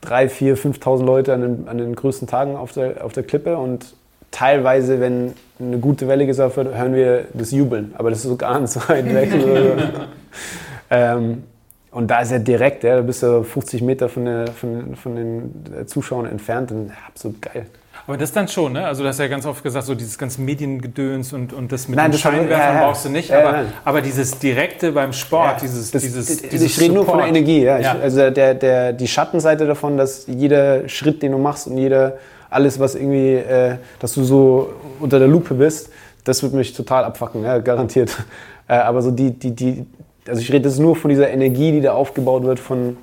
3.000, 0.04 0.56
4.000, 0.56 0.80
5.000 0.80 1.06
Leute 1.06 1.34
an 1.34 1.42
den, 1.42 1.68
an 1.68 1.78
den 1.78 1.96
größten 1.96 2.28
Tagen 2.28 2.56
auf 2.56 2.72
der, 2.72 3.04
auf 3.06 3.14
der 3.14 3.24
Klippe 3.24 3.58
und 3.58 3.94
teilweise, 4.32 5.00
wenn 5.00 5.34
eine 5.60 5.78
gute 5.78 6.08
Welle 6.08 6.26
gesurft 6.26 6.58
wird, 6.58 6.76
hören 6.76 6.96
wir 6.96 7.26
das 7.34 7.52
Jubeln. 7.52 7.94
Aber 7.98 8.10
das 8.10 8.20
ist 8.20 8.30
so 8.30 8.38
ganz 8.38 8.78
weit 8.90 9.14
weg. 9.14 9.30
ähm, 10.90 11.44
und 11.92 12.10
da 12.10 12.22
ist 12.22 12.32
er 12.32 12.40
direkt, 12.40 12.84
ja, 12.84 12.96
da 12.96 13.02
bist 13.02 13.22
du 13.22 13.44
50 13.44 13.82
Meter 13.82 14.08
von, 14.08 14.26
der, 14.26 14.48
von, 14.48 14.96
von 14.96 15.16
den 15.16 15.88
Zuschauern 15.88 16.26
entfernt. 16.26 16.72
Und 16.72 16.92
absolut 17.08 17.42
geil. 17.42 17.66
Aber 18.08 18.18
das 18.18 18.32
dann 18.32 18.48
schon, 18.48 18.74
ne? 18.74 18.86
Also 18.86 19.04
du 19.04 19.10
hast 19.10 19.20
ja 19.20 19.28
ganz 19.28 19.46
oft 19.46 19.64
gesagt, 19.64 19.86
so 19.86 19.96
dieses 19.96 20.18
ganze 20.18 20.42
Mediengedöns 20.42 21.34
und, 21.34 21.54
und 21.54 21.72
das 21.72 21.88
mit 21.88 21.98
nein, 21.98 22.08
den 22.08 22.12
das 22.14 22.22
Scheinwerfern 22.22 22.76
ja, 22.76 22.82
ja. 22.82 22.88
brauchst 22.88 23.06
du 23.06 23.10
nicht. 23.10 23.30
Ja, 23.30 23.48
aber, 23.48 23.66
aber 23.86 24.02
dieses 24.02 24.40
Direkte 24.40 24.92
beim 24.92 25.14
Sport, 25.14 25.62
dieses, 25.62 25.92
das, 25.92 26.02
dieses, 26.02 26.42
dieses 26.42 26.62
Ich 26.62 26.82
rede 26.82 26.96
nur 26.96 27.06
von 27.06 27.20
der 27.20 27.28
Energie, 27.28 27.64
ja. 27.64 27.80
Ich, 27.80 27.88
also 27.88 28.30
der, 28.30 28.56
der, 28.56 28.94
die 28.94 29.08
Schattenseite 29.08 29.66
davon, 29.66 29.98
dass 29.98 30.26
jeder 30.28 30.90
Schritt, 30.90 31.22
den 31.22 31.34
du 31.34 31.38
machst 31.38 31.68
und 31.68 31.78
jeder, 31.78 32.18
alles, 32.50 32.80
was 32.80 32.96
irgendwie, 32.96 33.36
äh, 33.36 33.78
dass 34.00 34.14
du 34.14 34.24
so 34.24 34.74
unter 35.00 35.20
der 35.20 35.28
Lupe 35.28 35.54
bist, 35.54 35.90
das 36.24 36.44
wird 36.44 36.54
mich 36.54 36.74
total 36.74 37.06
abfacken, 37.06 37.44
ja, 37.44 37.58
garantiert. 37.60 38.16
Äh, 38.68 38.76
aber 38.76 39.02
so 39.02 39.12
die, 39.12 39.32
die, 39.32 39.52
die, 39.52 39.86
also 40.26 40.40
ich 40.40 40.54
rede 40.54 40.70
jetzt 40.70 40.80
nur 40.80 40.96
von 40.96 41.10
dieser 41.10 41.30
Energie, 41.30 41.74
die 41.74 41.82
da 41.82 41.92
aufgebaut 41.92 42.44
wird 42.44 42.58
von, 42.58 42.96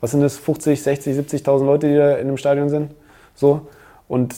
was 0.00 0.12
sind 0.12 0.20
das, 0.20 0.36
50, 0.36 0.80
60, 0.80 1.16
70.000 1.16 1.64
Leute, 1.64 1.88
die 1.88 1.96
da 1.96 2.14
in 2.16 2.28
dem 2.28 2.36
Stadion 2.36 2.68
sind. 2.68 2.92
So. 3.34 3.62
Und 4.08 4.34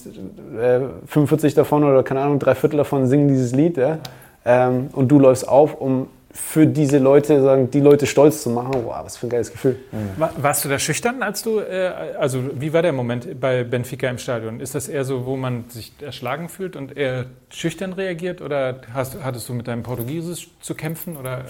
äh, 0.59 0.81
45 1.07 1.55
davon 1.55 1.85
oder 1.85 2.03
keine 2.03 2.21
Ahnung, 2.21 2.39
drei 2.39 2.55
Viertel 2.55 2.79
davon 2.79 3.07
singen 3.07 3.29
dieses 3.29 3.53
Lied. 3.53 3.77
Ja? 3.77 3.99
Ähm, 4.45 4.89
und 4.93 5.09
du 5.09 5.19
läufst 5.19 5.47
auf, 5.47 5.79
um 5.81 6.09
für 6.31 6.67
diese 6.67 6.99
Leute, 6.99 7.43
sagen, 7.43 7.71
die 7.71 7.81
Leute 7.81 8.07
stolz 8.07 8.43
zu 8.43 8.51
machen. 8.51 8.73
Wow, 8.85 8.97
was 9.03 9.17
für 9.17 9.27
ein 9.27 9.31
geiles 9.31 9.51
Gefühl. 9.51 9.77
Mhm. 9.93 10.25
Warst 10.37 10.65
du 10.65 10.69
da 10.69 10.79
schüchtern, 10.79 11.23
als 11.23 11.43
du, 11.43 11.59
äh, 11.59 11.93
also 12.19 12.43
wie 12.55 12.73
war 12.73 12.83
der 12.83 12.93
Moment 12.93 13.41
bei 13.41 13.65
Benfica 13.65 14.09
im 14.09 14.19
Stadion? 14.19 14.61
Ist 14.61 14.75
das 14.75 14.89
eher 14.89 15.05
so, 15.05 15.27
wo 15.27 15.37
man 15.37 15.65
sich 15.69 15.93
erschlagen 16.01 16.49
fühlt 16.49 16.77
und 16.77 16.97
eher 16.97 17.27
schüchtern 17.49 17.93
reagiert 17.93 18.43
oder 18.43 18.83
hast, 18.93 19.23
hattest 19.23 19.49
du 19.49 19.55
mit 19.55 19.69
deinem 19.69 19.83
Portugiesisch 19.83 20.49
zu 20.61 20.75
kämpfen? 20.75 21.17
Oder, 21.17 21.45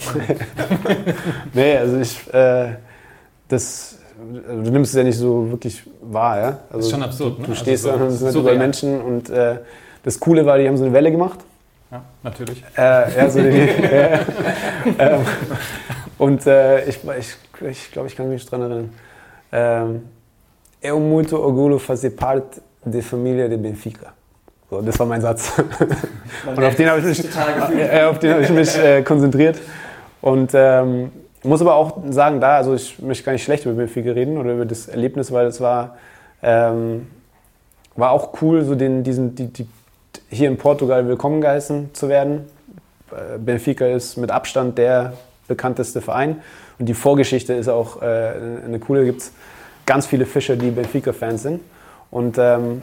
nee, 1.54 1.76
also 1.76 1.98
ich, 1.98 2.32
äh, 2.32 2.76
das, 3.48 3.97
du 4.64 4.70
nimmst 4.70 4.92
es 4.92 4.96
ja 4.96 5.04
nicht 5.04 5.18
so 5.18 5.50
wirklich 5.50 5.82
wahr. 6.02 6.38
Ja? 6.38 6.46
Also 6.46 6.58
das 6.70 6.86
ist 6.86 6.90
schon 6.90 7.02
absurd. 7.02 7.38
Du, 7.38 7.42
du 7.42 7.50
ne? 7.50 7.56
stehst 7.56 7.86
also 7.86 7.98
so, 7.98 7.98
da 7.98 8.04
und 8.04 8.16
sind 8.16 8.32
so 8.32 8.42
Menschen 8.42 9.00
und 9.00 9.30
äh, 9.30 9.56
das 10.02 10.18
Coole 10.18 10.44
war, 10.46 10.58
die 10.58 10.66
haben 10.66 10.76
so 10.76 10.84
eine 10.84 10.92
Welle 10.92 11.10
gemacht 11.10 11.40
ja, 11.90 12.02
natürlich. 12.22 12.62
Äh, 12.76 13.16
ja, 13.16 13.30
so 13.30 13.40
die, 13.40 13.48
äh, 13.48 14.14
äh, 14.98 15.18
und 16.18 16.46
ich, 16.46 17.00
ich, 17.18 17.36
ich 17.70 17.92
glaube, 17.92 18.08
ich 18.08 18.16
kann 18.16 18.28
mich 18.28 18.44
daran 18.44 18.70
erinnern. 18.70 18.92
Ähm, 19.52 20.02
Eu 20.80 21.00
muito 21.00 21.40
orgulho 21.40 21.78
fazer 21.78 22.10
parte 22.10 22.60
da 22.84 23.02
família 23.02 23.48
de 23.48 23.56
Benfica. 23.56 24.12
So, 24.70 24.80
das 24.80 24.98
war 24.98 25.06
mein 25.06 25.20
Satz. 25.20 25.52
und 26.46 26.64
auf 26.64 26.74
den 26.76 26.88
habe 26.88 27.00
ich 27.00 27.06
mich, 27.06 27.36
äh, 27.78 28.02
auf 28.02 28.18
den 28.20 28.34
hab 28.34 28.40
ich 28.40 28.50
mich 28.50 28.78
äh, 28.78 29.02
konzentriert. 29.02 29.58
Und 30.20 30.50
ähm, 30.54 31.10
muss 31.44 31.60
aber 31.60 31.74
auch 31.74 31.98
sagen, 32.10 32.40
da, 32.40 32.56
also 32.56 32.74
ich 32.74 32.98
möchte 32.98 33.24
gar 33.24 33.32
nicht 33.32 33.44
schlecht 33.44 33.64
über 33.64 33.74
Benfica 33.74 34.10
reden 34.10 34.38
oder 34.38 34.54
über 34.54 34.66
das 34.66 34.88
Erlebnis, 34.88 35.32
weil 35.32 35.46
es 35.46 35.60
war, 35.60 35.96
ähm, 36.42 37.06
war 37.96 38.10
auch 38.10 38.42
cool, 38.42 38.64
so 38.64 38.74
den, 38.74 39.04
diesen, 39.04 39.34
die, 39.34 39.46
die 39.46 39.66
hier 40.28 40.48
in 40.48 40.56
Portugal 40.56 41.06
willkommen 41.06 41.40
geheißen 41.40 41.94
zu 41.94 42.08
werden. 42.08 42.46
Äh, 43.12 43.38
Benfica 43.38 43.86
ist 43.86 44.16
mit 44.16 44.30
Abstand 44.30 44.78
der 44.78 45.14
bekannteste 45.46 46.00
Verein 46.00 46.42
und 46.78 46.86
die 46.86 46.94
Vorgeschichte 46.94 47.54
ist 47.54 47.68
auch 47.68 48.02
äh, 48.02 48.06
eine 48.64 48.78
coole. 48.78 49.04
Gibt 49.04 49.22
es 49.22 49.32
ganz 49.88 50.06
viele 50.06 50.26
Fischer, 50.26 50.56
die 50.56 50.70
Benfica-Fans 50.70 51.42
sind. 51.42 51.60
Und 52.10 52.36
ähm, 52.38 52.82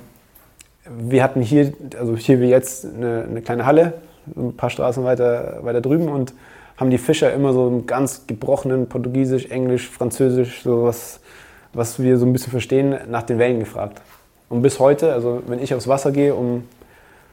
wir 0.90 1.24
hatten 1.24 1.42
hier, 1.42 1.72
also 2.00 2.18
hier 2.18 2.42
wie 2.42 2.50
jetzt, 2.50 2.84
eine, 2.84 3.26
eine, 3.30 3.42
kleine 3.42 3.66
Halle, 3.66 3.94
ein 4.36 4.58
paar 4.58 4.72
Straßen 4.72 5.04
weiter, 5.04 5.60
weiter 5.62 5.82
drüben 5.82 6.10
und 6.10 6.34
haben 6.78 6.90
die 6.90 6.98
Fischer 6.98 7.34
immer 7.34 7.54
so 7.54 7.68
im 7.68 7.86
ganz 7.86 8.28
gebrochenen 8.28 8.88
Portugiesisch, 8.88 9.46
Englisch, 9.46 9.90
Französisch, 9.90 10.64
so 10.64 10.84
was, 10.84 11.20
was 11.74 12.02
wir 12.02 12.18
so 12.18 12.26
ein 12.26 12.34
bisschen 12.34 12.52
verstehen, 12.52 12.96
nach 13.10 13.24
den 13.24 13.40
Wellen 13.40 13.60
gefragt. 13.60 14.02
Und 14.50 14.62
bis 14.62 14.80
heute, 14.80 15.14
also 15.14 15.42
wenn 15.48 15.62
ich 15.62 15.74
aufs 15.74 15.88
Wasser 15.88 16.12
gehe, 16.12 16.36
um 16.36 16.64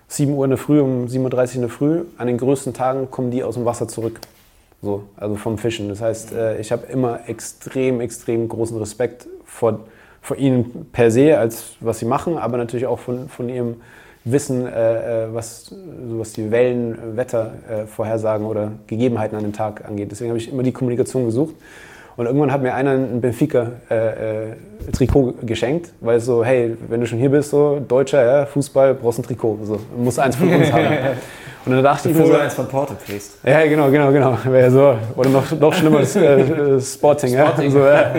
7 0.09 0.33
Uhr 0.33 0.45
in 0.45 0.51
der 0.51 0.59
Früh, 0.59 0.81
um 0.81 1.07
7.30 1.07 1.17
Uhr 1.17 1.55
in 1.55 1.61
der 1.63 1.71
Früh, 1.71 2.03
an 2.19 2.27
den 2.27 2.39
größten 2.39 2.75
Tagen 2.75 3.11
kommen 3.11 3.31
die 3.31 3.43
aus 3.43 3.55
dem 3.55 3.65
Wasser 3.65 3.89
zurück. 3.89 4.21
So, 4.81 5.05
also 5.17 5.37
vom 5.37 5.59
Fischen. 5.59 5.89
Das 5.89 6.01
heißt, 6.01 6.33
äh, 6.33 6.61
ich 6.61 6.73
habe 6.73 6.87
immer 6.87 7.29
extrem, 7.29 8.01
extrem 8.01 8.49
großen 8.49 8.77
Respekt 8.79 9.29
vor, 9.45 9.81
vor 10.21 10.37
ihnen 10.37 10.87
per 10.93 11.11
se, 11.11 11.39
als 11.39 11.77
was 11.81 12.01
sie 12.01 12.05
machen, 12.05 12.37
aber 12.37 12.57
natürlich 12.57 12.87
auch 12.87 12.99
von, 12.99 13.29
von 13.29 13.49
ihrem 13.49 13.77
Wissen, 14.25 14.67
äh, 14.67 15.25
äh 15.25 15.35
was, 15.35 15.75
was 16.19 16.33
die 16.33 16.51
Wellen, 16.51 17.17
Wettervorhersagen 17.17 18.47
oder 18.47 18.73
Gegebenheiten 18.87 19.37
an 19.37 19.43
dem 19.43 19.53
Tag 19.53 19.85
angeht. 19.87 20.11
Deswegen 20.11 20.31
habe 20.31 20.39
ich 20.39 20.53
immer 20.53 20.63
die 20.63 20.73
Kommunikation 20.73 21.27
gesucht. 21.27 21.55
Und 22.17 22.27
irgendwann 22.27 22.53
hat 22.53 22.63
mir 22.63 22.75
einer 22.75 22.91
ein 22.91 23.23
Benfica-Trikot 23.23 25.29
äh, 25.29 25.31
äh, 25.31 25.47
geschenkt, 25.47 25.93
weil 26.01 26.21
so, 26.21 26.45
hey, 26.45 26.77
wenn 26.89 27.01
du 27.01 27.07
schon 27.07 27.19
hier 27.19 27.31
bist, 27.31 27.49
so 27.51 27.81
Deutscher, 27.81 28.25
ja, 28.25 28.47
Fußball, 28.47 28.95
brauchst 28.95 29.19
ein 29.19 29.23
Trikot. 29.23 29.59
So, 29.63 29.81
musst 29.97 30.19
eins 30.19 30.37
von 30.37 30.53
uns 30.53 30.71
haben. 30.73 30.85
Und 31.65 31.73
dann 31.73 31.85
dachte 31.85 32.11
ich 32.11 32.17
mir 32.17 32.27
so, 32.27 32.35
eins 32.35 32.55
von 32.55 32.67
Porto 32.67 32.95
kriegst. 33.07 33.39
Ja, 33.45 33.65
genau, 33.65 33.89
genau, 33.89 34.11
genau. 34.11 34.37
Wäre 34.45 34.69
so, 34.71 34.97
oder 35.17 35.31
noch, 35.31 35.49
noch 35.53 35.73
schlimmer, 35.73 36.01
das, 36.01 36.17
äh, 36.17 36.81
Sporting. 36.81 37.35
Sporting. 37.39 37.71
Ja? 37.71 37.71
So, 37.71 37.79
ja. 37.79 38.13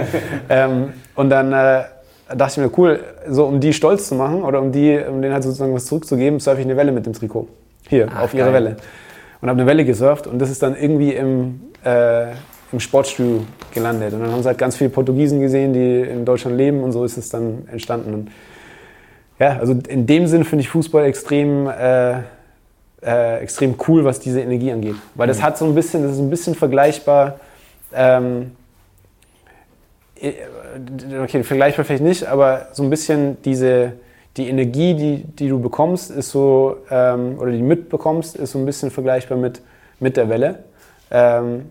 ähm, 0.50 0.94
und 1.16 1.30
dann 1.30 1.52
äh, 1.52 1.84
dachte 2.28 2.62
ich 2.62 2.66
mir, 2.66 2.78
cool, 2.78 3.00
so 3.30 3.45
um 3.45 3.60
die 3.60 3.74
stolz 3.74 4.08
zu 4.08 4.16
machen 4.16 4.44
oder 4.44 4.62
um, 4.62 4.72
die, 4.72 4.98
um 4.98 5.22
denen 5.22 5.34
halt 5.34 5.44
sozusagen 5.44 5.74
was 5.74 5.86
zurückzugeben, 5.86 6.40
surfe 6.40 6.62
ich 6.62 6.66
eine 6.66 6.78
Welle 6.78 6.91
mit 6.91 7.06
dem 7.06 7.14
Trikot. 7.14 7.48
Hier, 7.88 8.08
Ach, 8.14 8.24
auf 8.24 8.34
ihre 8.34 8.45
geil. 8.45 8.54
Welle. 8.54 8.76
Und 9.41 9.50
habe 9.50 9.60
eine 9.60 9.68
Welle 9.68 9.86
gesurft 9.86 10.28
und 10.28 10.40
das 10.40 10.50
ist 10.50 10.64
dann 10.64 10.76
irgendwie 10.76 11.14
im, 11.14 11.62
äh, 11.84 12.32
im 12.72 12.80
Sportstudio 12.80 13.44
gelandet. 13.74 14.14
Und 14.14 14.22
dann 14.22 14.32
haben 14.32 14.41
sie 14.41 14.48
halt 14.48 14.58
ganz 14.58 14.78
viele 14.78 14.90
Portugiesen 14.90 15.41
gesehen, 15.41 15.74
die 15.74 16.02
in 16.02 16.24
Deutschland 16.26 16.58
leben 16.58 16.82
und 16.82 16.94
so 16.94 17.04
ist 17.04 17.18
es 17.18 17.30
dann 17.30 17.68
entstanden. 17.70 18.14
Und 18.14 18.32
ja, 19.40 19.58
also 19.60 19.76
in 19.88 20.06
dem 20.06 20.28
Sinn 20.28 20.45
finde 20.45 20.62
ich 20.62 20.70
Fußball 20.70 21.04
extrem, 21.06 21.68
äh, 21.68 22.20
äh, 23.02 23.40
extrem 23.41 23.76
cool, 23.88 24.06
was 24.06 24.20
diese 24.22 24.40
Energie 24.40 24.72
angeht. 24.72 24.95
Weil 25.16 25.28
das 25.28 25.40
mhm. 25.40 25.44
hat 25.44 25.58
so 25.58 25.66
ein 25.66 25.76
bisschen, 25.76 26.04
das 26.04 26.14
ist 26.14 26.20
ein 26.20 26.30
bisschen 26.30 26.56
vergleichbar, 26.56 27.40
ähm, 27.94 28.52
äh, 30.22 30.32
okay, 31.22 31.44
vergleichbar 31.44 31.86
vielleicht 31.86 32.04
nicht, 32.04 32.26
aber 32.26 32.68
so 32.74 32.84
ein 32.84 32.90
bisschen 32.90 33.41
diese, 33.44 33.94
die 34.38 34.50
Energie, 34.50 34.95
die, 34.95 35.24
die 35.24 35.50
du 35.50 35.60
bekommst, 35.60 36.12
ist 36.12 36.32
so, 36.32 36.78
ähm, 36.90 37.38
oder 37.40 37.52
die 37.52 37.62
mitbekommst, 37.62 38.36
ist 38.36 38.52
so 38.52 38.60
ein 38.60 38.66
bisschen 38.66 38.91
vergleichbar 38.91 39.38
mit, 39.38 39.62
mit 40.00 40.18
der 40.18 40.30
Welle. 40.30 40.64
Ähm, 41.12 41.66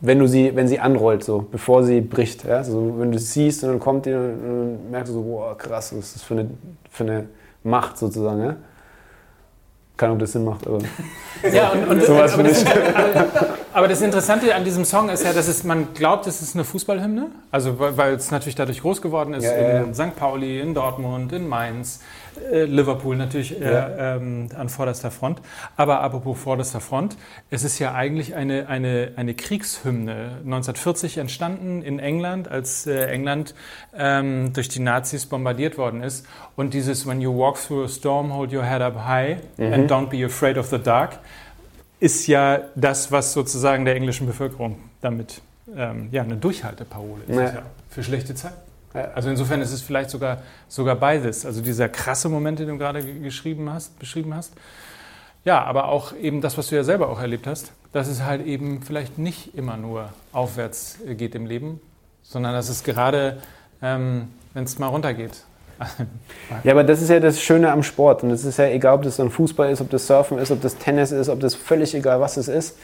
wenn 0.00 0.18
du 0.18 0.26
sie, 0.26 0.56
wenn 0.56 0.66
sie 0.66 0.80
anrollt, 0.80 1.24
so, 1.24 1.46
bevor 1.50 1.84
sie 1.84 2.00
bricht. 2.00 2.44
Ja? 2.44 2.56
Also, 2.56 2.94
wenn 2.98 3.12
du 3.12 3.18
sie 3.18 3.26
siehst 3.26 3.64
und 3.64 3.70
dann 3.70 3.80
kommt 3.80 4.06
die 4.06 4.14
und 4.14 4.40
dann 4.42 4.90
merkst 4.90 5.10
du 5.12 5.14
so, 5.14 5.22
boah, 5.22 5.56
krass, 5.56 5.92
was 5.92 6.06
ist 6.06 6.16
das 6.16 6.22
für 6.22 6.34
eine, 6.34 6.50
für 6.90 7.04
eine 7.04 7.28
Macht 7.62 7.98
sozusagen. 7.98 8.42
Ja? 8.42 8.56
Keine 9.96 10.12
Ahnung, 10.12 10.16
ob 10.16 10.20
das 10.20 10.32
Sinn 10.32 10.44
macht, 10.44 10.66
aber. 10.66 10.78
Ja, 11.52 11.70
und, 11.70 11.86
und 11.86 12.02
Sowas 12.06 12.32
aber, 12.32 12.44
das, 12.44 12.64
aber, 12.64 13.58
das, 13.72 14.00
Interessante 14.00 14.54
an 14.54 14.64
diesem 14.64 14.84
Song 14.84 15.08
ist 15.08 15.24
ja, 15.24 15.32
dass 15.32 15.48
es, 15.48 15.64
man 15.64 15.94
glaubt, 15.94 16.26
es 16.26 16.42
ist 16.42 16.54
eine 16.54 16.64
Fußballhymne. 16.64 17.26
Also, 17.50 17.78
weil 17.78 18.14
es 18.14 18.30
natürlich 18.30 18.54
dadurch 18.54 18.80
groß 18.80 19.02
geworden 19.02 19.34
ist. 19.34 19.44
Ja, 19.44 19.52
in 19.52 19.86
ja. 19.86 19.94
St. 19.94 20.16
Pauli, 20.16 20.60
in 20.60 20.74
Dortmund, 20.74 21.32
in 21.32 21.48
Mainz, 21.48 22.00
äh, 22.52 22.64
Liverpool 22.64 23.16
natürlich 23.16 23.60
äh, 23.60 24.16
ähm, 24.16 24.48
an 24.56 24.68
vorderster 24.68 25.10
Front. 25.10 25.40
Aber 25.76 26.00
apropos 26.00 26.38
vorderster 26.38 26.80
Front, 26.80 27.16
es 27.50 27.64
ist 27.64 27.78
ja 27.78 27.94
eigentlich 27.94 28.34
eine, 28.34 28.68
eine, 28.68 29.12
eine 29.16 29.34
Kriegshymne. 29.34 30.38
1940 30.44 31.18
entstanden 31.18 31.82
in 31.82 31.98
England, 31.98 32.48
als 32.48 32.86
äh, 32.86 33.06
England 33.06 33.54
ähm, 33.96 34.52
durch 34.52 34.68
die 34.68 34.80
Nazis 34.80 35.26
bombardiert 35.26 35.78
worden 35.78 36.02
ist. 36.02 36.26
Und 36.56 36.74
dieses 36.74 37.06
When 37.06 37.20
you 37.20 37.36
walk 37.36 37.56
through 37.56 37.84
a 37.84 37.88
storm, 37.88 38.32
hold 38.32 38.52
your 38.52 38.64
head 38.64 38.82
up 38.82 39.06
high 39.06 39.38
mhm. 39.56 39.72
and 39.72 39.90
don't 39.90 40.08
be 40.08 40.24
afraid 40.24 40.58
of 40.58 40.68
the 40.68 40.78
dark 40.78 41.18
ist 42.00 42.26
ja 42.26 42.62
das, 42.74 43.12
was 43.12 43.32
sozusagen 43.32 43.84
der 43.84 43.94
englischen 43.94 44.26
Bevölkerung 44.26 44.78
damit 45.00 45.42
ähm, 45.76 46.08
ja, 46.10 46.22
eine 46.22 46.36
Durchhalteparole 46.36 47.24
ist. 47.28 47.36
Ja. 47.36 47.62
Für 47.88 48.02
schlechte 48.02 48.34
Zeiten. 48.34 48.56
Also 48.92 49.30
insofern 49.30 49.60
ist 49.60 49.70
es 49.70 49.82
vielleicht 49.82 50.10
sogar, 50.10 50.38
sogar 50.68 50.96
beides. 50.96 51.46
Also 51.46 51.60
dieser 51.60 51.88
krasse 51.88 52.28
Moment, 52.28 52.58
den 52.58 52.68
du 52.68 52.78
gerade 52.78 53.04
geschrieben 53.04 53.72
hast, 53.72 53.96
beschrieben 54.00 54.34
hast. 54.34 54.52
Ja, 55.44 55.62
aber 55.62 55.88
auch 55.88 56.14
eben 56.16 56.40
das, 56.40 56.58
was 56.58 56.68
du 56.68 56.74
ja 56.76 56.82
selber 56.82 57.08
auch 57.08 57.20
erlebt 57.20 57.46
hast, 57.46 57.72
dass 57.92 58.08
es 58.08 58.22
halt 58.22 58.44
eben 58.44 58.82
vielleicht 58.82 59.16
nicht 59.16 59.54
immer 59.54 59.76
nur 59.76 60.10
aufwärts 60.32 60.98
geht 61.06 61.34
im 61.34 61.46
Leben, 61.46 61.80
sondern 62.22 62.52
dass 62.52 62.68
es 62.68 62.82
gerade, 62.82 63.40
ähm, 63.80 64.28
wenn 64.54 64.64
es 64.64 64.78
mal 64.78 64.88
runtergeht. 64.88 65.44
ja, 66.64 66.72
aber 66.72 66.84
das 66.84 67.00
ist 67.00 67.08
ja 67.08 67.20
das 67.20 67.40
Schöne 67.40 67.70
am 67.72 67.82
Sport. 67.82 68.22
Und 68.22 68.30
es 68.30 68.44
ist 68.44 68.58
ja 68.58 68.66
egal, 68.66 68.94
ob 68.94 69.02
das 69.02 69.16
dann 69.16 69.30
Fußball 69.30 69.70
ist, 69.70 69.80
ob 69.80 69.90
das 69.90 70.06
Surfen 70.06 70.38
ist, 70.38 70.50
ob 70.50 70.60
das 70.60 70.76
Tennis 70.76 71.12
ist, 71.12 71.28
ob 71.28 71.40
das 71.40 71.54
völlig 71.54 71.94
egal, 71.94 72.20
was 72.20 72.36
es 72.36 72.48
ist. 72.48 72.76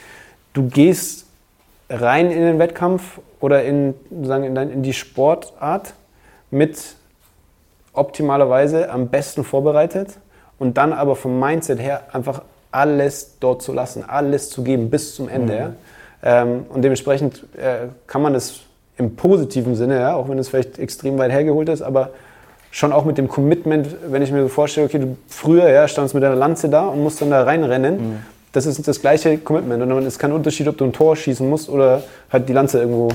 Du 0.52 0.68
gehst 0.68 1.26
rein 1.90 2.30
in 2.30 2.40
den 2.40 2.58
Wettkampf 2.58 3.20
oder 3.40 3.64
in, 3.64 3.94
sagen, 4.22 4.44
in, 4.44 4.56
in 4.56 4.82
die 4.82 4.92
Sportart 4.92 5.94
mit 6.50 6.96
optimalerweise 7.92 8.90
am 8.90 9.08
besten 9.08 9.44
vorbereitet 9.44 10.18
und 10.58 10.76
dann 10.76 10.92
aber 10.92 11.16
vom 11.16 11.38
Mindset 11.38 11.80
her 11.80 12.02
einfach 12.12 12.42
alles 12.70 13.36
dort 13.40 13.62
zu 13.62 13.72
lassen, 13.72 14.04
alles 14.06 14.50
zu 14.50 14.62
geben 14.62 14.90
bis 14.90 15.14
zum 15.14 15.28
Ende. 15.28 15.52
Mhm. 15.52 15.58
Ja? 15.58 15.72
Ähm, 16.22 16.66
und 16.68 16.82
dementsprechend 16.82 17.44
äh, 17.56 17.88
kann 18.06 18.22
man 18.22 18.32
das 18.32 18.60
im 18.98 19.16
positiven 19.16 19.74
Sinne, 19.74 20.00
ja, 20.00 20.16
auch 20.16 20.28
wenn 20.28 20.38
es 20.38 20.48
vielleicht 20.48 20.78
extrem 20.78 21.18
weit 21.18 21.30
hergeholt 21.30 21.68
ist, 21.68 21.82
aber 21.82 22.10
schon 22.70 22.92
auch 22.92 23.04
mit 23.04 23.18
dem 23.18 23.28
Commitment, 23.28 23.88
wenn 24.08 24.22
ich 24.22 24.32
mir 24.32 24.42
so 24.42 24.48
vorstelle, 24.48 24.86
okay, 24.86 24.98
du 24.98 25.16
früher 25.28 25.68
ja, 25.68 25.88
standst 25.88 26.14
mit 26.14 26.22
deiner 26.22 26.36
Lanze 26.36 26.68
da 26.68 26.86
und 26.86 27.02
musst 27.02 27.20
dann 27.20 27.30
da 27.30 27.42
reinrennen. 27.42 27.96
Mhm 27.96 28.18
das 28.56 28.64
ist 28.64 28.88
das 28.88 29.00
gleiche 29.02 29.36
Commitment. 29.36 29.82
Und 29.82 29.98
es 29.98 30.14
ist 30.14 30.18
kein 30.18 30.32
Unterschied, 30.32 30.66
ob 30.66 30.78
du 30.78 30.86
ein 30.86 30.92
Tor 30.92 31.14
schießen 31.14 31.46
musst 31.46 31.68
oder 31.68 32.02
halt 32.32 32.48
die 32.48 32.54
Lanze 32.54 32.80
irgendwo 32.80 33.10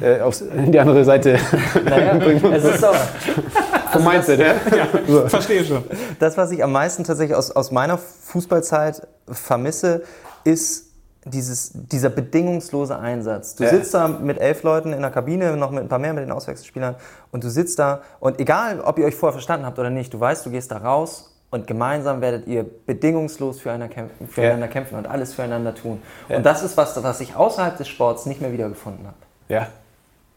äh, 0.00 0.20
aufs, 0.20 0.40
in 0.40 0.72
die 0.72 0.80
andere 0.80 1.04
Seite 1.04 1.38
naja, 1.84 2.14
bringen 2.18 2.52
Es 2.52 2.64
ist 2.64 2.80
so. 2.80 2.86
Vom 3.92 4.06
also 4.06 4.10
Mindset, 4.10 4.40
das, 4.40 4.46
ja? 4.70 4.76
ja 4.76 4.86
so. 5.06 5.28
Verstehe 5.28 5.64
schon. 5.64 5.84
Das, 6.18 6.36
was 6.36 6.50
ich 6.52 6.64
am 6.64 6.72
meisten 6.72 7.04
tatsächlich 7.04 7.36
aus, 7.36 7.50
aus 7.50 7.70
meiner 7.70 7.98
Fußballzeit 7.98 9.06
vermisse, 9.30 10.02
ist 10.44 10.87
dieses, 11.28 11.72
dieser 11.74 12.10
bedingungslose 12.10 12.98
Einsatz. 12.98 13.54
Du 13.54 13.64
ja. 13.64 13.70
sitzt 13.70 13.94
da 13.94 14.08
mit 14.08 14.38
elf 14.38 14.62
Leuten 14.62 14.92
in 14.92 15.00
der 15.00 15.10
Kabine, 15.10 15.56
noch 15.56 15.70
mit 15.70 15.82
ein 15.82 15.88
paar 15.88 15.98
mehr 15.98 16.12
mit 16.12 16.24
den 16.24 16.32
Auswechselspielern 16.32 16.96
und 17.32 17.44
du 17.44 17.50
sitzt 17.50 17.78
da 17.78 18.02
und 18.20 18.40
egal, 18.40 18.80
ob 18.80 18.98
ihr 18.98 19.06
euch 19.06 19.14
vorher 19.14 19.32
verstanden 19.32 19.66
habt 19.66 19.78
oder 19.78 19.90
nicht, 19.90 20.12
du 20.12 20.20
weißt, 20.20 20.44
du 20.46 20.50
gehst 20.50 20.70
da 20.70 20.78
raus 20.78 21.34
und 21.50 21.66
gemeinsam 21.66 22.20
werdet 22.20 22.46
ihr 22.46 22.64
bedingungslos 22.86 23.60
füreinander 23.60 23.94
kämpfen, 23.94 24.28
füreinander 24.28 24.66
ja. 24.66 24.72
kämpfen 24.72 24.98
und 24.98 25.06
alles 25.06 25.34
füreinander 25.34 25.74
tun. 25.74 26.02
Ja. 26.28 26.36
Und 26.36 26.46
das 26.46 26.62
ist 26.62 26.76
was, 26.76 27.02
was 27.02 27.20
ich 27.20 27.34
außerhalb 27.34 27.76
des 27.76 27.88
Sports 27.88 28.26
nicht 28.26 28.40
mehr 28.40 28.52
wiedergefunden 28.52 29.06
habe. 29.06 29.16
Ja, 29.48 29.68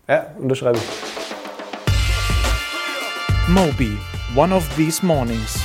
ja, 0.08 0.28
unterschreibe 0.40 0.78
ich. 0.78 0.84
Moby, 3.48 3.98
one 4.36 4.56
of 4.56 4.64
these 4.76 5.06
mornings. 5.06 5.60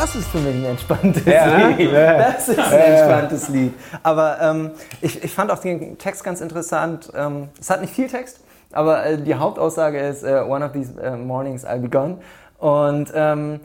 Das 0.00 0.14
ist 0.14 0.28
für 0.28 0.38
mich 0.38 0.54
ein 0.54 0.64
entspanntes 0.64 1.24
ja, 1.24 1.66
Lied. 1.70 1.90
Ja. 1.90 2.18
Das 2.18 2.48
ist 2.48 2.56
ein 2.56 2.72
entspanntes 2.72 3.48
Lied. 3.48 3.74
Aber 4.04 4.40
ähm, 4.40 4.70
ich, 5.00 5.24
ich 5.24 5.34
fand 5.34 5.50
auch 5.50 5.58
den 5.58 5.98
Text 5.98 6.22
ganz 6.22 6.40
interessant. 6.40 7.10
Ähm, 7.16 7.48
es 7.60 7.68
hat 7.68 7.80
nicht 7.80 7.92
viel 7.92 8.06
Text, 8.06 8.38
aber 8.70 9.04
äh, 9.04 9.20
die 9.20 9.34
Hauptaussage 9.34 9.98
ist, 9.98 10.22
äh, 10.22 10.40
one 10.46 10.64
of 10.64 10.70
these 10.70 10.92
uh, 11.02 11.16
mornings 11.16 11.66
I'll 11.66 11.80
be 11.80 11.88
gone. 11.88 12.18
Und 12.58 13.10
ähm, 13.12 13.58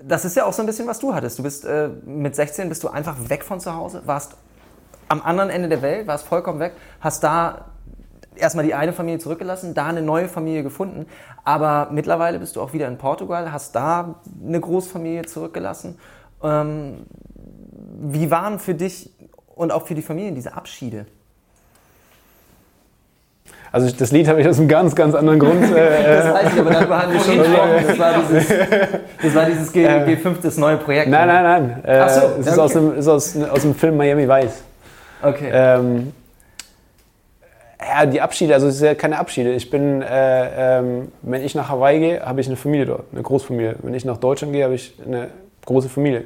das 0.00 0.24
ist 0.24 0.36
ja 0.36 0.44
auch 0.44 0.52
so 0.52 0.62
ein 0.62 0.66
bisschen, 0.66 0.86
was 0.86 1.00
du 1.00 1.12
hattest. 1.12 1.40
Du 1.40 1.42
bist 1.42 1.64
äh, 1.64 1.88
mit 2.06 2.36
16 2.36 2.68
bist 2.68 2.84
du 2.84 2.88
einfach 2.88 3.16
weg 3.28 3.42
von 3.42 3.58
zu 3.58 3.74
Hause, 3.74 4.02
warst 4.04 4.36
am 5.08 5.22
anderen 5.22 5.50
Ende 5.50 5.68
der 5.68 5.82
Welt, 5.82 6.06
warst 6.06 6.24
vollkommen 6.24 6.60
weg, 6.60 6.74
hast 7.00 7.24
da 7.24 7.64
erstmal 8.36 8.64
die 8.64 8.74
eine 8.74 8.92
Familie 8.92 9.18
zurückgelassen, 9.18 9.74
da 9.74 9.86
eine 9.86 10.02
neue 10.02 10.28
Familie 10.28 10.62
gefunden. 10.62 11.06
Aber 11.44 11.88
mittlerweile 11.92 12.38
bist 12.38 12.56
du 12.56 12.60
auch 12.60 12.72
wieder 12.72 12.88
in 12.88 12.98
Portugal, 12.98 13.52
hast 13.52 13.74
da 13.74 14.16
eine 14.46 14.60
Großfamilie 14.60 15.22
zurückgelassen. 15.26 15.98
Ähm, 16.42 17.06
wie 18.00 18.30
waren 18.30 18.58
für 18.58 18.74
dich 18.74 19.10
und 19.54 19.72
auch 19.72 19.86
für 19.86 19.94
die 19.94 20.02
Familie 20.02 20.32
diese 20.32 20.54
Abschiede? 20.54 21.06
Also 23.70 23.90
das 23.94 24.12
Lied 24.12 24.28
habe 24.28 24.40
ich 24.40 24.48
aus 24.48 24.58
einem 24.58 24.68
ganz, 24.68 24.94
ganz 24.94 25.14
anderen 25.14 25.38
Grund. 25.38 25.62
Äh, 25.78 26.16
das 26.16 26.34
weiß 26.34 26.52
ich, 26.54 26.60
aber 26.60 26.70
darüber 26.70 27.02
haben 27.02 27.12
wir 27.12 27.20
schon 27.20 27.38
gesprochen. 27.38 27.70
Das 27.86 27.98
war 27.98 28.12
dieses, 28.18 28.48
das 29.22 29.34
war 29.34 29.44
dieses 29.46 29.72
G, 29.72 29.84
äh, 29.84 30.16
G5, 30.16 30.36
das 30.42 30.56
neue 30.56 30.76
Projekt. 30.78 31.08
Nein, 31.08 31.28
nein, 31.28 31.42
nein. 31.42 31.84
Äh, 31.84 31.98
Ach 31.98 32.08
so, 32.08 32.20
es 32.40 32.46
ist, 32.46 32.52
okay. 32.52 32.60
aus, 32.60 32.72
dem, 32.72 32.94
ist 32.96 33.08
aus, 33.08 33.36
aus 33.36 33.62
dem 33.62 33.74
Film 33.74 33.96
Miami 33.96 34.28
Vice. 34.28 34.62
Okay. 35.22 35.50
Ähm, 35.52 36.12
ja, 37.88 38.06
die 38.06 38.20
Abschiede, 38.20 38.54
also 38.54 38.66
es 38.66 38.76
ist 38.76 38.82
ja 38.82 38.94
keine 38.94 39.18
Abschiede. 39.18 39.52
Ich 39.52 39.70
bin, 39.70 40.02
äh, 40.02 40.78
ähm, 40.78 41.12
wenn 41.22 41.44
ich 41.44 41.54
nach 41.54 41.68
Hawaii 41.68 41.98
gehe, 41.98 42.20
habe 42.20 42.40
ich 42.40 42.46
eine 42.46 42.56
Familie 42.56 42.86
dort, 42.86 43.04
eine 43.12 43.22
Großfamilie. 43.22 43.76
Wenn 43.82 43.94
ich 43.94 44.04
nach 44.04 44.18
Deutschland 44.18 44.52
gehe, 44.52 44.64
habe 44.64 44.74
ich 44.74 44.94
eine 45.04 45.28
große 45.64 45.88
Familie. 45.88 46.24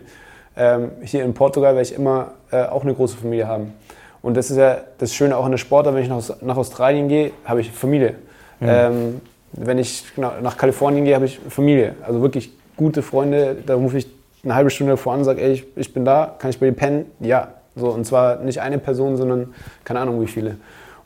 Ähm, 0.56 0.90
hier 1.02 1.24
in 1.24 1.34
Portugal 1.34 1.74
werde 1.74 1.88
ich 1.88 1.94
immer 1.94 2.32
äh, 2.50 2.64
auch 2.64 2.82
eine 2.82 2.94
große 2.94 3.16
Familie 3.16 3.46
haben. 3.46 3.74
Und 4.22 4.36
das 4.36 4.50
ist 4.50 4.56
ja 4.56 4.78
das 4.98 5.14
Schöne 5.14 5.36
auch 5.36 5.44
in 5.44 5.50
der 5.50 5.58
Sportart, 5.58 5.94
wenn 5.94 6.02
ich 6.02 6.08
nach, 6.08 6.22
nach 6.42 6.56
Australien 6.56 7.08
gehe, 7.08 7.32
habe 7.44 7.60
ich 7.60 7.70
Familie. 7.70 8.14
Mhm. 8.60 8.68
Ähm, 8.68 9.20
wenn 9.52 9.78
ich 9.78 10.04
nach 10.16 10.56
Kalifornien 10.56 11.04
gehe, 11.04 11.14
habe 11.14 11.26
ich 11.26 11.38
Familie. 11.48 11.94
Also 12.06 12.22
wirklich 12.22 12.52
gute 12.76 13.02
Freunde. 13.02 13.56
Da 13.66 13.74
rufe 13.74 13.98
ich 13.98 14.06
eine 14.44 14.54
halbe 14.54 14.70
Stunde 14.70 14.96
vor 14.96 15.12
an 15.12 15.20
und 15.20 15.24
sage, 15.24 15.42
ey, 15.42 15.52
ich, 15.52 15.64
ich 15.76 15.92
bin 15.92 16.04
da, 16.04 16.34
kann 16.38 16.50
ich 16.50 16.58
bei 16.58 16.66
dir 16.66 16.72
pennen? 16.72 17.06
Ja. 17.20 17.48
So, 17.74 17.88
und 17.88 18.04
zwar 18.04 18.36
nicht 18.36 18.60
eine 18.60 18.78
Person, 18.78 19.16
sondern 19.16 19.54
keine 19.84 20.00
Ahnung 20.00 20.20
wie 20.20 20.26
viele. 20.26 20.56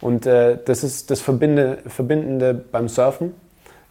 Und 0.01 0.27
äh, 0.27 0.59
das 0.65 0.85
ist 0.85 1.11
das 1.11 1.21
Verbinde, 1.21 1.79
Verbindende 1.87 2.55
beim 2.55 2.89
Surfen 2.89 3.35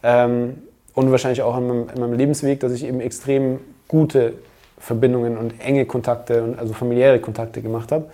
ähm, 0.03 0.61
und 0.93 1.11
wahrscheinlich 1.11 1.41
auch 1.41 1.57
in 1.57 1.67
meinem, 1.67 1.89
in 1.93 1.99
meinem, 1.99 2.13
Lebensweg, 2.13 2.59
dass 2.59 2.71
ich 2.71 2.85
eben 2.85 3.01
extrem 3.01 3.59
gute 3.87 4.33
Verbindungen 4.77 5.37
und 5.37 5.53
enge 5.59 5.85
Kontakte, 5.85 6.43
und 6.43 6.59
also 6.59 6.73
familiäre 6.73 7.19
Kontakte 7.19 7.61
gemacht 7.61 7.91
habe. 7.91 8.05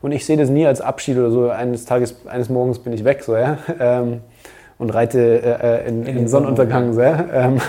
Und 0.00 0.12
ich 0.12 0.24
sehe 0.26 0.36
das 0.36 0.48
nie 0.48 0.66
als 0.66 0.80
Abschied 0.80 1.16
oder 1.16 1.30
so. 1.30 1.48
Eines 1.50 1.84
Tages, 1.84 2.14
eines 2.26 2.48
Morgens 2.48 2.78
bin 2.78 2.92
ich 2.92 3.04
weg, 3.04 3.22
so, 3.22 3.36
ja. 3.36 3.58
Ähm, 3.80 4.20
und 4.78 4.90
reite 4.90 5.18
äh, 5.18 5.84
äh 5.84 5.88
in, 5.88 6.06
in, 6.06 6.18
in 6.18 6.28
Sonnenuntergang, 6.28 6.92
so, 6.92 7.02
ja? 7.02 7.26
ähm, 7.32 7.60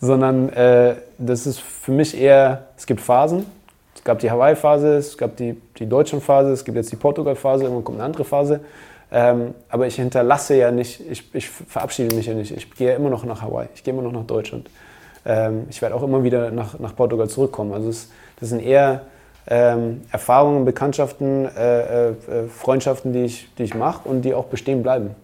sondern 0.00 0.48
äh, 0.50 0.94
das 1.18 1.46
ist 1.46 1.60
für 1.60 1.92
mich 1.92 2.18
eher, 2.20 2.66
es 2.76 2.86
gibt 2.86 3.00
Phasen. 3.00 3.44
Es 3.94 4.04
gab 4.04 4.20
die 4.20 4.30
Hawaii-Phase, 4.30 4.96
es 4.96 5.18
gab 5.18 5.36
die, 5.36 5.60
die 5.78 5.86
Deutschland-Phase, 5.86 6.52
es 6.52 6.64
gibt 6.64 6.76
jetzt 6.76 6.92
die 6.92 6.96
Portugal-Phase, 6.96 7.64
irgendwann 7.64 7.84
kommt 7.84 7.98
eine 7.98 8.06
andere 8.06 8.24
Phase. 8.24 8.60
Ähm, 9.10 9.54
aber 9.68 9.86
ich 9.86 9.96
hinterlasse 9.96 10.56
ja 10.56 10.70
nicht, 10.70 11.00
ich, 11.10 11.34
ich, 11.34 11.48
verabschiede 11.48 12.14
mich 12.14 12.26
ja 12.26 12.34
nicht. 12.34 12.54
Ich 12.54 12.70
gehe 12.74 12.90
ja 12.90 12.96
immer 12.96 13.08
noch 13.08 13.24
nach 13.24 13.40
Hawaii, 13.40 13.68
ich 13.74 13.82
gehe 13.82 13.94
immer 13.94 14.02
noch 14.02 14.12
nach 14.12 14.26
Deutschland. 14.26 14.68
Ähm, 15.24 15.66
ich 15.70 15.80
werde 15.80 15.94
auch 15.94 16.02
immer 16.02 16.24
wieder 16.24 16.50
nach, 16.50 16.78
nach 16.78 16.94
Portugal 16.94 17.28
zurückkommen. 17.28 17.72
Also 17.72 17.88
es, 17.88 18.10
das 18.38 18.50
sind 18.50 18.60
eher 18.60 19.02
ähm, 19.46 20.02
Erfahrungen, 20.12 20.66
Bekanntschaften, 20.66 21.46
äh, 21.46 22.08
äh, 22.08 22.14
Freundschaften, 22.48 23.14
die 23.14 23.24
ich, 23.24 23.48
die 23.56 23.62
ich 23.62 23.74
mache 23.74 24.06
und 24.06 24.22
die 24.22 24.34
auch 24.34 24.44
bestehen 24.44 24.82
bleiben. 24.82 25.14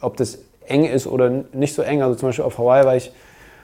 Ob 0.00 0.16
das 0.18 0.38
eng 0.66 0.84
ist 0.84 1.06
oder 1.06 1.30
nicht 1.52 1.74
so 1.74 1.82
eng. 1.82 2.02
Also 2.02 2.14
zum 2.16 2.28
Beispiel 2.28 2.44
auf 2.44 2.58
Hawaii 2.58 2.84
war 2.84 2.96
ich, 2.96 3.10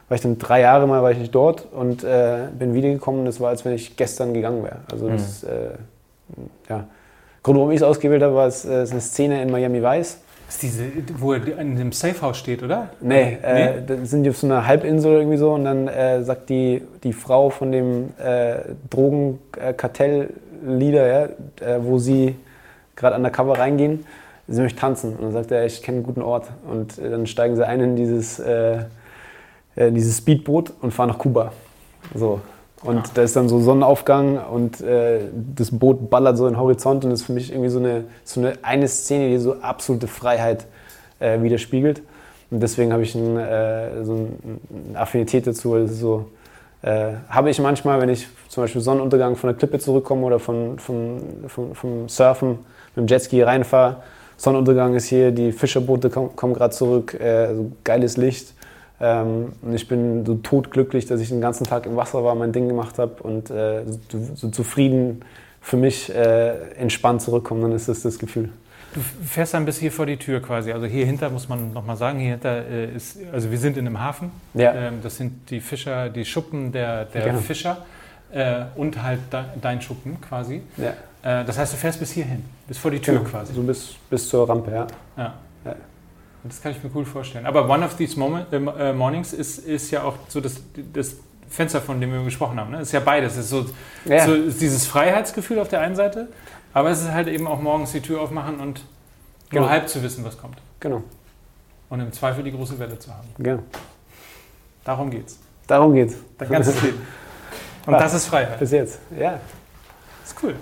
war 0.08 0.14
ich 0.14 0.22
dann 0.22 0.38
drei 0.38 0.62
Jahre 0.62 0.86
mal 0.86 1.02
war 1.02 1.10
ich 1.10 1.18
nicht 1.18 1.34
dort 1.34 1.66
und 1.70 2.02
äh, 2.02 2.46
bin 2.58 2.72
wiedergekommen. 2.72 3.26
Das 3.26 3.40
war, 3.40 3.50
als 3.50 3.64
wenn 3.66 3.74
ich 3.74 3.96
gestern 3.96 4.32
gegangen 4.32 4.64
wäre. 4.64 4.78
Also 4.90 5.08
das, 5.08 5.42
mhm. 5.42 5.48
äh, 5.48 6.70
ja. 6.70 6.84
Grund, 7.48 7.58
warum 7.58 7.72
ich 7.72 7.78
es 7.78 7.82
ausgewählt 7.82 8.22
habe, 8.22 8.34
war 8.34 8.46
es 8.46 8.64
äh, 8.64 8.86
eine 8.90 9.00
Szene 9.00 9.42
in 9.42 9.50
Miami 9.50 9.82
Vice 9.82 10.18
ist 10.48 10.62
diese, 10.62 10.84
wo 11.18 11.34
er 11.34 11.58
in 11.58 11.76
dem 11.76 11.92
Safehouse 11.92 12.38
steht, 12.38 12.62
oder? 12.62 12.88
Nee, 13.00 13.36
äh, 13.42 13.80
nee? 13.80 13.82
da 13.86 13.96
sind 14.04 14.22
die 14.24 14.30
auf 14.30 14.38
so 14.38 14.46
einer 14.46 14.66
Halbinsel 14.66 15.12
irgendwie 15.12 15.36
so 15.36 15.52
und 15.52 15.64
dann 15.64 15.88
äh, 15.88 16.22
sagt 16.22 16.48
die, 16.48 16.82
die 17.04 17.12
Frau 17.12 17.50
von 17.50 17.70
dem 17.70 18.14
äh, 18.18 18.60
Drogenkartell-Leader, 18.88 21.06
ja, 21.06 21.24
äh, 21.60 21.78
wo 21.82 21.98
sie 21.98 22.34
gerade 22.96 23.16
undercover 23.16 23.58
reingehen, 23.58 24.06
sie 24.48 24.62
möchte 24.62 24.80
tanzen. 24.80 25.16
Und 25.16 25.22
dann 25.22 25.32
sagt 25.32 25.50
er, 25.50 25.66
ich 25.66 25.82
kenne 25.82 25.98
einen 25.98 26.06
guten 26.06 26.22
Ort. 26.22 26.46
Und 26.68 26.98
äh, 26.98 27.10
dann 27.10 27.26
steigen 27.26 27.54
sie 27.54 27.66
ein 27.66 27.80
in 27.80 27.96
dieses, 27.96 28.38
äh, 28.38 28.84
äh, 29.76 29.92
dieses 29.92 30.16
Speedboot 30.18 30.72
und 30.80 30.92
fahre 30.92 31.10
nach 31.10 31.18
Kuba. 31.18 31.52
So. 32.14 32.40
Und 32.82 32.96
ja. 32.96 33.02
da 33.14 33.22
ist 33.22 33.34
dann 33.34 33.48
so 33.48 33.60
Sonnenaufgang 33.60 34.38
und 34.38 34.80
äh, 34.80 35.20
das 35.56 35.70
Boot 35.76 36.10
ballert 36.10 36.36
so 36.36 36.46
in 36.46 36.54
den 36.54 36.60
Horizont 36.60 37.04
und 37.04 37.10
das 37.10 37.20
ist 37.20 37.26
für 37.26 37.32
mich 37.32 37.50
irgendwie 37.50 37.70
so 37.70 37.80
eine, 37.80 38.04
so 38.24 38.40
eine, 38.40 38.52
eine 38.62 38.86
Szene, 38.86 39.30
die 39.30 39.38
so 39.38 39.54
absolute 39.60 40.06
Freiheit 40.06 40.66
äh, 41.18 41.42
widerspiegelt. 41.42 42.02
Und 42.50 42.60
deswegen 42.60 42.92
habe 42.92 43.02
ich 43.02 43.14
ein, 43.14 43.36
äh, 43.36 44.04
so 44.04 44.28
eine 44.88 44.98
Affinität 44.98 45.46
dazu. 45.46 45.74
Also 45.74 45.94
so, 45.94 46.30
äh, 46.82 47.14
habe 47.28 47.50
ich 47.50 47.60
manchmal, 47.60 48.00
wenn 48.00 48.08
ich 48.08 48.28
zum 48.48 48.62
Beispiel 48.62 48.80
Sonnenuntergang 48.80 49.36
von 49.36 49.48
der 49.48 49.56
Klippe 49.56 49.78
zurückkomme 49.78 50.24
oder 50.24 50.38
von, 50.38 50.78
von, 50.78 51.20
von, 51.48 51.74
vom 51.74 52.08
Surfen 52.08 52.60
mit 52.94 52.96
dem 52.96 53.06
Jetski 53.08 53.42
reinfahre. 53.42 53.96
Sonnenuntergang 54.36 54.94
ist 54.94 55.06
hier, 55.06 55.32
die 55.32 55.50
Fischerboote 55.50 56.10
kommen, 56.10 56.36
kommen 56.36 56.54
gerade 56.54 56.72
zurück, 56.72 57.14
äh, 57.14 57.54
so 57.54 57.72
geiles 57.82 58.16
Licht. 58.16 58.54
Ähm, 59.00 59.52
und 59.62 59.74
ich 59.74 59.86
bin 59.86 60.26
so 60.26 60.34
todglücklich, 60.36 61.06
dass 61.06 61.20
ich 61.20 61.28
den 61.28 61.40
ganzen 61.40 61.64
Tag 61.64 61.86
im 61.86 61.96
Wasser 61.96 62.24
war, 62.24 62.34
mein 62.34 62.52
Ding 62.52 62.68
gemacht 62.68 62.98
habe 62.98 63.22
und 63.22 63.50
äh, 63.50 63.84
so, 64.10 64.18
so, 64.34 64.48
zufrieden 64.48 65.22
für 65.60 65.76
mich 65.76 66.12
äh, 66.12 66.72
entspannt 66.76 67.22
zurückkommen. 67.22 67.62
Dann 67.62 67.72
ist 67.72 67.88
das 67.88 68.02
das 68.02 68.18
Gefühl. 68.18 68.50
Du 68.94 69.00
fährst 69.00 69.54
dann 69.54 69.66
bis 69.66 69.78
hier 69.78 69.92
vor 69.92 70.06
die 70.06 70.16
Tür 70.16 70.40
quasi. 70.40 70.72
Also 70.72 70.86
hier 70.86 71.04
hinter 71.04 71.30
muss 71.30 71.48
man 71.48 71.72
nochmal 71.72 71.96
sagen, 71.96 72.18
hier 72.18 72.30
hinter 72.30 72.66
äh, 72.66 72.94
ist, 72.94 73.18
also 73.32 73.50
wir 73.50 73.58
sind 73.58 73.76
in 73.76 73.86
einem 73.86 74.00
Hafen. 74.00 74.32
Ja. 74.54 74.74
Ähm, 74.74 75.00
das 75.02 75.16
sind 75.16 75.50
die 75.50 75.60
Fischer, 75.60 76.08
die 76.08 76.24
Schuppen 76.24 76.72
der, 76.72 77.04
der 77.04 77.24
genau. 77.24 77.38
Fischer 77.38 77.84
äh, 78.32 78.62
und 78.74 79.00
halt 79.00 79.20
de, 79.32 79.42
dein 79.60 79.80
Schuppen 79.80 80.20
quasi. 80.20 80.62
Ja. 80.76 80.94
Äh, 81.22 81.44
das 81.44 81.58
heißt, 81.58 81.72
du 81.72 81.76
fährst 81.76 82.00
bis 82.00 82.12
hierhin, 82.12 82.44
bis 82.66 82.78
vor 82.78 82.90
die 82.90 82.98
Tür 82.98 83.18
genau. 83.18 83.28
quasi. 83.28 83.52
So 83.52 83.62
bis, 83.62 83.94
bis 84.10 84.28
zur 84.28 84.48
Rampe, 84.48 84.70
ja. 84.70 84.86
ja. 85.16 85.34
ja. 85.64 85.74
Das 86.44 86.62
kann 86.62 86.72
ich 86.72 86.82
mir 86.82 86.90
cool 86.94 87.04
vorstellen. 87.04 87.46
Aber 87.46 87.68
One 87.68 87.84
of 87.84 87.96
These 87.96 88.18
moment, 88.18 88.52
äh, 88.52 88.56
äh, 88.56 88.92
Mornings 88.92 89.32
ist, 89.32 89.58
ist 89.58 89.90
ja 89.90 90.02
auch 90.02 90.14
so 90.28 90.40
das, 90.40 90.62
das 90.92 91.16
Fenster, 91.48 91.80
von 91.80 92.00
dem 92.00 92.12
wir 92.12 92.22
gesprochen 92.24 92.60
haben. 92.60 92.70
Ne? 92.70 92.80
Ist 92.80 92.92
ja 92.92 93.00
beides. 93.00 93.32
Es 93.32 93.44
ist 93.44 93.50
so, 93.50 93.66
ja. 94.04 94.24
so 94.24 94.34
ist 94.34 94.60
dieses 94.60 94.86
Freiheitsgefühl 94.86 95.58
auf 95.58 95.68
der 95.68 95.80
einen 95.80 95.96
Seite, 95.96 96.28
aber 96.72 96.90
es 96.90 97.00
ist 97.00 97.10
halt 97.10 97.28
eben 97.28 97.46
auch 97.46 97.60
morgens 97.60 97.92
die 97.92 98.00
Tür 98.00 98.20
aufmachen 98.20 98.60
und 98.60 98.84
genau. 99.50 99.62
nur 99.62 99.70
halb 99.70 99.88
zu 99.88 100.02
wissen, 100.02 100.24
was 100.24 100.38
kommt. 100.38 100.58
Genau. 100.80 101.02
Und 101.88 102.00
im 102.00 102.12
Zweifel 102.12 102.44
die 102.44 102.52
große 102.52 102.78
Welle 102.78 102.98
zu 102.98 103.12
haben. 103.12 103.28
Genau. 103.38 103.62
Darum 104.84 105.10
geht's. 105.10 105.38
Darum 105.66 105.94
geht's. 105.94 106.16
Dein 106.38 106.48
ganzes 106.48 106.80
Leben. 106.82 106.98
Und 107.86 107.94
ja, 107.94 108.00
das 108.00 108.12
ist 108.12 108.26
Freiheit. 108.26 108.58
Bis 108.58 108.70
jetzt, 108.70 108.98
ja. 109.18 109.40
ist 110.22 110.36
cool. 110.42 110.54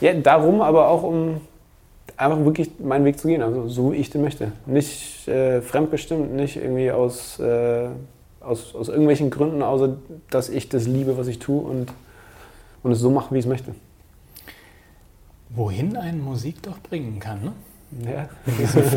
Ja, 0.00 0.14
darum 0.14 0.62
aber 0.62 0.88
auch, 0.88 1.02
um 1.02 1.42
einfach 2.16 2.44
wirklich 2.44 2.70
meinen 2.78 3.04
Weg 3.04 3.18
zu 3.18 3.28
gehen, 3.28 3.42
also 3.42 3.68
so 3.68 3.92
wie 3.92 3.96
ich 3.96 4.10
den 4.10 4.22
möchte. 4.22 4.52
Nicht 4.66 5.26
äh, 5.28 5.60
fremdbestimmt, 5.60 6.32
nicht 6.34 6.56
irgendwie 6.56 6.90
aus, 6.90 7.38
äh, 7.40 7.88
aus, 8.40 8.74
aus 8.74 8.88
irgendwelchen 8.88 9.30
Gründen, 9.30 9.62
außer 9.62 9.96
dass 10.30 10.48
ich 10.48 10.68
das 10.68 10.86
liebe, 10.86 11.16
was 11.16 11.26
ich 11.26 11.38
tue 11.38 11.60
und, 11.60 11.92
und 12.82 12.92
es 12.92 12.98
so 12.98 13.10
mache, 13.10 13.34
wie 13.34 13.38
ich 13.38 13.44
es 13.44 13.48
möchte. 13.48 13.74
Wohin 15.50 15.96
eine 15.96 16.18
Musik 16.18 16.62
doch 16.62 16.78
bringen 16.78 17.18
kann, 17.20 17.44
ne? 17.44 17.52
Ja, 18.02 18.28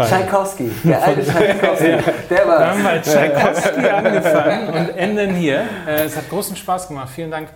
Tchaikovsky, 0.06 0.72
der 0.84 1.03
alte 1.03 1.23
Tchaikovsky, 1.23 1.89
ja. 1.89 1.99
der 2.31 2.48
war. 2.48 2.60
Wir 2.60 2.68
haben 2.68 2.84
bei 2.84 2.98
Tchaikovsky 2.98 3.88
angefangen 3.88 4.68
und 4.69 4.89
enden 4.98 5.35
hier. 5.35 5.65
Äh, 5.88 6.06
es 6.06 6.18
hat 6.18 6.27
großen 6.30 6.56
Spaß 6.56 6.88
gemacht. 6.88 7.10
Vielen 7.14 7.30
Dank, 7.30 7.49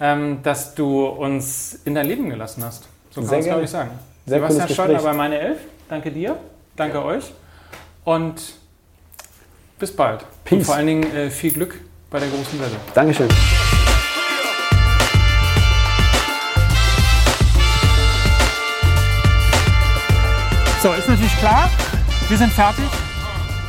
ähm, 0.00 0.38
dass 0.42 0.74
du 0.74 1.04
uns 1.04 1.80
in 1.84 1.94
dein 1.94 2.06
Leben 2.06 2.30
gelassen 2.30 2.64
hast. 2.64 2.88
So 3.10 3.20
kann 3.20 3.28
man 3.28 3.40
es, 3.40 3.44
glaube 3.44 3.64
ich, 3.64 3.70
sagen. 3.70 3.90
Sehr 4.26 4.38
Sebastian 4.38 4.68
Stoltner 4.68 5.02
bei 5.02 5.12
meine 5.12 5.38
Elf. 5.38 5.58
Danke 5.88 6.10
dir, 6.10 6.36
danke 6.76 6.98
ja. 6.98 7.04
euch 7.04 7.32
und 8.04 8.40
bis 9.78 9.94
bald. 9.94 10.24
Peace. 10.44 10.58
Und 10.58 10.64
vor 10.64 10.74
allen 10.76 10.86
Dingen 10.86 11.16
äh, 11.16 11.30
viel 11.30 11.52
Glück 11.52 11.80
bei 12.10 12.20
der 12.20 12.28
großen 12.28 12.60
Welle. 12.60 12.76
Dankeschön. 12.94 13.28
So, 20.82 20.92
ist 20.92 21.08
natürlich 21.08 21.36
klar, 21.38 21.68
wir 22.28 22.38
sind 22.38 22.52
fertig. 22.52 22.86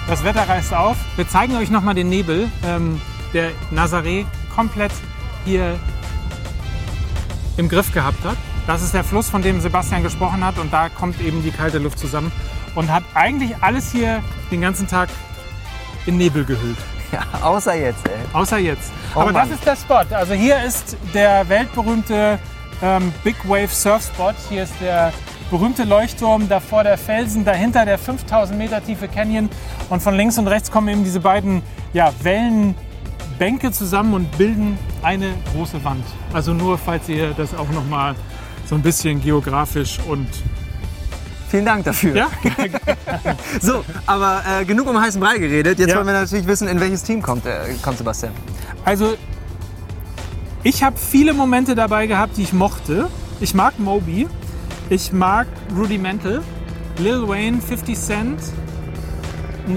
Das 0.08 0.24
Wetter 0.24 0.48
reißt 0.48 0.74
auf. 0.74 0.98
Wir 1.16 1.28
zeigen 1.28 1.56
euch 1.58 1.70
nochmal 1.70 1.94
den 1.94 2.10
Nebel, 2.10 2.50
ähm, 2.66 3.02
der 3.34 3.52
Nazaré 3.74 4.26
komplett 4.54 4.92
hier 5.46 5.80
im 7.58 7.70
Griff 7.70 7.94
gehabt 7.94 8.24
hat. 8.24 8.38
Das 8.68 8.82
ist 8.82 8.94
der 8.94 9.04
Fluss, 9.04 9.30
von 9.30 9.42
dem 9.42 9.60
Sebastian 9.60 10.04
gesprochen 10.04 10.46
hat 10.46 10.58
und 10.58 10.72
da 10.72 10.90
kommt 10.90 11.20
eben 11.22 11.44
die 11.44 11.52
kalte 11.52 11.80
Luft 11.80 12.00
zusammen 12.00 12.32
und 12.76 12.92
hat 12.92 13.04
eigentlich 13.14 13.56
alles 13.62 13.92
hier 13.92 14.24
den 14.52 14.62
ganzen 14.62 14.88
Tag 14.88 15.10
in 16.06 16.18
Nebel 16.18 16.46
gehüllt. 16.46 16.78
Ja, 17.12 17.26
außer 17.42 17.76
jetzt, 17.76 18.08
ey. 18.08 18.14
Außer 18.32 18.58
jetzt. 18.58 18.90
Oh 19.14 19.20
Aber 19.20 19.34
Mann. 19.34 19.50
das 19.50 19.58
ist 19.58 19.66
der 19.66 19.76
Spot. 19.76 20.16
Also 20.16 20.34
hier 20.34 20.64
ist 20.64 20.96
der 21.14 21.50
weltberühmte 21.50 22.40
ähm, 22.82 23.12
Big 23.26 23.36
Wave 23.44 23.68
Surf 23.68 24.04
Spot. 24.04 24.32
Hier 24.50 24.64
ist 24.64 24.74
der 24.80 25.12
berühmte 25.50 25.84
Leuchtturm, 25.84 26.48
davor 26.48 26.84
der 26.84 26.98
Felsen, 26.98 27.44
dahinter 27.44 27.86
der 27.86 27.98
5000 27.98 28.58
Meter 28.58 28.82
tiefe 28.82 29.10
Canyon 29.10 29.50
und 29.90 30.02
von 30.02 30.16
links 30.16 30.38
und 30.38 30.48
rechts 30.48 30.72
kommen 30.72 30.88
eben 30.88 31.04
diese 31.04 31.20
beiden 31.20 31.62
ja, 31.92 32.14
Wellenbänke 32.22 33.74
zusammen 33.74 34.14
und 34.14 34.38
bilden 34.38 34.78
eine 35.02 35.34
große 35.52 35.84
Wand. 35.84 36.06
Also 36.32 36.54
nur, 36.54 36.78
falls 36.78 37.10
ihr 37.10 37.34
das 37.34 37.54
auch 37.54 37.70
noch 37.72 37.86
mal 37.86 38.16
so 38.72 38.76
ein 38.76 38.82
bisschen 38.82 39.22
geografisch 39.22 40.00
und 40.08 40.28
Vielen 41.50 41.66
Dank 41.66 41.84
dafür. 41.84 42.16
Ja? 42.16 42.30
so, 43.62 43.84
aber 44.06 44.42
äh, 44.48 44.64
genug 44.64 44.88
um 44.88 44.98
heißen 44.98 45.20
Brei 45.20 45.38
geredet. 45.38 45.80
Jetzt 45.80 45.90
ja. 45.90 45.98
wollen 45.98 46.08
wir 46.08 46.14
natürlich 46.14 46.48
wissen, 46.48 46.70
in 46.70 46.80
welches 46.80 47.04
Team 47.04 47.22
kommt, 47.22 47.46
äh, 47.46 47.74
kommt 47.82 47.98
Sebastian. 47.98 48.32
Also, 48.86 49.18
ich 50.64 50.82
habe 50.82 50.96
viele 50.98 51.34
Momente 51.34 51.76
dabei 51.76 52.08
gehabt, 52.08 52.38
die 52.38 52.44
ich 52.44 52.54
mochte. 52.54 53.10
Ich 53.42 53.54
mag 53.54 53.78
Moby. 53.80 54.30
Ich 54.90 55.12
mag 55.12 55.48
Rudimental, 55.76 56.42
Lil 57.00 57.28
Wayne, 57.28 57.60
50 57.60 58.00
Cent, 58.00 58.40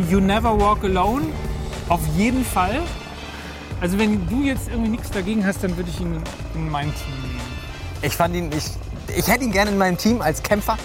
You 0.08 0.20
Never 0.20 0.56
Walk 0.60 0.84
Alone. 0.84 1.22
Auf 1.88 2.02
jeden 2.16 2.44
Fall. 2.44 2.82
Also 3.80 3.98
wenn 3.98 4.28
du 4.28 4.42
jetzt 4.42 4.68
irgendwie 4.68 4.90
nichts 4.90 5.10
dagegen 5.10 5.44
hast, 5.44 5.64
dann 5.64 5.76
würde 5.76 5.90
ich 5.90 6.00
ihn 6.00 6.22
in 6.54 6.70
mein 6.70 6.94
Team. 6.94 7.23
Ich 8.04 8.16
fand 8.16 8.34
ihn, 8.36 8.50
ich, 8.52 8.70
ich 9.16 9.28
hätte 9.28 9.44
ihn 9.44 9.52
gerne 9.52 9.70
in 9.70 9.78
meinem 9.78 9.96
Team 9.96 10.20
als 10.20 10.42
Kämpfer 10.42 10.76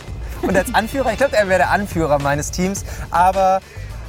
und 0.41 0.56
als 0.56 0.74
Anführer. 0.74 1.12
Ich 1.12 1.18
glaube, 1.18 1.36
er 1.36 1.48
wäre 1.50 1.60
der 1.60 1.72
Anführer 1.72 2.20
meines 2.20 2.52
Teams. 2.52 2.86
Aber 3.12 3.60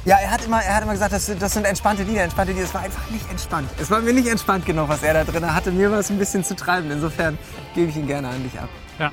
ja, 0.05 0.17
er 0.17 0.31
hat 0.31 0.45
immer, 0.45 0.63
er 0.63 0.75
hat 0.75 0.83
immer 0.83 0.93
gesagt, 0.93 1.13
das, 1.13 1.29
das 1.37 1.53
sind 1.53 1.65
entspannte 1.65 2.03
Lieder, 2.03 2.23
entspannte 2.23 2.53
Lieder. 2.53 2.65
Es 2.65 2.73
war 2.73 2.81
einfach 2.81 3.09
nicht 3.09 3.29
entspannt. 3.29 3.69
Es 3.79 3.91
war 3.91 3.99
mir 3.99 4.13
nicht 4.13 4.27
entspannt 4.27 4.65
genug, 4.65 4.87
was 4.87 5.03
er 5.03 5.13
da 5.13 5.23
drin 5.25 5.53
hatte. 5.53 5.71
Mir 5.71 5.91
war 5.91 5.99
es 5.99 6.09
ein 6.09 6.17
bisschen 6.17 6.43
zu 6.43 6.55
treiben. 6.55 6.89
Insofern 6.89 7.37
gebe 7.75 7.89
ich 7.89 7.97
ihn 7.97 8.07
gerne 8.07 8.29
an 8.29 8.43
dich 8.43 8.57
ab. 8.57 8.69
Ja. 8.97 9.11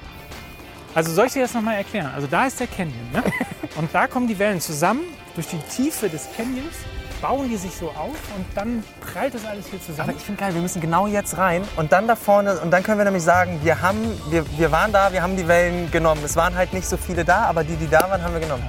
Also 0.95 1.12
soll 1.12 1.27
ich 1.27 1.33
dir 1.33 1.43
das 1.43 1.55
nochmal 1.55 1.77
erklären? 1.77 2.11
Also 2.15 2.27
da 2.27 2.47
ist 2.47 2.61
der 2.61 2.69
Canyon. 2.69 3.11
Ne? 3.12 3.23
Und 3.77 3.93
da 3.93 4.07
kommen 4.07 4.29
die 4.29 4.39
Wellen 4.39 4.61
zusammen 4.61 5.03
durch 5.35 5.49
die 5.49 5.59
Tiefe 5.59 6.09
des 6.09 6.29
Canyons, 6.37 6.75
bauen 7.20 7.49
die 7.49 7.57
sich 7.57 7.74
so 7.74 7.89
auf 7.89 8.16
und 8.36 8.47
dann 8.55 8.85
prallt 9.01 9.35
das 9.35 9.45
alles 9.45 9.66
hier 9.66 9.81
zusammen. 9.81 10.11
Aber 10.11 10.19
ich 10.19 10.24
finde 10.24 10.40
geil, 10.40 10.55
wir 10.55 10.62
müssen 10.62 10.81
genau 10.81 11.07
jetzt 11.07 11.36
rein 11.36 11.62
und 11.77 11.93
dann 11.93 12.07
da 12.07 12.16
vorne 12.16 12.59
und 12.61 12.70
dann 12.70 12.82
können 12.82 12.99
wir 12.99 13.05
nämlich 13.05 13.23
sagen, 13.23 13.61
wir, 13.62 13.81
haben, 13.82 13.99
wir, 14.31 14.45
wir 14.59 14.73
waren 14.73 14.93
da, 14.93 15.12
wir 15.12 15.23
haben 15.23 15.36
die 15.36 15.49
Wellen 15.49 15.90
genommen. 15.90 16.23
Es 16.24 16.36
waren 16.36 16.55
halt 16.55 16.73
nicht 16.73 16.89
so 16.89 16.97
viele 16.97 17.24
da, 17.24 17.45
aber 17.45 17.65
die, 17.65 17.77
die 17.77 17.89
da 17.89 18.09
waren, 18.11 18.23
haben 18.23 18.35
wir 18.35 18.40
genommen. 18.40 18.65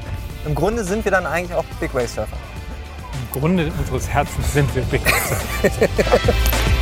Im 0.46 0.56
Grunde 0.56 0.84
sind 0.84 1.04
wir 1.06 1.12
dann 1.12 1.26
eigentlich 1.26 1.58
auch 1.58 1.66
Big 1.80 1.94
Wave 1.94 2.08
Surfer. 2.08 2.38
Im 3.34 3.40
Grunde 3.40 3.72
unseres 3.78 4.08
Herzens 4.10 4.54
sind 4.54 4.74
wir 4.76 4.84
Big 4.84 5.06
Wave 5.06 5.72
Surfer. 5.80 6.34